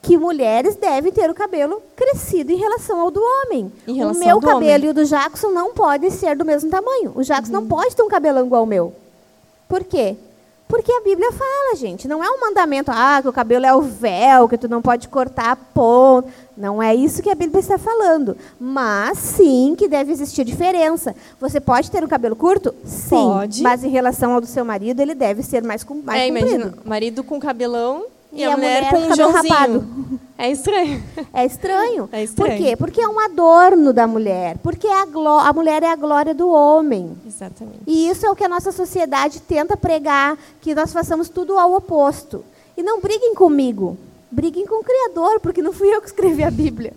que 0.00 0.16
mulheres 0.16 0.76
devem 0.76 1.12
ter 1.12 1.28
o 1.28 1.34
cabelo 1.34 1.82
crescido 1.96 2.52
em 2.52 2.56
relação 2.56 3.00
ao 3.00 3.10
do 3.10 3.20
homem. 3.20 3.72
Em 3.86 4.04
o 4.04 4.14
meu 4.14 4.40
cabelo 4.40 4.56
homem. 4.56 4.84
e 4.84 4.88
o 4.88 4.94
do 4.94 5.04
Jackson 5.04 5.50
não 5.50 5.72
podem 5.74 6.10
ser 6.10 6.36
do 6.36 6.44
mesmo 6.44 6.70
tamanho. 6.70 7.12
O 7.14 7.22
Jackson 7.22 7.52
não 7.52 7.66
pode 7.66 7.94
ter 7.94 8.02
um 8.02 8.08
cabelão 8.08 8.46
igual 8.46 8.60
ao 8.60 8.66
meu. 8.66 8.94
Por 9.68 9.84
quê? 9.84 10.16
Porque 10.68 10.92
a 10.92 11.00
Bíblia 11.00 11.32
fala, 11.32 11.76
gente. 11.76 12.06
Não 12.06 12.22
é 12.22 12.28
um 12.28 12.40
mandamento, 12.40 12.90
ah, 12.94 13.20
que 13.22 13.28
o 13.28 13.32
cabelo 13.32 13.64
é 13.64 13.74
o 13.74 13.80
véu, 13.80 14.46
que 14.46 14.58
tu 14.58 14.68
não 14.68 14.82
pode 14.82 15.08
cortar 15.08 15.50
a 15.50 15.56
ponta. 15.56 16.28
Não 16.54 16.82
é 16.82 16.94
isso 16.94 17.22
que 17.22 17.30
a 17.30 17.34
Bíblia 17.34 17.60
está 17.60 17.78
falando. 17.78 18.36
Mas 18.60 19.16
sim 19.18 19.74
que 19.76 19.88
deve 19.88 20.12
existir 20.12 20.44
diferença. 20.44 21.16
Você 21.40 21.58
pode 21.58 21.90
ter 21.90 22.04
um 22.04 22.08
cabelo 22.08 22.36
curto? 22.36 22.74
Sim. 22.84 23.16
Pode. 23.16 23.62
Mas 23.62 23.82
em 23.82 23.88
relação 23.88 24.34
ao 24.34 24.42
do 24.42 24.46
seu 24.46 24.64
marido, 24.64 25.00
ele 25.00 25.14
deve 25.14 25.42
ser 25.42 25.62
mais, 25.62 25.82
com, 25.82 25.94
mais 25.94 26.20
é, 26.20 26.28
comprido. 26.28 26.48
imagina, 26.50 26.74
marido 26.84 27.24
com 27.24 27.40
cabelão 27.40 28.04
e, 28.32 28.40
E 28.40 28.44
a, 28.44 28.52
a 28.52 28.56
mulher, 28.56 28.82
mulher 28.82 28.90
com 28.92 28.98
um 28.98 29.08
cabelo 29.08 29.32
rapado. 29.32 29.86
É 30.36 30.50
estranho. 30.50 31.02
É 31.32 31.44
estranho. 31.44 32.08
É 32.12 32.22
estranho. 32.22 32.50
Por 32.50 32.56
quê? 32.64 32.76
Porque 32.76 33.00
é 33.00 33.08
um 33.08 33.18
adorno 33.18 33.92
da 33.92 34.06
mulher. 34.06 34.56
Porque 34.62 34.86
a, 34.86 35.04
gló- 35.04 35.40
a 35.40 35.52
mulher 35.52 35.82
é 35.82 35.90
a 35.90 35.96
glória 35.96 36.34
do 36.34 36.48
homem. 36.48 37.16
Exatamente. 37.26 37.80
E 37.86 38.08
isso 38.08 38.24
é 38.24 38.30
o 38.30 38.36
que 38.36 38.44
a 38.44 38.48
nossa 38.48 38.70
sociedade 38.70 39.40
tenta 39.40 39.76
pregar, 39.76 40.36
que 40.60 40.74
nós 40.74 40.92
façamos 40.92 41.28
tudo 41.28 41.58
ao 41.58 41.72
oposto. 41.74 42.44
E 42.76 42.82
não 42.82 43.00
briguem 43.00 43.34
comigo. 43.34 43.96
Briguem 44.30 44.66
com 44.66 44.76
o 44.80 44.84
Criador, 44.84 45.40
porque 45.40 45.60
não 45.62 45.72
fui 45.72 45.88
eu 45.88 46.00
que 46.00 46.06
escrevi 46.06 46.44
a 46.44 46.50
Bíblia. 46.50 46.92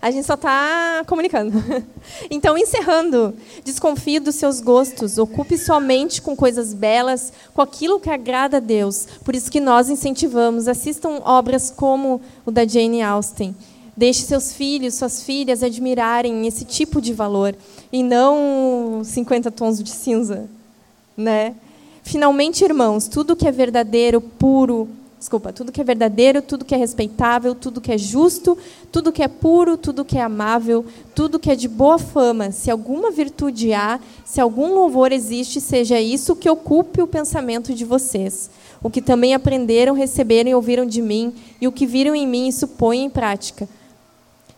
A 0.00 0.10
gente 0.10 0.26
só 0.26 0.34
está 0.34 1.02
comunicando. 1.06 1.52
Então, 2.30 2.56
encerrando, 2.56 3.34
desconfie 3.64 4.18
dos 4.18 4.34
seus 4.34 4.60
gostos, 4.60 5.18
ocupe 5.18 5.58
sua 5.58 5.78
mente 5.78 6.22
com 6.22 6.34
coisas 6.34 6.72
belas, 6.72 7.32
com 7.54 7.60
aquilo 7.60 8.00
que 8.00 8.08
agrada 8.08 8.56
a 8.56 8.60
Deus. 8.60 9.06
Por 9.24 9.34
isso 9.34 9.50
que 9.50 9.60
nós 9.60 9.88
incentivamos, 9.90 10.68
assistam 10.68 11.20
obras 11.24 11.70
como 11.70 12.20
o 12.46 12.50
da 12.50 12.66
Jane 12.66 13.02
Austen. 13.02 13.54
Deixe 13.96 14.22
seus 14.22 14.52
filhos, 14.52 14.94
suas 14.94 15.22
filhas 15.22 15.62
admirarem 15.62 16.46
esse 16.46 16.64
tipo 16.64 17.00
de 17.00 17.12
valor 17.12 17.54
e 17.92 18.02
não 18.02 19.02
50 19.04 19.50
tons 19.50 19.82
de 19.82 19.90
cinza, 19.90 20.48
né? 21.16 21.54
Finalmente, 22.02 22.64
irmãos, 22.64 23.08
tudo 23.08 23.36
que 23.36 23.46
é 23.46 23.52
verdadeiro, 23.52 24.20
puro, 24.20 24.88
desculpa, 25.18 25.52
tudo 25.52 25.72
que 25.72 25.80
é 25.80 25.84
verdadeiro, 25.84 26.40
tudo 26.40 26.64
que 26.64 26.74
é 26.74 26.78
respeitável, 26.78 27.54
tudo 27.54 27.80
que 27.80 27.90
é 27.90 27.98
justo, 27.98 28.56
tudo 28.92 29.12
que 29.12 29.22
é 29.22 29.28
puro, 29.28 29.76
tudo 29.76 30.04
que 30.04 30.16
é 30.16 30.22
amável, 30.22 30.84
tudo 31.14 31.38
que 31.38 31.50
é 31.50 31.56
de 31.56 31.66
boa 31.66 31.98
fama, 31.98 32.52
se 32.52 32.70
alguma 32.70 33.10
virtude 33.10 33.72
há, 33.72 33.98
se 34.24 34.40
algum 34.40 34.74
louvor 34.74 35.10
existe, 35.12 35.60
seja 35.60 36.00
isso 36.00 36.36
que 36.36 36.48
ocupe 36.48 37.02
o 37.02 37.06
pensamento 37.06 37.74
de 37.74 37.84
vocês. 37.84 38.48
O 38.82 38.88
que 38.88 39.02
também 39.02 39.34
aprenderam, 39.34 39.92
receberam 39.92 40.50
e 40.50 40.54
ouviram 40.54 40.86
de 40.86 41.02
mim, 41.02 41.34
e 41.60 41.66
o 41.66 41.72
que 41.72 41.84
viram 41.84 42.14
em 42.14 42.26
mim, 42.26 42.46
isso 42.46 42.68
põem 42.68 43.04
em 43.04 43.10
prática. 43.10 43.68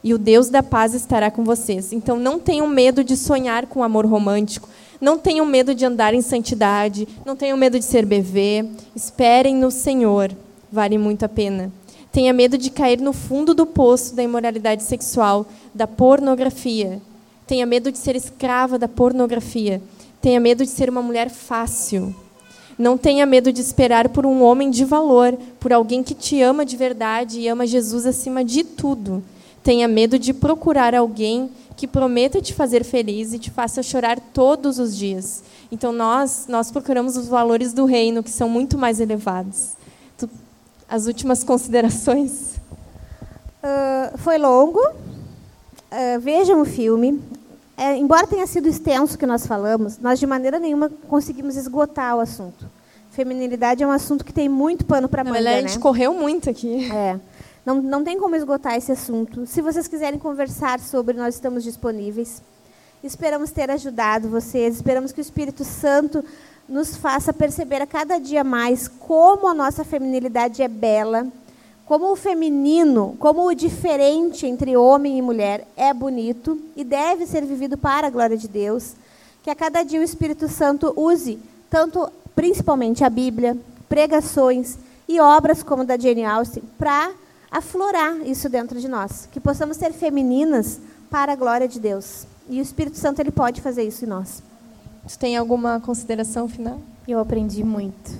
E 0.02 0.14
o 0.14 0.18
Deus 0.18 0.48
da 0.48 0.62
paz 0.62 0.94
estará 0.94 1.30
com 1.30 1.44
vocês. 1.44 1.92
Então 1.92 2.18
não 2.18 2.38
tenham 2.38 2.66
medo 2.66 3.04
de 3.04 3.16
sonhar 3.16 3.66
com 3.66 3.82
amor 3.82 4.06
romântico. 4.06 4.68
Não 4.98 5.18
tenham 5.18 5.44
medo 5.44 5.74
de 5.74 5.84
andar 5.84 6.14
em 6.14 6.22
santidade. 6.22 7.06
Não 7.24 7.36
tenham 7.36 7.56
medo 7.56 7.78
de 7.78 7.84
ser 7.84 8.06
bebê. 8.06 8.64
Esperem 8.96 9.54
no 9.54 9.70
Senhor. 9.70 10.34
Vale 10.72 10.98
muito 10.98 11.24
a 11.24 11.28
pena. 11.28 11.72
Tenha 12.12 12.32
medo 12.32 12.58
de 12.58 12.70
cair 12.70 13.00
no 13.00 13.12
fundo 13.12 13.54
do 13.54 13.64
poço 13.66 14.14
da 14.14 14.22
imoralidade 14.22 14.82
sexual, 14.82 15.46
da 15.74 15.86
pornografia. 15.86 17.00
Tenha 17.46 17.66
medo 17.66 17.90
de 17.90 17.98
ser 17.98 18.16
escrava 18.16 18.78
da 18.78 18.88
pornografia. 18.88 19.82
Tenha 20.20 20.38
medo 20.38 20.64
de 20.64 20.70
ser 20.70 20.88
uma 20.88 21.02
mulher 21.02 21.30
fácil. 21.30 22.14
Não 22.78 22.96
tenha 22.96 23.26
medo 23.26 23.52
de 23.52 23.60
esperar 23.60 24.08
por 24.08 24.24
um 24.24 24.42
homem 24.42 24.70
de 24.70 24.84
valor, 24.84 25.36
por 25.58 25.72
alguém 25.72 26.02
que 26.02 26.14
te 26.14 26.40
ama 26.40 26.64
de 26.64 26.76
verdade 26.76 27.40
e 27.40 27.48
ama 27.48 27.66
Jesus 27.66 28.06
acima 28.06 28.44
de 28.44 28.64
tudo. 28.64 29.22
Tenha 29.62 29.86
medo 29.86 30.18
de 30.18 30.32
procurar 30.32 30.94
alguém 30.94 31.50
que 31.76 31.86
prometa 31.86 32.40
te 32.40 32.54
fazer 32.54 32.84
feliz 32.84 33.32
e 33.32 33.38
te 33.38 33.50
faça 33.50 33.82
chorar 33.82 34.18
todos 34.18 34.78
os 34.78 34.96
dias. 34.96 35.42
Então 35.70 35.92
nós 35.92 36.46
nós 36.48 36.70
procuramos 36.70 37.16
os 37.16 37.28
valores 37.28 37.72
do 37.72 37.84
reino 37.84 38.22
que 38.22 38.30
são 38.30 38.48
muito 38.48 38.78
mais 38.78 39.00
elevados. 39.00 39.72
As 40.90 41.06
últimas 41.06 41.44
considerações. 41.44 42.60
Ah, 43.62 44.12
foi 44.16 44.38
longo. 44.38 44.80
Ah, 45.90 46.18
vejam 46.20 46.60
o 46.60 46.64
filme. 46.64 47.22
É, 47.76 47.96
embora 47.96 48.26
tenha 48.26 48.46
sido 48.46 48.68
extenso 48.68 49.14
o 49.14 49.18
que 49.18 49.24
nós 49.24 49.46
falamos, 49.46 49.96
nós 49.96 50.20
de 50.20 50.26
maneira 50.26 50.58
nenhuma 50.58 50.90
conseguimos 51.08 51.56
esgotar 51.56 52.14
o 52.14 52.20
assunto. 52.20 52.68
Feminilidade 53.10 53.82
é 53.82 53.86
um 53.86 53.90
assunto 53.90 54.22
que 54.22 54.34
tem 54.34 54.50
muito 54.50 54.84
pano 54.84 55.08
para 55.08 55.24
manga, 55.24 55.36
verdade, 55.36 55.58
a 55.60 55.62
né? 55.62 55.68
gente 55.68 55.80
correu 55.80 56.12
muito 56.12 56.50
aqui. 56.50 56.92
É. 56.92 57.18
Não, 57.64 57.80
não 57.80 58.04
tem 58.04 58.18
como 58.18 58.36
esgotar 58.36 58.74
esse 58.74 58.92
assunto. 58.92 59.46
Se 59.46 59.62
vocês 59.62 59.88
quiserem 59.88 60.18
conversar 60.18 60.78
sobre, 60.78 61.16
nós 61.16 61.34
estamos 61.36 61.64
disponíveis. 61.64 62.42
Esperamos 63.02 63.50
ter 63.50 63.70
ajudado 63.70 64.28
vocês. 64.28 64.76
Esperamos 64.76 65.10
que 65.10 65.20
o 65.20 65.22
Espírito 65.22 65.64
Santo 65.64 66.22
nos 66.70 66.96
faça 66.96 67.32
perceber 67.32 67.82
a 67.82 67.86
cada 67.86 68.18
dia 68.18 68.44
mais 68.44 68.86
como 68.86 69.48
a 69.48 69.54
nossa 69.54 69.84
feminilidade 69.84 70.62
é 70.62 70.68
bela, 70.68 71.26
como 71.84 72.12
o 72.12 72.16
feminino, 72.16 73.16
como 73.18 73.44
o 73.44 73.54
diferente 73.54 74.46
entre 74.46 74.76
homem 74.76 75.18
e 75.18 75.22
mulher 75.22 75.66
é 75.76 75.92
bonito 75.92 76.56
e 76.76 76.84
deve 76.84 77.26
ser 77.26 77.44
vivido 77.44 77.76
para 77.76 78.06
a 78.06 78.10
glória 78.10 78.36
de 78.36 78.46
Deus. 78.46 78.94
Que 79.42 79.50
a 79.50 79.56
cada 79.56 79.82
dia 79.82 79.98
o 79.98 80.04
Espírito 80.04 80.48
Santo 80.48 80.92
use 80.94 81.40
tanto, 81.68 82.08
principalmente 82.36 83.02
a 83.02 83.10
Bíblia, 83.10 83.58
pregações 83.88 84.78
e 85.08 85.18
obras 85.18 85.64
como 85.64 85.84
da 85.84 85.98
Jane 85.98 86.24
Austen 86.24 86.62
para 86.78 87.10
aflorar 87.50 88.24
isso 88.24 88.48
dentro 88.48 88.78
de 88.78 88.86
nós, 88.86 89.28
que 89.32 89.40
possamos 89.40 89.76
ser 89.76 89.92
femininas 89.92 90.78
para 91.10 91.32
a 91.32 91.36
glória 91.36 91.66
de 91.66 91.80
Deus. 91.80 92.26
E 92.48 92.60
o 92.60 92.62
Espírito 92.62 92.96
Santo 92.96 93.18
ele 93.18 93.32
pode 93.32 93.60
fazer 93.60 93.82
isso 93.82 94.04
em 94.04 94.08
nós. 94.08 94.40
Tu 95.10 95.18
tem 95.18 95.36
alguma 95.36 95.80
consideração 95.80 96.48
final? 96.48 96.78
Eu 97.08 97.18
aprendi 97.18 97.64
muito, 97.64 98.12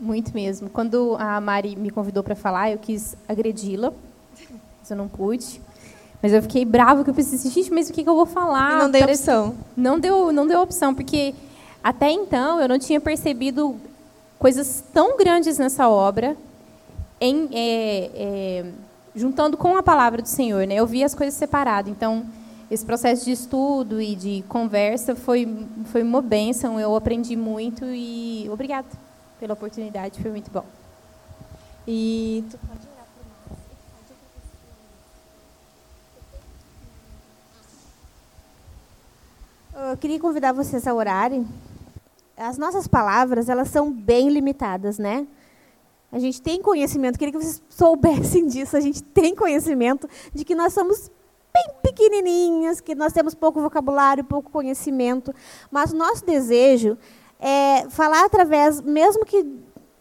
muito 0.00 0.34
mesmo. 0.34 0.68
Quando 0.68 1.14
a 1.16 1.40
Mari 1.40 1.76
me 1.76 1.88
convidou 1.88 2.20
para 2.24 2.34
falar, 2.34 2.72
eu 2.72 2.78
quis 2.78 3.14
agredi-la, 3.28 3.92
mas 4.80 4.90
eu 4.90 4.96
não 4.96 5.06
pude. 5.06 5.60
Mas 6.20 6.32
eu 6.32 6.42
fiquei 6.42 6.64
brava 6.64 7.04
que 7.04 7.10
eu 7.10 7.14
pensei, 7.14 7.48
gente, 7.48 7.72
mas 7.72 7.88
o 7.88 7.92
que, 7.92 8.02
que 8.02 8.08
eu 8.08 8.16
vou 8.16 8.26
falar? 8.26 8.74
E 8.74 8.78
não 8.82 8.90
dei 8.90 9.02
Parece- 9.02 9.22
opção. 9.22 9.54
Não 9.76 10.00
deu, 10.00 10.32
não 10.32 10.44
deu 10.44 10.60
opção, 10.60 10.92
porque 10.92 11.32
até 11.82 12.10
então 12.10 12.60
eu 12.60 12.68
não 12.68 12.78
tinha 12.78 13.00
percebido 13.00 13.76
coisas 14.36 14.82
tão 14.92 15.16
grandes 15.16 15.58
nessa 15.58 15.88
obra, 15.88 16.36
em, 17.20 17.48
é, 17.52 18.10
é, 18.16 18.64
juntando 19.14 19.56
com 19.56 19.76
a 19.76 19.82
palavra 19.82 20.20
do 20.20 20.28
Senhor. 20.28 20.66
Né? 20.66 20.74
Eu 20.74 20.88
vi 20.88 21.04
as 21.04 21.14
coisas 21.14 21.34
separadas. 21.34 21.88
Então, 21.92 22.24
esse 22.72 22.86
processo 22.86 23.26
de 23.26 23.32
estudo 23.32 24.00
e 24.00 24.16
de 24.16 24.42
conversa 24.48 25.14
foi, 25.14 25.46
foi 25.84 26.02
uma 26.02 26.22
bênção. 26.22 26.80
Eu 26.80 26.96
aprendi 26.96 27.36
muito 27.36 27.84
e 27.84 28.48
obrigada 28.50 28.88
pela 29.38 29.52
oportunidade, 29.52 30.22
foi 30.22 30.30
muito 30.30 30.50
bom. 30.50 30.64
E 31.86 32.42
tu 32.50 32.58
pode 32.66 32.92
Eu 39.90 39.96
queria 39.98 40.18
convidar 40.18 40.52
vocês 40.52 40.86
a 40.86 40.94
orarem. 40.94 41.46
as 42.36 42.56
nossas 42.56 42.86
palavras, 42.86 43.50
elas 43.50 43.68
são 43.68 43.92
bem 43.92 44.30
limitadas, 44.30 44.98
né? 44.98 45.26
A 46.10 46.18
gente 46.18 46.40
tem 46.40 46.62
conhecimento, 46.62 47.18
queria 47.18 47.32
que 47.32 47.38
vocês 47.38 47.62
soubessem 47.68 48.46
disso, 48.48 48.76
a 48.76 48.80
gente 48.80 49.02
tem 49.02 49.34
conhecimento 49.34 50.08
de 50.32 50.44
que 50.44 50.54
nós 50.54 50.72
somos 50.72 51.10
bem 51.52 51.64
pequenininhas, 51.82 52.80
que 52.80 52.94
nós 52.94 53.12
temos 53.12 53.34
pouco 53.34 53.60
vocabulário, 53.60 54.24
pouco 54.24 54.50
conhecimento, 54.50 55.34
mas 55.70 55.92
nosso 55.92 56.24
desejo 56.24 56.96
é 57.38 57.88
falar 57.90 58.24
através, 58.24 58.80
mesmo 58.80 59.24
que 59.24 59.44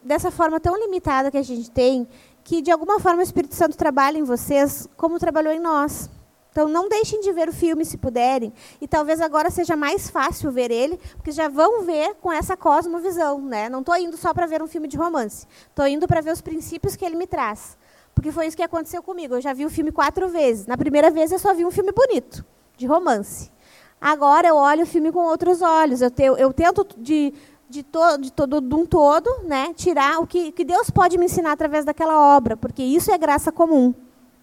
dessa 0.03 0.31
forma 0.31 0.59
tão 0.59 0.77
limitada 0.77 1.29
que 1.29 1.37
a 1.37 1.43
gente 1.43 1.69
tem, 1.69 2.07
que 2.43 2.61
de 2.61 2.71
alguma 2.71 2.99
forma 2.99 3.19
o 3.19 3.23
Espírito 3.23 3.55
Santo 3.55 3.77
trabalha 3.77 4.17
em 4.17 4.23
vocês 4.23 4.87
como 4.95 5.19
trabalhou 5.19 5.53
em 5.53 5.59
nós. 5.59 6.09
Então 6.51 6.67
não 6.67 6.89
deixem 6.89 7.21
de 7.21 7.31
ver 7.31 7.47
o 7.47 7.53
filme 7.53 7.85
se 7.85 7.97
puderem, 7.97 8.51
e 8.81 8.87
talvez 8.87 9.21
agora 9.21 9.49
seja 9.49 9.75
mais 9.75 10.09
fácil 10.09 10.51
ver 10.51 10.69
ele, 10.69 10.97
porque 11.15 11.31
já 11.31 11.47
vão 11.47 11.83
ver 11.83 12.15
com 12.15 12.31
essa 12.31 12.57
cosmovisão, 12.57 13.41
né? 13.41 13.69
Não 13.69 13.79
estou 13.79 13.95
indo 13.95 14.17
só 14.17 14.33
para 14.33 14.45
ver 14.45 14.61
um 14.61 14.67
filme 14.67 14.87
de 14.87 14.97
romance, 14.97 15.47
estou 15.69 15.87
indo 15.87 16.07
para 16.07 16.19
ver 16.19 16.33
os 16.33 16.41
princípios 16.41 16.95
que 16.95 17.05
ele 17.05 17.15
me 17.15 17.25
traz. 17.25 17.77
Porque 18.13 18.31
foi 18.31 18.47
isso 18.47 18.57
que 18.57 18.63
aconteceu 18.63 19.01
comigo. 19.01 19.35
Eu 19.35 19.41
já 19.41 19.53
vi 19.53 19.65
o 19.65 19.69
filme 19.69 19.91
quatro 19.91 20.29
vezes. 20.29 20.65
Na 20.65 20.77
primeira 20.77 21.09
vez 21.09 21.31
eu 21.31 21.39
só 21.39 21.53
vi 21.53 21.65
um 21.65 21.71
filme 21.71 21.91
bonito, 21.91 22.45
de 22.77 22.85
romance. 22.85 23.51
Agora 23.99 24.47
eu 24.47 24.55
olho 24.55 24.83
o 24.83 24.85
filme 24.85 25.11
com 25.11 25.19
outros 25.19 25.61
olhos. 25.61 26.01
Eu, 26.01 26.09
te, 26.09 26.23
eu 26.23 26.51
tento 26.51 26.85
de, 26.97 27.33
de, 27.69 27.83
to, 27.83 28.17
de, 28.19 28.31
todo, 28.31 28.59
de 28.59 28.75
um 28.75 28.85
todo, 28.85 29.43
né, 29.43 29.73
tirar 29.75 30.19
o 30.19 30.27
que, 30.27 30.51
que 30.51 30.65
Deus 30.65 30.89
pode 30.89 31.17
me 31.17 31.25
ensinar 31.25 31.51
através 31.51 31.85
daquela 31.85 32.35
obra, 32.35 32.57
porque 32.57 32.83
isso 32.83 33.11
é 33.11 33.17
graça 33.17 33.51
comum. 33.51 33.93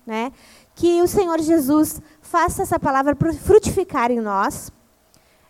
Né? 0.06 0.32
Que 0.74 1.02
o 1.02 1.08
Senhor 1.08 1.38
Jesus 1.40 2.00
faça 2.22 2.62
essa 2.62 2.78
palavra 2.78 3.16
frutificar 3.42 4.10
em 4.10 4.20
nós. 4.20 4.72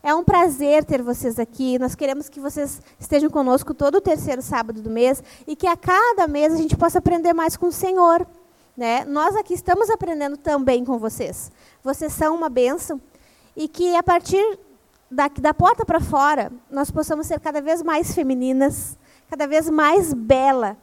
É 0.03 0.15
um 0.15 0.23
prazer 0.23 0.85
ter 0.85 1.03
vocês 1.03 1.39
aqui. 1.39 1.79
Nós 1.79 1.95
queremos 1.95 2.29
que 2.29 2.39
vocês 2.39 2.81
estejam 2.99 3.29
conosco 3.29 3.75
todo 3.75 3.97
o 3.97 4.01
terceiro 4.01 4.41
sábado 4.41 4.81
do 4.81 4.89
mês 4.89 5.23
e 5.47 5.57
que 5.57 5.67
a 5.67 5.77
cada 5.77 6.29
mês 6.29 6.53
a 6.53 6.57
gente 6.57 6.77
possa 6.77 6.99
aprender 6.99 7.33
mais 7.33 7.57
com 7.57 7.67
o 7.67 7.73
Senhor. 7.73 8.27
Né? 8.77 9.05
Nós 9.05 9.35
aqui 9.35 9.55
estamos 9.55 9.91
aprendendo 9.91 10.37
também 10.37 10.85
com 10.85 10.99
vocês. 10.99 11.51
Vocês 11.83 12.13
são 12.13 12.37
uma 12.37 12.49
bênção 12.49 13.01
e 13.57 13.67
que 13.67 13.97
a 13.97 14.03
partir 14.03 14.59
da, 15.11 15.27
da 15.27 15.53
porta 15.53 15.85
para 15.85 16.01
fora 16.01 16.53
nós 16.71 16.91
possamos 16.91 17.27
ser 17.27 17.41
cada 17.41 17.61
vez 17.61 17.83
mais 17.83 18.15
femininas, 18.15 18.97
cada 19.29 19.49
vez 19.49 19.69
mais 19.69 20.15
bela 20.15 20.77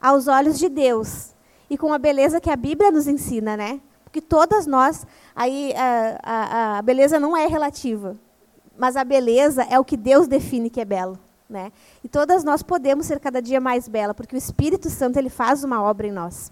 aos 0.00 0.28
olhos 0.28 0.58
de 0.58 0.68
Deus 0.68 1.34
e 1.68 1.76
com 1.76 1.92
a 1.92 1.98
beleza 1.98 2.40
que 2.40 2.50
a 2.50 2.56
Bíblia 2.56 2.92
nos 2.92 3.08
ensina, 3.08 3.56
né? 3.56 3.80
Porque 4.04 4.20
todas 4.20 4.66
nós, 4.66 5.06
aí 5.34 5.72
a, 5.76 6.20
a, 6.22 6.78
a 6.78 6.82
beleza 6.82 7.20
não 7.20 7.36
é 7.36 7.46
relativa, 7.46 8.16
mas 8.80 8.96
a 8.96 9.04
beleza 9.04 9.62
é 9.64 9.78
o 9.78 9.84
que 9.84 9.94
Deus 9.94 10.26
define 10.26 10.70
que 10.70 10.80
é 10.80 10.86
belo. 10.86 11.18
Né? 11.50 11.70
E 12.02 12.08
todas 12.08 12.42
nós 12.42 12.62
podemos 12.62 13.04
ser 13.04 13.20
cada 13.20 13.42
dia 13.42 13.60
mais 13.60 13.86
bela, 13.86 14.14
porque 14.14 14.34
o 14.34 14.38
Espírito 14.38 14.88
Santo 14.88 15.18
ele 15.18 15.28
faz 15.28 15.62
uma 15.62 15.82
obra 15.82 16.06
em 16.06 16.10
nós. 16.10 16.50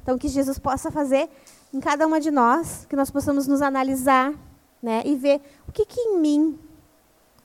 Então, 0.00 0.16
que 0.16 0.28
Jesus 0.28 0.56
possa 0.56 0.88
fazer 0.88 1.28
em 1.72 1.80
cada 1.80 2.06
uma 2.06 2.20
de 2.20 2.30
nós, 2.30 2.86
que 2.88 2.94
nós 2.94 3.10
possamos 3.10 3.48
nos 3.48 3.60
analisar, 3.60 4.32
né, 4.80 5.02
e 5.04 5.16
ver 5.16 5.40
o 5.66 5.72
que, 5.72 5.84
que 5.84 5.98
em 5.98 6.20
mim 6.20 6.56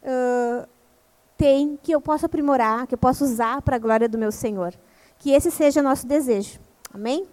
uh, 0.03 0.67
tem 1.35 1.79
que 1.81 1.91
eu 1.91 1.99
possa 1.99 2.27
aprimorar, 2.27 2.85
que 2.85 2.93
eu 2.93 2.99
possa 2.99 3.23
usar 3.23 3.63
para 3.63 3.77
a 3.77 3.79
glória 3.79 4.07
do 4.07 4.17
meu 4.17 4.31
Senhor. 4.31 4.75
Que 5.17 5.31
esse 5.31 5.49
seja 5.49 5.81
nosso 5.81 6.05
desejo. 6.05 6.59
Amém? 6.93 7.25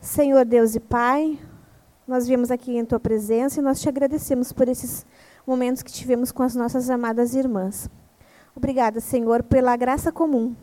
Senhor 0.00 0.44
Deus 0.44 0.76
e 0.76 0.80
Pai, 0.80 1.36
nós 2.06 2.26
viemos 2.26 2.50
aqui 2.50 2.76
em 2.76 2.84
Tua 2.84 3.00
presença 3.00 3.58
e 3.58 3.62
nós 3.62 3.80
te 3.80 3.88
agradecemos 3.88 4.52
por 4.52 4.68
esses 4.68 5.06
momentos 5.46 5.82
que 5.82 5.92
tivemos 5.92 6.32
com 6.32 6.42
as 6.42 6.54
nossas 6.54 6.90
amadas 6.90 7.34
irmãs. 7.34 7.88
Obrigada, 8.56 9.00
Senhor, 9.00 9.42
pela 9.42 9.76
graça 9.76 10.12
comum 10.12 10.54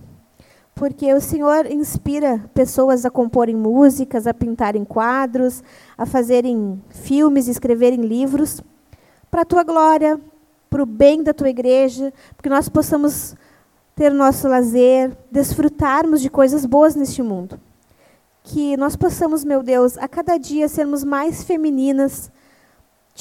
porque 0.74 1.14
o 1.14 1.22
Senhor 1.22 1.66
inspira 1.68 2.44
pessoas 2.54 3.06
a 3.06 3.10
comporem 3.12 3.56
músicas, 3.56 4.26
a 4.26 4.34
pintarem 4.34 4.84
quadros, 4.84 5.64
a 5.98 6.06
fazerem 6.06 6.82
filmes, 6.90 7.48
escreverem 7.48 8.02
livros, 8.02 8.62
para 9.30 9.42
a 9.42 9.46
tua 9.46 9.64
glória, 9.64 10.20
para 10.70 10.82
o 10.82 10.86
bem 10.86 11.22
da 11.22 11.34
tua 11.34 11.50
igreja, 11.50 12.14
porque 12.36 12.50
nós 12.50 12.68
possamos 12.68 13.36
ter 13.96 14.12
nosso 14.12 14.48
lazer, 14.48 15.16
desfrutarmos 15.30 16.22
de 16.22 16.30
coisas 16.30 16.66
boas 16.66 16.96
neste 16.96 17.22
mundo. 17.22 17.60
Que 18.44 18.76
nós 18.76 18.96
possamos, 18.96 19.44
meu 19.44 19.62
Deus, 19.62 19.98
a 19.98 20.08
cada 20.08 20.38
dia 20.38 20.68
sermos 20.68 21.04
mais 21.04 21.44
femininas, 21.44 22.32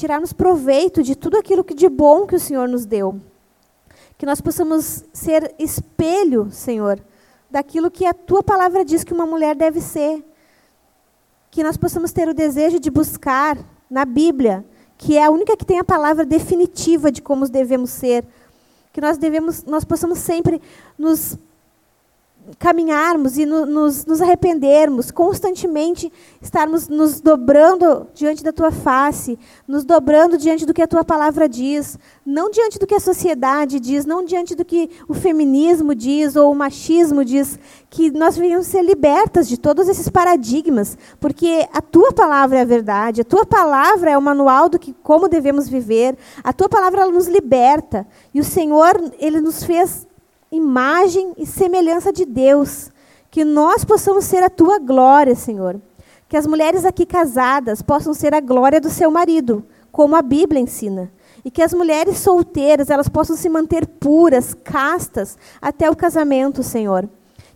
tirarmos 0.00 0.32
proveito 0.32 1.02
de 1.02 1.14
tudo 1.14 1.36
aquilo 1.36 1.62
que 1.62 1.74
de 1.74 1.88
bom 1.88 2.26
que 2.26 2.34
o 2.34 2.40
Senhor 2.40 2.66
nos 2.66 2.86
deu. 2.86 3.20
Que 4.16 4.24
nós 4.24 4.40
possamos 4.40 5.04
ser 5.12 5.54
espelho, 5.58 6.50
Senhor, 6.50 7.00
daquilo 7.50 7.90
que 7.90 8.06
a 8.06 8.14
tua 8.14 8.42
palavra 8.42 8.84
diz 8.84 9.04
que 9.04 9.12
uma 9.12 9.26
mulher 9.26 9.54
deve 9.54 9.80
ser. 9.80 10.24
Que 11.50 11.62
nós 11.62 11.76
possamos 11.76 12.12
ter 12.12 12.28
o 12.28 12.34
desejo 12.34 12.80
de 12.80 12.90
buscar 12.90 13.58
na 13.90 14.04
Bíblia, 14.06 14.64
que 14.96 15.18
é 15.18 15.24
a 15.24 15.30
única 15.30 15.56
que 15.56 15.66
tem 15.66 15.78
a 15.78 15.84
palavra 15.84 16.24
definitiva 16.24 17.12
de 17.12 17.20
como 17.20 17.46
devemos 17.48 17.90
ser. 17.90 18.24
Que 18.92 19.00
nós 19.00 19.18
devemos, 19.18 19.64
nós 19.64 19.84
possamos 19.84 20.18
sempre 20.18 20.62
nos 20.98 21.36
caminharmos 22.58 23.38
e 23.38 23.46
no, 23.46 23.64
nos, 23.64 24.04
nos 24.04 24.20
arrependermos, 24.20 25.10
constantemente 25.10 26.12
estarmos 26.40 26.88
nos 26.88 27.20
dobrando 27.20 28.06
diante 28.14 28.42
da 28.42 28.52
tua 28.52 28.70
face, 28.70 29.38
nos 29.66 29.84
dobrando 29.84 30.36
diante 30.36 30.66
do 30.66 30.74
que 30.74 30.82
a 30.82 30.86
tua 30.86 31.04
palavra 31.04 31.48
diz, 31.48 31.98
não 32.24 32.50
diante 32.50 32.78
do 32.78 32.86
que 32.86 32.94
a 32.94 33.00
sociedade 33.00 33.78
diz, 33.78 34.04
não 34.04 34.24
diante 34.24 34.54
do 34.54 34.64
que 34.64 34.90
o 35.08 35.14
feminismo 35.14 35.94
diz 35.94 36.36
ou 36.36 36.50
o 36.50 36.54
machismo 36.54 37.24
diz, 37.24 37.58
que 37.88 38.10
nós 38.10 38.36
venhamos 38.36 38.66
ser 38.66 38.82
libertas 38.82 39.48
de 39.48 39.58
todos 39.58 39.88
esses 39.88 40.08
paradigmas, 40.08 40.96
porque 41.18 41.68
a 41.72 41.80
tua 41.80 42.12
palavra 42.12 42.58
é 42.58 42.62
a 42.62 42.64
verdade, 42.64 43.20
a 43.20 43.24
tua 43.24 43.44
palavra 43.44 44.10
é 44.10 44.18
o 44.18 44.22
manual 44.22 44.68
do 44.68 44.78
que 44.78 44.92
como 45.02 45.28
devemos 45.28 45.68
viver, 45.68 46.16
a 46.42 46.52
tua 46.52 46.68
palavra 46.68 47.06
nos 47.06 47.26
liberta. 47.26 48.06
E 48.32 48.40
o 48.40 48.44
Senhor, 48.44 49.12
ele 49.18 49.40
nos 49.40 49.64
fez 49.64 50.06
imagem 50.50 51.32
e 51.36 51.46
semelhança 51.46 52.12
de 52.12 52.24
Deus. 52.24 52.90
Que 53.30 53.44
nós 53.44 53.84
possamos 53.84 54.24
ser 54.24 54.42
a 54.42 54.50
tua 54.50 54.78
glória, 54.78 55.34
Senhor. 55.36 55.80
Que 56.28 56.36
as 56.36 56.46
mulheres 56.46 56.84
aqui 56.84 57.06
casadas 57.06 57.82
possam 57.82 58.12
ser 58.12 58.34
a 58.34 58.40
glória 58.40 58.80
do 58.80 58.90
seu 58.90 59.10
marido, 59.10 59.64
como 59.92 60.16
a 60.16 60.22
Bíblia 60.22 60.60
ensina. 60.60 61.12
E 61.44 61.50
que 61.50 61.62
as 61.62 61.72
mulheres 61.72 62.18
solteiras, 62.18 62.90
elas 62.90 63.08
possam 63.08 63.36
se 63.36 63.48
manter 63.48 63.86
puras, 63.86 64.52
castas, 64.52 65.38
até 65.62 65.88
o 65.88 65.96
casamento, 65.96 66.62
Senhor. 66.62 67.08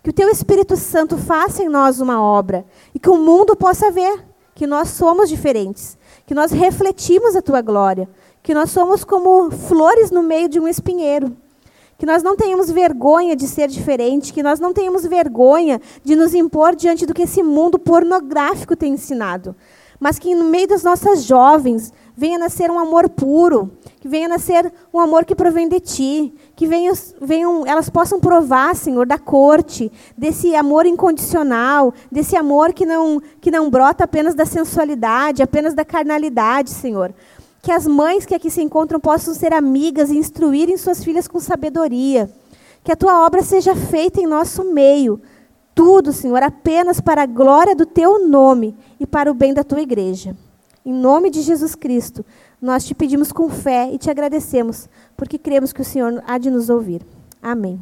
Que 0.02 0.10
o 0.10 0.12
teu 0.12 0.28
Espírito 0.28 0.76
Santo 0.76 1.16
faça 1.16 1.62
em 1.62 1.68
nós 1.68 2.00
uma 2.00 2.20
obra 2.20 2.64
e 2.94 2.98
que 2.98 3.10
o 3.10 3.16
mundo 3.16 3.56
possa 3.56 3.90
ver 3.90 4.24
que 4.54 4.66
nós 4.66 4.90
somos 4.90 5.28
diferentes, 5.28 5.98
que 6.26 6.34
nós 6.34 6.52
refletimos 6.52 7.34
a 7.34 7.42
tua 7.42 7.60
glória, 7.60 8.08
que 8.42 8.54
nós 8.54 8.70
somos 8.70 9.02
como 9.02 9.50
flores 9.50 10.10
no 10.10 10.22
meio 10.22 10.48
de 10.48 10.60
um 10.60 10.68
espinheiro 10.68 11.34
que 12.04 12.06
nós 12.06 12.22
não 12.22 12.36
tenhamos 12.36 12.70
vergonha 12.70 13.34
de 13.34 13.48
ser 13.48 13.66
diferente, 13.66 14.30
que 14.30 14.42
nós 14.42 14.60
não 14.60 14.74
tenhamos 14.74 15.06
vergonha 15.06 15.80
de 16.04 16.14
nos 16.14 16.34
impor 16.34 16.76
diante 16.76 17.06
do 17.06 17.14
que 17.14 17.22
esse 17.22 17.42
mundo 17.42 17.78
pornográfico 17.78 18.76
tem 18.76 18.92
ensinado, 18.92 19.56
mas 19.98 20.18
que 20.18 20.34
no 20.34 20.44
meio 20.44 20.68
das 20.68 20.82
nossas 20.82 21.24
jovens 21.24 21.94
venha 22.14 22.38
nascer 22.38 22.70
um 22.70 22.78
amor 22.78 23.08
puro, 23.08 23.72
que 24.00 24.06
venha 24.06 24.28
nascer 24.28 24.70
um 24.92 25.00
amor 25.00 25.24
que 25.24 25.34
provém 25.34 25.66
de 25.66 25.80
ti, 25.80 26.34
que 26.54 26.66
venham, 26.66 27.66
elas 27.66 27.88
possam 27.88 28.20
provar, 28.20 28.76
Senhor, 28.76 29.06
da 29.06 29.18
corte, 29.18 29.90
desse 30.14 30.54
amor 30.54 30.84
incondicional, 30.84 31.94
desse 32.12 32.36
amor 32.36 32.74
que 32.74 32.84
não, 32.84 33.18
que 33.40 33.50
não 33.50 33.70
brota 33.70 34.04
apenas 34.04 34.34
da 34.34 34.44
sensualidade, 34.44 35.42
apenas 35.42 35.72
da 35.72 35.86
carnalidade, 35.86 36.68
Senhor, 36.68 37.14
que 37.64 37.72
as 37.72 37.86
mães 37.86 38.26
que 38.26 38.34
aqui 38.34 38.50
se 38.50 38.60
encontram 38.60 39.00
possam 39.00 39.32
ser 39.32 39.54
amigas 39.54 40.10
e 40.10 40.18
instruírem 40.18 40.76
suas 40.76 41.02
filhas 41.02 41.26
com 41.26 41.40
sabedoria. 41.40 42.30
Que 42.84 42.92
a 42.92 42.96
tua 42.96 43.24
obra 43.24 43.42
seja 43.42 43.74
feita 43.74 44.20
em 44.20 44.26
nosso 44.26 44.62
meio. 44.64 45.18
Tudo, 45.74 46.12
Senhor, 46.12 46.42
apenas 46.42 47.00
para 47.00 47.22
a 47.22 47.26
glória 47.26 47.74
do 47.74 47.86
teu 47.86 48.28
nome 48.28 48.76
e 49.00 49.06
para 49.06 49.30
o 49.30 49.34
bem 49.34 49.54
da 49.54 49.64
tua 49.64 49.80
igreja. 49.80 50.36
Em 50.84 50.92
nome 50.92 51.30
de 51.30 51.40
Jesus 51.40 51.74
Cristo, 51.74 52.22
nós 52.60 52.84
te 52.84 52.94
pedimos 52.94 53.32
com 53.32 53.48
fé 53.48 53.90
e 53.90 53.96
te 53.96 54.10
agradecemos, 54.10 54.86
porque 55.16 55.38
cremos 55.38 55.72
que 55.72 55.80
o 55.80 55.84
Senhor 55.84 56.22
há 56.26 56.36
de 56.36 56.50
nos 56.50 56.68
ouvir. 56.68 57.00
Amém. 57.40 57.80